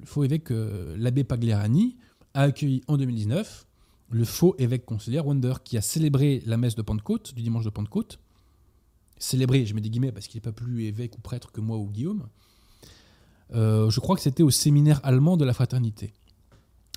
le 0.00 0.06
faux 0.06 0.24
évêque, 0.24 0.50
euh, 0.50 0.96
l'abbé 0.98 1.24
Pagliarani, 1.24 1.96
a 2.34 2.42
accueilli 2.42 2.82
en 2.88 2.96
2019 2.96 3.66
le 4.10 4.24
faux 4.24 4.56
évêque 4.58 4.84
conciliaire 4.84 5.26
Wonder, 5.26 5.54
qui 5.62 5.76
a 5.76 5.82
célébré 5.82 6.42
la 6.46 6.56
messe 6.56 6.74
de 6.74 6.82
Pentecôte, 6.82 7.34
du 7.34 7.42
dimanche 7.42 7.64
de 7.64 7.70
Pentecôte. 7.70 8.18
Célébré, 9.18 9.66
je 9.66 9.74
mets 9.74 9.80
des 9.80 9.90
guillemets 9.90 10.10
parce 10.10 10.26
qu'il 10.26 10.38
n'est 10.38 10.42
pas 10.42 10.52
plus 10.52 10.84
évêque 10.84 11.16
ou 11.16 11.20
prêtre 11.20 11.52
que 11.52 11.60
moi 11.60 11.76
ou 11.76 11.86
Guillaume. 11.86 12.26
Euh, 13.52 13.90
je 13.90 14.00
crois 14.00 14.16
que 14.16 14.22
c'était 14.22 14.42
au 14.42 14.50
séminaire 14.50 15.00
allemand 15.04 15.36
de 15.36 15.44
la 15.44 15.52
fraternité. 15.52 16.12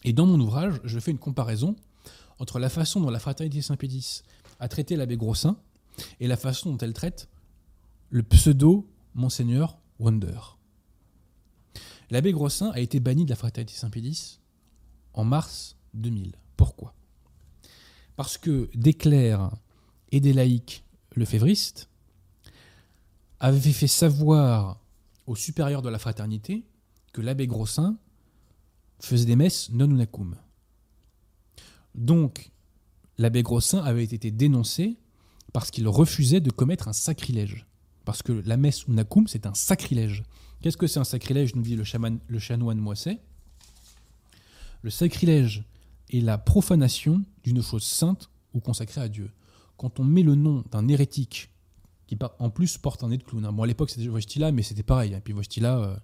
Et 0.03 0.13
dans 0.13 0.25
mon 0.25 0.39
ouvrage, 0.39 0.79
je 0.83 0.99
fais 0.99 1.11
une 1.11 1.19
comparaison 1.19 1.75
entre 2.39 2.60
la 2.60 2.69
façon 2.69 2.99
dont 3.01 3.10
la 3.10 3.19
fraternité 3.19 3.61
Saint-Pédis 3.61 4.23
a 4.60 4.68
traité 4.68 4.95
l'abbé 4.95 5.18
Grossin 5.18 5.57
et 6.19 6.27
la 6.27 6.38
façon 6.38 6.72
dont 6.72 6.77
elle 6.77 6.93
traite 6.93 7.30
le 8.10 8.23
pseudo 8.23 8.89
Monseigneur 9.15 9.77
Wonder. 9.99 10.39
L'abbé 12.10 12.31
Grossin 12.31 12.72
a 12.72 12.80
été 12.80 12.99
banni 12.99 13.26
de 13.26 13.30
la 13.30 13.35
fraternité 13.35 13.76
Saint-Pédis 13.76 14.39
en 15.14 15.23
mars 15.23 15.76
2000. 15.93 16.35
Pourquoi? 16.57 16.93
Parce 18.15 18.38
que 18.38 18.69
des 18.76 18.93
clercs 18.93 19.49
et 20.11 20.19
des 20.19 20.34
laïcs 20.34 20.84
lefévristes 21.15 21.89
avaient 23.39 23.72
fait 23.72 23.88
savoir 23.88 24.80
aux 25.26 25.35
supérieurs 25.35 25.81
de 25.81 25.89
la 25.89 25.99
fraternité 25.99 26.65
que 27.14 27.22
l'abbé 27.22 27.47
Grossin 27.47 27.97
faisait 28.99 29.26
des 29.26 29.35
messes 29.35 29.69
non 29.72 29.89
unacum. 29.89 30.35
Donc, 31.95 32.52
l'abbé 33.18 33.44
Grossin 33.44 33.84
avait 33.84 34.03
été 34.03 34.32
dénoncé 34.32 34.98
parce 35.52 35.72
qu'il 35.72 35.88
refusait 35.88 36.41
de 36.41 36.52
commettre 36.52 36.88
un 36.88 36.94
sacrilège. 36.94 37.68
Parce 38.06 38.22
que 38.22 38.32
la 38.32 38.57
messe 38.57 38.86
unacum, 38.88 39.28
c'est 39.28 39.45
un 39.45 39.53
sacrilège. 39.53 40.24
Qu'est-ce 40.61 40.78
que 40.78 40.88
c'est 40.88 40.99
un 40.99 41.06
sacrilège 41.06 41.56
nous 41.56 41.61
dit 41.61 41.76
le, 41.76 41.84
chaman, 41.84 42.20
le 42.28 42.40
chanoine 42.40 42.80
Moisset? 42.80 43.20
Le 44.82 44.90
sacrilège 44.90 45.64
est 46.11 46.20
la 46.20 46.38
profanation 46.38 47.24
d'une 47.44 47.61
chose 47.61 47.84
sainte 47.84 48.30
ou 48.53 48.60
consacrée 48.60 49.02
à 49.02 49.07
Dieu. 49.07 49.32
Quand 49.78 49.99
on 49.99 50.03
met 50.03 50.24
le 50.24 50.36
nom 50.36 50.64
d'un 50.72 50.88
hérétique 50.88 51.49
qui 52.07 52.18
en 52.40 52.49
plus 52.49 52.78
porte 52.78 53.03
un 53.03 53.10
nez 53.10 53.18
de 53.18 53.24
clown. 53.24 53.45
Hein. 53.45 53.52
Bon, 53.52 53.64
à 53.64 53.68
l'époque, 53.68 53.90
c'était 53.90 54.07
Wojtyla, 54.07 54.52
mais 54.52 54.61
c'était 54.61 54.84
pareil. 54.84 55.14
Et 55.14 55.15
hein. 55.15 55.22
puis 55.24 55.34
Wojtyla 55.34 55.78
euh, 55.78 55.95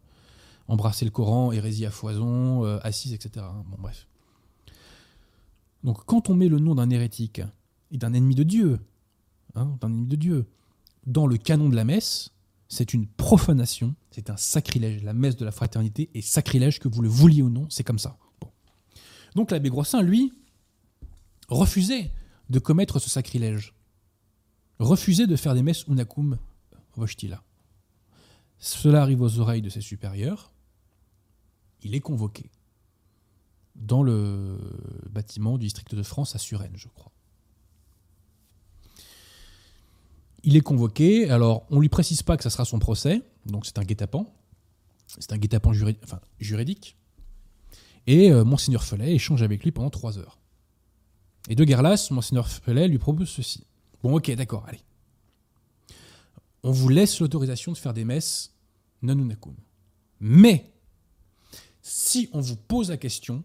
embrassait 0.67 1.05
le 1.05 1.11
Coran, 1.11 1.51
hérésie 1.51 1.85
à 1.85 1.91
foison, 1.91 2.65
euh, 2.65 2.79
assise, 2.83 3.13
etc. 3.13 3.45
Hein. 3.49 3.63
Bon, 3.67 3.77
bref. 3.79 4.07
Donc, 5.83 6.05
quand 6.05 6.29
on 6.29 6.35
met 6.35 6.47
le 6.47 6.59
nom 6.59 6.75
d'un 6.75 6.89
hérétique 6.89 7.41
et 7.91 7.97
d'un 7.97 8.13
ennemi 8.13 8.35
de 8.35 8.43
Dieu, 8.43 8.79
d'un 9.55 9.77
ennemi 9.83 10.07
de 10.07 10.15
Dieu, 10.15 10.45
dans 11.05 11.27
le 11.27 11.37
canon 11.37 11.69
de 11.69 11.75
la 11.75 11.85
messe, 11.85 12.31
c'est 12.67 12.93
une 12.93 13.07
profanation, 13.07 13.95
c'est 14.11 14.29
un 14.29 14.37
sacrilège. 14.37 15.03
La 15.03 15.13
messe 15.13 15.35
de 15.35 15.45
la 15.45 15.51
fraternité 15.51 16.09
est 16.13 16.21
sacrilège, 16.21 16.79
que 16.79 16.87
vous 16.87 17.01
le 17.01 17.09
vouliez 17.09 17.41
ou 17.41 17.49
non, 17.49 17.67
c'est 17.69 17.83
comme 17.83 17.99
ça. 17.99 18.17
Donc 19.35 19.51
l'abbé 19.51 19.69
Grossin, 19.69 20.01
lui, 20.01 20.33
refusait 21.47 22.11
de 22.49 22.59
commettre 22.59 22.99
ce 22.99 23.09
sacrilège. 23.09 23.73
Refusait 24.79 25.27
de 25.27 25.35
faire 25.35 25.55
des 25.55 25.63
messes 25.63 25.85
unacum 25.87 26.37
vochtila. 26.95 27.43
Cela 28.59 29.01
arrive 29.01 29.21
aux 29.21 29.39
oreilles 29.39 29.61
de 29.61 29.69
ses 29.69 29.81
supérieurs. 29.81 30.51
Il 31.81 31.95
est 31.95 32.01
convoqué 32.01 32.51
dans 33.79 34.03
le 34.03 34.57
bâtiment 35.09 35.57
du 35.57 35.65
district 35.65 35.95
de 35.95 36.03
France 36.03 36.35
à 36.35 36.37
Suresnes, 36.37 36.75
je 36.75 36.87
crois. 36.87 37.11
Il 40.43 40.55
est 40.55 40.61
convoqué, 40.61 41.29
alors 41.29 41.65
on 41.69 41.77
ne 41.77 41.81
lui 41.81 41.89
précise 41.89 42.21
pas 42.21 42.37
que 42.37 42.43
ça 42.43 42.49
sera 42.49 42.65
son 42.65 42.79
procès, 42.79 43.21
donc 43.45 43.65
c'est 43.65 43.77
un 43.77 43.83
guet-apens. 43.83 44.25
C'est 45.07 45.33
un 45.33 45.37
guet-apens 45.37 45.73
juridique. 46.39 46.95
Et 48.05 48.31
euh, 48.31 48.43
Monseigneur 48.43 48.83
Felet 48.83 49.13
échange 49.13 49.41
avec 49.41 49.63
lui 49.63 49.71
pendant 49.71 49.89
trois 49.89 50.17
heures. 50.17 50.39
Et 51.49 51.55
de 51.55 51.63
guerre 51.63 51.83
Monseigneur 52.11 52.47
Felet 52.47 52.87
lui 52.87 52.99
propose 52.99 53.29
ceci. 53.29 53.65
Bon, 54.03 54.15
ok, 54.15 54.31
d'accord, 54.31 54.65
allez. 54.67 54.81
On 56.63 56.71
vous 56.71 56.89
laisse 56.89 57.19
l'autorisation 57.19 57.71
de 57.71 57.77
faire 57.77 57.93
des 57.93 58.05
messes 58.05 58.53
non. 59.01 59.29
Mais, 60.19 60.73
si 61.81 62.29
on 62.33 62.41
vous 62.41 62.57
pose 62.57 62.89
la 62.89 62.97
question, 62.97 63.43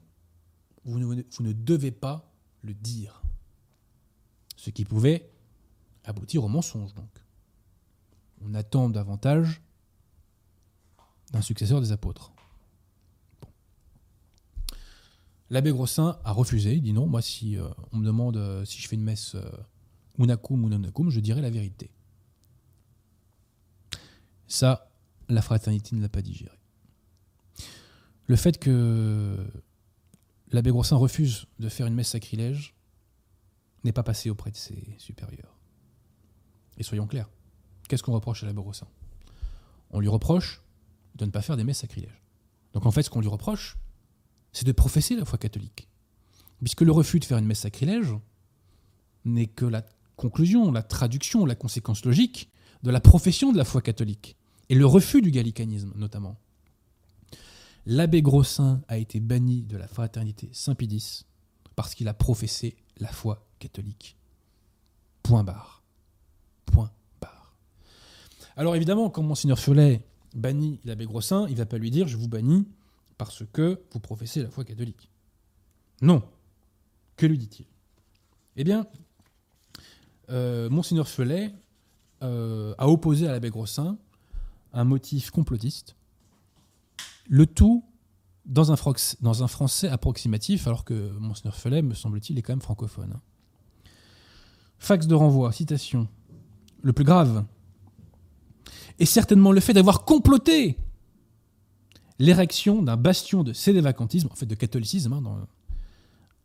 vous 0.85 0.98
ne, 0.98 1.05
vous 1.06 1.44
ne 1.44 1.52
devez 1.52 1.90
pas 1.90 2.32
le 2.62 2.74
dire. 2.74 3.23
Ce 4.56 4.70
qui 4.70 4.85
pouvait 4.85 5.31
aboutir 6.05 6.44
au 6.44 6.48
mensonge, 6.48 6.94
donc. 6.94 7.09
On 8.40 8.55
attend 8.55 8.90
davantage 8.90 9.62
d'un 11.32 11.40
successeur 11.40 11.81
des 11.81 11.93
apôtres. 11.93 12.32
L'abbé 15.51 15.70
Grossin 15.70 16.19
a 16.24 16.32
refusé, 16.32 16.74
il 16.74 16.82
dit 16.82 16.93
non, 16.93 17.06
moi 17.06 17.23
si 17.23 17.56
euh, 17.56 17.69
on 17.93 17.98
me 17.98 18.05
demande 18.05 18.36
euh, 18.36 18.65
si 18.65 18.81
je 18.81 18.89
fais 18.89 18.97
une 18.97 19.02
messe 19.02 19.35
euh, 19.35 19.51
unacum 20.19 20.65
ou 20.65 20.69
non 20.69 21.11
je 21.11 21.20
dirai 21.20 21.40
la 21.40 21.51
vérité. 21.51 21.90
Ça, 24.47 24.90
la 25.28 25.43
fraternité 25.43 25.97
ne 25.97 26.02
l'a 26.02 26.09
pas 26.09 26.23
digéré. 26.23 26.59
Le 28.27 28.36
fait 28.36 28.59
que 28.59 29.47
l'abbé 30.55 30.70
Grossin 30.70 30.97
refuse 30.97 31.47
de 31.59 31.68
faire 31.68 31.86
une 31.86 31.94
messe 31.94 32.10
sacrilège 32.10 32.74
n'est 33.82 33.93
pas 33.93 34.05
passé 34.05 34.31
auprès 34.31 34.51
de 34.51 34.56
ses 34.56 34.94
supérieurs. 34.98 35.59
Et 36.78 36.82
soyons 36.82 37.06
clairs, 37.06 37.28
qu'est-ce 37.89 38.02
qu'on 38.02 38.12
reproche 38.12 38.44
à 38.44 38.47
l'abbé 38.47 38.62
Grossin? 38.62 38.86
On 39.90 40.01
lui 40.01 40.09
reproche 40.09 40.62
de 41.16 41.24
ne 41.26 41.31
pas 41.31 41.43
faire 41.43 41.56
des 41.56 41.64
messes 41.64 41.81
sacrilèges. 41.81 42.22
Donc 42.72 42.86
en 42.86 42.93
fait, 42.93 43.02
ce 43.02 43.10
qu'on 43.10 43.20
lui 43.20 43.28
reproche, 43.28 43.76
c'est 44.52 44.66
de 44.66 44.72
professer 44.72 45.16
la 45.16 45.24
foi 45.24 45.39
catholique. 45.39 45.89
Puisque 46.60 46.82
le 46.82 46.93
refus 46.93 47.18
de 47.18 47.24
faire 47.24 47.39
une 47.39 47.47
messe 47.47 47.60
sacrilège 47.60 48.14
n'est 49.24 49.48
que 49.48 49.64
la 49.64 49.85
conclusion, 50.16 50.70
la 50.70 50.82
traduction, 50.82 51.47
la 51.47 51.56
conséquence 51.56 52.05
logique 52.05 52.51
de 52.82 52.90
la 52.90 53.01
profession 53.01 53.52
de 53.52 53.59
la 53.59 53.64
foi 53.64 53.82
catholique, 53.82 54.36
et 54.68 54.74
le 54.74 54.86
refus 54.86 55.20
du 55.20 55.31
gallicanisme 55.31 55.93
notamment. 55.97 56.39
L'abbé 57.86 58.23
Grossin 58.23 58.82
a 58.89 58.97
été 58.97 59.20
banni 59.20 59.62
de 59.62 59.77
la 59.77 59.86
fraternité 59.86 60.48
Saint-Pédis 60.52 61.27
parce 61.77 61.94
qu'il 61.94 62.09
a 62.09 62.15
professé 62.15 62.77
la 62.98 63.09
foi 63.09 63.47
catholique. 63.59 64.16
Point 65.23 65.44
barre. 65.44 65.82
Point 66.66 66.90
barre. 67.20 67.56
Alors 68.56 68.74
évidemment, 68.74 69.11
quand 69.11 69.23
Monseigneur 69.23 69.59
Follet 69.59 70.06
bannit 70.35 70.81
l'abbé 70.85 71.05
Grossin, 71.05 71.47
il 71.48 71.52
ne 71.52 71.59
va 71.59 71.66
pas 71.66 71.78
lui 71.78 71.90
dire 71.90 72.09
je 72.09 72.16
vous 72.16 72.28
bannis 72.28 72.66
parce 73.19 73.44
que 73.52 73.82
vous 73.93 74.01
professez 74.01 74.43
la 74.43 74.51
foi 74.51 74.65
catholique. 74.65 75.11
Non. 76.01 76.23
Que 77.16 77.27
lui 77.27 77.39
dit-il? 77.39 77.66
Eh 78.56 78.65
bien, 78.65 78.86
euh, 80.31 80.70
Monseigneur 80.70 81.09
Felet 81.09 81.55
euh, 82.23 82.74
a 82.78 82.89
opposé 82.89 83.28
à 83.28 83.32
l'abbé 83.32 83.51
Grossin 83.51 83.98
un 84.73 84.85
motif 84.85 85.31
complotiste, 85.31 85.97
le 87.26 87.46
tout 87.46 87.84
dans 88.44 88.72
un, 88.72 88.76
français 88.76 89.88
approximatif, 89.88 90.66
alors 90.66 90.84
que 90.84 91.10
Monseigneur 91.18 91.56
Felet, 91.56 91.82
me 91.82 91.94
semble-t-il, 91.94 92.38
est 92.38 92.42
quand 92.42 92.52
même 92.52 92.60
francophone. 92.60 93.12
Hein. 93.14 93.20
Fax 94.78 95.06
de 95.06 95.14
renvoi, 95.14 95.51
citation. 95.52 96.09
Le 96.82 96.92
plus 96.92 97.05
grave 97.05 97.44
est 98.98 99.06
certainement 99.06 99.51
le 99.51 99.60
fait 99.60 99.72
d'avoir 99.72 100.05
comploté 100.05 100.78
l'érection 102.18 102.82
d'un 102.82 102.96
bastion 102.96 103.42
de 103.42 103.52
cédévacantisme, 103.52 104.28
en 104.30 104.34
fait 104.34 104.46
de 104.46 104.55
catholicisme, 104.55 105.12
hein, 105.14 105.46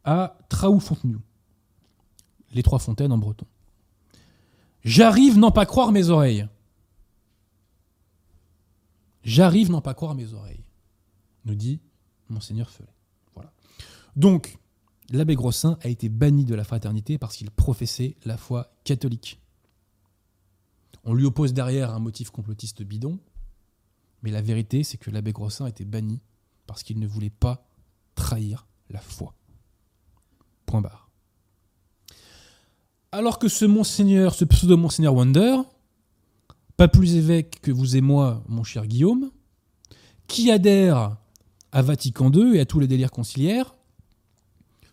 à 0.04 0.38
Traou-Fontenay, 0.48 1.18
les 2.54 2.64
trois 2.64 2.80
fontaines 2.80 3.12
en 3.12 3.18
breton. 3.18 3.46
J'arrive 4.84 5.38
n'en 5.38 5.52
pas 5.52 5.66
croire 5.66 5.92
mes 5.92 6.10
oreilles. 6.10 6.48
J'arrive 9.24 9.70
n'en 9.70 9.82
pas 9.82 9.94
croire 9.94 10.16
mes 10.16 10.34
oreilles, 10.34 10.64
nous 11.46 11.56
dit 11.56 11.80
Monseigneur 12.30 12.70
Felet. 12.70 12.94
Voilà. 13.36 13.54
Donc, 14.16 14.58
l'abbé 15.12 15.36
Grossin 15.36 15.78
a 15.82 15.88
été 15.88 16.10
banni 16.10 16.46
de 16.46 16.56
la 16.56 16.64
fraternité 16.64 17.18
parce 17.18 17.36
qu'il 17.36 17.52
professait 17.52 18.16
la 18.26 18.38
foi 18.38 18.74
catholique. 18.84 19.40
On 21.04 21.14
lui 21.14 21.26
oppose 21.26 21.54
derrière 21.54 21.92
un 21.94 22.00
motif 22.00 22.30
complotiste 22.30 22.84
bidon, 22.84 23.20
mais 24.22 24.32
la 24.32 24.42
vérité, 24.42 24.84
c'est 24.84 24.98
que 24.98 25.10
l'abbé 25.10 25.32
Grossin 25.32 25.66
a 25.66 25.70
été 25.70 25.86
banni 25.86 26.22
parce 26.68 26.84
qu'il 26.84 27.00
ne 27.00 27.08
voulait 27.08 27.30
pas 27.30 27.66
trahir 28.16 28.68
la 28.90 29.00
foi. 29.00 29.34
Point 30.66 30.82
barre. 30.82 31.10
Alors 33.12 33.40
que 33.40 33.48
ce 33.48 33.66
monseigneur, 33.66 34.36
ce 34.36 34.46
pseudo-monseigneur 34.46 35.16
Wonder, 35.16 35.58
pas 36.78 36.88
plus 36.88 37.16
évêque 37.16 37.60
que 37.62 37.72
vous 37.72 37.96
et 37.96 38.02
moi, 38.02 38.44
mon 38.48 38.64
cher 38.64 38.86
Guillaume, 38.86 39.32
qui 40.28 40.52
adhère 40.52 41.18
à 41.72 41.82
Vatican 41.82 42.32
II 42.32 42.56
et 42.56 42.60
à 42.60 42.66
tous 42.66 42.80
les 42.80 42.88
délires 42.88 43.12
conciliaires, 43.12 43.76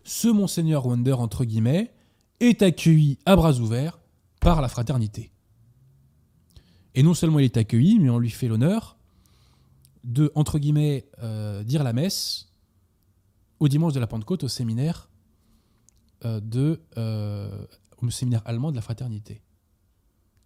ce 0.03 0.27
monseigneur 0.27 0.85
Wonder, 0.85 1.13
entre 1.13 1.43
guillemets, 1.43 1.93
est 2.39 2.61
accueilli 2.61 3.17
à 3.25 3.35
bras 3.35 3.53
ouverts 3.59 3.99
par 4.39 4.61
la 4.61 4.69
fraternité. 4.69 5.31
Et 6.95 7.03
non 7.03 7.13
seulement 7.13 7.39
il 7.39 7.45
est 7.45 7.57
accueilli, 7.57 7.99
mais 7.99 8.09
on 8.09 8.19
lui 8.19 8.29
fait 8.29 8.47
l'honneur 8.47 8.97
de, 10.03 10.31
entre 10.35 10.59
guillemets, 10.59 11.09
euh, 11.21 11.63
dire 11.63 11.83
la 11.83 11.93
messe 11.93 12.49
au 13.59 13.67
dimanche 13.67 13.93
de 13.93 13.99
la 13.99 14.07
Pentecôte 14.07 14.43
au 14.43 14.47
séminaire, 14.47 15.09
euh, 16.25 16.39
euh, 16.97 17.65
au 18.01 18.09
séminaire 18.09 18.41
allemand 18.45 18.71
de 18.71 18.75
la 18.75 18.81
fraternité. 18.81 19.41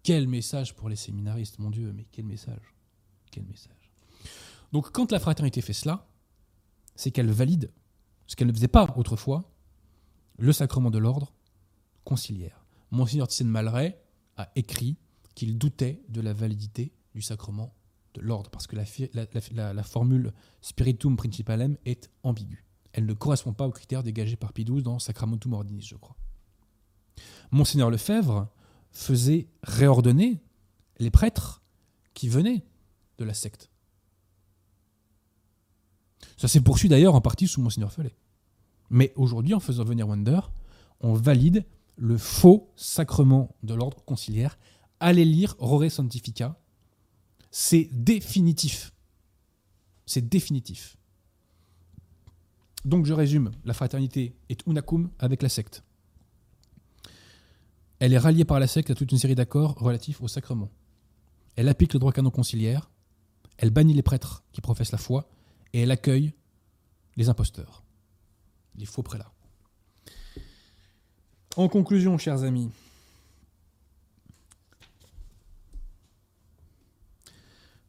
Quel 0.02 0.26
message 0.26 0.74
pour 0.74 0.88
les 0.88 0.96
séminaristes, 0.96 1.58
mon 1.58 1.70
Dieu, 1.70 1.92
mais 1.94 2.06
quel 2.10 2.24
message. 2.24 2.74
Quel 3.30 3.44
message. 3.44 3.92
Donc 4.72 4.90
quand 4.90 5.12
la 5.12 5.20
fraternité 5.20 5.60
fait 5.60 5.72
cela, 5.72 6.08
c'est 6.94 7.10
qu'elle 7.10 7.30
valide, 7.30 7.70
ce 8.26 8.36
qu'elle 8.36 8.48
ne 8.48 8.52
faisait 8.52 8.68
pas 8.68 8.92
autrefois, 8.96 9.50
le 10.38 10.52
sacrement 10.52 10.90
de 10.90 10.98
l'ordre 10.98 11.32
conciliaire. 12.04 12.64
Monseigneur 12.90 13.28
Thyssen 13.28 13.48
Malray 13.48 13.98
a 14.36 14.50
écrit 14.56 14.96
qu'il 15.34 15.58
doutait 15.58 16.02
de 16.08 16.20
la 16.20 16.32
validité 16.32 16.92
du 17.14 17.22
sacrement 17.22 17.74
de 18.14 18.20
l'ordre, 18.20 18.50
parce 18.50 18.66
que 18.66 18.76
la, 18.76 19.82
formule 19.82 20.32
spiritum 20.60 21.16
principalem 21.16 21.76
est 21.86 22.10
ambiguë. 22.22 22.64
Elle 22.92 23.06
ne 23.06 23.14
correspond 23.14 23.54
pas 23.54 23.66
aux 23.66 23.70
critères 23.70 24.02
dégagés 24.02 24.36
par 24.36 24.52
Pie 24.52 24.64
dans 24.64 24.98
Sacramentum 24.98 25.54
Ordinis, 25.54 25.82
je 25.82 25.96
crois. 25.96 26.16
Monseigneur 27.50 27.90
Lefebvre 27.90 28.48
faisait 28.90 29.48
réordonner 29.62 30.42
les 30.98 31.10
prêtres 31.10 31.62
qui 32.12 32.28
venaient 32.28 32.64
de 33.18 33.24
la 33.24 33.34
secte. 33.34 33.70
Ça 36.42 36.48
s'est 36.48 36.60
poursuivi 36.60 36.88
d'ailleurs 36.88 37.14
en 37.14 37.20
partie 37.20 37.46
sous 37.46 37.62
Monseigneur 37.62 37.92
Follet. 37.92 38.16
Mais 38.90 39.12
aujourd'hui, 39.14 39.54
en 39.54 39.60
faisant 39.60 39.84
venir 39.84 40.08
Wonder, 40.08 40.40
on 40.98 41.14
valide 41.14 41.64
le 41.94 42.18
faux 42.18 42.72
sacrement 42.74 43.54
de 43.62 43.74
l'ordre 43.74 44.02
conciliaire. 44.04 44.58
Allez 44.98 45.24
lire 45.24 45.54
Rore 45.60 45.88
Sanctifica. 45.88 46.58
C'est 47.52 47.88
définitif. 47.92 48.92
C'est 50.04 50.28
définitif. 50.28 50.96
Donc 52.84 53.06
je 53.06 53.12
résume, 53.12 53.52
la 53.64 53.72
fraternité 53.72 54.34
est 54.48 54.66
unacum 54.66 55.10
avec 55.20 55.42
la 55.42 55.48
secte. 55.48 55.84
Elle 58.00 58.14
est 58.14 58.18
ralliée 58.18 58.44
par 58.44 58.58
la 58.58 58.66
secte 58.66 58.90
à 58.90 58.96
toute 58.96 59.12
une 59.12 59.18
série 59.18 59.36
d'accords 59.36 59.76
relatifs 59.76 60.20
au 60.20 60.26
sacrement. 60.26 60.70
Elle 61.54 61.68
applique 61.68 61.92
le 61.92 62.00
droit 62.00 62.10
canon 62.10 62.30
conciliaire, 62.30 62.90
elle 63.58 63.70
bannit 63.70 63.94
les 63.94 64.02
prêtres 64.02 64.42
qui 64.50 64.60
professent 64.60 64.90
la 64.90 64.98
foi, 64.98 65.28
et 65.72 65.80
elle 65.80 65.90
accueille 65.90 66.32
les 67.16 67.28
imposteurs, 67.28 67.82
les 68.76 68.86
faux 68.86 69.02
prélats. 69.02 69.32
En 71.56 71.68
conclusion, 71.68 72.16
chers 72.16 72.42
amis, 72.44 72.70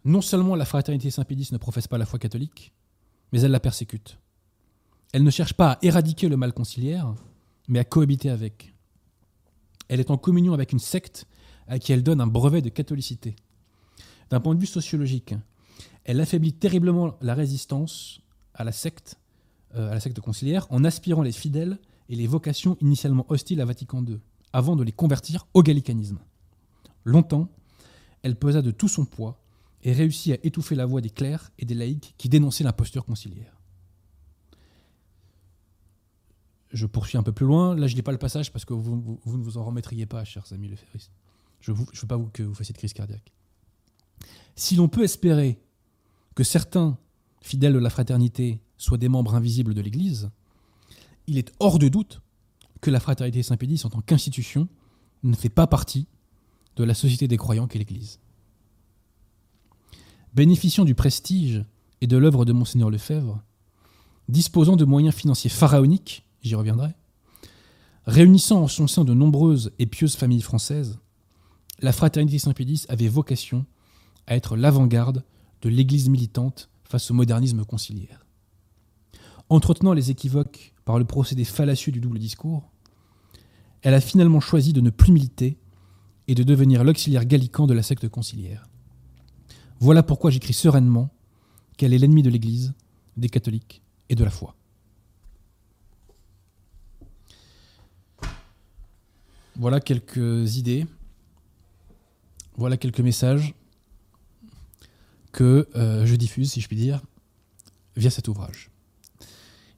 non 0.04 0.22
seulement 0.22 0.56
la 0.56 0.66
fraternité 0.66 1.10
Saint-Pédis 1.12 1.50
ne 1.52 1.58
professe 1.58 1.88
pas 1.88 1.98
la 1.98 2.06
foi 2.06 2.20
catholique, 2.20 2.74
mais 3.32 3.42
elle 3.42 3.52
la 3.52 3.60
persécute. 3.60 4.18
Elle 5.14 5.24
ne 5.24 5.32
cherche 5.32 5.54
pas 5.54 5.74
à 5.74 5.80
éradiquer 5.82 6.28
le 6.28 6.38
mal 6.38 6.54
conciliaire, 6.54 7.14
mais 7.68 7.80
à 7.80 7.84
cohabiter 7.86 8.30
avec. 8.30 8.74
Elle 9.88 10.00
est 10.00 10.12
en 10.12 10.18
communion 10.18 10.54
avec 10.54 10.72
une 10.72 10.80
secte 10.80 11.28
à 11.68 11.80
qui 11.80 11.94
elle 11.94 12.04
donne 12.04 12.20
un 12.20 12.28
brevet 12.28 12.62
de 12.62 12.70
catholicité. 12.70 13.36
D'un 14.30 14.40
point 14.40 14.56
de 14.56 14.60
vue 14.60 14.66
sociologique, 14.66 15.36
elle 16.06 16.20
affaiblit 16.20 16.54
terriblement 16.54 17.16
la 17.22 17.34
résistance 17.34 18.22
à 18.54 18.64
la 18.64 18.72
secte, 18.72 19.20
euh, 19.76 19.90
à 19.90 19.94
la 19.94 20.00
secte 20.00 20.20
conciliaire, 20.20 20.68
en 20.70 20.84
aspirant 20.84 21.22
les 21.22 21.32
fidèles 21.32 21.80
et 22.10 22.16
les 22.16 22.28
vocations 22.28 22.78
initialement 22.82 23.26
hostiles 23.30 23.62
à 23.62 23.66
Vatican 23.66 24.04
II, 24.06 24.20
avant 24.52 24.76
de 24.76 24.84
les 24.84 24.92
convertir 24.92 25.48
au 25.54 25.64
gallicanisme. 25.64 26.20
Longtemps, 27.06 27.50
elle 28.22 28.38
pesa 28.38 28.62
de 28.62 28.72
tout 28.72 28.88
son 28.88 29.06
poids 29.06 29.42
et 29.84 29.92
réussit 29.92 30.34
à 30.34 30.38
étouffer 30.44 30.76
la 30.76 30.86
voix 30.86 31.02
des 31.02 31.10
clercs 31.10 31.52
et 31.60 31.66
des 31.66 31.76
laïcs 31.76 32.16
qui 32.18 32.30
dénonçaient 32.30 32.64
l'imposture 32.64 33.06
conciliaire. 33.06 33.60
Je 36.72 36.86
poursuis 36.86 37.18
un 37.18 37.24
peu 37.24 37.32
plus 37.32 37.46
loin. 37.46 37.76
Là, 37.76 37.88
je 37.88 37.96
lis 37.96 38.02
pas 38.02 38.12
le 38.12 38.18
passage 38.18 38.52
parce 38.52 38.66
que 38.66 38.74
vous, 38.74 39.20
vous, 39.24 39.38
ne 39.38 39.44
vous 39.44 39.58
en 39.58 39.64
remettriez 39.64 40.06
pas, 40.06 40.24
chers 40.24 40.52
amis 40.54 40.70
le 40.70 40.76
Je 41.60 41.72
ne 41.72 41.78
veux 41.78 42.08
pas 42.08 42.18
que 42.32 42.44
vous 42.44 42.56
fassiez 42.56 42.74
de 42.74 42.78
crise 42.80 42.94
cardiaque. 42.94 43.32
Si 44.56 44.76
l'on 44.76 44.88
peut 44.88 45.04
espérer 45.04 45.63
que 46.36 46.44
certains 46.44 46.98
fidèles 47.42 47.74
de 47.74 47.80
la 47.80 47.90
fraternité 47.90 48.62
soient 48.78 48.98
des 48.98 49.10
membres 49.10 49.36
invisibles 49.36 49.74
de 49.74 49.82
l'Église, 49.82 50.30
il 51.28 51.38
est 51.38 51.54
hors 51.60 51.80
de 51.80 51.88
doute 51.88 52.22
que 52.82 52.92
la 52.92 53.00
fraternité 53.00 53.44
Saint-Pédis, 53.44 53.82
en 53.86 53.90
tant 53.90 54.02
qu'institution, 54.02 54.68
ne 55.24 55.36
fait 55.36 55.50
pas 55.50 55.68
partie 55.68 56.08
de 56.76 56.84
la 56.84 56.94
société 56.94 57.28
des 57.28 57.38
croyants 57.38 57.68
qu'est 57.68 57.80
l'Église. 57.80 58.20
Bénéficiant 60.34 60.84
du 60.84 60.96
prestige 60.96 61.64
et 62.02 62.08
de 62.08 62.18
l'œuvre 62.18 62.46
de 62.46 62.52
Monseigneur 62.52 62.90
Lefebvre, 62.90 63.42
disposant 64.28 64.76
de 64.76 64.86
moyens 64.86 65.16
financiers 65.16 65.50
pharaoniques, 65.50 66.26
j'y 66.42 66.56
reviendrai, 66.56 66.90
réunissant 68.06 68.64
en 68.64 68.68
son 68.68 68.88
sein 68.88 69.06
de 69.06 69.14
nombreuses 69.14 69.72
et 69.80 69.86
pieuses 69.86 70.16
familles 70.16 70.42
françaises, 70.42 71.00
la 71.80 71.94
fraternité 71.94 72.40
Saint-Pédis 72.40 72.86
avait 72.90 73.08
vocation 73.08 73.66
à 74.28 74.36
être 74.36 74.56
l'avant-garde 74.56 75.24
de 75.64 75.70
l'Église 75.70 76.10
militante 76.10 76.70
face 76.84 77.10
au 77.10 77.14
modernisme 77.14 77.64
conciliaire. 77.66 78.26
Entretenant 79.50 79.94
les 79.94 80.12
équivoques 80.12 80.74
par 80.86 81.00
le 81.00 81.06
procédé 81.06 81.46
fallacieux 81.46 81.92
du 81.92 82.02
double 82.02 82.20
discours, 82.20 82.70
elle 83.82 83.94
a 83.94 84.02
finalement 84.02 84.42
choisi 84.42 84.74
de 84.74 84.82
ne 84.82 84.90
plus 84.90 85.12
militer 85.12 85.58
et 86.28 86.36
de 86.36 86.44
devenir 86.44 86.84
l'auxiliaire 86.84 87.26
gallican 87.26 87.66
de 87.66 87.74
la 87.74 87.82
secte 87.82 88.08
conciliaire. 88.10 88.68
Voilà 89.80 90.04
pourquoi 90.04 90.32
j'écris 90.32 90.54
sereinement 90.54 91.10
qu'elle 91.78 91.94
est 91.94 91.98
l'ennemi 91.98 92.24
de 92.24 92.30
l'Église, 92.30 92.74
des 93.18 93.30
catholiques 93.30 93.82
et 94.10 94.16
de 94.16 94.24
la 94.24 94.30
foi. 94.30 94.56
Voilà 99.56 99.80
quelques 99.80 100.58
idées, 100.58 100.88
voilà 102.58 102.76
quelques 102.76 103.02
messages 103.02 103.54
que 105.34 105.68
euh, 105.76 106.06
je 106.06 106.16
diffuse, 106.16 106.54
si 106.54 106.62
je 106.62 106.68
puis 106.68 106.78
dire, 106.78 107.02
via 107.98 108.10
cet 108.10 108.30
ouvrage. 108.30 108.70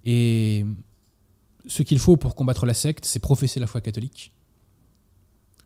Et 0.03 0.65
ce 1.65 1.81
qu'il 1.81 1.97
faut 1.97 2.17
pour 2.17 2.35
combattre 2.35 2.67
la 2.67 2.75
secte, 2.75 3.05
c'est 3.05 3.19
professer 3.19 3.59
la 3.59 3.65
foi 3.65 3.81
catholique, 3.81 4.31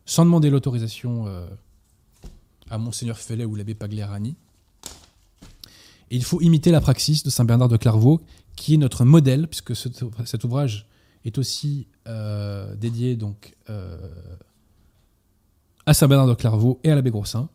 sans 0.06 0.24
demander 0.24 0.48
l'autorisation 0.48 1.26
euh, 1.26 1.46
à 2.70 2.78
Monseigneur 2.78 3.18
Fellet 3.18 3.44
ou 3.44 3.54
l'abbé 3.54 3.74
Pagliarani. 3.74 4.36
Et 6.10 6.16
il 6.16 6.24
faut 6.24 6.40
imiter 6.40 6.70
la 6.70 6.80
praxis 6.80 7.22
de 7.22 7.30
Saint 7.30 7.44
Bernard 7.44 7.68
de 7.68 7.76
Clairvaux, 7.76 8.22
qui 8.56 8.74
est 8.74 8.78
notre 8.78 9.04
modèle, 9.04 9.46
puisque 9.48 9.76
cet 9.76 10.44
ouvrage 10.44 10.86
est 11.24 11.36
aussi 11.36 11.86
euh, 12.06 12.74
dédié 12.76 13.16
donc 13.16 13.54
à 15.86 15.94
Saint 15.94 16.08
Bernard 16.08 16.26
de 16.28 16.34
Clairvaux 16.34 16.80
et 16.84 16.90
à 16.90 16.94
l'abbé 16.94 17.10
Grossin. 17.10 17.48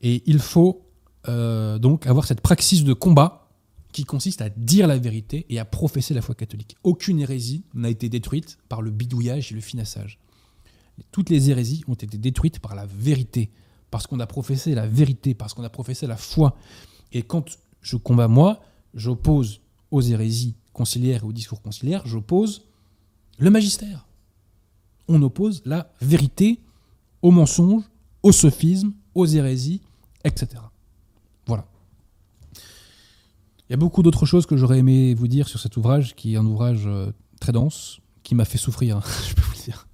Et 0.00 0.22
il 0.26 0.38
faut 0.38 0.87
euh, 1.28 1.78
donc 1.78 2.06
avoir 2.06 2.26
cette 2.26 2.40
praxis 2.40 2.84
de 2.84 2.92
combat 2.92 3.48
qui 3.92 4.04
consiste 4.04 4.42
à 4.42 4.48
dire 4.48 4.86
la 4.86 4.98
vérité 4.98 5.46
et 5.48 5.58
à 5.58 5.64
professer 5.64 6.14
la 6.14 6.22
foi 6.22 6.34
catholique. 6.34 6.76
Aucune 6.84 7.20
hérésie 7.20 7.64
n'a 7.74 7.88
été 7.88 8.08
détruite 8.08 8.58
par 8.68 8.82
le 8.82 8.90
bidouillage 8.90 9.52
et 9.52 9.54
le 9.54 9.60
finassage. 9.60 10.18
Toutes 11.12 11.30
les 11.30 11.50
hérésies 11.50 11.84
ont 11.88 11.94
été 11.94 12.18
détruites 12.18 12.58
par 12.58 12.74
la 12.74 12.86
vérité, 12.86 13.50
parce 13.90 14.06
qu'on 14.06 14.20
a 14.20 14.26
professé 14.26 14.74
la 14.74 14.86
vérité, 14.86 15.34
parce 15.34 15.54
qu'on 15.54 15.64
a 15.64 15.70
professé 15.70 16.06
la 16.06 16.16
foi. 16.16 16.56
Et 17.12 17.22
quand 17.22 17.58
je 17.80 17.96
combats 17.96 18.28
moi, 18.28 18.60
j'oppose 18.94 19.60
aux 19.90 20.02
hérésies 20.02 20.54
conciliaires 20.72 21.22
et 21.24 21.26
aux 21.26 21.32
discours 21.32 21.62
conciliaires, 21.62 22.06
j'oppose 22.06 22.66
le 23.38 23.50
magistère. 23.50 24.06
On 25.08 25.22
oppose 25.22 25.62
la 25.64 25.92
vérité 26.00 26.60
aux 27.22 27.30
mensonges, 27.30 27.84
aux 28.22 28.32
sophismes, 28.32 28.92
aux 29.14 29.26
hérésies, 29.26 29.80
etc. 30.24 30.60
Il 33.68 33.72
y 33.72 33.74
a 33.74 33.76
beaucoup 33.76 34.02
d'autres 34.02 34.24
choses 34.24 34.46
que 34.46 34.56
j'aurais 34.56 34.78
aimé 34.78 35.12
vous 35.12 35.28
dire 35.28 35.46
sur 35.46 35.60
cet 35.60 35.76
ouvrage, 35.76 36.14
qui 36.14 36.34
est 36.34 36.36
un 36.38 36.46
ouvrage 36.46 36.84
euh, 36.86 37.12
très 37.38 37.52
dense, 37.52 38.00
qui 38.22 38.34
m'a 38.34 38.46
fait 38.46 38.56
souffrir, 38.56 38.96
hein, 38.96 39.02
je 39.28 39.34
peux 39.34 39.42
vous 39.42 39.62
dire. 39.62 39.86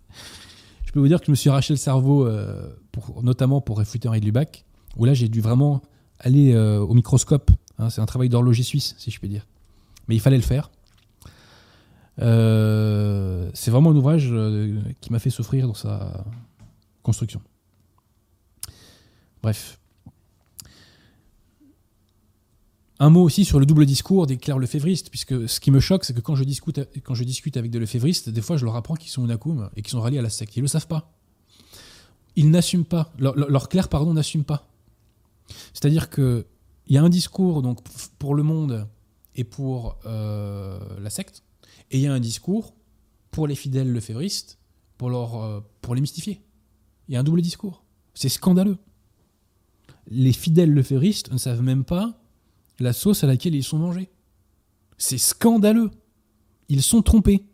Je 0.84 0.92
peux 0.92 1.00
vous 1.00 1.08
dire 1.08 1.18
que 1.18 1.26
je 1.26 1.32
me 1.32 1.36
suis 1.36 1.50
arraché 1.50 1.72
le 1.72 1.78
cerveau, 1.78 2.24
euh, 2.24 2.72
pour, 2.92 3.24
notamment 3.24 3.60
pour 3.60 3.78
réfuter 3.78 4.06
Henri 4.08 4.20
Lubac, 4.20 4.64
où 4.96 5.04
là 5.04 5.12
j'ai 5.12 5.28
dû 5.28 5.40
vraiment 5.40 5.82
aller 6.20 6.52
euh, 6.52 6.78
au 6.78 6.94
microscope. 6.94 7.50
Hein, 7.78 7.90
c'est 7.90 8.00
un 8.00 8.06
travail 8.06 8.28
d'horloger 8.28 8.62
suisse, 8.62 8.94
si 8.96 9.10
je 9.10 9.18
puis 9.18 9.28
dire. 9.28 9.44
Mais 10.06 10.14
il 10.14 10.20
fallait 10.20 10.36
le 10.36 10.42
faire. 10.42 10.70
c'est 12.18 13.70
vraiment 13.72 13.90
un 13.90 13.96
ouvrage 13.96 14.32
qui 15.00 15.10
m'a 15.10 15.18
fait 15.18 15.30
souffrir 15.30 15.66
dans 15.66 15.74
sa 15.74 16.24
construction. 17.02 17.40
Bref. 19.42 19.80
Un 23.00 23.10
mot 23.10 23.22
aussi 23.22 23.44
sur 23.44 23.58
le 23.58 23.66
double 23.66 23.86
discours 23.86 24.26
des 24.26 24.36
clercs 24.36 24.58
lefévristes, 24.58 25.10
puisque 25.10 25.48
ce 25.48 25.58
qui 25.58 25.70
me 25.72 25.80
choque, 25.80 26.04
c'est 26.04 26.14
que 26.14 26.20
quand 26.20 26.36
je, 26.36 26.44
discute, 26.44 26.80
quand 27.02 27.14
je 27.14 27.24
discute 27.24 27.56
avec 27.56 27.70
des 27.70 27.80
lefévristes, 27.80 28.28
des 28.28 28.40
fois 28.40 28.56
je 28.56 28.64
leur 28.64 28.76
apprends 28.76 28.94
qu'ils 28.94 29.10
sont 29.10 29.24
unakum 29.24 29.68
et 29.74 29.82
qu'ils 29.82 29.90
sont 29.90 30.00
ralliés 30.00 30.18
à 30.18 30.22
la 30.22 30.30
secte. 30.30 30.56
Ils 30.56 30.60
ne 30.60 30.64
le 30.64 30.68
savent 30.68 30.86
pas. 30.86 31.12
Ils 32.36 32.50
n'assument 32.50 32.84
pas. 32.84 33.12
Leur 33.18 33.68
clercs, 33.68 33.88
pardon, 33.88 34.14
n'assument 34.14 34.44
pas. 34.44 34.68
C'est-à-dire 35.72 36.08
qu'il 36.08 36.44
y 36.88 36.96
a 36.96 37.02
un 37.02 37.08
discours 37.08 37.62
donc, 37.62 37.80
pour 38.18 38.34
le 38.34 38.42
monde 38.42 38.86
et 39.34 39.44
pour 39.44 39.98
euh, 40.06 40.78
la 41.00 41.10
secte, 41.10 41.42
et 41.90 41.98
il 41.98 42.02
y 42.02 42.06
a 42.06 42.12
un 42.12 42.20
discours 42.20 42.74
pour 43.30 43.48
les 43.48 43.56
fidèles 43.56 43.92
lefévristes, 43.92 44.58
pour, 44.98 45.42
euh, 45.42 45.60
pour 45.80 45.94
les 45.96 46.00
mystifier. 46.00 46.40
Il 47.08 47.14
y 47.14 47.16
a 47.16 47.20
un 47.20 47.24
double 47.24 47.42
discours. 47.42 47.84
C'est 48.14 48.28
scandaleux. 48.28 48.78
Les 50.06 50.32
fidèles 50.32 50.72
lefévristes 50.72 51.32
ne 51.32 51.38
savent 51.38 51.62
même 51.62 51.84
pas 51.84 52.20
la 52.78 52.92
sauce 52.92 53.24
à 53.24 53.26
laquelle 53.26 53.54
ils 53.54 53.64
sont 53.64 53.78
mangés. 53.78 54.10
C'est 54.98 55.18
scandaleux. 55.18 55.90
Ils 56.68 56.82
sont 56.82 57.02
trompés. 57.02 57.46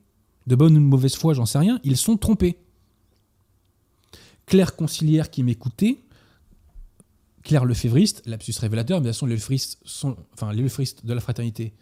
De 0.46 0.56
bonne 0.56 0.76
ou 0.76 0.80
de 0.80 0.84
mauvaise 0.84 1.14
foi, 1.14 1.34
j'en 1.34 1.46
sais 1.46 1.58
rien, 1.58 1.78
ils 1.84 1.96
sont 1.96 2.16
trompés. 2.16 2.58
Claire 4.46 4.74
Concilière 4.74 5.30
qui 5.30 5.42
m'écoutait, 5.42 6.02
Claire 7.42 7.64
Lefévriste, 7.64 8.22
lapsus 8.26 8.54
révélateur, 8.58 9.00
bien 9.00 9.12
sûr, 9.12 9.26
les 9.26 9.34
Lefévristes, 9.34 9.78
sont, 9.84 10.16
enfin, 10.32 10.52
les 10.52 10.62
de 10.62 11.12
la 11.12 11.20
fraternité 11.20 11.72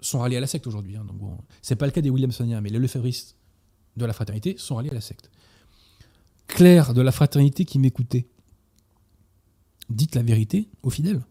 sont 0.00 0.18
ralliés 0.18 0.36
à 0.36 0.40
la 0.40 0.46
secte 0.46 0.66
aujourd'hui. 0.66 0.96
Hein, 0.96 1.04
donc 1.04 1.20
c'est 1.62 1.76
pas 1.76 1.86
le 1.86 1.92
cas 1.92 2.00
des 2.00 2.10
Williamsoniens, 2.10 2.60
mais 2.60 2.70
les 2.70 2.78
Lefévristes 2.78 3.36
de 3.96 4.04
la 4.04 4.12
fraternité 4.12 4.56
sont 4.58 4.74
ralliés 4.74 4.90
à 4.90 4.94
la 4.94 5.00
secte. 5.00 5.30
clercs 6.46 6.94
de 6.94 7.00
la 7.00 7.12
fraternité 7.12 7.64
qui 7.64 7.78
m'écoutez, 7.78 8.28
dites 9.88 10.14
la 10.14 10.22
vérité 10.22 10.68
aux 10.82 10.90
fidèles. 10.90 11.22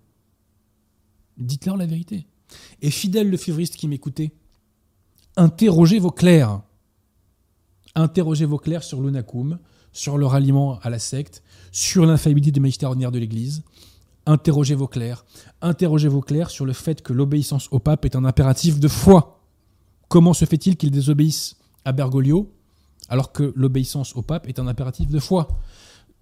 Dites-leur 1.37 1.77
la 1.77 1.85
vérité. 1.85 2.27
Et 2.81 2.91
fidèles 2.91 3.29
le 3.29 3.37
févriste 3.37 3.75
qui 3.75 3.87
m'écoutez, 3.87 4.31
interrogez 5.35 5.99
vos 5.99 6.11
clercs. 6.11 6.61
Interrogez 7.95 8.45
vos 8.45 8.57
clercs 8.57 8.83
sur 8.83 9.01
l'unakum, 9.01 9.59
sur 9.91 10.17
leur 10.17 10.33
aliment 10.33 10.79
à 10.79 10.89
la 10.89 10.99
secte, 10.99 11.43
sur 11.71 12.05
l'infaillibilité 12.05 12.51
du 12.51 12.59
magistère 12.59 12.89
ordinaire 12.89 13.11
de 13.11 13.19
l'Église. 13.19 13.63
Interrogez 14.25 14.75
vos 14.75 14.87
clercs. 14.87 15.25
Interrogez 15.61 16.07
vos 16.07 16.21
clercs 16.21 16.49
sur 16.49 16.65
le 16.65 16.73
fait 16.73 17.01
que 17.01 17.13
l'obéissance 17.13 17.67
au 17.71 17.79
pape 17.79 18.05
est 18.05 18.15
un 18.15 18.25
impératif 18.25 18.79
de 18.79 18.87
foi. 18.87 19.41
Comment 20.07 20.33
se 20.33 20.45
fait-il 20.45 20.77
qu'ils 20.77 20.91
désobéissent 20.91 21.57
à 21.85 21.91
Bergoglio 21.91 22.51
alors 23.09 23.31
que 23.31 23.51
l'obéissance 23.55 24.15
au 24.15 24.21
pape 24.21 24.47
est 24.47 24.59
un 24.59 24.67
impératif 24.67 25.09
de 25.09 25.19
foi? 25.19 25.47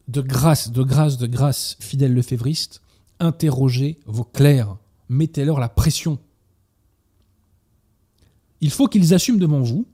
De 0.07 0.21
grâce, 0.21 0.71
de 0.71 0.81
grâce, 0.83 1.17
de 1.17 1.27
grâce, 1.27 1.77
fidèle 1.79 2.13
lefévriste, 2.13 2.81
interrogez 3.19 3.99
vos 4.07 4.23
clercs. 4.23 4.75
Mettez-leur 5.11 5.59
la 5.59 5.67
pression. 5.67 6.19
Il 8.61 8.71
faut 8.71 8.88
qu'ils 8.88 9.13
assument 9.13 9.39
devant 9.39 9.59
vous 9.59 9.85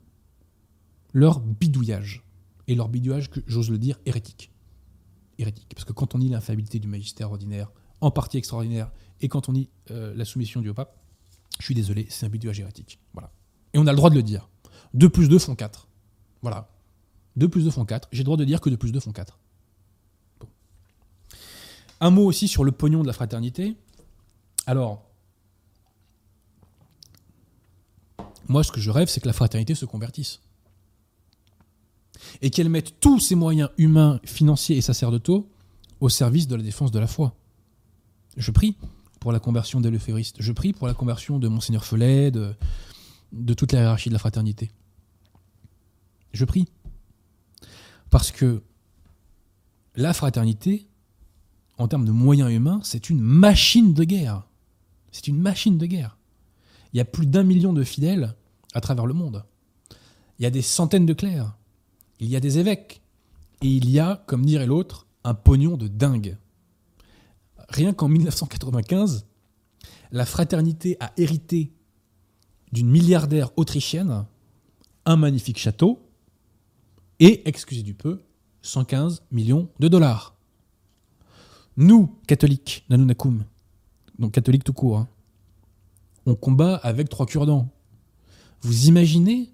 leur 1.12 1.40
bidouillage. 1.40 2.24
Et 2.68 2.76
leur 2.76 2.88
bidouillage, 2.88 3.32
que 3.32 3.40
j'ose 3.48 3.72
le 3.72 3.80
dire, 3.80 4.00
hérétique. 4.06 4.52
Hérétique. 5.40 5.74
Parce 5.74 5.86
que 5.86 5.94
quand 5.94 6.14
on 6.14 6.20
dit 6.20 6.30
l'infaillibilité 6.30 6.78
du 6.78 6.88
magistère 6.88 7.32
ordinaire, 7.32 7.72
en 8.00 8.12
partie 8.12 8.38
extraordinaire, 8.38 8.92
et 9.20 9.28
quand 9.28 9.50
on 9.50 9.54
dit 9.54 9.70
euh, 9.90 10.14
la 10.14 10.24
soumission 10.24 10.62
du 10.62 10.72
pape, 10.72 10.96
je 11.58 11.66
suis 11.66 11.74
désolé, 11.74 12.06
c'est 12.12 12.28
un 12.28 12.30
bidouillage 12.30 12.60
hérétique. 12.60 13.00
Voilà. 13.14 13.32
Et 13.74 13.80
on 13.80 13.88
a 13.88 13.92
le 13.92 13.98
droit 13.98 14.12
de 14.12 14.16
le 14.16 14.22
dire. 14.22 14.52
2 14.94 15.10
plus 15.10 15.30
2 15.30 15.40
font 15.40 15.56
4. 15.56 15.88
Voilà. 16.44 16.70
2 17.38 17.50
plus 17.50 17.64
2 17.64 17.72
font 17.72 17.86
4. 17.86 18.10
J'ai 18.12 18.20
le 18.20 18.26
droit 18.26 18.38
de 18.38 18.46
dire 18.46 18.62
que 18.62 18.70
2 18.70 18.78
plus 18.78 18.92
2 18.92 19.00
font 19.00 19.14
4. 19.14 19.40
Bon. 20.42 20.48
Un 22.02 22.12
mot 22.12 22.26
aussi 22.26 22.48
sur 22.48 22.64
le 22.64 22.72
pognon 22.72 23.02
de 23.02 23.08
la 23.08 23.14
fraternité. 23.14 23.76
Alors, 24.68 25.07
moi, 28.48 28.64
ce 28.64 28.72
que 28.72 28.80
je 28.80 28.92
rêve, 28.92 29.10
c'est 29.10 29.20
que 29.20 29.28
la 29.28 29.34
fraternité 29.34 29.76
se 29.76 29.86
convertisse. 29.86 30.42
Et 32.42 32.50
qu'elle 32.50 32.70
mette 32.70 33.00
tous 33.00 33.20
ses 33.20 33.36
moyens 33.36 33.70
humains, 33.78 34.20
financiers 34.26 34.78
et 34.78 34.82
sacerdotaux 34.82 35.50
au 36.00 36.10
service 36.10 36.48
de 36.48 36.56
la 36.56 36.64
défense 36.64 36.92
de 36.92 37.00
la 37.00 37.08
foi. 37.08 37.36
Je 38.38 38.52
prie 38.52 38.76
pour 39.20 39.32
la 39.32 39.40
conversion 39.40 39.82
des 39.82 39.90
leféristes. 39.90 40.38
Je 40.40 40.52
prie 40.52 40.74
pour 40.74 40.88
la 40.88 40.94
conversion 40.94 41.40
de 41.40 41.48
Monseigneur 41.48 41.84
Felet, 41.86 42.32
de, 42.32 42.56
de 43.32 43.54
toute 43.54 43.72
la 43.72 43.82
hiérarchie 43.82 44.10
de 44.10 44.14
la 44.14 44.20
fraternité. 44.20 44.72
Je 46.34 46.46
prie. 46.46 46.68
Parce 48.10 48.32
que 48.32 48.64
la 49.96 50.14
fraternité, 50.14 50.88
en 51.78 51.88
termes 51.88 52.06
de 52.06 52.12
moyens 52.12 52.52
humains, 52.52 52.80
c'est 52.84 53.10
une 53.10 53.20
machine 53.20 53.94
de 53.94 54.04
guerre. 54.04 54.48
C'est 55.12 55.28
une 55.28 55.40
machine 55.40 55.78
de 55.78 55.86
guerre. 55.86 56.17
Il 56.94 56.98
y 56.98 57.02
a 57.02 57.06
plus 57.06 57.26
d'un 57.26 57.44
million 57.44 57.74
de 57.74 57.84
fidèles 57.84 58.36
à 58.74 58.82
travers 58.82 59.06
le 59.06 59.14
monde. 59.14 59.44
Il 60.40 60.44
y 60.44 60.46
a 60.46 60.52
des 60.52 60.62
centaines 60.62 61.06
de 61.06 61.14
clercs. 61.14 61.54
Il 62.20 62.30
y 62.30 62.36
a 62.36 62.40
des 62.40 62.60
évêques. 62.60 63.02
Et 63.62 63.68
il 63.68 63.90
y 63.90 64.00
a, 64.00 64.24
comme 64.28 64.46
dirait 64.46 64.68
l'autre, 64.68 65.08
un 65.24 65.34
pognon 65.34 65.78
de 65.78 65.88
dingue. 65.88 66.38
Rien 67.70 67.94
qu'en 67.94 68.08
1995, 68.08 69.26
la 70.12 70.26
fraternité 70.26 70.98
a 71.00 71.12
hérité 71.18 71.74
d'une 72.72 72.90
milliardaire 72.90 73.52
autrichienne 73.58 74.26
un 75.06 75.16
magnifique 75.16 75.58
château 75.58 76.02
et, 77.20 77.48
excusez 77.48 77.84
du 77.84 77.94
peu, 77.94 78.22
115 78.62 79.24
millions 79.32 79.70
de 79.80 79.88
dollars. 79.88 80.36
Nous, 81.78 82.16
catholiques, 82.28 82.86
Nanunakum, 82.90 83.44
donc 84.20 84.34
catholiques 84.34 84.64
tout 84.64 84.74
court, 84.74 84.98
hein, 85.00 85.08
on 86.28 86.36
combat 86.36 86.76
avec 86.76 87.10
trois 87.10 87.26
cure-dents. 87.26 87.70
Vous 88.62 88.88
imaginez 88.88 89.54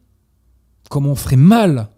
comment 0.90 1.12
on 1.12 1.16
ferait 1.16 1.36
mal 1.36 1.90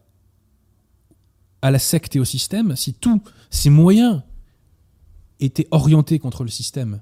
à 1.61 1.71
la 1.71 1.79
secte 1.79 2.15
et 2.15 2.19
au 2.19 2.25
système 2.25 2.75
si 2.75 2.93
tous 2.93 3.21
ces 3.49 3.69
moyens 3.69 4.21
étaient 5.39 5.67
orientés 5.71 6.19
contre 6.19 6.43
le 6.43 6.49
système 6.49 7.01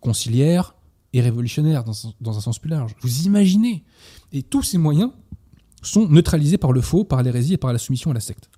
conciliaire 0.00 0.74
et 1.12 1.20
révolutionnaire 1.20 1.84
dans, 1.84 1.94
dans 2.20 2.36
un 2.36 2.40
sens 2.40 2.58
plus 2.58 2.70
large. 2.70 2.94
Vous 3.00 3.22
imaginez 3.22 3.82
Et 4.32 4.42
tous 4.42 4.62
ces 4.62 4.78
moyens 4.78 5.10
sont 5.82 6.06
neutralisés 6.06 6.58
par 6.58 6.72
le 6.72 6.82
faux, 6.82 7.04
par 7.04 7.22
l'hérésie 7.22 7.54
et 7.54 7.58
par 7.58 7.72
la 7.72 7.78
soumission 7.78 8.10
à 8.10 8.14
la 8.14 8.20
secte. 8.20 8.50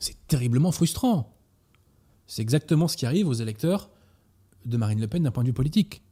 C'est 0.00 0.26
terriblement 0.26 0.72
frustrant. 0.72 1.36
C'est 2.26 2.42
exactement 2.42 2.88
ce 2.88 2.96
qui 2.96 3.06
arrive 3.06 3.28
aux 3.28 3.34
électeurs 3.34 3.90
de 4.66 4.76
Marine 4.76 5.00
Le 5.00 5.06
Pen 5.06 5.22
d'un 5.22 5.30
point 5.30 5.44
de 5.44 5.48
vue 5.48 5.54
politique. 5.54 6.02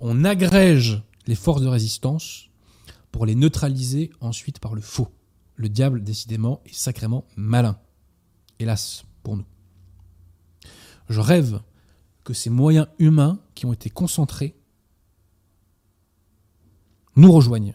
On 0.00 0.24
agrège 0.24 1.02
les 1.26 1.34
forces 1.34 1.62
de 1.62 1.68
résistance 1.68 2.48
pour 3.12 3.26
les 3.26 3.34
neutraliser 3.34 4.10
ensuite 4.20 4.58
par 4.58 4.74
le 4.74 4.80
faux. 4.80 5.08
Le 5.56 5.68
diable, 5.68 6.02
décidément, 6.02 6.60
est 6.66 6.74
sacrément 6.74 7.24
malin. 7.36 7.78
Hélas, 8.58 9.04
pour 9.22 9.36
nous. 9.36 9.46
Je 11.08 11.20
rêve 11.20 11.60
que 12.24 12.34
ces 12.34 12.50
moyens 12.50 12.88
humains 12.98 13.38
qui 13.54 13.66
ont 13.66 13.72
été 13.72 13.90
concentrés 13.90 14.56
nous 17.16 17.30
rejoignent. 17.30 17.74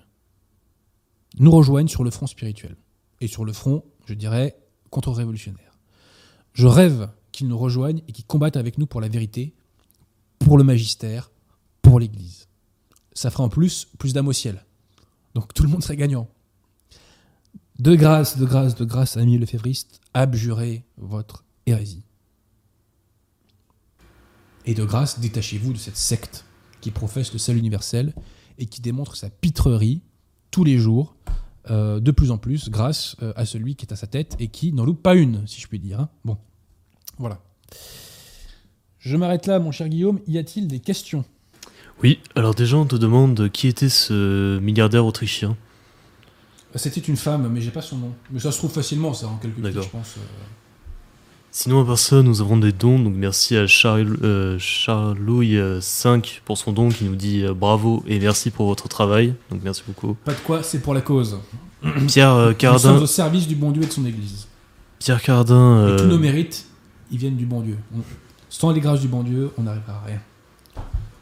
Nous 1.38 1.51
rejoignent 1.51 1.88
sur 1.88 2.03
le 2.03 2.11
front 2.11 2.27
spirituel. 2.27 2.76
Et 3.21 3.27
sur 3.27 3.45
le 3.45 3.53
front, 3.53 3.84
je 4.05 4.13
dirais, 4.13 4.57
contre-révolutionnaire. 4.89 5.77
Je 6.53 6.67
rêve 6.67 7.09
qu'ils 7.31 7.47
nous 7.47 7.57
rejoignent 7.57 8.01
et 8.07 8.11
qu'ils 8.11 8.26
combattent 8.26 8.57
avec 8.57 8.77
nous 8.77 8.88
pour 8.88 9.01
la 9.01 9.07
vérité, 9.07 9.53
pour 10.39 10.57
le 10.57 10.63
magistère, 10.63 11.31
pour 11.90 11.99
l'Église. 11.99 12.48
Ça 13.14 13.32
fera 13.32 13.44
en 13.44 13.49
plus 13.49 13.88
plus 13.98 14.14
d'âme 14.14 14.28
au 14.28 14.34
ciel. 14.34 14.64
Donc 15.34 15.56
tout 15.56 15.64
le 15.64 15.70
monde 15.70 15.82
serait 15.82 15.98
gagnant. 15.98 16.30
De 17.80 17.95
grâce, 17.95 18.38
de 18.38 18.45
grâce, 18.45 18.76
de 18.76 18.86
grâce, 18.86 19.18
amis 19.18 19.40
lefévristes, 19.40 19.99
abjurez 20.14 20.84
votre 20.98 21.44
hérésie. 21.66 22.03
Et 24.68 24.76
de 24.76 24.86
grâce, 24.86 25.20
détachez-vous 25.20 25.74
de 25.74 25.80
cette 25.80 25.98
secte 25.98 26.45
qui 26.80 26.91
professe 26.91 27.34
le 27.34 27.40
salut 27.40 27.57
universel 27.57 28.14
et 28.60 28.68
qui 28.68 28.82
démontre 28.82 29.16
sa 29.16 29.32
pitrerie 29.32 30.03
tous 30.52 30.64
les 30.64 30.78
jours, 30.78 31.16
euh, 31.72 31.99
de 31.99 32.11
plus 32.11 32.30
en 32.30 32.38
plus, 32.38 32.70
grâce 32.70 33.16
euh, 33.24 33.34
à 33.36 33.48
celui 33.48 33.76
qui 33.76 33.88
est 33.88 33.94
à 33.94 33.95
sa 33.95 34.06
tête 34.06 34.36
et 34.38 34.49
qui 34.49 34.74
n'en 34.74 34.86
loupe 34.86 35.02
pas 35.02 35.16
une, 35.16 35.48
si 35.48 35.60
je 35.60 35.68
puis 35.68 35.80
dire. 35.80 36.02
hein. 36.02 36.10
Bon, 36.24 36.38
voilà. 37.18 37.41
Je 38.99 39.18
m'arrête 39.18 39.48
là, 39.48 39.57
mon 39.57 39.72
cher 39.72 39.90
Guillaume. 39.90 40.20
Y 40.28 40.38
a-t-il 40.38 40.68
des 40.68 40.82
questions? 40.82 41.26
Oui, 42.03 42.19
alors 42.35 42.55
déjà 42.55 42.77
on 42.77 42.85
te 42.85 42.95
demande 42.95 43.49
qui 43.51 43.67
était 43.67 43.89
ce 43.89 44.57
milliardaire 44.59 45.05
autrichien. 45.05 45.55
C'était 46.76 47.01
une 47.01 47.17
femme, 47.17 47.49
mais 47.51 47.61
j'ai 47.61 47.71
pas 47.71 47.81
son 47.81 47.97
nom. 47.97 48.13
Mais 48.31 48.39
ça 48.39 48.51
se 48.51 48.57
trouve 48.59 48.71
facilement, 48.71 49.13
ça, 49.13 49.27
en 49.27 49.38
calcul, 49.38 49.63
D'accord. 49.63 49.84
je 49.84 49.89
pense. 49.89 50.15
euh. 50.17 50.21
Sinon 51.51 51.81
à 51.81 51.85
part 51.85 51.97
ça, 51.97 52.21
nous 52.21 52.41
avons 52.41 52.57
des 52.57 52.71
dons, 52.71 52.99
donc 52.99 53.15
merci 53.17 53.57
à 53.57 53.65
Charl 53.65 54.17
euh, 54.21 54.59
Charlouille 54.59 55.57
euh, 55.57 55.81
5 55.81 56.43
pour 56.45 56.59
son 56.59 56.71
don 56.73 56.89
qui 56.89 57.05
nous 57.05 57.15
dit 57.15 57.43
euh, 57.43 57.55
bravo 57.55 58.03
et 58.07 58.19
merci 58.19 58.51
pour 58.51 58.67
votre 58.67 58.88
travail, 58.88 59.34
donc 59.49 59.61
merci 59.63 59.81
beaucoup. 59.88 60.13
Pas 60.13 60.34
de 60.34 60.39
quoi, 60.39 60.61
c'est 60.61 60.80
pour 60.80 60.93
la 60.93 61.01
cause. 61.01 61.39
Pierre 62.07 62.34
euh, 62.35 62.45
Nous 62.49 62.51
sommes 62.51 62.55
Cardin, 62.57 62.97
au 63.01 63.07
service 63.07 63.47
du 63.47 63.55
bon 63.55 63.71
Dieu 63.71 63.81
et 63.81 63.88
de 63.88 63.91
son 63.91 64.05
Église. 64.05 64.47
Pierre 64.99 65.21
Cardin, 65.23 65.88
Et 65.88 65.95
tous 65.95 66.05
nos 66.05 66.19
mérites, 66.19 66.67
ils 67.11 67.17
viennent 67.17 67.38
du 67.38 67.45
bon 67.47 67.61
Dieu. 67.61 67.77
On- 67.95 68.01
sans 68.51 68.71
les 68.71 68.80
grâces 68.80 69.01
du 69.01 69.07
bon 69.07 69.23
Dieu, 69.23 69.49
on 69.57 69.63
n'arrivera 69.63 69.93
à 70.03 70.05
rien. 70.05 70.21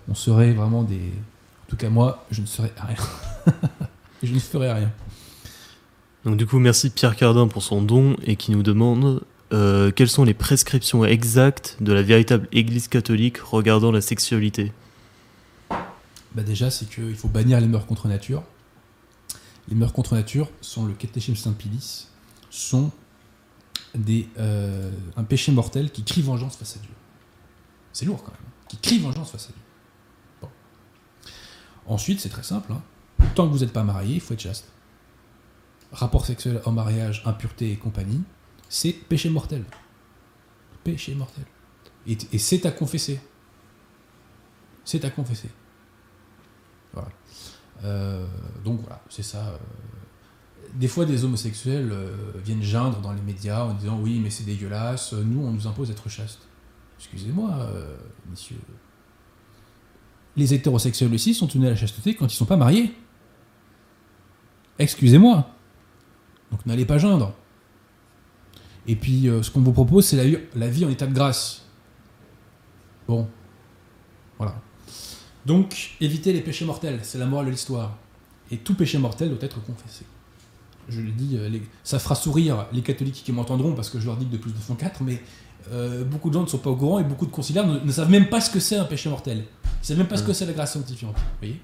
On 0.09 0.15
serait 0.15 0.53
vraiment 0.53 0.83
des. 0.83 0.95
En 1.65 1.69
tout 1.69 1.75
cas, 1.75 1.89
moi, 1.89 2.25
je 2.31 2.41
ne 2.41 2.45
serais 2.45 2.73
à 2.77 2.85
rien. 2.85 2.97
je 4.23 4.33
ne 4.33 4.39
ferais 4.39 4.73
rien. 4.73 4.91
donc 6.25 6.37
du 6.37 6.45
coup 6.47 6.59
merci 6.59 6.89
Pierre 6.89 7.15
Cardin 7.15 7.47
pour 7.47 7.61
son 7.61 7.81
don 7.81 8.15
et 8.23 8.35
qui 8.35 8.51
nous 8.51 8.63
demande 8.63 9.21
euh, 9.53 9.91
quelles 9.91 10.09
sont 10.09 10.25
les 10.25 10.33
prescriptions 10.33 11.05
exactes 11.05 11.77
de 11.79 11.93
la 11.93 12.01
véritable 12.01 12.47
Église 12.51 12.87
catholique 12.87 13.37
regardant 13.37 13.91
la 13.91 14.01
sexualité? 14.01 14.73
Bah 16.35 16.43
déjà, 16.43 16.69
c'est 16.69 16.89
qu'il 16.89 17.15
faut 17.15 17.29
bannir 17.29 17.59
les 17.61 17.67
mœurs 17.67 17.85
contre 17.85 18.07
nature. 18.07 18.43
Les 19.69 19.75
mœurs 19.75 19.93
contre 19.93 20.15
nature 20.15 20.49
sont 20.61 20.85
le 20.85 20.93
catéchisme 20.93 21.35
Saint-Pilice, 21.35 22.09
sont 22.49 22.91
des, 23.95 24.27
euh, 24.37 24.91
un 25.15 25.23
péché 25.23 25.51
mortel 25.51 25.91
qui 25.91 26.03
crie 26.03 26.21
vengeance 26.21 26.57
face 26.57 26.75
à 26.75 26.79
Dieu. 26.79 26.91
C'est 27.93 28.05
lourd 28.05 28.23
quand 28.23 28.31
même. 28.31 28.51
Qui 28.67 28.77
crie 28.77 28.99
vengeance 28.99 29.31
face 29.31 29.45
à 29.45 29.53
Dieu. 29.53 29.61
Ensuite, 31.87 32.19
c'est 32.19 32.29
très 32.29 32.43
simple. 32.43 32.71
hein. 32.73 32.81
Tant 33.35 33.47
que 33.47 33.53
vous 33.53 33.59
n'êtes 33.59 33.73
pas 33.73 33.83
marié, 33.83 34.15
il 34.15 34.21
faut 34.21 34.33
être 34.33 34.39
chaste. 34.41 34.71
Rapport 35.91 36.25
sexuel 36.25 36.61
en 36.65 36.71
mariage, 36.71 37.23
impureté 37.25 37.71
et 37.71 37.77
compagnie, 37.77 38.21
c'est 38.69 38.91
péché 38.91 39.29
mortel. 39.29 39.63
Péché 40.83 41.15
mortel. 41.15 41.45
Et, 42.05 42.37
c'est 42.37 42.65
à 42.65 42.71
confesser. 42.71 43.19
C'est 44.85 45.03
à 45.05 45.09
confesser. 45.09 45.49
Voilà. 46.93 47.09
Euh, 47.83 48.25
donc 48.63 48.81
voilà, 48.81 49.01
c'est 49.09 49.23
ça. 49.23 49.47
euh. 49.47 49.57
des 50.75 50.87
fois, 50.87 51.05
des 51.05 51.23
homosexuels 51.23 51.89
euh, 51.91 52.15
viennent 52.43 52.63
geindre 52.63 52.99
dans 53.01 53.13
les 53.13 53.21
médias 53.21 53.63
en 53.63 53.73
disant 53.73 53.99
oui, 54.01 54.19
mais 54.19 54.29
c'est 54.29 54.43
dégueulasse, 54.45 55.13
nous, 55.13 55.41
on 55.45 55.51
nous 55.51 55.67
impose 55.67 55.89
d'être 55.89 56.09
chaste. 56.09 56.39
Excusez-moi, 56.99 57.51
euh, 57.53 57.97
messieurs. 58.29 58.59
Les 60.37 60.53
hétérosexuels 60.53 61.13
aussi 61.13 61.33
sont 61.33 61.47
tenus 61.47 61.67
à 61.67 61.71
la 61.71 61.75
chasteté 61.75 62.15
quand 62.15 62.31
ils 62.31 62.35
sont 62.35 62.45
pas 62.45 62.55
mariés. 62.57 62.93
Excusez-moi. 64.79 65.49
Donc 66.51 66.65
n'allez 66.65 66.85
pas 66.85 66.97
geindre. 66.97 67.33
Et 68.87 68.95
puis, 68.95 69.27
euh, 69.27 69.43
ce 69.43 69.51
qu'on 69.51 69.59
vous 69.61 69.73
propose, 69.73 70.05
c'est 70.05 70.15
la, 70.55 70.67
vie- 70.69 70.85
en 70.85 70.89
état 70.89 71.07
de 71.07 71.13
grâce. 71.13 71.65
Bon. 73.07 73.27
Voilà. 74.37 74.55
Donc, 75.45 75.95
évitez 75.99 76.31
les 76.31 76.39
péchés 76.41 76.63
mortels, 76.63 76.99
c'est 77.03 77.17
la 77.17 77.25
morale 77.25 77.47
de 77.47 77.51
l'histoire. 77.51 77.97
Et 78.49 78.57
tout 78.57 78.75
péché 78.75 78.97
mortel 78.97 79.27
doit 79.29 79.39
être 79.41 79.61
confessé. 79.65 80.05
Je 80.87 81.01
le 81.01 81.11
dis, 81.11 81.35
euh, 81.37 81.49
ça 81.83 81.99
fera 81.99 82.15
sourire 82.15 82.67
les 82.71 82.81
catholiques 82.81 83.21
qui 83.25 83.33
m'entendront 83.33 83.73
parce 83.73 83.89
que 83.89 83.99
je 83.99 84.05
leur 84.05 84.15
dis 84.15 84.25
que 84.25 84.31
de 84.31 84.37
plus 84.37 84.51
de 84.53 84.57
font 84.57 84.75
4, 84.75 85.01
mais 85.03 85.21
euh, 85.71 86.03
beaucoup 86.03 86.29
de 86.29 86.33
gens 86.35 86.41
ne 86.43 86.47
sont 86.47 86.57
pas 86.59 86.69
au 86.69 86.75
courant 86.75 86.99
et 86.99 87.03
beaucoup 87.03 87.25
de 87.25 87.31
conciliaires 87.31 87.67
ne, 87.67 87.79
ne 87.79 87.91
savent 87.91 88.09
même 88.09 88.27
pas 88.29 88.41
ce 88.41 88.49
que 88.49 88.59
c'est 88.59 88.77
un 88.77 88.85
péché 88.85 89.09
mortel. 89.09 89.37
Ils 89.37 89.43
ne 89.81 89.85
savent 89.85 89.97
même 89.97 90.07
pas 90.07 90.17
ce 90.17 90.23
que 90.23 90.33
c'est 90.33 90.45
la 90.45 90.53
grâce 90.53 90.73
sanctifiante. 90.73 91.15
Vous 91.15 91.21
voyez 91.39 91.59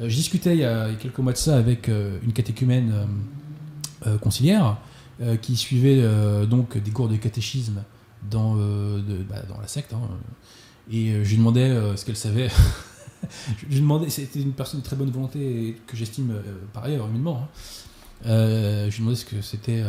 Euh, 0.00 0.08
Je 0.08 0.14
discutais 0.16 0.54
il 0.54 0.60
y, 0.60 0.64
a, 0.64 0.88
il 0.88 0.92
y 0.92 0.96
a 0.96 0.98
quelques 0.98 1.18
mois 1.18 1.32
de 1.32 1.38
ça 1.38 1.56
avec 1.56 1.88
euh, 1.88 2.18
une 2.22 2.32
catéchumène 2.32 2.92
conciliaire 4.20 4.76
qui 5.40 5.56
suivait 5.56 6.02
donc 6.46 6.76
des 6.76 6.90
cours 6.90 7.08
de 7.08 7.16
catéchisme 7.16 7.82
dans, 8.30 8.54
de- 8.56 9.24
bah, 9.28 9.36
dans 9.48 9.58
la 9.60 9.66
secte. 9.66 9.92
hein. 9.94 10.00
et 10.92 11.24
je 11.24 11.30
lui 11.30 11.38
demandais 11.38 11.74
ce 11.96 12.04
qu'elle 12.04 12.16
savait. 12.16 12.48
je 13.62 13.66
lui 13.74 13.80
demandais, 13.80 14.10
c'était 14.10 14.40
une 14.42 14.52
personne 14.52 14.80
de 14.80 14.84
très 14.84 14.94
bonne 14.96 15.10
volonté 15.10 15.68
et 15.68 15.72
que 15.86 15.96
j'estime 15.96 16.34
par 16.74 16.84
ailleurs 16.84 17.06
humainement. 17.06 17.48
hein. 18.24 18.28
Je 18.88 18.90
lui 18.90 18.98
demandais 18.98 19.16
ce 19.16 19.24
que 19.24 19.40
c'était 19.40 19.82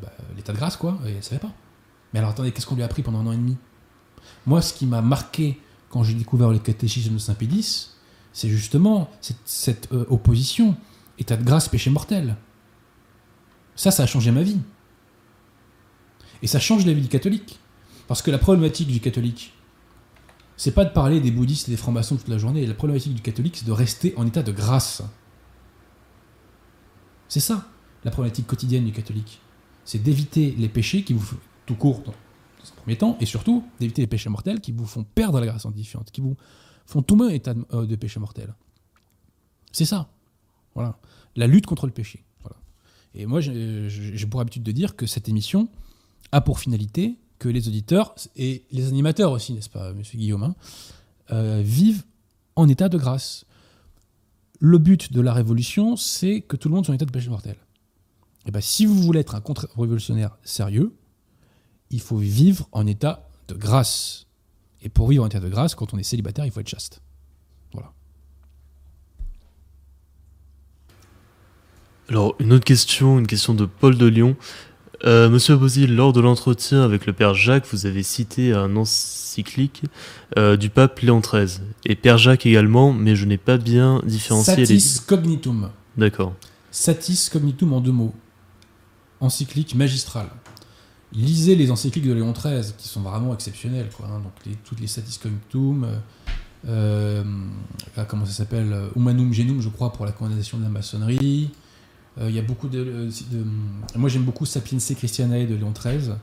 bah, 0.00 0.12
l'état 0.36 0.52
de 0.52 0.58
grâce, 0.58 0.76
quoi, 0.76 0.98
et 1.06 1.10
elle 1.16 1.22
savait 1.24 1.40
pas. 1.40 1.52
Mais 2.12 2.18
alors 2.18 2.30
attendez, 2.30 2.52
qu'est-ce 2.52 2.66
qu'on 2.66 2.74
lui 2.74 2.82
a 2.82 2.86
appris 2.86 3.02
pendant 3.02 3.20
un 3.20 3.26
an 3.26 3.32
et 3.32 3.36
demi? 3.36 3.56
Moi, 4.46 4.62
ce 4.62 4.74
qui 4.74 4.86
m'a 4.86 5.02
marqué 5.02 5.60
quand 5.90 6.02
j'ai 6.02 6.14
découvert 6.14 6.50
le 6.50 6.58
catéchisme 6.58 7.14
de 7.14 7.18
Saint-Pédis, 7.18 7.90
c'est 8.32 8.48
justement 8.48 9.10
cette, 9.44 9.92
euh, 9.92 10.06
opposition 10.08 10.76
état 11.18 11.36
de 11.36 11.44
grâce, 11.44 11.68
péché 11.68 11.90
mortel. 11.90 12.36
Ça, 13.76 13.90
ça 13.90 14.04
a 14.04 14.06
changé 14.06 14.30
ma 14.30 14.42
vie. 14.42 14.60
Et 16.42 16.46
ça 16.46 16.58
change 16.58 16.86
la 16.86 16.92
vie 16.92 17.02
du 17.02 17.08
catholique. 17.08 17.58
Parce 18.08 18.22
que 18.22 18.30
la 18.30 18.38
problématique 18.38 18.88
du 18.88 19.00
catholique, 19.00 19.52
c'est 20.56 20.72
pas 20.72 20.84
de 20.84 20.90
parler 20.90 21.20
des 21.20 21.30
bouddhistes 21.30 21.68
et 21.68 21.70
des 21.70 21.76
francs-maçons 21.76 22.16
toute 22.16 22.28
la 22.28 22.38
journée. 22.38 22.66
La 22.66 22.74
problématique 22.74 23.14
du 23.14 23.22
catholique, 23.22 23.56
c'est 23.58 23.66
de 23.66 23.72
rester 23.72 24.14
en 24.16 24.26
état 24.26 24.42
de 24.42 24.52
grâce. 24.52 25.02
C'est 27.28 27.40
ça, 27.40 27.68
la 28.04 28.10
problématique 28.10 28.46
quotidienne 28.46 28.84
du 28.84 28.92
catholique. 28.92 29.40
C'est 29.84 30.02
d'éviter 30.02 30.54
les 30.58 30.68
péchés 30.68 31.04
qui 31.04 31.12
vous 31.12 31.24
tout 31.70 31.76
court 31.76 32.00
dans 32.00 32.10
un 32.10 32.74
premier 32.82 32.96
temps, 32.96 33.16
et 33.20 33.26
surtout 33.26 33.64
d'éviter 33.78 34.02
les 34.02 34.08
péchés 34.08 34.28
mortels 34.28 34.60
qui 34.60 34.72
vous 34.72 34.86
font 34.86 35.04
perdre 35.04 35.38
la 35.38 35.46
grâce 35.46 35.62
sanctifiante, 35.62 36.10
qui 36.10 36.20
vous 36.20 36.36
font 36.84 37.00
tomber 37.00 37.32
état 37.32 37.54
de, 37.54 37.64
euh, 37.72 37.86
de 37.86 37.94
péché 37.94 38.18
mortel. 38.18 38.54
C'est 39.70 39.84
ça. 39.84 40.10
Voilà. 40.74 40.98
La 41.36 41.46
lutte 41.46 41.66
contre 41.66 41.86
le 41.86 41.92
péché. 41.92 42.24
Et 43.14 43.26
moi, 43.26 43.40
j'ai 43.40 44.26
pour 44.30 44.40
habitude 44.40 44.62
de 44.62 44.70
dire 44.70 44.94
que 44.94 45.04
cette 45.04 45.28
émission 45.28 45.68
a 46.30 46.40
pour 46.40 46.60
finalité 46.60 47.18
que 47.40 47.48
les 47.48 47.66
auditeurs 47.66 48.14
et 48.36 48.64
les 48.70 48.86
animateurs 48.86 49.32
aussi, 49.32 49.52
n'est-ce 49.52 49.70
pas, 49.70 49.92
monsieur 49.94 50.16
Guillaume, 50.16 50.44
hein, 50.44 50.54
euh, 51.32 51.60
vivent 51.64 52.04
en 52.54 52.68
état 52.68 52.88
de 52.88 52.98
grâce. 52.98 53.46
Le 54.60 54.78
but 54.78 55.12
de 55.12 55.20
la 55.20 55.32
révolution, 55.32 55.96
c'est 55.96 56.40
que 56.42 56.56
tout 56.56 56.68
le 56.68 56.74
monde 56.76 56.84
soit 56.84 56.92
en 56.92 56.96
état 56.96 57.04
de 57.04 57.10
péché 57.10 57.30
mortel. 57.30 57.56
Et 58.46 58.52
ben, 58.52 58.60
si 58.60 58.86
vous 58.86 58.94
voulez 58.94 59.20
être 59.20 59.34
un 59.34 59.40
contre-révolutionnaire 59.40 60.36
sérieux, 60.44 60.94
il 61.90 62.00
faut 62.00 62.16
vivre 62.16 62.68
en 62.72 62.86
état 62.86 63.28
de 63.48 63.54
grâce. 63.54 64.26
Et 64.82 64.88
pour 64.88 65.08
vivre 65.08 65.24
en 65.24 65.26
état 65.26 65.40
de 65.40 65.48
grâce, 65.48 65.74
quand 65.74 65.92
on 65.92 65.98
est 65.98 66.02
célibataire, 66.02 66.46
il 66.46 66.50
faut 66.50 66.60
être 66.60 66.68
chaste. 66.68 67.02
Voilà. 67.72 67.92
Alors, 72.08 72.34
une 72.38 72.52
autre 72.52 72.64
question, 72.64 73.18
une 73.18 73.26
question 73.26 73.54
de 73.54 73.66
Paul 73.66 73.98
de 73.98 74.06
Lyon. 74.06 74.36
Euh, 75.04 75.30
Monsieur 75.30 75.56
Bozil, 75.56 75.94
lors 75.94 76.12
de 76.12 76.20
l'entretien 76.20 76.82
avec 76.82 77.06
le 77.06 77.12
Père 77.12 77.34
Jacques, 77.34 77.66
vous 77.72 77.86
avez 77.86 78.02
cité 78.02 78.52
un 78.52 78.76
encyclique 78.76 79.84
euh, 80.38 80.56
du 80.56 80.68
pape 80.68 80.98
Léon 81.00 81.20
XIII. 81.20 81.60
Et 81.86 81.96
Père 81.96 82.18
Jacques 82.18 82.46
également, 82.46 82.92
mais 82.92 83.16
je 83.16 83.24
n'ai 83.24 83.38
pas 83.38 83.56
bien 83.56 84.02
différencié 84.04 84.56
les... 84.56 84.66
Satis 84.66 85.00
cognitum. 85.00 85.70
D'accord. 85.96 86.34
Satis 86.70 87.30
cognitum 87.30 87.72
en 87.72 87.80
deux 87.80 87.92
mots. 87.92 88.14
Encyclique 89.20 89.74
magistrale. 89.74 90.28
Lisez 91.12 91.56
les 91.56 91.70
encycliques 91.70 92.06
de 92.06 92.12
Léon 92.12 92.32
XIII, 92.32 92.72
qui 92.78 92.88
sont 92.88 93.00
vraiment 93.00 93.34
exceptionnelles. 93.34 93.88
Quoi, 93.96 94.06
hein. 94.06 94.20
Donc, 94.20 94.56
toutes 94.64 94.80
les 94.80 94.86
Satis 94.86 95.18
cognitum, 95.18 95.84
euh, 95.84 95.96
euh, 96.68 97.24
ah, 97.96 98.04
comment 98.04 98.26
ça 98.26 98.32
s'appelle 98.32 98.72
euh, 98.72 98.88
Humanum 98.96 99.32
Genum, 99.32 99.60
je 99.60 99.68
crois, 99.68 99.92
pour 99.92 100.04
la 100.04 100.12
condamnation 100.12 100.58
de 100.58 100.62
la 100.62 100.68
maçonnerie. 100.68 101.50
Euh, 102.20 102.28
Il 102.28 102.34
y 102.34 102.38
a 102.38 102.42
beaucoup 102.42 102.68
de, 102.68 103.08
Moi, 103.96 104.08
j'aime 104.08 104.24
beaucoup 104.24 104.46
Sapiense 104.46 104.92
Christianae 104.94 105.46
de 105.46 105.54
Léon 105.54 105.72
XIII, 105.72 106.14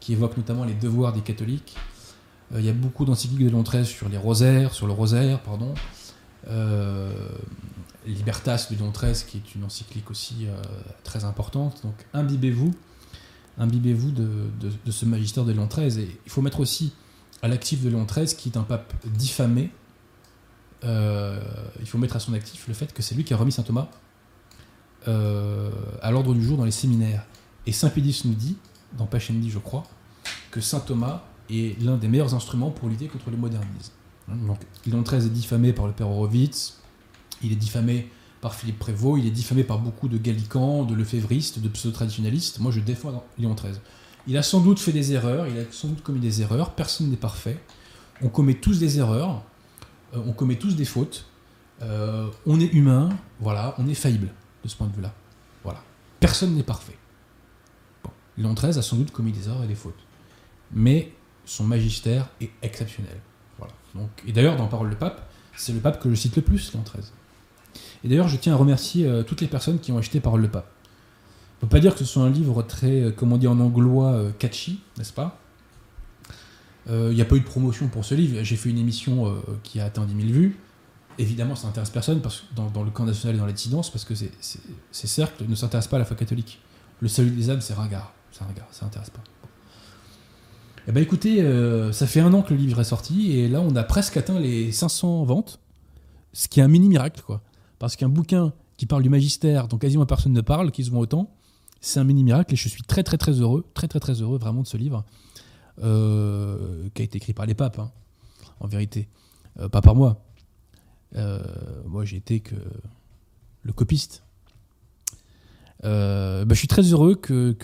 qui 0.00 0.12
évoque 0.12 0.36
notamment 0.36 0.64
les 0.64 0.74
devoirs 0.74 1.12
des 1.12 1.20
catholiques. 1.20 1.76
Il 2.54 2.64
y 2.64 2.68
a 2.68 2.74
beaucoup 2.74 3.06
d'encycliques 3.06 3.44
de 3.44 3.48
Léon 3.48 3.62
XIII 3.62 3.86
sur 3.86 4.10
les 4.10 4.18
rosaires, 4.18 4.74
sur 4.74 4.86
le 4.86 4.92
rosaire, 4.92 5.40
pardon. 5.40 5.72
Libertas 8.06 8.66
de 8.70 8.76
Léon 8.76 8.90
XIII, 8.90 9.24
qui 9.26 9.38
est 9.38 9.54
une 9.54 9.64
encyclique 9.64 10.10
aussi 10.10 10.48
très 11.02 11.24
importante. 11.24 11.80
Donc 11.82 11.94
imbibez-vous, 12.12 12.72
imbibez-vous 13.58 14.10
de, 14.10 14.28
de- 14.60 14.72
de 14.84 14.90
ce 14.90 15.04
magistère 15.06 15.44
de 15.44 15.52
Léon 15.52 15.66
XIII. 15.66 16.00
Et 16.04 16.18
il 16.26 16.30
faut 16.30 16.42
mettre 16.42 16.60
aussi 16.60 16.92
à 17.42 17.48
l'actif 17.48 17.82
de 17.82 17.88
Léon 17.88 18.04
XIII, 18.04 18.26
qui 18.36 18.48
est 18.50 18.56
un 18.56 18.62
pape 18.62 18.92
diffamé, 19.06 19.70
euh, 20.84 21.40
il 21.80 21.86
faut 21.86 21.98
mettre 21.98 22.16
à 22.16 22.20
son 22.20 22.32
actif 22.34 22.66
le 22.68 22.74
fait 22.74 22.92
que 22.92 23.02
c'est 23.02 23.14
lui 23.14 23.24
qui 23.24 23.32
a 23.34 23.36
remis 23.36 23.52
saint 23.52 23.62
Thomas 23.62 23.88
euh, 25.08 25.70
à 26.00 26.10
l'ordre 26.10 26.34
du 26.34 26.42
jour 26.44 26.56
dans 26.56 26.64
les 26.64 26.70
séminaires. 26.70 27.24
Et 27.66 27.72
Saint 27.72 27.88
Pédis 27.90 28.22
nous 28.24 28.34
dit, 28.34 28.56
dans 28.98 29.06
Pachendi 29.06 29.50
je 29.50 29.58
crois, 29.58 29.84
que 30.50 30.60
saint 30.60 30.80
Thomas 30.80 31.22
est 31.50 31.80
l'un 31.82 31.96
des 31.96 32.08
meilleurs 32.08 32.34
instruments 32.34 32.70
pour 32.70 32.88
lutter 32.88 33.06
contre 33.06 33.30
le 33.30 33.36
modernisme. 33.36 33.92
Donc 34.28 34.58
Léon 34.86 35.02
XIII 35.02 35.26
est 35.26 35.30
diffamé 35.30 35.72
par 35.72 35.86
le 35.86 35.92
père 35.92 36.08
Horowitz, 36.08 36.78
il 37.42 37.52
est 37.52 37.56
diffamé 37.56 38.08
par 38.42 38.56
Philippe 38.56 38.80
Prévost, 38.80 39.22
il 39.22 39.26
est 39.26 39.30
diffamé 39.30 39.62
par 39.62 39.78
beaucoup 39.78 40.08
de 40.08 40.18
gallicans, 40.18 40.82
de 40.82 40.94
lefévristes, 40.94 41.60
de 41.60 41.68
pseudo-traditionalistes. 41.68 42.58
Moi, 42.58 42.72
je 42.72 42.80
défends 42.80 43.24
Léon 43.38 43.54
XIII. 43.54 43.78
Il 44.26 44.36
a 44.36 44.42
sans 44.42 44.60
doute 44.60 44.80
fait 44.80 44.92
des 44.92 45.12
erreurs, 45.12 45.46
il 45.46 45.58
a 45.58 45.62
sans 45.70 45.88
doute 45.88 46.02
commis 46.02 46.18
des 46.18 46.42
erreurs, 46.42 46.74
personne 46.74 47.08
n'est 47.08 47.16
parfait. 47.16 47.56
On 48.20 48.28
commet 48.28 48.54
tous 48.54 48.80
des 48.80 48.98
erreurs, 48.98 49.42
euh, 50.14 50.22
on 50.26 50.32
commet 50.32 50.56
tous 50.56 50.74
des 50.74 50.84
fautes, 50.84 51.26
euh, 51.82 52.28
on 52.44 52.58
est 52.58 52.72
humain, 52.72 53.10
voilà, 53.40 53.76
on 53.78 53.86
est 53.86 53.94
faillible 53.94 54.28
de 54.64 54.68
ce 54.68 54.74
point 54.74 54.88
de 54.88 54.94
vue-là. 54.94 55.14
Voilà. 55.62 55.80
Personne 56.18 56.54
n'est 56.54 56.64
parfait. 56.64 56.98
Léon 58.36 58.54
XIII 58.54 58.76
a 58.76 58.82
sans 58.82 58.96
doute 58.96 59.12
commis 59.12 59.30
des 59.30 59.46
erreurs 59.46 59.62
et 59.62 59.68
des 59.68 59.76
fautes. 59.76 60.04
Mais 60.72 61.12
son 61.44 61.62
magistère 61.62 62.28
est 62.40 62.50
exceptionnel. 62.62 63.20
Voilà. 63.56 63.72
Et 64.26 64.32
d'ailleurs, 64.32 64.56
dans 64.56 64.66
Parole 64.66 64.90
de 64.90 64.96
Pape, 64.96 65.30
c'est 65.56 65.72
le 65.72 65.80
pape 65.80 66.02
que 66.02 66.10
je 66.10 66.14
cite 66.16 66.34
le 66.34 66.42
plus, 66.42 66.72
Léon 66.72 66.82
XIII. 66.82 67.04
Et 68.04 68.08
d'ailleurs, 68.08 68.28
je 68.28 68.36
tiens 68.36 68.54
à 68.54 68.56
remercier 68.56 69.06
euh, 69.06 69.22
toutes 69.22 69.40
les 69.40 69.46
personnes 69.46 69.78
qui 69.78 69.92
ont 69.92 69.98
acheté 69.98 70.20
Parole 70.20 70.42
de 70.42 70.48
Pape. 70.48 70.72
On 71.62 71.66
peut 71.66 71.76
pas 71.76 71.80
dire 71.80 71.92
que 71.92 72.00
ce 72.00 72.04
soit 72.04 72.24
un 72.24 72.30
livre 72.30 72.62
très, 72.62 73.02
euh, 73.02 73.10
comme 73.12 73.32
on 73.32 73.36
dit 73.36 73.46
en 73.46 73.60
anglois, 73.60 74.14
euh, 74.14 74.30
catchy, 74.36 74.80
n'est-ce 74.98 75.12
pas? 75.12 75.38
Euh, 76.90 77.08
Il 77.12 77.14
n'y 77.14 77.22
a 77.22 77.24
pas 77.24 77.36
eu 77.36 77.40
de 77.40 77.44
promotion 77.44 77.86
pour 77.86 78.04
ce 78.04 78.16
livre. 78.16 78.42
J'ai 78.42 78.56
fait 78.56 78.68
une 78.68 78.78
émission 78.78 79.40
qui 79.62 79.78
a 79.78 79.84
atteint 79.84 80.04
10 80.04 80.16
000 80.16 80.32
vues. 80.32 80.58
Évidemment, 81.18 81.54
ça 81.54 81.68
n'intéresse 81.68 81.90
personne 81.90 82.20
parce 82.20 82.40
que 82.40 82.46
dans, 82.56 82.82
le 82.82 82.90
camp 82.90 83.04
national 83.04 83.36
et 83.36 83.38
dans 83.38 83.46
la 83.46 83.52
dissidence, 83.52 83.90
parce 83.90 84.04
que 84.04 84.14
ces 84.16 85.06
cercles 85.06 85.44
ne 85.46 85.54
s'intéressent 85.54 85.90
pas 85.90 85.96
à 85.96 86.00
la 86.00 86.04
foi 86.04 86.16
catholique. 86.16 86.60
Le 87.00 87.06
salut 87.06 87.30
des 87.30 87.50
âmes, 87.50 87.60
c'est 87.60 87.74
ringard. 87.74 88.12
C'est 88.32 88.40
ça 88.72 88.84
n'intéresse 88.86 89.10
pas. 89.10 89.22
Eh 90.88 90.92
ben 90.92 91.00
écoutez, 91.00 91.38
ça 91.92 92.08
fait 92.08 92.20
un 92.20 92.34
an 92.34 92.42
que 92.42 92.52
le 92.52 92.58
livre 92.58 92.80
est 92.80 92.84
sorti 92.84 93.38
et 93.38 93.46
là 93.46 93.60
on 93.60 93.76
a 93.76 93.84
presque 93.84 94.16
atteint 94.16 94.40
les 94.40 94.72
500 94.72 95.22
ventes, 95.24 95.60
ce 96.32 96.48
qui 96.48 96.58
est 96.58 96.62
un 96.64 96.68
mini 96.68 96.88
miracle 96.88 97.22
quoi. 97.24 97.40
Parce 97.82 97.96
qu'un 97.96 98.08
bouquin 98.08 98.52
qui 98.76 98.86
parle 98.86 99.02
du 99.02 99.08
magistère 99.08 99.66
dont 99.66 99.76
quasiment 99.76 100.06
personne 100.06 100.32
ne 100.32 100.40
parle, 100.40 100.70
qui 100.70 100.84
se 100.84 100.90
vend 100.92 101.00
autant, 101.00 101.34
c'est 101.80 101.98
un 101.98 102.04
mini 102.04 102.22
miracle 102.22 102.54
et 102.54 102.56
je 102.56 102.68
suis 102.68 102.84
très 102.84 103.02
très 103.02 103.18
très 103.18 103.32
heureux, 103.32 103.66
très 103.74 103.88
très 103.88 103.98
très 103.98 104.22
heureux 104.22 104.38
vraiment 104.38 104.62
de 104.62 104.68
ce 104.68 104.76
livre 104.76 105.04
euh, 105.82 106.88
qui 106.94 107.02
a 107.02 107.04
été 107.04 107.16
écrit 107.16 107.32
par 107.32 107.44
les 107.44 107.54
papes, 107.54 107.80
hein, 107.80 107.90
en 108.60 108.68
vérité, 108.68 109.08
Euh, 109.58 109.68
pas 109.68 109.80
par 109.80 109.96
moi. 109.96 110.24
Euh, 111.16 111.42
moi 111.84 112.04
j'ai 112.04 112.18
été 112.18 112.38
que 112.38 112.54
le 113.64 113.72
copiste. 113.72 114.22
Euh, 115.84 116.44
bah, 116.44 116.54
je 116.54 116.58
suis 116.58 116.68
très 116.68 116.82
heureux 116.82 117.16
que, 117.16 117.56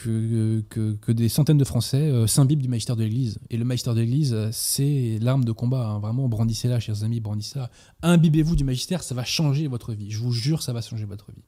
des 1.12 1.28
centaines 1.28 1.58
de 1.58 1.64
Français 1.64 2.10
euh, 2.10 2.26
s'imbibent 2.26 2.62
du 2.62 2.68
magistère 2.68 2.96
de 2.96 3.04
l'Église. 3.04 3.38
Et 3.50 3.56
le 3.56 3.64
magistère 3.64 3.94
de 3.94 4.00
l'Église, 4.00 4.34
euh, 4.34 4.48
c'est 4.52 5.18
l'arme 5.20 5.44
de 5.44 5.52
combat. 5.52 5.86
hein. 5.86 5.98
Vraiment, 6.00 6.28
brandissez-la, 6.28 6.80
chers 6.80 7.04
amis, 7.04 7.20
brandissez-la. 7.20 7.70
Imbibez-vous 8.02 8.56
du 8.56 8.64
magistère, 8.64 9.02
ça 9.02 9.14
va 9.14 9.24
changer 9.24 9.68
votre 9.68 9.92
vie. 9.92 10.10
Je 10.10 10.18
vous 10.18 10.32
jure, 10.32 10.62
ça 10.62 10.72
va 10.72 10.80
changer 10.80 11.04
votre 11.04 11.30
vie. 11.30 11.44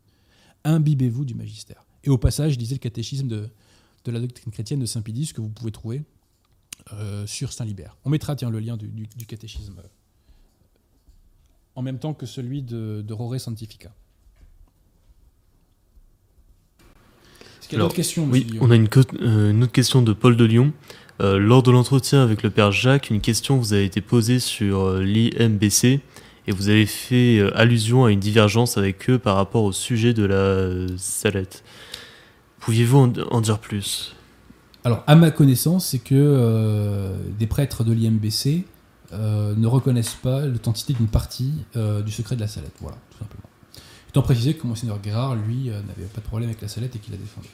Imbibez-vous 0.64 1.24
du 1.24 1.34
magistère. 1.34 1.84
Et 2.04 2.10
au 2.10 2.18
passage, 2.18 2.56
lisez 2.56 2.76
le 2.76 2.80
catéchisme 2.80 3.26
de, 3.26 3.48
la 4.06 4.20
doctrine 4.20 4.52
chrétienne 4.52 4.80
de 4.80 4.86
Saint 4.86 5.02
Pidis 5.02 5.32
que 5.32 5.40
vous 5.40 5.50
pouvez 5.50 5.72
trouver 5.72 6.02
sur 7.26 7.52
Saint-Libert. 7.52 7.96
On 8.04 8.10
mettra 8.10 8.34
tiens, 8.34 8.50
le 8.50 8.58
lien 8.58 8.76
du, 8.76 9.26
catéchisme 9.26 9.80
en 11.76 11.82
même 11.82 11.98
temps 11.98 12.14
que 12.14 12.26
celui 12.26 12.62
de, 12.62 13.04
de 13.06 13.14
Rore 13.14 13.38
Santifica. 13.38 13.94
Qu'il 17.70 17.78
y 17.78 17.80
a 17.80 17.80
Alors, 17.80 17.88
d'autres 17.88 17.96
questions 17.96 18.28
Oui, 18.30 18.44
Guillaume 18.44 18.64
on 18.66 18.70
a 18.70 18.76
une, 18.76 18.88
euh, 19.22 19.50
une 19.50 19.62
autre 19.62 19.72
question 19.72 20.02
de 20.02 20.12
Paul 20.12 20.36
de 20.36 20.44
Lyon. 20.44 20.72
Euh, 21.20 21.38
lors 21.38 21.62
de 21.62 21.70
l'entretien 21.70 22.22
avec 22.22 22.42
le 22.42 22.50
père 22.50 22.72
Jacques, 22.72 23.10
une 23.10 23.20
question 23.20 23.58
vous 23.58 23.74
a 23.74 23.78
été 23.78 24.00
posée 24.00 24.38
sur 24.38 24.80
euh, 24.80 25.02
l'IMBC 25.02 26.00
et 26.46 26.52
vous 26.52 26.68
avez 26.68 26.86
fait 26.86 27.38
euh, 27.38 27.56
allusion 27.56 28.04
à 28.06 28.10
une 28.10 28.20
divergence 28.20 28.78
avec 28.78 29.08
eux 29.10 29.18
par 29.18 29.36
rapport 29.36 29.64
au 29.64 29.72
sujet 29.72 30.14
de 30.14 30.24
la 30.24 30.34
euh, 30.34 30.88
salette. 30.96 31.62
Pouviez-vous 32.60 32.98
en, 32.98 33.12
en 33.30 33.40
dire 33.40 33.58
plus? 33.58 34.14
Alors, 34.84 35.04
à 35.06 35.14
ma 35.14 35.30
connaissance, 35.30 35.86
c'est 35.88 35.98
que 35.98 36.14
euh, 36.14 37.14
des 37.38 37.46
prêtres 37.46 37.84
de 37.84 37.92
l'IMBC 37.92 38.64
euh, 39.12 39.54
ne 39.54 39.66
reconnaissent 39.66 40.16
pas 40.22 40.46
l'authenticité 40.46 40.94
d'une 40.94 41.08
partie 41.08 41.52
euh, 41.76 42.00
du 42.00 42.10
secret 42.12 42.34
de 42.34 42.40
la 42.40 42.48
salette. 42.48 42.72
Voilà, 42.80 42.96
tout 43.10 43.18
simplement. 43.18 43.49
Étant 44.10 44.22
précisé 44.22 44.54
que 44.54 44.66
Monseigneur 44.66 45.00
Guérard, 45.00 45.36
lui, 45.36 45.70
euh, 45.70 45.80
n'avait 45.82 46.02
pas 46.12 46.20
de 46.20 46.26
problème 46.26 46.48
avec 46.48 46.60
la 46.60 46.66
salette 46.66 46.96
et 46.96 46.98
qu'il 46.98 47.12
la 47.12 47.16
défendait. 47.16 47.46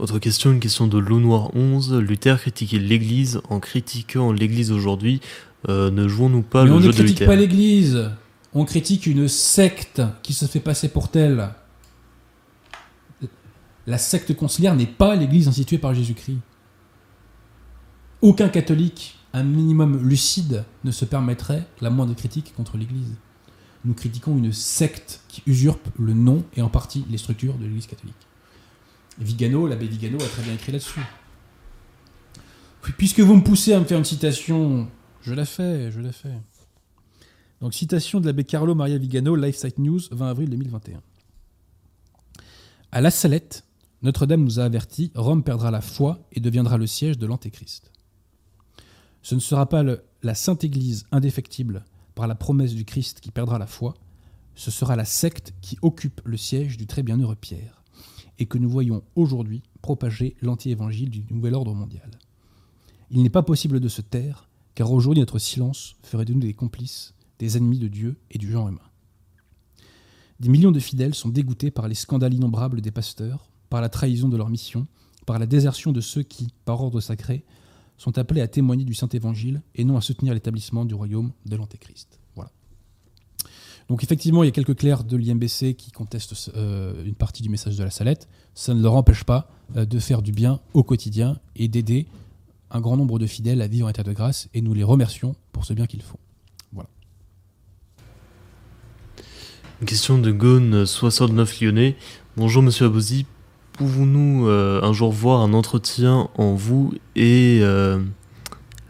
Autre 0.00 0.18
question, 0.18 0.50
une 0.50 0.58
question 0.58 0.88
de 0.88 0.98
Loup 0.98 1.20
Noir 1.20 1.54
11. 1.54 1.94
Luther 1.94 2.40
critiquait 2.40 2.80
l'Église. 2.80 3.40
En 3.48 3.60
critiquant 3.60 4.32
l'Église 4.32 4.72
aujourd'hui, 4.72 5.20
euh, 5.68 5.92
ne 5.92 6.08
jouons-nous 6.08 6.42
pas 6.42 6.64
Mais 6.64 6.70
le 6.70 6.74
on 6.74 6.78
ne 6.78 6.82
jeu 6.82 6.88
de 6.88 6.94
critique 6.94 7.20
Luther? 7.20 7.26
pas 7.26 7.36
l'Église, 7.36 8.10
on 8.52 8.64
critique 8.64 9.06
une 9.06 9.28
secte 9.28 10.02
qui 10.24 10.32
se 10.32 10.46
fait 10.46 10.58
passer 10.58 10.88
pour 10.88 11.08
telle. 11.12 11.50
La 13.86 13.98
secte 13.98 14.34
conciliaire 14.34 14.74
n'est 14.74 14.86
pas 14.86 15.14
l'Église 15.14 15.46
instituée 15.46 15.78
par 15.78 15.94
Jésus-Christ. 15.94 16.38
Aucun 18.22 18.48
catholique, 18.48 19.20
un 19.32 19.44
minimum 19.44 20.04
lucide, 20.04 20.64
ne 20.82 20.90
se 20.90 21.04
permettrait 21.04 21.64
la 21.80 21.90
moindre 21.90 22.14
critique 22.16 22.54
contre 22.56 22.76
l'Église. 22.76 23.14
Nous 23.84 23.94
critiquons 23.94 24.36
une 24.36 24.52
secte 24.52 25.20
qui 25.28 25.42
usurpe 25.46 25.88
le 25.98 26.14
nom 26.14 26.44
et 26.56 26.62
en 26.62 26.68
partie 26.68 27.04
les 27.10 27.18
structures 27.18 27.54
de 27.54 27.64
l'Église 27.64 27.86
catholique. 27.86 28.14
Vigano, 29.18 29.66
l'abbé 29.66 29.86
Vigano 29.86 30.22
a 30.22 30.26
très 30.26 30.42
bien 30.42 30.54
écrit 30.54 30.72
là-dessus. 30.72 31.00
Puis, 32.82 32.92
Puisque 32.92 33.20
vous 33.20 33.34
me 33.34 33.42
poussez 33.42 33.72
à 33.72 33.80
me 33.80 33.84
faire 33.84 33.98
une 33.98 34.04
citation, 34.04 34.88
je 35.22 35.34
la 35.34 35.44
fais, 35.44 35.90
je 35.90 36.00
la 36.00 36.12
fais. 36.12 36.34
Donc, 37.60 37.74
citation 37.74 38.20
de 38.20 38.26
l'abbé 38.26 38.44
Carlo 38.44 38.74
Maria 38.74 38.98
Vigano, 38.98 39.36
LifeSite 39.36 39.78
News, 39.78 40.00
20 40.10 40.28
avril 40.28 40.50
2021. 40.50 41.00
À 42.90 43.00
la 43.00 43.10
Salette, 43.10 43.64
Notre-Dame 44.02 44.42
nous 44.42 44.60
a 44.60 44.64
avertis 44.64 45.12
Rome 45.14 45.44
perdra 45.44 45.70
la 45.70 45.80
foi 45.80 46.18
et 46.32 46.40
deviendra 46.40 46.76
le 46.76 46.86
siège 46.86 47.18
de 47.18 47.26
l'Antéchrist. 47.26 47.90
Ce 49.22 49.34
ne 49.34 49.40
sera 49.40 49.68
pas 49.68 49.84
la 50.22 50.34
Sainte 50.34 50.64
Église 50.64 51.06
indéfectible 51.12 51.84
par 52.14 52.26
la 52.26 52.34
promesse 52.34 52.74
du 52.74 52.84
Christ 52.84 53.20
qui 53.20 53.30
perdra 53.30 53.58
la 53.58 53.66
foi, 53.66 53.94
ce 54.54 54.70
sera 54.70 54.96
la 54.96 55.04
secte 55.04 55.54
qui 55.60 55.78
occupe 55.82 56.20
le 56.24 56.36
siège 56.36 56.76
du 56.76 56.86
très 56.86 57.02
bienheureux 57.02 57.36
Pierre, 57.36 57.82
et 58.38 58.46
que 58.46 58.58
nous 58.58 58.68
voyons 58.68 59.02
aujourd'hui 59.14 59.62
propager 59.80 60.36
l'anti-évangile 60.42 61.10
du 61.10 61.24
nouvel 61.30 61.54
ordre 61.54 61.74
mondial. 61.74 62.10
Il 63.10 63.22
n'est 63.22 63.30
pas 63.30 63.42
possible 63.42 63.80
de 63.80 63.88
se 63.88 64.00
taire, 64.00 64.48
car 64.74 64.90
aujourd'hui 64.90 65.20
notre 65.20 65.38
silence 65.38 65.96
ferait 66.02 66.24
de 66.24 66.32
nous 66.32 66.40
des 66.40 66.54
complices, 66.54 67.14
des 67.38 67.56
ennemis 67.56 67.78
de 67.78 67.88
Dieu 67.88 68.16
et 68.30 68.38
du 68.38 68.50
genre 68.50 68.68
humain. 68.68 68.80
Des 70.40 70.48
millions 70.48 70.72
de 70.72 70.80
fidèles 70.80 71.14
sont 71.14 71.28
dégoûtés 71.28 71.70
par 71.70 71.88
les 71.88 71.94
scandales 71.94 72.34
innombrables 72.34 72.80
des 72.80 72.90
pasteurs, 72.90 73.48
par 73.68 73.80
la 73.80 73.88
trahison 73.88 74.28
de 74.28 74.36
leur 74.36 74.48
mission, 74.48 74.86
par 75.24 75.38
la 75.38 75.46
désertion 75.46 75.92
de 75.92 76.00
ceux 76.00 76.22
qui, 76.22 76.48
par 76.64 76.80
ordre 76.80 77.00
sacré, 77.00 77.44
sont 78.02 78.18
appelés 78.18 78.40
à 78.40 78.48
témoigner 78.48 78.84
du 78.84 78.94
Saint-Évangile 78.94 79.62
et 79.76 79.84
non 79.84 79.96
à 79.96 80.00
soutenir 80.00 80.34
l'établissement 80.34 80.84
du 80.84 80.94
royaume 80.94 81.30
de 81.46 81.54
l'Antéchrist. 81.54 82.18
Voilà. 82.34 82.50
Donc 83.88 84.02
effectivement, 84.02 84.42
il 84.42 84.46
y 84.46 84.48
a 84.48 84.52
quelques 84.52 84.76
clercs 84.76 85.04
de 85.04 85.16
l'IMBC 85.16 85.74
qui 85.74 85.92
contestent 85.92 86.50
euh, 86.56 87.04
une 87.04 87.14
partie 87.14 87.42
du 87.42 87.48
message 87.48 87.76
de 87.76 87.84
la 87.84 87.90
Salette. 87.90 88.28
Ça 88.54 88.74
ne 88.74 88.82
leur 88.82 88.94
empêche 88.94 89.22
pas 89.22 89.48
euh, 89.76 89.84
de 89.84 89.98
faire 90.00 90.20
du 90.20 90.32
bien 90.32 90.58
au 90.74 90.82
quotidien 90.82 91.38
et 91.54 91.68
d'aider 91.68 92.08
un 92.72 92.80
grand 92.80 92.96
nombre 92.96 93.20
de 93.20 93.26
fidèles 93.26 93.62
à 93.62 93.68
vivre 93.68 93.86
en 93.86 93.90
état 93.90 94.02
de 94.02 94.12
grâce 94.12 94.48
et 94.52 94.62
nous 94.62 94.74
les 94.74 94.82
remercions 94.82 95.36
pour 95.52 95.64
ce 95.64 95.72
bien 95.72 95.86
qu'ils 95.86 96.02
font. 96.02 96.18
Une 99.80 99.88
question 99.88 100.16
de 100.16 100.30
Gone 100.30 100.86
69 100.86 101.60
Lyonnais. 101.60 101.96
Bonjour 102.36 102.62
Monsieur 102.62 102.86
Abouzi, 102.86 103.26
pouvons-nous 103.82 104.46
euh, 104.46 104.80
un 104.80 104.92
jour 104.92 105.10
voir 105.10 105.40
un 105.40 105.52
entretien 105.54 106.28
en 106.36 106.54
vous 106.54 106.94
et 107.16 107.58
euh, 107.62 108.00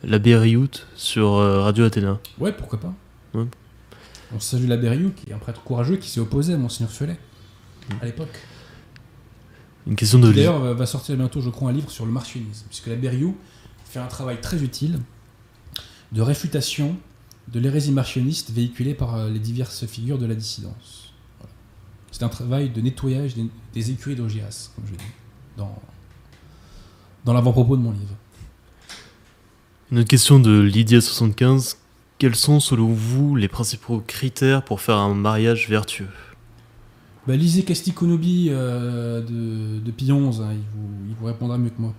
l'abbé 0.05 0.37
Riout 0.37 0.69
sur 0.97 1.37
euh, 1.37 1.63
Radio 1.63 1.87
Athéna? 1.87 2.21
Ouais, 2.39 2.53
pourquoi 2.53 2.79
pas 2.79 2.93
Ouais. 3.33 3.47
On 4.37 4.39
salue 4.41 4.69
l'abbé 4.69 4.91
Rioux, 4.91 5.13
qui 5.17 5.31
est 5.31 5.33
un 5.33 5.39
prêtre 5.39 5.63
courageux 5.63 5.97
qui 5.97 6.11
s'est 6.11 6.21
opposé 6.21 6.53
à 6.53 6.59
Monseigneur 6.59 6.93
Felet 6.93 7.17
à 8.03 8.05
l'époque. 8.05 8.39
Une 9.87 9.97
question 9.97 10.19
de 10.19 10.31
D'ailleurs, 10.31 10.61
va- 10.75 10.85
sortir 10.87 11.17
bientôt, 11.17 11.41
je 11.41 11.49
crois, 11.49 11.71
un 11.71 11.73
livre 11.73 11.91
sur 11.91 12.05
le 12.05 12.13
martionnisme, 12.13 12.67
puisque 12.69 12.89
l'abbé 12.89 13.09
Rioux 13.09 13.35
fait 13.87 13.99
un 13.99 14.07
travail 14.09 14.43
très 14.43 14.63
utile 14.63 15.01
de 16.13 16.21
réfutation 16.21 16.97
de 17.49 17.59
l'hérésie 17.61 17.93
martionniste 17.93 18.51
véhiculée 18.51 18.93
par 18.93 19.15
euh, 19.17 19.31
les 19.31 19.39
diverses 19.39 19.87
figures 19.87 20.19
de 20.19 20.27
la 20.27 20.35
dissidence. 20.35 21.15
Voilà. 21.39 21.53
C'est 22.11 22.23
un 22.25 22.29
travail 22.29 22.69
de 22.69 22.81
nettoyage 22.83 23.35
des, 23.37 23.47
des 23.75 23.91
écuries 23.91 24.17
d'Ogias, 24.17 24.71
comme 24.75 24.85
je 24.87 24.93
dis, 24.97 25.05
dans, 25.57 25.75
dans 27.25 27.33
l'avant-propos 27.33 27.77
de 27.77 27.83
mon 27.83 27.93
livre. 27.93 28.15
Une 29.91 29.99
autre 29.99 30.09
question 30.09 30.39
de 30.39 30.63
Lydia75. 30.69 31.77
Quels 32.19 32.37
sont 32.37 32.61
selon 32.61 32.93
vous 32.93 33.35
les 33.37 33.49
principaux 33.49 34.03
critères 34.07 34.63
pour 34.65 34.81
faire 34.81 34.97
un 34.97 35.15
mariage 35.15 35.69
vertueux? 35.69 36.09
Bah, 37.27 37.37
lisez 37.37 37.63
Castikonobi 37.65 38.49
euh, 38.51 39.21
de, 39.21 39.81
de 39.81 39.91
Pionze, 39.91 40.41
hein, 40.41 40.51
il, 40.53 40.59
vous, 40.59 40.89
il 41.09 41.15
vous 41.15 41.27
répondra 41.27 41.59
mieux 41.59 41.71
que 41.71 41.81
moi. 41.81 41.95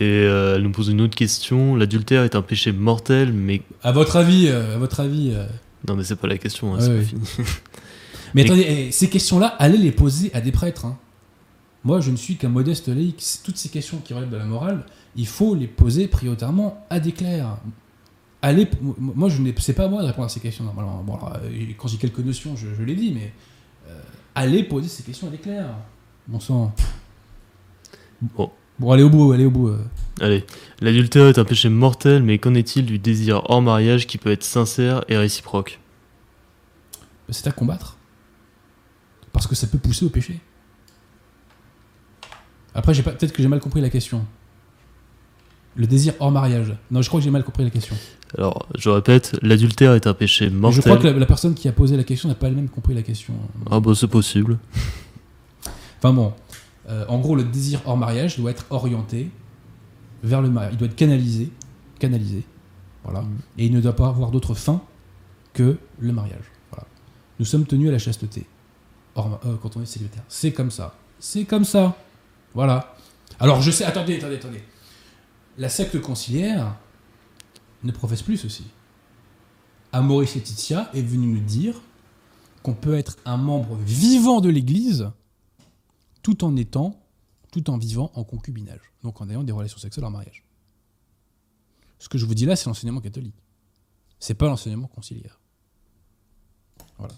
Et 0.00 0.04
euh, 0.04 0.56
elle 0.56 0.62
nous 0.62 0.72
pose 0.72 0.88
une 0.88 1.00
autre 1.00 1.14
question. 1.14 1.76
L'adultère 1.76 2.22
est 2.24 2.34
un 2.34 2.42
péché 2.42 2.72
mortel, 2.72 3.32
mais... 3.32 3.62
À 3.82 3.92
votre 3.92 4.16
avis, 4.16 4.48
euh, 4.48 4.74
à 4.74 4.78
votre 4.78 5.00
avis. 5.00 5.34
Non 5.88 5.94
mais 5.94 6.02
c'est 6.04 6.16
pas 6.16 6.26
la 6.26 6.38
question, 6.38 6.74
hein, 6.74 6.78
Ouais, 6.78 6.82
c'est 6.84 6.90
ouais. 6.90 6.98
pas 6.98 7.04
fini. 7.04 7.46
Mais 8.36 8.44
attendez, 8.44 8.66
eh, 8.68 8.92
ces 8.92 9.08
questions-là, 9.08 9.48
allez 9.58 9.78
les 9.78 9.92
poser 9.92 10.32
à 10.34 10.40
des 10.40 10.52
prêtres. 10.52 10.84
hein. 10.84 10.96
Moi, 11.84 12.00
je 12.00 12.10
ne 12.10 12.16
suis 12.16 12.36
qu'un 12.36 12.48
modeste 12.48 12.88
laïc. 12.88 13.16
C'est- 13.18 13.42
Toutes 13.42 13.56
ces 13.56 13.68
questions 13.68 13.98
qui 13.98 14.12
relèvent 14.14 14.30
de 14.30 14.36
la 14.36 14.44
morale, 14.44 14.84
il 15.16 15.26
faut 15.26 15.54
les 15.54 15.66
poser 15.66 16.06
prioritairement 16.08 16.84
à 16.90 17.00
des 17.00 17.12
clercs. 17.12 17.56
Allez, 18.42 18.68
moi, 18.98 19.28
je 19.28 19.40
ne 19.40 19.50
sais 19.58 19.72
pas 19.72 19.84
à 19.84 19.88
moi 19.88 20.02
de 20.02 20.06
répondre 20.06 20.26
à 20.26 20.28
ces 20.28 20.40
questions 20.40 20.64
normalement. 20.64 21.02
Bon, 21.02 21.14
alors, 21.16 21.38
euh, 21.42 21.48
quand 21.78 21.88
j'ai 21.88 21.96
quelques 21.96 22.18
notions, 22.18 22.54
je, 22.56 22.66
je 22.78 22.82
l'ai 22.82 22.94
dit, 22.94 23.12
mais 23.12 23.32
euh, 23.88 24.00
allez 24.34 24.62
poser 24.64 24.88
ces 24.88 25.02
questions 25.02 25.28
à 25.28 25.30
des 25.30 25.38
clercs. 25.38 25.74
Bon 26.28 26.38
sang. 26.40 26.72
Bon. 28.36 28.50
Bon, 28.78 28.90
allez 28.92 29.02
au 29.02 29.08
bout, 29.10 29.32
allez 29.32 29.46
au 29.46 29.50
bout. 29.50 29.68
euh. 29.68 29.78
Allez, 30.20 30.44
l'adultère 30.80 31.26
est 31.28 31.38
un 31.38 31.44
péché 31.44 31.68
mortel, 31.70 32.22
mais 32.22 32.36
qu'en 32.38 32.54
est-il 32.54 32.84
du 32.84 32.98
désir 32.98 33.42
hors 33.48 33.62
mariage 33.62 34.06
qui 34.06 34.18
peut 34.18 34.30
être 34.30 34.42
sincère 34.44 35.02
et 35.08 35.16
réciproque? 35.16 35.78
C'est 37.30 37.46
à 37.46 37.52
combattre. 37.52 37.96
Parce 39.36 39.46
que 39.46 39.54
ça 39.54 39.66
peut 39.66 39.76
pousser 39.76 40.06
au 40.06 40.08
péché. 40.08 40.40
Après, 42.74 42.94
j'ai 42.94 43.02
pas- 43.02 43.12
peut-être 43.12 43.32
que 43.34 43.42
j'ai 43.42 43.48
mal 43.48 43.60
compris 43.60 43.82
la 43.82 43.90
question. 43.90 44.24
Le 45.74 45.86
désir 45.86 46.14
hors 46.20 46.30
mariage. 46.32 46.74
Non, 46.90 47.02
je 47.02 47.08
crois 47.08 47.20
que 47.20 47.24
j'ai 47.24 47.30
mal 47.30 47.44
compris 47.44 47.62
la 47.62 47.68
question. 47.68 47.94
Alors, 48.38 48.66
je 48.78 48.88
répète, 48.88 49.38
l'adultère 49.42 49.92
est 49.92 50.06
un 50.06 50.14
péché 50.14 50.48
mortel. 50.48 50.76
je 50.76 50.80
crois 50.80 50.96
que 50.96 51.06
la, 51.08 51.12
la 51.18 51.26
personne 51.26 51.52
qui 51.54 51.68
a 51.68 51.72
posé 51.72 51.98
la 51.98 52.04
question 52.04 52.30
n'a 52.30 52.34
pas 52.34 52.46
elle-même 52.46 52.70
compris 52.70 52.94
la 52.94 53.02
question. 53.02 53.34
Ah 53.70 53.78
bah 53.78 53.92
c'est 53.94 54.08
possible. 54.08 54.58
Enfin 55.98 56.14
bon, 56.14 56.32
euh, 56.88 57.04
en 57.08 57.18
gros, 57.18 57.36
le 57.36 57.44
désir 57.44 57.82
hors 57.84 57.98
mariage 57.98 58.38
doit 58.38 58.50
être 58.52 58.64
orienté 58.70 59.30
vers 60.22 60.40
le 60.40 60.48
mariage. 60.48 60.72
Il 60.72 60.78
doit 60.78 60.88
être 60.88 60.96
canalisé, 60.96 61.50
canalisé, 61.98 62.42
voilà. 63.04 63.22
Et 63.58 63.66
il 63.66 63.72
ne 63.74 63.82
doit 63.82 63.96
pas 63.96 64.08
avoir 64.08 64.30
d'autre 64.30 64.54
fin 64.54 64.80
que 65.52 65.76
le 66.00 66.12
mariage. 66.12 66.44
Voilà. 66.70 66.86
Nous 67.38 67.44
sommes 67.44 67.66
tenus 67.66 67.90
à 67.90 67.92
la 67.92 67.98
chasteté 67.98 68.46
hors 69.16 69.40
euh, 69.44 69.56
quand 69.56 69.76
on 69.76 69.82
est 69.82 69.86
célibataire. 69.86 70.22
C'est 70.28 70.52
comme 70.52 70.70
ça. 70.70 70.94
C'est 71.18 71.44
comme 71.44 71.64
ça. 71.64 71.96
Voilà. 72.54 72.94
Alors 73.40 73.60
je 73.62 73.70
sais. 73.70 73.84
Attendez, 73.84 74.16
attendez, 74.18 74.36
attendez. 74.36 74.62
La 75.58 75.68
secte 75.68 76.00
conciliaire 76.00 76.76
ne 77.82 77.92
professe 77.92 78.22
plus 78.22 78.36
ceci. 78.36 78.64
Amoris 79.92 80.34
Laetitia 80.34 80.90
est 80.94 81.02
venu 81.02 81.26
nous 81.26 81.40
dire 81.40 81.80
qu'on 82.62 82.74
peut 82.74 82.94
être 82.94 83.16
un 83.24 83.36
membre 83.36 83.76
vivant 83.76 84.40
de 84.40 84.48
l'Église 84.48 85.10
tout 86.22 86.44
en 86.44 86.56
étant, 86.56 87.00
tout 87.52 87.70
en 87.70 87.78
vivant 87.78 88.10
en 88.14 88.24
concubinage, 88.24 88.92
donc 89.02 89.20
en 89.20 89.30
ayant 89.30 89.44
des 89.44 89.52
relations 89.52 89.78
sexuelles 89.78 90.04
en 90.04 90.10
mariage. 90.10 90.44
Ce 91.98 92.08
que 92.08 92.18
je 92.18 92.26
vous 92.26 92.34
dis 92.34 92.44
là, 92.44 92.56
c'est 92.56 92.66
l'enseignement 92.66 93.00
catholique. 93.00 93.36
C'est 94.18 94.34
pas 94.34 94.46
l'enseignement 94.46 94.88
conciliaire. 94.88 95.40
Voilà. 96.98 97.14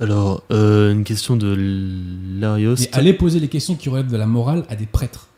Alors, 0.00 0.42
euh, 0.50 0.92
une 0.92 1.04
question 1.04 1.36
de 1.36 1.54
Larios. 2.40 2.76
Allez 2.92 3.12
poser 3.12 3.40
les 3.40 3.48
questions 3.48 3.74
qui 3.74 3.88
relèvent 3.88 4.10
de 4.10 4.16
la 4.16 4.26
morale 4.26 4.64
à 4.68 4.76
des 4.76 4.86
prêtres. 4.86 5.28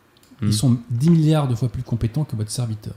Hmm. 0.41 0.47
Ils 0.49 0.55
sont 0.55 0.79
10 0.91 1.11
milliards 1.11 1.49
de 1.49 1.55
fois 1.55 1.69
plus 1.69 1.83
compétents 1.83 2.25
que 2.25 2.37
votre 2.37 2.51
serviteur. 2.51 2.95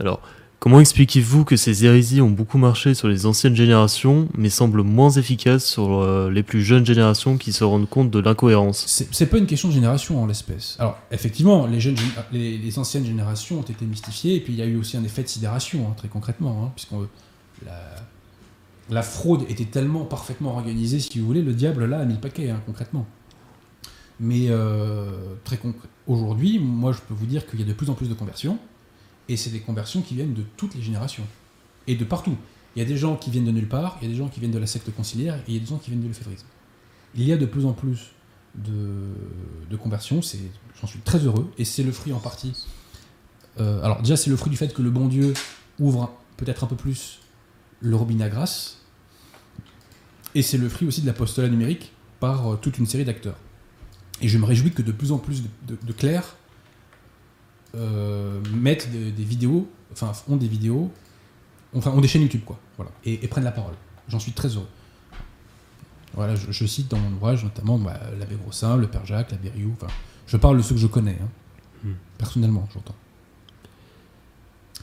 Alors, 0.00 0.20
comment 0.58 0.80
expliquez-vous 0.80 1.44
que 1.44 1.54
ces 1.54 1.84
hérésies 1.84 2.20
ont 2.20 2.30
beaucoup 2.30 2.58
marché 2.58 2.94
sur 2.94 3.06
les 3.06 3.24
anciennes 3.26 3.54
générations, 3.54 4.28
mais 4.36 4.50
semblent 4.50 4.82
moins 4.82 5.10
efficaces 5.10 5.64
sur 5.64 6.00
euh, 6.00 6.28
les 6.30 6.42
plus 6.42 6.62
jeunes 6.62 6.84
générations 6.84 7.36
qui 7.36 7.52
se 7.52 7.62
rendent 7.62 7.88
compte 7.88 8.10
de 8.10 8.18
l'incohérence? 8.18 8.84
C'est 8.88 9.26
pas 9.26 9.38
une 9.38 9.46
question 9.46 9.68
de 9.68 9.74
génération 9.74 10.20
en 10.20 10.26
l'espèce. 10.26 10.76
Alors, 10.80 10.98
effectivement, 11.12 11.66
les, 11.66 11.78
jeunes, 11.78 11.94
gén- 11.94 12.24
les, 12.32 12.58
les 12.58 12.78
anciennes 12.80 13.04
générations 13.04 13.60
ont 13.60 13.62
été 13.62 13.84
mystifiées, 13.84 14.36
et 14.36 14.40
puis 14.40 14.54
il 14.54 14.58
y 14.58 14.62
a 14.62 14.66
eu 14.66 14.76
aussi 14.76 14.96
un 14.96 15.04
effet 15.04 15.22
de 15.22 15.28
sidération, 15.28 15.86
hein, 15.88 15.94
très 15.96 16.08
concrètement, 16.08 16.64
hein, 16.64 16.72
puisque 16.74 16.92
la, 17.64 17.78
la 18.90 19.02
fraude 19.02 19.44
était 19.48 19.64
tellement 19.64 20.04
parfaitement 20.04 20.50
organisée, 20.52 20.98
si 21.00 21.18
vous 21.18 21.26
voulez, 21.26 21.42
le 21.42 21.54
diable 21.54 21.84
là 21.84 22.00
a 22.00 22.04
mis 22.04 22.14
le 22.14 22.20
paquet, 22.20 22.50
hein, 22.50 22.60
concrètement. 22.66 23.06
Mais 24.20 24.46
euh, 24.48 25.34
très 25.44 25.56
concr- 25.56 25.86
aujourd'hui, 26.06 26.58
moi 26.58 26.92
je 26.92 27.00
peux 27.00 27.14
vous 27.14 27.26
dire 27.26 27.46
qu'il 27.46 27.60
y 27.60 27.62
a 27.62 27.66
de 27.66 27.72
plus 27.72 27.90
en 27.90 27.94
plus 27.94 28.08
de 28.08 28.14
conversions, 28.14 28.58
et 29.28 29.36
c'est 29.36 29.50
des 29.50 29.60
conversions 29.60 30.02
qui 30.02 30.14
viennent 30.14 30.34
de 30.34 30.44
toutes 30.56 30.74
les 30.74 30.82
générations, 30.82 31.26
et 31.86 31.94
de 31.94 32.04
partout. 32.04 32.36
Il 32.74 32.80
y 32.80 32.82
a 32.82 32.88
des 32.88 32.96
gens 32.96 33.16
qui 33.16 33.30
viennent 33.30 33.44
de 33.44 33.50
nulle 33.50 33.68
part, 33.68 33.98
il 34.00 34.08
y 34.08 34.10
a 34.10 34.12
des 34.12 34.18
gens 34.18 34.28
qui 34.28 34.40
viennent 34.40 34.52
de 34.52 34.58
la 34.58 34.66
secte 34.66 34.90
conciliaire, 34.94 35.36
et 35.36 35.42
il 35.48 35.54
y 35.54 35.56
a 35.56 35.60
des 35.60 35.66
gens 35.66 35.78
qui 35.78 35.90
viennent 35.90 36.02
de 36.02 36.08
l'euphédrisme. 36.08 36.46
Il 37.14 37.24
y 37.24 37.32
a 37.32 37.36
de 37.36 37.46
plus 37.46 37.66
en 37.66 37.72
plus 37.72 38.12
de, 38.54 39.14
de 39.70 39.76
conversion, 39.76 40.22
c'est, 40.22 40.38
j'en 40.80 40.86
suis 40.86 41.00
très 41.00 41.18
heureux, 41.18 41.50
et 41.56 41.64
c'est 41.64 41.82
le 41.82 41.92
fruit 41.92 42.12
en 42.12 42.18
partie. 42.18 42.52
euh, 43.60 43.82
alors 43.82 44.02
déjà, 44.02 44.16
c'est 44.16 44.30
le 44.30 44.36
fruit 44.36 44.50
du 44.50 44.56
fait 44.56 44.72
que 44.74 44.82
le 44.82 44.90
bon 44.90 45.08
Dieu 45.08 45.34
ouvre 45.78 46.12
peut-être 46.36 46.64
un 46.64 46.66
peu 46.66 46.76
plus 46.76 47.20
le 47.82 47.94
robinet 47.96 48.24
à 48.24 48.28
grâce, 48.30 48.78
et 50.34 50.42
c'est 50.42 50.56
le 50.58 50.68
fruit 50.68 50.88
aussi 50.88 51.02
de 51.02 51.06
l'apostolat 51.06 51.48
numérique 51.48 51.92
par 52.20 52.46
euh, 52.52 52.56
toute 52.56 52.78
une 52.78 52.86
série 52.86 53.04
d'acteurs. 53.04 53.36
Et 54.20 54.28
je 54.28 54.38
me 54.38 54.44
réjouis 54.46 54.70
que 54.70 54.80
de 54.82 54.92
plus 54.92 55.12
en 55.12 55.18
plus 55.18 55.42
de, 55.42 55.48
de- 55.66 55.78
de 55.86 55.92
clercs 55.92 56.36
euh, 57.74 58.40
mettent 58.54 58.90
des, 58.90 59.10
des 59.10 59.24
vidéos, 59.24 59.68
enfin 59.92 60.12
ont 60.28 60.36
des 60.36 60.48
vidéos, 60.48 60.90
enfin 61.74 61.90
ont 61.90 62.00
des 62.00 62.08
chaînes 62.08 62.22
YouTube 62.22 62.42
quoi, 62.46 62.58
voilà, 62.76 62.92
et, 63.04 63.24
et 63.24 63.28
prennent 63.28 63.44
la 63.44 63.52
parole. 63.52 63.74
J'en 64.08 64.18
suis 64.20 64.32
très 64.32 64.48
heureux. 64.48 64.68
Voilà, 66.14 66.34
je, 66.36 66.52
je 66.52 66.66
cite 66.66 66.88
dans 66.88 66.98
mon 66.98 67.10
ouvrage 67.12 67.42
notamment 67.42 67.78
bah, 67.78 67.98
l'abbé 68.18 68.36
Grossin, 68.36 68.76
le 68.76 68.86
père 68.86 69.04
Jacques, 69.06 69.30
l'abbé 69.32 69.48
Rioux, 69.50 69.74
enfin, 69.80 69.92
je 70.26 70.36
parle 70.36 70.58
de 70.58 70.62
ceux 70.62 70.74
que 70.74 70.80
je 70.80 70.86
connais, 70.86 71.18
hein. 71.22 71.28
Hmm. 71.84 71.92
personnellement, 72.18 72.68
j'entends. 72.72 72.94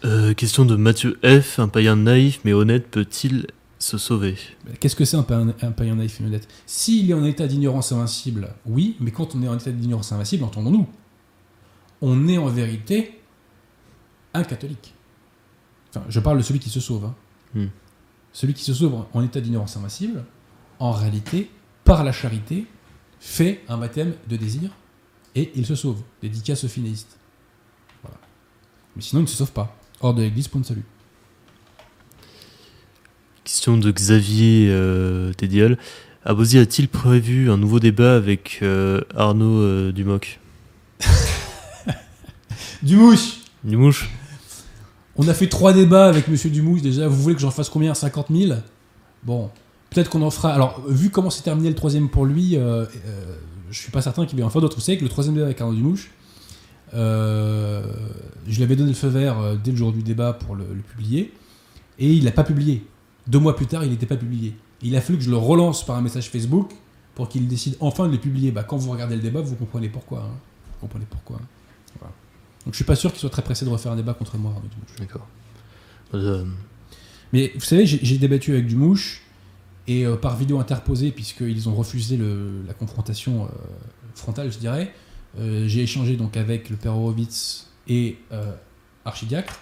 Euh, 0.05 0.33
Question 0.33 0.65
de 0.65 0.75
Mathieu 0.75 1.19
F. 1.23 1.59
Un 1.59 1.67
païen 1.67 1.95
naïf 1.95 2.39
mais 2.45 2.53
honnête 2.53 2.89
peut-il 2.89 3.47
se 3.79 3.97
sauver? 3.97 4.35
Qu'est-ce 4.79 4.95
que 4.95 5.05
c'est 5.05 5.17
un, 5.17 5.23
païen- 5.23 5.53
un 5.61 5.71
païen 5.71 5.95
naïf 5.95 6.19
et 6.21 6.25
honnête? 6.25 6.47
S'il 6.65 7.09
est 7.09 7.13
en 7.13 7.23
état 7.25 7.47
d'ignorance 7.47 7.91
invincible, 7.91 8.49
oui, 8.65 8.95
mais 8.99 9.11
quand 9.11 9.35
on 9.35 9.43
est 9.43 9.47
en 9.47 9.57
état 9.57 9.71
d'ignorance 9.71 10.11
invincible, 10.11 10.43
entendons-nous, 10.43 10.87
on 12.01 12.27
est 12.27 12.37
en 12.37 12.47
vérité 12.47 13.19
un 14.33 14.43
catholique. 14.43 14.93
Enfin, 15.89 16.05
je 16.09 16.19
parle 16.19 16.37
de 16.37 16.43
celui 16.43 16.59
qui 16.59 16.69
se 16.69 16.79
sauve. 16.79 17.05
hein. 17.05 17.15
Hmm. 17.55 17.67
Celui 18.31 18.53
qui 18.53 18.63
se 18.63 18.73
sauve 18.73 19.05
en 19.13 19.23
état 19.23 19.41
d'ignorance 19.41 19.75
invincible, 19.75 20.23
en 20.77 20.91
réalité, 20.91 21.49
par 21.83 22.03
la 22.03 22.11
charité, 22.11 22.67
fait 23.19 23.63
un 23.67 23.77
baptême 23.77 24.13
de 24.27 24.35
désir 24.37 24.69
et 25.35 25.51
il 25.55 25.65
se 25.65 25.75
sauve. 25.75 26.01
Dédicace 26.21 26.63
aux 26.63 26.67
finéistes. 26.69 27.17
Voilà. 28.03 28.17
Mais 28.95 29.01
sinon, 29.01 29.21
il 29.21 29.23
ne 29.25 29.29
se 29.29 29.35
sauve 29.37 29.51
pas. 29.51 29.75
Hors 30.01 30.13
de 30.13 30.21
l'église, 30.21 30.47
point 30.47 30.61
de 30.61 30.65
salut. 30.65 30.85
Question 33.43 33.77
de 33.77 33.91
Xavier 33.91 34.67
euh, 34.69 35.33
Tédial. 35.33 35.77
Abosi 36.23 36.57
a-t-il 36.57 36.87
prévu 36.87 37.49
un 37.49 37.57
nouveau 37.57 37.79
débat 37.79 38.15
avec 38.15 38.59
euh, 38.61 39.01
Arnaud 39.15 39.61
euh, 39.61 39.91
Dumoc 39.91 40.39
Dumouche 42.83 43.39
Dumouche 43.63 44.09
On 45.15 45.27
a 45.27 45.33
fait 45.33 45.47
trois 45.47 45.73
débats 45.73 46.07
avec 46.07 46.27
Monsieur 46.27 46.49
Dumouche 46.49 46.81
déjà. 46.81 47.07
Vous 47.07 47.21
voulez 47.21 47.35
que 47.35 47.41
j'en 47.41 47.51
fasse 47.51 47.69
combien? 47.69 47.93
50 47.93 48.27
000 48.29 48.53
Bon, 49.23 49.49
peut-être 49.89 50.09
qu'on 50.09 50.21
en 50.21 50.31
fera. 50.31 50.53
Alors, 50.53 50.81
vu 50.87 51.09
comment 51.09 51.29
s'est 51.29 51.43
terminé 51.43 51.69
le 51.69 51.75
troisième 51.75 52.09
pour 52.09 52.25
lui, 52.25 52.55
euh, 52.55 52.85
euh, 53.05 53.35
je 53.71 53.79
suis 53.79 53.91
pas 53.91 54.01
certain 54.01 54.25
qu'il 54.25 54.39
va 54.39 54.45
en 54.45 54.49
faire 54.49 54.61
d'autres. 54.61 54.75
Vous 54.75 54.81
savez 54.81 54.97
que 54.97 55.03
le 55.03 55.09
troisième 55.09 55.35
débat 55.35 55.45
avec 55.45 55.59
Arnaud 55.61 55.75
Dumouche, 55.75 56.11
je 56.93 58.55
lui 58.55 58.63
avais 58.63 58.75
donné 58.75 58.89
le 58.89 58.95
feu 58.95 59.07
vert 59.09 59.39
euh, 59.39 59.55
dès 59.63 59.71
le 59.71 59.77
jour 59.77 59.91
du 59.91 60.01
débat 60.03 60.33
pour 60.33 60.55
le, 60.55 60.65
le 60.73 60.81
publier, 60.81 61.33
et 61.99 62.11
il 62.13 62.23
l'a 62.23 62.31
pas 62.31 62.43
publié. 62.43 62.85
Deux 63.27 63.39
mois 63.39 63.55
plus 63.55 63.67
tard, 63.67 63.83
il 63.83 63.91
n'était 63.91 64.05
pas 64.07 64.17
publié. 64.17 64.55
Il 64.81 64.95
a 64.95 65.01
fallu 65.01 65.17
que 65.19 65.23
je 65.25 65.29
le 65.29 65.37
relance 65.37 65.85
par 65.85 65.97
un 65.97 66.01
message 66.01 66.29
Facebook 66.29 66.71
pour 67.15 67.27
qu'il 67.29 67.47
décide 67.47 67.75
enfin 67.79 68.07
de 68.07 68.13
le 68.13 68.17
publier. 68.17 68.51
Bah, 68.51 68.63
quand 68.63 68.77
vous 68.77 68.91
regardez 68.91 69.15
le 69.15 69.21
débat, 69.21 69.41
vous 69.41 69.55
comprenez 69.55 69.89
pourquoi. 69.89 70.19
hein. 70.19 70.31
Vous 70.73 70.79
comprenez 70.87 71.05
pourquoi. 71.09 71.37
hein. 71.37 71.45
Voilà. 71.99 72.13
Donc, 72.65 72.73
je 72.73 72.77
suis 72.77 72.85
pas 72.85 72.95
sûr 72.95 73.11
qu'il 73.11 73.19
soit 73.19 73.29
très 73.29 73.41
pressé 73.41 73.65
de 73.65 73.69
refaire 73.69 73.91
un 73.91 73.95
débat 73.97 74.13
contre 74.13 74.37
moi. 74.37 74.53
D'accord. 74.97 75.27
Euh, 76.13 76.45
Mais 77.33 77.51
vous 77.55 77.61
savez, 77.61 77.85
j'ai 77.85 77.99
j'ai 78.01 78.17
débattu 78.17 78.53
avec 78.53 78.65
Dumouche 78.67 79.21
et 79.87 80.05
euh, 80.05 80.15
par 80.15 80.37
vidéo 80.37 80.59
interposée, 80.59 81.11
puisqu'ils 81.11 81.67
ont 81.69 81.75
refusé 81.75 82.15
le- 82.17 82.63
la 82.65 82.73
confrontation 82.73 83.45
euh, 83.45 83.49
frontale, 84.15 84.51
je 84.51 84.57
dirais. 84.57 84.91
Euh, 85.37 85.67
j'ai 85.67 85.81
échangé 85.81 86.15
donc 86.15 86.37
avec 86.37 86.69
le 86.69 86.75
père 86.75 86.95
Horowitz 86.95 87.67
et 87.87 88.17
euh, 88.31 88.53
Archidiacre. 89.05 89.59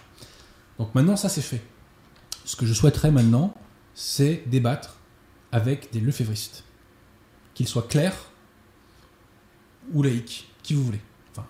Donc 0.80 0.94
maintenant, 0.95 1.15
ça 1.15 1.30
c'est 1.30 1.41
fait. 1.41 1.61
Ce 2.45 2.56
que 2.56 2.65
je 2.65 2.73
souhaiterais 2.73 3.11
maintenant, 3.11 3.53
c'est 3.94 4.44
débattre 4.48 4.98
avec 5.52 5.91
des 5.91 5.99
lefévristes. 5.99 6.64
Qu'ils 7.53 7.68
soient 7.68 7.88
clairs 7.88 8.31
ou 9.94 10.03
laïcs, 10.03 10.48
qui 10.64 10.73
vous 10.73 10.84
voulez. 10.84 11.02
Enfin, 11.31 11.45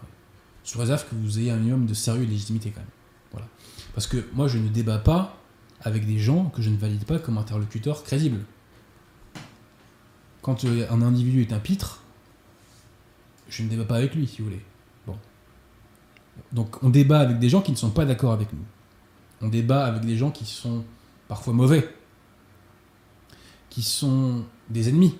sous 0.63 0.79
réserve 0.79 1.07
que 1.07 1.15
vous 1.15 1.39
ayez 1.39 1.51
un 1.51 1.57
minimum 1.57 1.85
de 1.85 1.93
sérieux 1.93 2.23
et 2.23 2.25
de 2.25 2.31
légitimité 2.31 2.71
quand 2.71 2.79
même. 2.79 2.89
Voilà. 3.31 3.47
Parce 3.93 4.07
que 4.07 4.25
moi, 4.33 4.47
je 4.47 4.57
ne 4.57 4.69
débat 4.69 4.99
pas 4.99 5.37
avec 5.81 6.05
des 6.05 6.19
gens 6.19 6.45
que 6.45 6.61
je 6.61 6.69
ne 6.69 6.77
valide 6.77 7.05
pas 7.05 7.19
comme 7.19 7.37
interlocuteurs 7.37 8.03
crédibles. 8.03 8.43
Quand 10.41 10.65
euh, 10.65 10.87
un 10.89 11.01
individu 11.01 11.41
est 11.41 11.53
un 11.53 11.59
pitre, 11.59 12.01
je 13.49 13.63
ne 13.63 13.69
débat 13.69 13.85
pas 13.85 13.95
avec 13.97 14.15
lui, 14.15 14.27
si 14.27 14.39
vous 14.39 14.45
voulez. 14.45 14.61
Bon. 15.05 15.17
Donc 16.51 16.81
on 16.83 16.89
débat 16.89 17.19
avec 17.19 17.39
des 17.39 17.49
gens 17.49 17.61
qui 17.61 17.71
ne 17.71 17.77
sont 17.77 17.89
pas 17.91 18.05
d'accord 18.05 18.33
avec 18.33 18.51
nous. 18.53 18.65
On 19.41 19.47
débat 19.49 19.85
avec 19.85 20.03
des 20.05 20.17
gens 20.17 20.31
qui 20.31 20.45
sont 20.45 20.83
parfois 21.27 21.53
mauvais, 21.53 21.87
qui 23.69 23.83
sont 23.83 24.43
des 24.69 24.89
ennemis. 24.89 25.15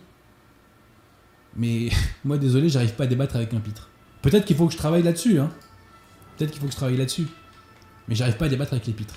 Mais 1.56 1.90
moi, 2.26 2.38
désolé, 2.38 2.70
j'arrive 2.70 2.94
pas 2.96 3.04
à 3.06 3.08
débattre 3.08 3.36
avec 3.36 3.54
un 3.54 3.60
pitre. 3.60 3.90
Peut-être 4.22 4.46
qu'il 4.46 4.56
faut 4.56 4.68
que 4.68 4.74
je 4.74 4.78
travaille 4.78 5.04
là-dessus, 5.04 5.40
hein. 5.40 5.52
Peut-être 6.38 6.52
qu'il 6.52 6.60
faut 6.60 6.66
que 6.68 6.72
je 6.74 6.78
travaille 6.78 6.98
là-dessus. 6.98 7.28
Mais 8.08 8.16
j'arrive 8.16 8.38
pas 8.38 8.46
à 8.46 8.50
débattre 8.50 8.74
avec 8.74 8.86
les 8.88 8.94
pitres. 8.94 9.16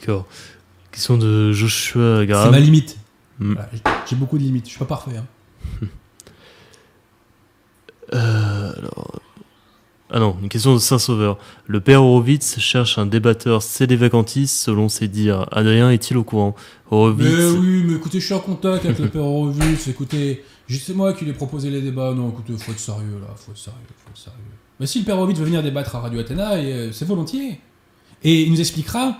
D'accord. 0.00 0.26
Question 0.92 1.18
de 1.18 1.52
Joshua 1.52 2.20
C'est 2.20 2.26
Graham. 2.26 2.50
ma 2.50 2.60
limite. 2.60 2.96
Voilà, 3.38 3.68
j'ai- 3.72 3.80
J'ai 4.08 4.16
beaucoup 4.16 4.38
de 4.38 4.42
limites. 4.44 4.64
Je 4.66 4.70
suis 4.70 4.78
pas 4.78 4.84
parfait. 4.86 5.16
hein. 5.16 5.26
Euh, 8.14 8.72
alors... 8.76 9.20
Ah 10.08 10.20
non, 10.20 10.36
une 10.40 10.48
question 10.48 10.72
de 10.72 10.78
Saint-Sauveur. 10.78 11.36
Le 11.66 11.80
père 11.80 12.04
Horowitz 12.04 12.60
cherche 12.60 12.96
un 12.96 13.06
débatteur 13.06 13.60
cédévacantiste 13.60 14.56
selon 14.56 14.88
ses 14.88 15.08
dires. 15.08 15.46
Adrien 15.50 15.90
est-il 15.90 16.16
au 16.16 16.22
courant? 16.22 16.54
Horowitz. 16.92 17.26
Mais 17.26 17.58
oui, 17.58 17.84
mais 17.84 17.94
écoutez, 17.94 18.20
je 18.20 18.26
suis 18.26 18.34
en 18.34 18.38
contact 18.38 18.84
avec 18.84 19.00
le 19.00 19.08
père 19.08 19.24
Horowitz. 19.24 19.88
Écoutez, 19.88 20.44
c'est 20.68 20.94
moi 20.94 21.12
qui 21.12 21.24
lui 21.24 21.32
ai 21.32 21.34
proposé 21.34 21.70
les 21.70 21.80
débats. 21.80 22.14
Non, 22.14 22.30
écoutez, 22.30 22.52
faut 22.56 22.70
être 22.70 22.78
sérieux 22.78 23.18
là. 23.20 23.34
Faut 23.34 23.50
être 23.50 23.58
sérieux. 23.58 23.78
Faut 24.04 24.10
être 24.10 24.18
sérieux. 24.18 24.38
Mais 24.78 24.86
si 24.86 25.00
le 25.00 25.04
père 25.04 25.16
Horowitz 25.16 25.38
veut 25.38 25.44
venir 25.44 25.62
débattre 25.64 25.96
à 25.96 26.00
Radio 26.00 26.20
Athéna, 26.20 26.52
euh, 26.52 26.92
c'est 26.92 27.04
volontiers. 27.04 27.60
Et 28.22 28.42
il 28.42 28.52
nous 28.52 28.60
expliquera 28.60 29.18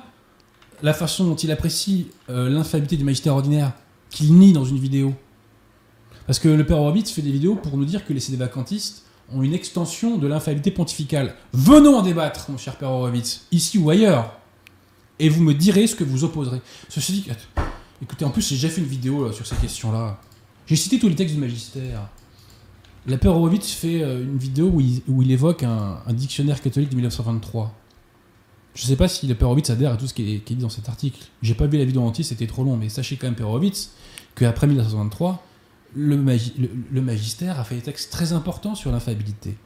la 0.83 0.95
façon 0.95 1.25
dont 1.25 1.35
il 1.35 1.51
apprécie 1.51 2.09
euh, 2.31 2.63
du 2.81 3.05
magistère 3.05 3.35
ordinaire 3.35 3.73
qu'il 4.11 4.35
nie 4.35 4.53
dans 4.53 4.65
une 4.65 4.79
vidéo. 4.79 5.15
Parce 6.27 6.39
que 6.39 6.49
le 6.49 6.67
père 6.67 6.79
Horowitz 6.79 7.11
fait 7.11 7.23
des 7.23 7.31
vidéos 7.31 7.55
pour 7.55 7.77
nous 7.77 7.85
dire 7.85 8.05
que 8.05 8.13
les 8.13 8.21
cédévacantistes 8.21 9.05
ont 9.33 9.43
une 9.43 9.55
extension 9.55 10.19
de 10.19 10.27
l'infabilité 10.27 10.71
pontificale. 10.71 11.35
Venons 11.53 11.97
en 11.97 12.03
débattre, 12.03 12.51
mon 12.51 12.59
cher 12.59 12.77
père 12.77 12.91
Horowitz, 12.91 13.47
ici 13.53 13.79
ou 13.79 13.91
ailleurs. 13.91 14.39
Et 15.19 15.29
vous 15.29 15.43
me 15.43 15.55
direz 15.55 15.87
ce 15.87 15.95
que 15.95 16.05
vous 16.05 16.25
opposerez. 16.25 16.61
Ceci 16.89 17.13
dit, 17.13 17.27
écoutez, 18.03 18.25
en 18.25 18.31
plus, 18.31 18.47
j'ai 18.47 18.57
déjà 18.57 18.69
fait 18.69 18.81
une 18.81 18.87
vidéo 18.87 19.27
là, 19.27 19.33
sur 19.33 19.47
ces 19.47 19.57
questions-là. 19.57 20.21
J'ai 20.67 20.77
cité 20.77 20.99
tous 20.99 21.09
les 21.09 21.15
textes 21.15 21.35
du 21.35 21.41
magistère. 21.41 22.09
La 23.07 23.19
père 23.19 23.37
Horowitz 23.37 23.71
fait 23.71 24.03
euh, 24.03 24.23
une 24.23 24.37
vidéo 24.37 24.67
où 24.67 24.81
il, 25.23 25.31
évoque 25.31 25.63
un, 25.63 26.01
dictionnaire 26.11 26.61
catholique 26.61 26.91
de 26.91 26.97
1923. 26.97 27.73
Je 28.75 28.83
sais 28.83 28.97
pas 28.97 29.09
si 29.09 29.27
le 29.27 29.35
père 29.37 29.47
Horowitz 29.47 29.71
adhère 29.71 29.93
à 29.93 29.97
tout 29.97 30.09
ce 30.09 30.13
qui 30.13 30.35
est, 30.35 30.39
qui 30.41 30.53
est 30.53 30.57
dit 30.57 30.63
dans 30.63 30.69
cet 30.69 30.89
article. 30.89 31.21
J'ai 31.41 31.55
pas 31.55 31.67
vu 31.67 31.79
la 31.79 31.85
vidéo 31.85 32.03
entière, 32.03 32.27
c'était 32.27 32.49
trop 32.49 32.65
long, 32.65 32.77
mais 32.77 32.89
sachez 32.89 33.17
quand 33.17 33.29
même, 33.29 33.37
père 33.37 33.49
Horowitz, 33.49 33.93
qu'après 34.35 34.67
1923, 34.67 35.46
le, 35.97 36.17
magi- 36.17 36.53
le- 36.59 36.71
le 36.93 37.01
magistère 37.01 37.59
a 37.59 37.65
fait 37.65 37.77
des 37.77 37.83
textes 37.83 38.13
très 38.13 38.33
importants 38.33 38.75
sur 38.75 38.93
l'infaillibilité. 38.93 39.57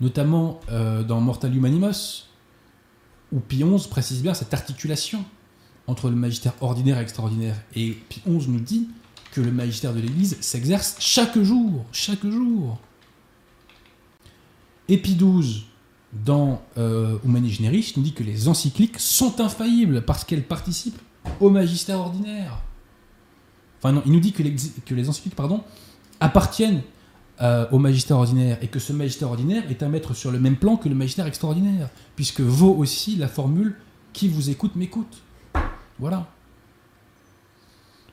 Notamment 0.00 0.60
euh, 0.70 1.02
dans 1.02 1.20
Mortalium 1.20 1.64
Animos, 1.64 2.24
où 3.32 3.40
Pie 3.40 3.62
XI 3.64 3.88
précise 3.88 4.20
bien 4.22 4.34
cette 4.34 4.52
articulation 4.52 5.24
entre 5.86 6.10
le 6.10 6.16
magistère 6.16 6.52
ordinaire 6.60 6.98
et 6.98 7.02
extraordinaire. 7.02 7.56
Et 7.74 7.92
Pie 8.08 8.20
XI 8.26 8.48
nous 8.48 8.60
dit 8.60 8.88
que 9.32 9.40
le 9.40 9.50
magistère 9.52 9.94
de 9.94 10.00
l'Église 10.00 10.36
s'exerce 10.40 10.96
chaque 10.98 11.38
jour, 11.40 11.84
chaque 11.92 12.24
jour. 12.26 12.78
Et 14.88 14.98
Pie 14.98 15.16
XII, 15.16 15.66
dans 16.24 16.62
euh, 16.78 17.18
Humani 17.24 17.50
Generis, 17.50 17.92
nous 17.96 18.02
dit 18.02 18.12
que 18.14 18.22
les 18.24 18.48
encycliques 18.48 18.98
sont 18.98 19.40
infaillibles 19.40 20.02
parce 20.02 20.24
qu'elles 20.24 20.44
participent 20.46 21.00
au 21.40 21.50
magistère 21.50 22.00
ordinaire. 22.00 22.58
Enfin 23.78 23.92
non, 23.92 24.02
il 24.06 24.12
nous 24.12 24.20
dit 24.20 24.32
que 24.32 24.42
les, 24.42 24.54
que 24.84 25.08
encycliques 25.08 25.34
pardon, 25.36 25.62
appartiennent 26.20 26.82
euh, 27.40 27.66
au 27.70 27.78
magistère 27.78 28.16
ordinaire 28.16 28.58
et 28.62 28.66
que 28.66 28.78
ce 28.80 28.92
magistère 28.92 29.28
ordinaire 29.28 29.62
est 29.70 29.82
à 29.82 29.88
mettre 29.88 30.14
sur 30.14 30.30
le 30.32 30.40
même 30.40 30.56
plan 30.56 30.76
que 30.76 30.88
le 30.88 30.94
magistère 30.96 31.26
extraordinaire, 31.26 31.88
puisque 32.16 32.40
vaut 32.40 32.74
aussi 32.74 33.16
la 33.16 33.28
formule 33.28 33.76
qui 34.12 34.28
vous 34.28 34.50
écoute 34.50 34.74
m'écoute. 34.74 35.22
Voilà. 36.00 36.26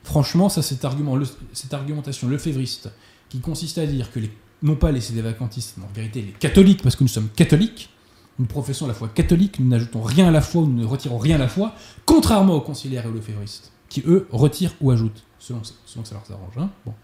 Franchement, 0.04 0.48
ça, 0.48 0.62
cet 0.62 0.84
le- 0.84 1.26
cette 1.52 1.74
argumentation 1.74 2.28
lefévriste 2.28 2.90
qui 3.28 3.40
consiste 3.40 3.78
à 3.78 3.86
dire 3.86 4.12
que 4.12 4.20
les, 4.20 4.30
non 4.62 4.76
pas 4.76 4.92
les 4.92 5.00
CD 5.00 5.20
vacantistes, 5.20 5.74
mais 5.78 5.84
en 5.84 5.92
vérité 5.92 6.22
les 6.22 6.32
catholiques, 6.32 6.82
parce 6.82 6.94
que 6.94 7.02
nous 7.02 7.08
sommes 7.08 7.28
catholiques, 7.34 7.90
nous 8.38 8.46
professons 8.46 8.86
la 8.86 8.94
foi 8.94 9.08
catholique, 9.08 9.58
nous 9.58 9.66
n'ajoutons 9.68 10.02
rien 10.02 10.28
à 10.28 10.30
la 10.30 10.40
foi, 10.42 10.62
nous 10.62 10.72
ne 10.72 10.84
retirons 10.84 11.18
rien 11.18 11.34
à 11.36 11.38
la 11.38 11.48
foi, 11.48 11.74
contrairement 12.04 12.54
aux 12.54 12.60
conciliaires 12.60 13.06
et 13.06 13.08
aux 13.08 13.12
lefévristes, 13.14 13.72
qui 13.88 14.04
eux 14.06 14.28
retirent 14.30 14.74
ou 14.80 14.92
ajoutent, 14.92 15.24
selon, 15.46 15.62
selon 15.86 16.02
que 16.02 16.08
ça 16.08 16.14
leur 16.30 16.40
arrange. 16.42 16.58
hein. 16.58 16.70
Bon. 16.84 16.94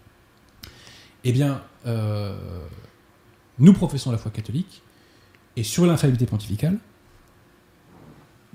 Eh 1.23 1.31
bien, 1.31 1.61
euh, 1.85 2.35
nous 3.59 3.73
professons 3.73 4.11
la 4.11 4.17
foi 4.17 4.31
catholique, 4.31 4.81
et 5.55 5.63
sur 5.63 5.85
l'infaillibilité 5.85 6.25
pontificale, 6.25 6.77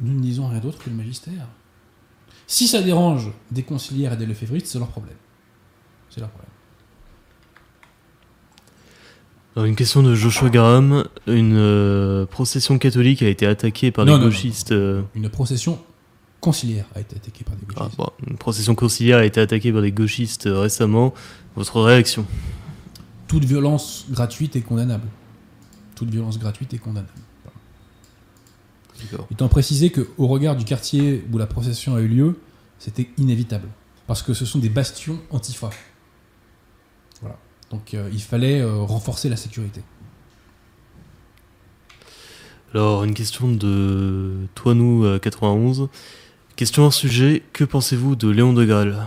nous 0.01 0.15
ne 0.15 0.21
disons 0.21 0.49
rien 0.49 0.61
d'autre 0.61 0.79
que 0.79 0.91
le 0.91 0.97
magistère. 0.97 1.47
Si 2.47 2.67
ça 2.69 2.83
dérange 2.83 3.31
des 3.51 3.63
conciliaires 3.63 4.13
et 4.13 4.17
des 4.17 4.27
lefévristes, 4.27 4.67
c'est 4.67 4.79
leur 4.79 4.89
problème. 4.89 5.17
C'est 6.11 6.21
leur 6.21 6.31
problème. 6.31 6.51
Alors, 9.57 9.67
une 9.67 9.77
question 9.77 10.03
de 10.03 10.15
Joshua 10.15 10.51
Graham. 10.51 11.05
Une 11.27 11.57
euh, 11.57 12.27
procession 12.27 12.79
catholique 12.79 13.23
a 13.23 13.29
été 13.29 13.47
attaquée 13.47 13.91
par 13.91 14.05
Non, 14.05 14.15
des 14.15 14.21
non, 14.21 14.27
gauchistes. 14.27 14.73
euh, 14.73 15.03
Une 15.15 15.29
procession 15.29 15.81
conciliaire 16.41 16.87
a 16.95 17.01
été 17.01 17.17
attaquée 17.17 17.45
par 17.45 17.57
des 17.57 17.63
ah, 17.71 17.81
gauchistes. 17.81 17.97
bon, 17.97 18.11
une 18.27 18.37
procession 18.37 18.75
conciliaire 18.75 19.19
a 19.19 19.25
été 19.25 19.41
attaquée 19.41 19.73
par 19.73 19.83
des 19.83 19.93
gauchistes 19.93 20.47
euh, 20.47 20.61
récemment. 20.61 21.15
Votre 21.57 21.81
réaction? 21.81 22.25
Toute 23.27 23.45
violence 23.45 24.07
gratuite 24.11 24.57
est 24.57 24.63
condamnable. 24.63 25.09
Toute 25.95 26.11
violence 26.11 26.39
gratuite 26.39 26.73
est 26.75 26.79
condamnable. 26.79 27.13
Étant 29.31 29.49
précisé 29.49 29.91
qu'au 29.91 30.27
regard 30.27 30.57
du 30.57 30.65
quartier 30.65 31.25
où 31.33 31.39
la 31.39 31.47
procession 31.47 31.95
a 31.95 32.01
eu 32.01 32.09
lieu, 32.09 32.39
c'était 32.79 33.09
inévitable. 33.17 33.69
Parce 34.07 34.23
que 34.23 34.35
ce 34.35 34.45
sont 34.45 34.59
des 34.59 34.69
bastions 34.69 35.21
antifa. 35.31 35.71
Voilà. 37.21 37.37
Donc 37.71 37.95
euh, 37.95 38.09
il 38.13 38.23
fallait 38.23 38.61
euh, 38.61 38.79
renforcer 38.79 39.29
la 39.29 39.37
sécurité. 39.37 39.83
Alors, 42.75 43.05
une 43.05 43.15
question 43.15 43.51
de 43.51 44.47
Toinou 44.55 45.05
euh, 45.05 45.19
91. 45.19 45.89
Question 46.59 46.83
hors 46.83 46.93
sujet. 46.93 47.45
Que 47.53 47.63
pensez-vous 47.63 48.17
de 48.17 48.27
Léon 48.27 48.53
de 48.53 48.65
Grelle 48.65 49.07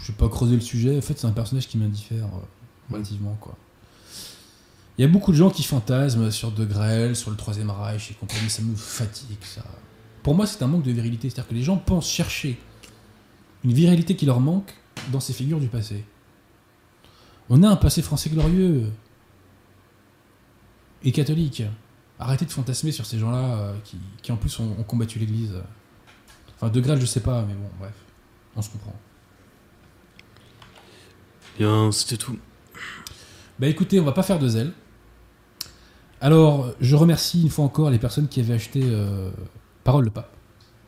Je 0.00 0.12
vais 0.12 0.16
pas 0.16 0.30
creuser 0.30 0.54
le 0.54 0.62
sujet. 0.62 0.96
En 0.96 1.02
fait, 1.02 1.18
c'est 1.18 1.26
un 1.26 1.32
personnage 1.32 1.68
qui 1.68 1.76
m'indiffère 1.76 2.24
euh, 2.24 2.90
relativement, 2.90 3.36
quoi. 3.38 3.54
Il 4.96 5.02
y 5.02 5.04
a 5.04 5.08
beaucoup 5.08 5.30
de 5.30 5.36
gens 5.36 5.50
qui 5.50 5.62
fantasment 5.62 6.30
sur 6.30 6.50
De 6.50 7.12
sur 7.12 7.30
le 7.30 7.36
Troisième 7.36 7.68
Reich 7.68 8.12
et 8.12 8.14
compagnie. 8.14 8.48
Ça 8.48 8.62
me 8.62 8.74
fatigue, 8.74 9.36
ça. 9.42 9.62
Pour 10.22 10.34
moi, 10.34 10.46
c'est 10.46 10.62
un 10.62 10.68
manque 10.68 10.84
de 10.84 10.90
virilité. 10.90 11.28
C'est-à-dire 11.28 11.50
que 11.50 11.54
les 11.54 11.62
gens 11.62 11.76
pensent 11.76 12.08
chercher 12.08 12.58
une 13.62 13.74
virilité 13.74 14.16
qui 14.16 14.24
leur 14.24 14.40
manque 14.40 14.72
dans 15.12 15.20
ces 15.20 15.34
figures 15.34 15.60
du 15.60 15.68
passé. 15.68 16.02
On 17.50 17.62
a 17.62 17.68
un 17.68 17.76
passé 17.76 18.00
français 18.00 18.30
glorieux 18.30 18.90
et 21.04 21.12
catholique. 21.12 21.62
Arrêtez 22.18 22.46
de 22.46 22.50
fantasmer 22.50 22.90
sur 22.90 23.04
ces 23.04 23.18
gens-là 23.18 23.54
euh, 23.54 23.74
qui, 24.22 24.32
en 24.32 24.36
plus 24.36 24.58
ont 24.60 24.82
combattu 24.84 25.18
l'Église. 25.18 25.60
Enfin, 26.62 26.70
De 26.70 26.80
Grelle, 26.80 27.00
je 27.00 27.06
sais 27.06 27.20
pas, 27.20 27.42
mais 27.42 27.54
bon, 27.54 27.68
bref, 27.80 27.94
on 28.54 28.62
se 28.62 28.70
comprend. 28.70 28.94
Bien, 31.58 31.90
c'était 31.90 32.16
tout. 32.16 32.38
Bah 33.58 33.66
écoutez, 33.66 33.98
on 33.98 34.04
va 34.04 34.12
pas 34.12 34.22
faire 34.22 34.38
de 34.38 34.46
zèle. 34.46 34.72
Alors, 36.20 36.72
je 36.80 36.94
remercie 36.94 37.42
une 37.42 37.50
fois 37.50 37.64
encore 37.64 37.90
les 37.90 37.98
personnes 37.98 38.28
qui 38.28 38.38
avaient 38.38 38.54
acheté 38.54 38.80
euh, 38.84 39.32
Parole 39.82 40.04
de 40.04 40.10
Pape. 40.10 40.32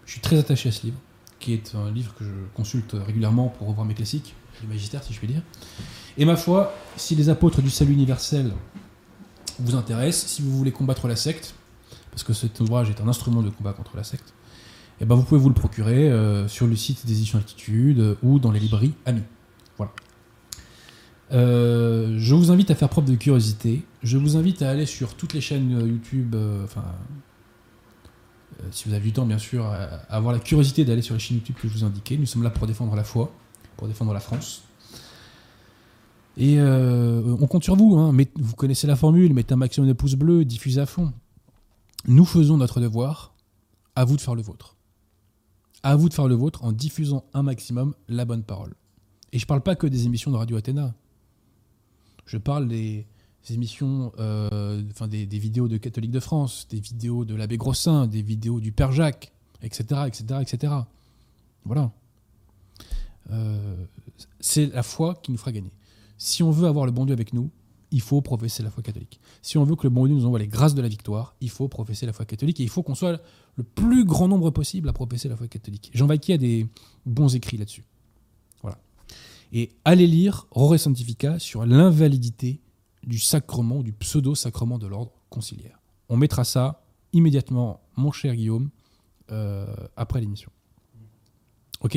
Je 0.06 0.12
suis 0.12 0.20
très 0.20 0.38
attaché 0.38 0.68
à 0.68 0.72
ce 0.72 0.84
livre, 0.84 0.98
qui 1.40 1.52
est 1.54 1.74
un 1.74 1.90
livre 1.90 2.14
que 2.14 2.24
je 2.24 2.30
consulte 2.54 2.92
régulièrement 2.92 3.48
pour 3.48 3.66
revoir 3.66 3.84
mes 3.84 3.94
classiques, 3.94 4.36
les 4.62 4.68
magistères 4.68 5.02
si 5.02 5.12
je 5.12 5.18
puis 5.18 5.26
dire. 5.26 5.42
Et 6.16 6.24
ma 6.24 6.36
foi, 6.36 6.72
si 6.96 7.16
les 7.16 7.30
apôtres 7.30 7.62
du 7.62 7.70
salut 7.70 7.94
universel 7.94 8.52
vous 9.58 9.74
intéressent, 9.74 10.30
si 10.30 10.42
vous 10.42 10.56
voulez 10.56 10.70
combattre 10.70 11.08
la 11.08 11.16
secte, 11.16 11.56
parce 12.12 12.22
que 12.22 12.32
cet 12.32 12.60
ouvrage 12.60 12.90
est 12.90 13.00
un 13.00 13.08
instrument 13.08 13.42
de 13.42 13.50
combat 13.50 13.72
contre 13.72 13.96
la 13.96 14.04
secte, 14.04 14.32
eh 15.00 15.04
ben 15.06 15.14
vous 15.14 15.22
pouvez 15.22 15.40
vous 15.40 15.48
le 15.48 15.54
procurer 15.54 16.10
euh, 16.10 16.46
sur 16.48 16.66
le 16.66 16.76
site 16.76 17.06
des 17.06 17.12
éditions 17.12 17.38
Altitude 17.38 17.98
euh, 17.98 18.14
ou 18.22 18.38
dans 18.38 18.52
les 18.52 18.60
librairies 18.60 18.94
Amis. 19.06 19.22
Voilà. 19.76 19.92
Euh, 21.32 22.14
je 22.18 22.34
vous 22.34 22.50
invite 22.50 22.70
à 22.70 22.74
faire 22.74 22.88
preuve 22.88 23.06
de 23.06 23.14
curiosité. 23.16 23.82
Je 24.02 24.18
vous 24.18 24.36
invite 24.36 24.62
à 24.62 24.70
aller 24.70 24.86
sur 24.86 25.14
toutes 25.14 25.32
les 25.32 25.40
chaînes 25.40 25.70
YouTube, 25.70 26.36
enfin, 26.62 26.84
si 28.70 28.88
vous 28.88 28.94
avez 28.94 29.02
du 29.02 29.12
temps, 29.12 29.26
bien 29.26 29.38
sûr, 29.38 29.66
à, 29.66 29.84
avoir 30.08 30.32
la 30.32 30.38
curiosité 30.38 30.84
d'aller 30.84 31.02
sur 31.02 31.14
les 31.14 31.20
chaînes 31.20 31.38
YouTube 31.38 31.56
que 31.60 31.66
je 31.66 31.72
vous 31.72 31.84
indiquais. 31.84 32.16
Nous 32.16 32.26
sommes 32.26 32.42
là 32.42 32.50
pour 32.50 32.66
défendre 32.66 32.94
la 32.94 33.04
foi, 33.04 33.32
pour 33.76 33.88
défendre 33.88 34.12
la 34.12 34.20
France. 34.20 34.62
Et 36.36 36.60
on 36.60 37.46
compte 37.48 37.64
sur 37.64 37.74
vous. 37.74 37.96
Hein. 37.96 38.12
Mettez- 38.12 38.40
vous 38.40 38.54
connaissez 38.54 38.86
la 38.86 38.96
formule 38.96 39.32
mettez 39.32 39.54
un 39.54 39.56
maximum 39.56 39.88
de 39.88 39.94
pouces 39.94 40.14
bleus, 40.14 40.44
diffusez 40.44 40.80
à 40.80 40.86
fond. 40.86 41.12
Nous 42.06 42.26
faisons 42.26 42.58
notre 42.58 42.80
devoir. 42.80 43.32
À 43.96 44.04
vous 44.04 44.16
de 44.16 44.20
faire 44.20 44.34
le 44.34 44.42
vôtre. 44.42 44.73
À 45.84 45.96
vous 45.96 46.08
de 46.08 46.14
faire 46.14 46.28
le 46.28 46.34
vôtre 46.34 46.64
en 46.64 46.72
diffusant 46.72 47.26
un 47.34 47.42
maximum 47.42 47.94
la 48.08 48.24
bonne 48.24 48.42
parole. 48.42 48.72
Et 49.32 49.38
je 49.38 49.44
parle 49.46 49.60
pas 49.60 49.76
que 49.76 49.86
des 49.86 50.06
émissions 50.06 50.30
de 50.30 50.36
Radio 50.36 50.56
Athéna. 50.56 50.94
Je 52.24 52.38
parle 52.38 52.68
des, 52.68 53.06
émissions, 53.50 54.10
euh, 54.18 54.82
enfin 54.90 55.08
des, 55.08 55.26
vidéos 55.26 55.68
de 55.68 55.76
catholiques 55.76 56.10
de 56.10 56.20
France, 56.20 56.66
des 56.70 56.80
vidéos 56.80 57.26
de 57.26 57.34
l'abbé 57.34 57.58
Grossin, 57.58 58.06
des 58.06 58.22
vidéos 58.22 58.60
du 58.60 58.72
Père 58.72 58.92
Jacques, 58.92 59.30
etc., 59.60 60.04
etc., 60.06 60.40
etc. 60.40 60.72
Voilà. 61.66 61.92
Euh, 63.30 63.76
c'est 64.40 64.72
la 64.72 64.82
foi 64.82 65.20
qui 65.22 65.32
nous 65.32 65.38
fera 65.38 65.52
gagner. 65.52 65.72
Si 66.16 66.42
on 66.42 66.50
veut 66.50 66.66
avoir 66.66 66.86
le 66.86 66.92
bon 66.92 67.04
Dieu 67.04 67.12
avec 67.12 67.34
nous, 67.34 67.50
il 67.94 68.00
faut 68.00 68.20
professer 68.20 68.64
la 68.64 68.70
foi 68.70 68.82
catholique. 68.82 69.20
Si 69.40 69.56
on 69.56 69.62
veut 69.62 69.76
que 69.76 69.84
le 69.84 69.90
bon 69.90 70.06
Dieu 70.06 70.16
nous 70.16 70.26
envoie 70.26 70.40
les 70.40 70.48
grâces 70.48 70.74
de 70.74 70.82
la 70.82 70.88
victoire, 70.88 71.36
il 71.40 71.48
faut 71.48 71.68
professer 71.68 72.06
la 72.06 72.12
foi 72.12 72.24
catholique 72.24 72.58
et 72.58 72.64
il 72.64 72.68
faut 72.68 72.82
qu'on 72.82 72.96
soit 72.96 73.22
le 73.54 73.62
plus 73.62 74.04
grand 74.04 74.26
nombre 74.26 74.50
possible 74.50 74.88
à 74.88 74.92
professer 74.92 75.28
la 75.28 75.36
foi 75.36 75.46
catholique. 75.46 75.92
Jean 75.94 76.06
Vaquier 76.06 76.34
a 76.34 76.38
des 76.38 76.66
bons 77.06 77.36
écrits 77.36 77.56
là-dessus. 77.56 77.84
Voilà. 78.62 78.78
Et 79.52 79.70
allez 79.84 80.08
lire 80.08 80.48
Rore 80.50 80.76
Sanctifica 80.76 81.38
sur 81.38 81.64
l'invalidité 81.64 82.60
du 83.06 83.20
sacrement, 83.20 83.84
du 83.84 83.92
pseudo-sacrement 83.92 84.78
de 84.78 84.88
l'ordre 84.88 85.12
conciliaire. 85.30 85.80
On 86.08 86.16
mettra 86.16 86.42
ça 86.42 86.82
immédiatement, 87.12 87.80
mon 87.96 88.10
cher 88.10 88.34
Guillaume, 88.34 88.70
euh, 89.30 89.72
après 89.96 90.20
l'émission. 90.20 90.50
Ok? 91.80 91.96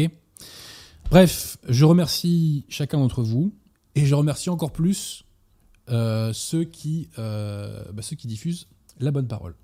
Bref, 1.09 1.57
je 1.67 1.85
remercie 1.85 2.65
chacun 2.69 2.99
d'entre 2.99 3.23
vous 3.23 3.51
et 3.95 4.05
je 4.05 4.13
remercie 4.13 4.51
encore 4.51 4.71
plus 4.71 5.23
ceux, 5.87 6.63
qui, 6.63 7.09
euh, 7.19 7.83
bah, 7.93 8.01
ceux 8.01 8.15
qui 8.15 8.27
diffusent 8.27 8.67
la 8.99 9.11
bonne 9.11 9.27
parole. 9.27 9.55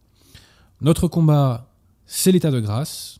Notre 0.82 1.08
combat, 1.08 1.68
c'est 2.06 2.32
l'état 2.32 2.52
de 2.52 2.60
grâce. 2.60 3.20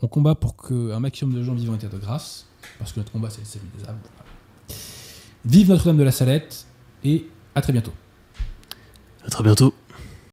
On 0.00 0.08
combat 0.08 0.34
pour 0.34 0.56
qu'un 0.56 1.00
maximum 1.00 1.34
de 1.34 1.42
gens 1.42 1.54
vivent 1.54 1.70
en 1.70 1.74
état 1.74 1.88
de 1.88 1.98
grâce, 1.98 2.46
parce 2.78 2.92
que 2.92 3.00
notre 3.00 3.10
combat, 3.10 3.30
c'est 3.30 3.44
salut 3.44 3.66
des 3.76 3.88
âmes. 3.88 3.98
Vive 5.44 5.70
Notre-Dame 5.70 5.96
de 5.98 6.02
la 6.04 6.12
Salette 6.12 6.66
et 7.04 7.26
à 7.54 7.62
très 7.62 7.72
bientôt. 7.72 7.92
À 9.24 9.30
très 9.30 9.42
bientôt. 9.42 9.74